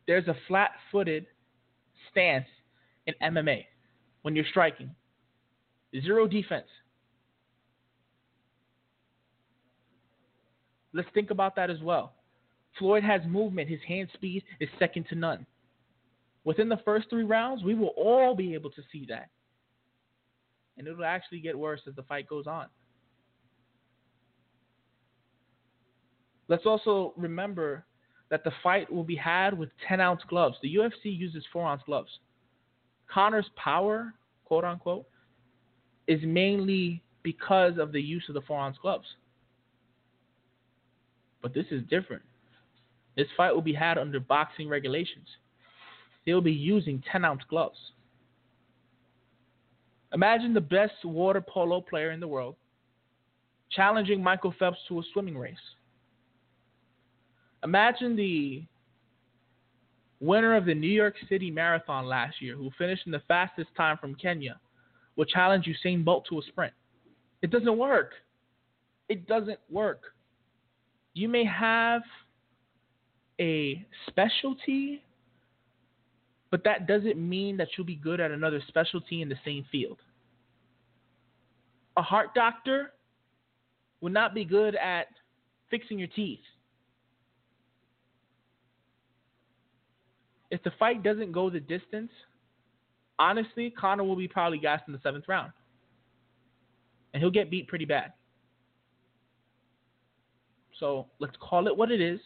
There's 0.08 0.28
a 0.28 0.36
flat 0.48 0.72
footed 0.92 1.28
stance 2.10 2.48
in 3.06 3.14
MMA 3.22 3.66
when 4.22 4.36
you're 4.36 4.46
striking, 4.50 4.96
zero 6.02 6.28
defense. 6.28 6.68
Let's 10.98 11.10
think 11.14 11.30
about 11.30 11.56
that 11.58 11.70
as 11.70 11.80
well. 11.84 12.16
Floyd 12.80 13.04
has 13.04 13.22
movement. 13.28 13.70
His 13.70 13.80
hand 13.88 14.10
speed 14.16 14.44
is 14.60 14.68
second 14.80 15.06
to 15.10 15.16
none. 15.16 15.46
Within 16.44 16.70
the 16.70 16.80
first 16.84 17.08
three 17.12 17.24
rounds, 17.24 17.64
we 17.64 17.76
will 17.76 17.94
all 17.96 18.36
be 18.36 18.56
able 18.56 18.72
to 18.72 18.82
see 18.92 19.06
that. 19.08 19.30
And 20.76 20.88
it'll 20.88 21.06
actually 21.06 21.40
get 21.40 21.58
worse 21.58 21.82
as 21.88 21.94
the 21.96 22.02
fight 22.02 22.28
goes 22.28 22.48
on. 22.48 22.66
Let's 26.48 26.66
also 26.66 27.14
remember 27.16 27.86
that 28.32 28.44
the 28.44 28.52
fight 28.64 28.92
will 28.92 29.04
be 29.04 29.16
had 29.16 29.56
with 29.56 29.70
10 29.88 30.02
ounce 30.02 30.22
gloves. 30.28 30.58
The 30.64 30.76
UFC 30.76 31.16
uses 31.16 31.44
4 31.54 31.68
ounce 31.68 31.84
gloves. 31.86 32.10
Conor's 33.08 33.50
power, 33.56 34.16
quote 34.46 34.64
unquote, 34.64 35.06
is 36.08 36.22
mainly 36.24 37.04
because 37.22 37.78
of 37.78 37.92
the 37.92 38.02
use 38.02 38.24
of 38.30 38.34
the 38.34 38.42
4 38.42 38.60
ounce 38.60 38.78
gloves. 38.82 39.06
But 41.42 41.54
this 41.54 41.66
is 41.72 41.84
different. 41.90 42.24
This 43.16 43.28
fight 43.36 43.54
will 43.54 43.62
be 43.62 43.74
had 43.74 43.98
under 43.98 44.20
boxing 44.20 44.70
regulations. 44.70 45.28
They'll 46.26 46.42
be 46.42 46.52
using 46.52 47.04
10 47.12 47.26
ounce 47.26 47.42
gloves. 47.50 47.78
Imagine 50.14 50.54
the 50.54 50.62
best 50.62 51.04
water 51.04 51.42
polo 51.42 51.82
player 51.82 52.12
in 52.12 52.20
the 52.20 52.28
world 52.28 52.56
challenging 53.72 54.24
Michael 54.24 54.54
Phelps 54.58 54.80
to 54.88 55.00
a 55.00 55.04
swimming 55.14 55.38
race. 55.38 55.56
Imagine 57.64 58.16
the 58.16 58.64
winner 60.20 60.56
of 60.56 60.66
the 60.66 60.74
New 60.74 60.88
York 60.88 61.16
City 61.30 61.52
Marathon 61.52 62.06
last 62.06 62.42
year, 62.42 62.56
who 62.56 62.72
finished 62.78 63.06
in 63.06 63.12
the 63.12 63.22
fastest 63.28 63.70
time 63.76 63.98
from 63.98 64.16
Kenya, 64.16 64.60
will 65.16 65.26
challenge 65.26 65.68
Usain 65.68 66.06
Bolt 66.06 66.26
to 66.30 66.40
a 66.40 66.42
sprint. 66.44 66.74
It 67.42 67.52
doesn't 67.52 67.78
work. 67.78 68.14
It 69.10 69.28
doesn't 69.28 69.60
work. 69.70 70.02
You 71.18 71.28
may 71.28 71.46
have 71.46 72.02
a 73.40 73.86
specialty, 74.08 75.04
but 76.52 76.64
that 76.64 76.88
doesn't 76.88 77.18
mean 77.18 77.58
that 77.58 77.70
you'll 77.76 77.88
be 77.88 77.96
good 77.96 78.20
at 78.20 78.32
another 78.32 78.62
specialty 78.68 79.22
in 79.22 79.30
the 79.30 79.36
same 79.44 79.66
field. 79.72 79.98
A 81.98 82.02
heart 82.02 82.36
doctor 82.36 82.94
will 84.02 84.12
not 84.12 84.36
be 84.36 84.46
good 84.46 84.76
at 84.76 85.08
fixing 85.70 85.98
your 85.98 86.08
teeth. 86.10 86.40
if 90.52 90.64
the 90.64 90.72
fight 90.80 91.04
doesn't 91.04 91.32
go 91.32 91.50
the 91.50 91.60
distance, 91.60 92.12
honestly, 93.20 93.70
Conor 93.70 94.04
will 94.04 94.16
be 94.16 94.28
probably 94.28 94.58
gassed 94.58 94.84
in 94.88 94.94
the 94.94 95.00
seventh 95.04 95.26
round. 95.28 95.52
And 97.14 97.22
he'll 97.22 97.32
get 97.32 97.50
beat 97.50 97.68
pretty 97.68 97.86
bad. 97.86 98.14
So 100.80 101.08
let's 101.20 101.36
call 101.40 101.68
it 101.68 101.76
what 101.76 101.92
it 101.92 102.02
is. 102.02 102.20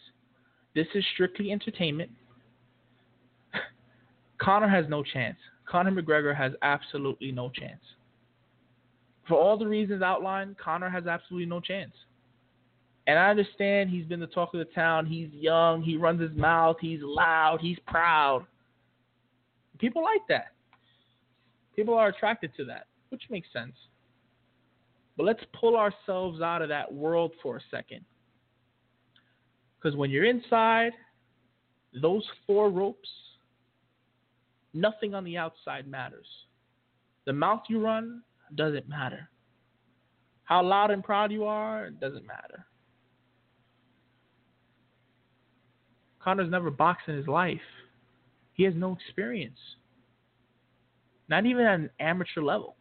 This 0.74 0.86
is 0.94 1.04
strictly 1.14 1.52
entertainment. 1.52 2.10
Conor 4.38 4.68
has 4.68 4.86
no 4.88 5.02
chance. 5.02 5.36
Conor 5.66 5.90
McGregor 5.92 6.36
has 6.36 6.52
absolutely 6.62 7.32
no 7.32 7.50
chance. 7.50 7.80
For 9.28 9.34
all 9.34 9.56
the 9.56 9.66
reasons 9.66 10.02
outlined, 10.02 10.58
Conor 10.58 10.90
has 10.90 11.06
absolutely 11.06 11.46
no 11.46 11.60
chance. 11.60 11.92
And 13.06 13.18
I 13.18 13.30
understand 13.30 13.90
he's 13.90 14.06
been 14.06 14.20
the 14.20 14.26
talk 14.26 14.54
of 14.54 14.58
the 14.58 14.66
town. 14.66 15.06
He's 15.06 15.28
young. 15.32 15.82
He 15.82 15.96
runs 15.96 16.20
his 16.20 16.36
mouth. 16.36 16.76
He's 16.80 17.00
loud. 17.02 17.58
He's 17.60 17.78
proud. 17.86 18.46
People 19.78 20.02
like 20.02 20.20
that. 20.28 20.52
People 21.74 21.94
are 21.94 22.08
attracted 22.08 22.52
to 22.56 22.64
that, 22.66 22.86
which 23.08 23.22
makes 23.30 23.48
sense. 23.52 23.72
But 25.16 25.24
let's 25.24 25.42
pull 25.58 25.76
ourselves 25.76 26.40
out 26.40 26.62
of 26.62 26.68
that 26.68 26.92
world 26.92 27.32
for 27.42 27.56
a 27.56 27.60
second. 27.70 28.04
Because 29.82 29.96
when 29.96 30.10
you're 30.10 30.24
inside 30.24 30.92
those 32.00 32.24
four 32.46 32.70
ropes, 32.70 33.08
nothing 34.72 35.14
on 35.14 35.24
the 35.24 35.36
outside 35.36 35.88
matters. 35.88 36.26
The 37.26 37.32
mouth 37.32 37.62
you 37.68 37.80
run 37.80 38.22
doesn't 38.54 38.88
matter. 38.88 39.28
How 40.44 40.62
loud 40.62 40.90
and 40.90 41.02
proud 41.02 41.32
you 41.32 41.44
are 41.44 41.90
doesn't 41.90 42.26
matter. 42.26 42.66
Conor's 46.22 46.50
never 46.50 46.70
boxed 46.70 47.08
in 47.08 47.16
his 47.16 47.26
life. 47.26 47.60
He 48.54 48.62
has 48.64 48.74
no 48.76 48.92
experience. 48.92 49.58
Not 51.28 51.46
even 51.46 51.64
at 51.64 51.80
an 51.80 51.90
amateur 51.98 52.42
level. 52.42 52.76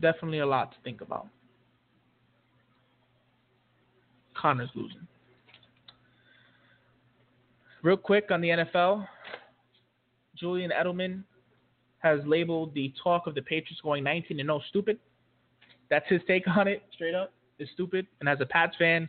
Definitely 0.00 0.38
a 0.38 0.46
lot 0.46 0.72
to 0.72 0.78
think 0.82 1.00
about. 1.00 1.28
Conor's 4.40 4.70
losing. 4.74 5.06
Real 7.82 7.96
quick 7.96 8.30
on 8.30 8.40
the 8.40 8.48
NFL, 8.48 9.06
Julian 10.36 10.70
Edelman 10.70 11.22
has 11.98 12.20
labeled 12.24 12.74
the 12.74 12.92
talk 13.02 13.26
of 13.26 13.34
the 13.34 13.42
Patriots 13.42 13.80
going 13.82 14.04
19 14.04 14.40
and 14.40 14.48
0 14.48 14.60
stupid. 14.68 14.98
That's 15.90 16.06
his 16.08 16.20
take 16.26 16.46
on 16.48 16.68
it, 16.68 16.82
straight 16.92 17.14
up. 17.14 17.32
It's 17.58 17.70
stupid. 17.72 18.06
And 18.20 18.28
as 18.28 18.38
a 18.40 18.46
Pats 18.46 18.76
fan, 18.78 19.08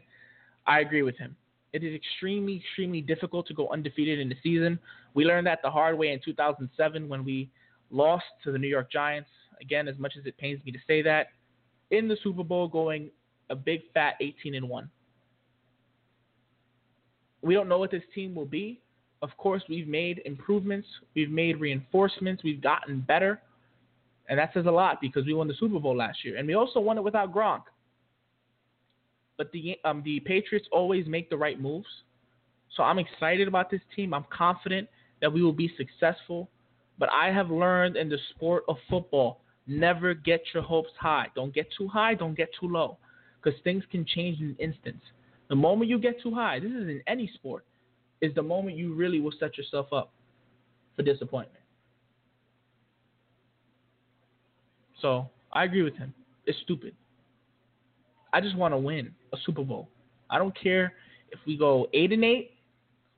I 0.65 0.79
agree 0.79 1.03
with 1.03 1.17
him. 1.17 1.35
It 1.71 1.83
is 1.83 1.93
extremely, 1.93 2.57
extremely 2.57 3.01
difficult 3.01 3.45
to 3.47 3.53
go 3.53 3.69
undefeated 3.69 4.19
in 4.19 4.29
the 4.29 4.35
season. 4.41 4.79
We 5.13 5.25
learned 5.25 5.45
that 5.47 5.59
the 5.63 5.69
hard 5.69 5.97
way 5.97 6.11
in 6.11 6.19
2007 6.23 7.07
when 7.07 7.23
we 7.23 7.49
lost 7.91 8.25
to 8.43 8.51
the 8.51 8.57
New 8.57 8.67
York 8.67 8.91
Giants. 8.91 9.29
Again, 9.61 9.87
as 9.87 9.97
much 9.99 10.13
as 10.17 10.25
it 10.25 10.37
pains 10.37 10.63
me 10.65 10.71
to 10.71 10.79
say 10.87 11.01
that, 11.03 11.27
in 11.91 12.07
the 12.07 12.17
Super 12.23 12.43
Bowl, 12.43 12.67
going 12.67 13.11
a 13.49 13.55
big 13.55 13.81
fat 13.93 14.15
18 14.21 14.55
and 14.55 14.67
1. 14.67 14.89
We 17.41 17.53
don't 17.53 17.69
know 17.69 17.77
what 17.77 17.91
this 17.91 18.03
team 18.13 18.35
will 18.35 18.45
be. 18.45 18.79
Of 19.21 19.29
course, 19.37 19.63
we've 19.67 19.87
made 19.87 20.21
improvements, 20.25 20.87
we've 21.13 21.29
made 21.29 21.59
reinforcements, 21.59 22.43
we've 22.43 22.61
gotten 22.61 23.01
better. 23.01 23.41
And 24.29 24.39
that 24.39 24.51
says 24.53 24.65
a 24.65 24.71
lot 24.71 25.01
because 25.01 25.25
we 25.25 25.33
won 25.33 25.47
the 25.47 25.55
Super 25.59 25.79
Bowl 25.79 25.97
last 25.97 26.23
year. 26.23 26.37
And 26.37 26.47
we 26.47 26.53
also 26.53 26.79
won 26.79 26.97
it 26.97 27.03
without 27.03 27.33
Gronk. 27.33 27.63
But 29.37 29.51
the 29.51 29.77
um, 29.83 30.01
the 30.03 30.19
Patriots 30.19 30.67
always 30.71 31.07
make 31.07 31.29
the 31.29 31.37
right 31.37 31.59
moves. 31.59 31.87
So 32.75 32.83
I'm 32.83 32.99
excited 32.99 33.47
about 33.47 33.71
this 33.71 33.81
team. 33.95 34.13
I'm 34.13 34.25
confident 34.29 34.87
that 35.21 35.31
we 35.31 35.41
will 35.41 35.53
be 35.53 35.71
successful. 35.77 36.49
But 36.97 37.09
I 37.09 37.31
have 37.31 37.49
learned 37.49 37.95
in 37.95 38.09
the 38.09 38.17
sport 38.35 38.63
of 38.67 38.75
football, 38.89 39.39
never 39.65 40.13
get 40.13 40.41
your 40.53 40.63
hopes 40.63 40.91
high. 40.99 41.27
Don't 41.35 41.53
get 41.53 41.67
too 41.77 41.87
high, 41.87 42.13
don't 42.13 42.35
get 42.35 42.49
too 42.59 42.67
low. 42.67 42.97
Because 43.41 43.59
things 43.63 43.83
can 43.89 44.05
change 44.05 44.39
in 44.41 44.47
an 44.47 44.57
instant. 44.59 44.99
The 45.49 45.55
moment 45.55 45.89
you 45.89 45.97
get 45.99 46.21
too 46.21 46.33
high, 46.33 46.59
this 46.59 46.71
is 46.71 46.87
in 46.87 47.01
any 47.07 47.29
sport, 47.33 47.65
is 48.21 48.33
the 48.35 48.43
moment 48.43 48.77
you 48.77 48.93
really 48.93 49.19
will 49.19 49.33
set 49.39 49.57
yourself 49.57 49.91
up 49.91 50.11
for 50.95 51.03
disappointment. 51.03 51.63
So 55.01 55.29
I 55.51 55.63
agree 55.63 55.81
with 55.81 55.95
him. 55.95 56.13
It's 56.45 56.57
stupid. 56.63 56.93
I 58.33 58.41
just 58.41 58.55
want 58.55 58.73
to 58.73 58.77
win 58.77 59.11
a 59.33 59.37
Super 59.45 59.63
Bowl. 59.63 59.89
I 60.29 60.37
don't 60.37 60.55
care 60.59 60.93
if 61.31 61.39
we 61.47 61.57
go 61.57 61.87
eight 61.93 62.11
and 62.11 62.23
eight, 62.23 62.51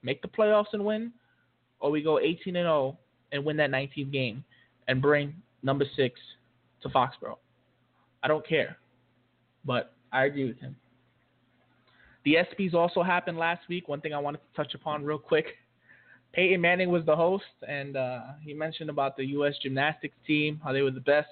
make 0.03 0.21
the 0.21 0.27
playoffs 0.27 0.73
and 0.73 0.85
win, 0.85 1.11
or 1.79 1.91
we 1.91 2.01
go 2.01 2.19
18 2.19 2.55
and 2.55 2.65
0 2.65 2.97
and 3.31 3.43
win 3.43 3.57
that 3.57 3.71
19th 3.71 4.11
game 4.11 4.43
and 4.87 5.01
bring 5.01 5.33
number 5.63 5.85
six 5.95 6.19
to 6.81 6.89
Foxborough. 6.89 7.37
I 8.23 8.27
don't 8.27 8.47
care, 8.47 8.77
but 9.65 9.93
I 10.11 10.25
agree 10.25 10.47
with 10.47 10.59
him. 10.59 10.75
The 12.23 12.35
ESPYS 12.35 12.73
also 12.73 13.01
happened 13.01 13.37
last 13.37 13.67
week. 13.67 13.87
One 13.87 14.01
thing 14.01 14.13
I 14.13 14.19
wanted 14.19 14.39
to 14.39 14.55
touch 14.55 14.73
upon 14.75 15.03
real 15.03 15.17
quick. 15.17 15.45
Peyton 16.33 16.61
Manning 16.61 16.89
was 16.89 17.05
the 17.05 17.15
host, 17.15 17.43
and 17.67 17.97
uh, 17.97 18.21
he 18.41 18.53
mentioned 18.53 18.89
about 18.89 19.17
the 19.17 19.25
U.S. 19.27 19.53
gymnastics 19.61 20.15
team, 20.25 20.61
how 20.63 20.71
they 20.71 20.81
were 20.81 20.91
the 20.91 21.01
best, 21.01 21.27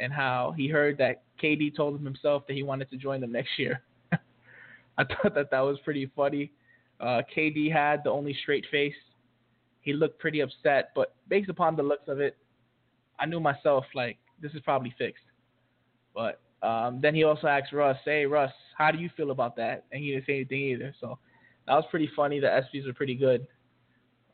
and 0.00 0.12
how 0.12 0.52
he 0.56 0.66
heard 0.66 0.98
that 0.98 1.22
KD 1.40 1.76
told 1.76 1.94
him 1.94 2.04
himself 2.04 2.46
that 2.48 2.54
he 2.54 2.62
wanted 2.62 2.90
to 2.90 2.96
join 2.96 3.20
them 3.20 3.30
next 3.30 3.50
year. 3.56 3.82
I 4.98 5.04
thought 5.04 5.34
that 5.34 5.50
that 5.50 5.60
was 5.60 5.78
pretty 5.84 6.10
funny. 6.16 6.50
Uh, 6.98 7.22
KD 7.34 7.72
had 7.72 8.02
the 8.02 8.10
only 8.10 8.36
straight 8.42 8.66
face. 8.70 8.94
He 9.82 9.92
looked 9.92 10.18
pretty 10.18 10.40
upset, 10.40 10.90
but 10.94 11.14
based 11.28 11.48
upon 11.48 11.76
the 11.76 11.82
looks 11.82 12.08
of 12.08 12.20
it, 12.20 12.36
I 13.18 13.26
knew 13.26 13.40
myself 13.40 13.84
like 13.94 14.18
this 14.40 14.52
is 14.52 14.60
probably 14.62 14.94
fixed. 14.98 15.24
But 16.14 16.40
um, 16.62 17.00
then 17.00 17.14
he 17.14 17.24
also 17.24 17.46
asked 17.46 17.72
Russ, 17.72 17.98
"Hey 18.04 18.26
Russ, 18.26 18.52
how 18.76 18.90
do 18.90 18.98
you 18.98 19.10
feel 19.16 19.30
about 19.30 19.56
that?" 19.56 19.84
And 19.92 20.02
he 20.02 20.12
didn't 20.12 20.26
say 20.26 20.36
anything 20.36 20.60
either. 20.60 20.94
So 21.00 21.18
that 21.66 21.74
was 21.74 21.84
pretty 21.90 22.10
funny. 22.14 22.40
The 22.40 22.48
ESPYS 22.48 22.86
were 22.86 22.92
pretty 22.92 23.14
good. 23.14 23.46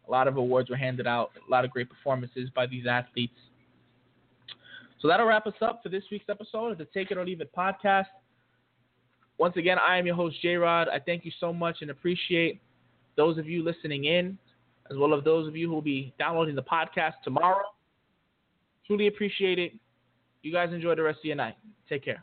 A 0.06 0.10
lot 0.10 0.28
of 0.28 0.36
awards 0.36 0.70
were 0.70 0.76
handed 0.76 1.06
out. 1.06 1.30
A 1.46 1.50
lot 1.50 1.64
of 1.64 1.70
great 1.70 1.88
performances 1.88 2.48
by 2.54 2.66
these 2.66 2.86
athletes. 2.86 3.38
So 5.00 5.08
that'll 5.08 5.26
wrap 5.26 5.46
us 5.46 5.54
up 5.60 5.82
for 5.82 5.88
this 5.88 6.04
week's 6.10 6.28
episode 6.28 6.72
of 6.72 6.78
the 6.78 6.86
Take 6.86 7.10
It 7.10 7.18
or 7.18 7.24
Leave 7.24 7.40
It 7.40 7.54
podcast. 7.54 8.06
Once 9.38 9.56
again, 9.56 9.76
I 9.78 9.98
am 9.98 10.06
your 10.06 10.14
host, 10.14 10.36
J 10.40 10.54
Rod. 10.56 10.88
I 10.88 10.98
thank 10.98 11.24
you 11.24 11.32
so 11.38 11.52
much 11.52 11.78
and 11.82 11.90
appreciate 11.90 12.60
those 13.16 13.36
of 13.38 13.46
you 13.46 13.62
listening 13.62 14.04
in, 14.04 14.38
as 14.90 14.96
well 14.96 15.14
as 15.14 15.22
those 15.24 15.46
of 15.46 15.56
you 15.56 15.68
who 15.68 15.74
will 15.74 15.82
be 15.82 16.14
downloading 16.18 16.54
the 16.54 16.62
podcast 16.62 17.14
tomorrow. 17.22 17.64
Truly 18.86 19.08
appreciate 19.08 19.58
it. 19.58 19.72
You 20.46 20.52
guys 20.52 20.72
enjoy 20.72 20.94
the 20.94 21.02
rest 21.02 21.18
of 21.18 21.24
your 21.24 21.34
night. 21.34 21.56
Take 21.88 22.04
care. 22.04 22.22